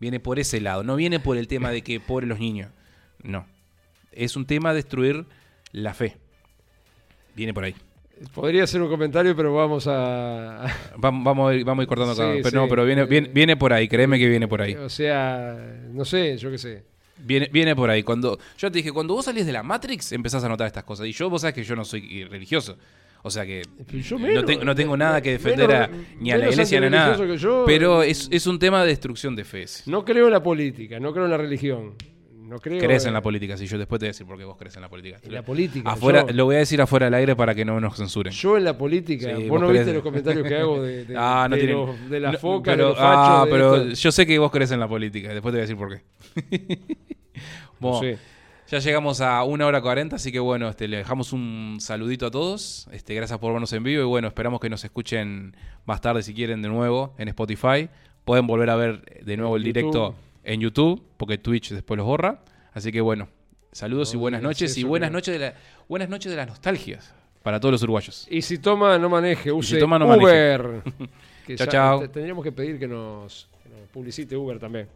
Viene 0.00 0.20
por 0.20 0.38
ese 0.38 0.60
lado. 0.60 0.82
No 0.82 0.96
viene 0.96 1.20
por 1.20 1.36
el 1.36 1.48
tema 1.48 1.70
de 1.70 1.82
que 1.82 2.00
pobres 2.00 2.28
los 2.28 2.38
niños. 2.38 2.70
No. 3.22 3.46
Es 4.12 4.36
un 4.36 4.46
tema 4.46 4.70
de 4.70 4.76
destruir 4.76 5.26
la 5.72 5.94
fe. 5.94 6.16
Viene 7.34 7.52
por 7.54 7.64
ahí. 7.64 7.74
Podría 8.34 8.66
ser 8.66 8.82
un 8.82 8.88
comentario, 8.88 9.36
pero 9.36 9.54
vamos 9.54 9.86
a. 9.88 10.66
Vamos, 10.96 11.24
vamos, 11.24 11.50
a, 11.50 11.54
ir, 11.54 11.64
vamos 11.64 11.82
a 11.82 11.84
ir 11.84 11.88
cortando 11.88 12.14
Sí, 12.14 12.20
cada 12.20 12.34
Pero 12.34 12.50
sí. 12.50 12.56
no, 12.56 12.68
pero 12.68 12.84
viene, 12.84 13.04
viene, 13.04 13.28
viene 13.28 13.56
por 13.56 13.72
ahí. 13.72 13.86
Créeme 13.88 14.18
que 14.18 14.28
viene 14.28 14.48
por 14.48 14.60
ahí. 14.60 14.74
O 14.74 14.88
sea, 14.88 15.56
no 15.92 16.04
sé, 16.04 16.36
yo 16.36 16.50
qué 16.50 16.58
sé. 16.58 16.84
Viene, 17.18 17.48
viene 17.52 17.76
por 17.76 17.90
ahí. 17.90 18.02
Cuando, 18.02 18.38
yo 18.56 18.70
te 18.70 18.78
dije, 18.78 18.92
cuando 18.92 19.14
vos 19.14 19.24
salís 19.24 19.46
de 19.46 19.52
la 19.52 19.62
Matrix, 19.62 20.12
empezás 20.12 20.42
a 20.42 20.48
notar 20.48 20.66
estas 20.66 20.84
cosas. 20.84 21.06
Y 21.06 21.12
yo, 21.12 21.30
vos 21.30 21.42
sabés 21.42 21.54
que 21.54 21.64
yo 21.64 21.76
no 21.76 21.84
soy 21.84 22.24
religioso. 22.24 22.76
O 23.22 23.30
sea 23.30 23.44
que 23.44 23.62
yo 23.92 24.18
no, 24.18 24.26
menos, 24.26 24.44
tengo, 24.46 24.64
no 24.64 24.74
tengo 24.74 24.96
nada 24.96 25.20
que 25.20 25.30
menos- 25.30 25.42
defender 25.44 25.74
a- 25.76 25.90
ni 26.20 26.30
a 26.30 26.38
la 26.38 26.48
iglesia 26.50 26.80
ni 26.80 26.86
a 26.86 26.90
nada. 26.90 27.18
Pero 27.66 28.02
es, 28.02 28.28
es 28.30 28.46
un 28.46 28.58
tema 28.58 28.82
de 28.82 28.88
destrucción 28.88 29.34
de 29.36 29.44
fe. 29.44 29.66
No 29.86 30.04
creo 30.04 30.26
en 30.26 30.32
la 30.32 30.42
política, 30.42 31.00
no 31.00 31.12
creo 31.12 31.24
en 31.24 31.30
la 31.32 31.36
religión. 31.36 31.94
No 32.48 32.58
creo 32.60 32.80
Crees 32.80 33.04
en 33.04 33.12
la 33.12 33.20
política, 33.20 33.58
sí. 33.58 33.66
Yo 33.66 33.76
después 33.76 33.98
te 33.98 34.04
voy 34.04 34.08
a 34.08 34.12
decir 34.12 34.26
por 34.26 34.38
qué 34.38 34.44
vos 34.44 34.56
crees 34.56 34.74
en 34.76 34.80
la 34.80 34.88
política. 34.88 35.18
en 35.22 35.34
la 35.34 35.42
política. 35.42 35.90
Afuera, 35.90 36.24
yo, 36.26 36.32
lo 36.32 36.44
voy 36.46 36.56
a 36.56 36.60
decir 36.60 36.80
afuera 36.80 37.04
del 37.04 37.12
aire 37.14 37.36
para 37.36 37.54
que 37.54 37.62
no 37.62 37.78
nos 37.78 37.94
censuren. 37.98 38.32
yo 38.32 38.56
en 38.56 38.64
la 38.64 38.78
política. 38.78 39.36
Sí, 39.36 39.46
vos 39.48 39.60
no 39.60 39.68
crees- 39.68 39.84
viste 39.84 39.92
los 39.94 40.02
comentarios 40.02 40.48
que 40.48 40.56
hago 40.56 40.82
de, 40.82 41.04
de, 41.04 41.14
ah, 41.18 41.46
no 41.50 41.56
de 41.56 41.62
tienen- 41.62 41.76
los- 41.86 42.08
de 42.10 42.20
la 42.20 42.32
no, 42.32 42.38
foca, 42.38 42.70
pero, 42.72 42.84
de 42.84 42.88
los 42.90 42.98
fachos. 42.98 43.12
Ah, 43.18 43.46
pero 43.50 43.76
esto. 43.76 43.94
yo 44.00 44.12
sé 44.12 44.26
que 44.26 44.38
vos 44.38 44.50
crees 44.50 44.70
en 44.70 44.80
la 44.80 44.88
política. 44.88 45.28
Después 45.34 45.52
te 45.52 45.56
voy 45.56 45.58
a 45.58 45.66
decir 45.66 45.76
por 45.76 45.90
qué. 45.94 46.78
Sí. 48.00 48.14
Ya 48.70 48.80
llegamos 48.80 49.20
a 49.22 49.42
una 49.44 49.66
hora 49.66 49.80
cuarenta, 49.80 50.16
así 50.16 50.30
que 50.30 50.38
bueno, 50.40 50.68
este, 50.68 50.88
le 50.88 50.98
dejamos 50.98 51.32
un 51.32 51.78
saludito 51.80 52.26
a 52.26 52.30
todos. 52.30 52.86
Este, 52.92 53.14
gracias 53.14 53.38
por 53.38 53.52
vernos 53.52 53.72
en 53.72 53.82
vivo 53.82 54.02
y 54.02 54.06
bueno, 54.06 54.28
esperamos 54.28 54.60
que 54.60 54.68
nos 54.68 54.84
escuchen 54.84 55.56
más 55.86 56.02
tarde 56.02 56.22
si 56.22 56.34
quieren 56.34 56.60
de 56.60 56.68
nuevo 56.68 57.14
en 57.18 57.28
Spotify. 57.28 57.88
Pueden 58.26 58.46
volver 58.46 58.68
a 58.68 58.76
ver 58.76 59.22
de 59.24 59.36
nuevo 59.38 59.56
el 59.56 59.62
YouTube. 59.64 59.74
directo 59.74 60.14
en 60.44 60.60
YouTube, 60.60 61.02
porque 61.16 61.38
Twitch 61.38 61.70
después 61.70 61.96
los 61.96 62.06
borra. 62.06 62.40
Así 62.74 62.92
que 62.92 63.00
bueno, 63.00 63.28
saludos 63.72 64.12
y 64.12 64.18
buenas 64.18 64.42
noches 64.42 64.76
y 64.76 64.84
buenas 64.84 65.10
noches 65.10 65.32
de 65.32 65.38
la, 65.46 65.54
buenas 65.88 66.10
noches 66.10 66.30
de 66.30 66.36
las 66.36 66.46
nostalgias 66.46 67.14
para 67.42 67.58
todos 67.60 67.72
los 67.72 67.82
uruguayos. 67.84 68.26
Y 68.30 68.42
si 68.42 68.58
toma, 68.58 68.98
no 68.98 69.08
maneje, 69.08 69.50
use 69.50 69.78
toma, 69.78 69.98
no 69.98 70.06
maneje. 70.08 70.26
Uber. 70.26 70.82
Que 71.48 71.56
Chao, 71.56 71.64
ya- 71.66 71.72
chao. 71.72 72.00
te- 72.00 72.08
Tendríamos 72.08 72.44
que 72.44 72.52
pedir 72.52 72.78
que 72.78 72.86
nos, 72.86 73.48
que 73.62 73.70
nos 73.70 73.88
publicite 73.88 74.36
Uber 74.36 74.58
también. 74.58 74.86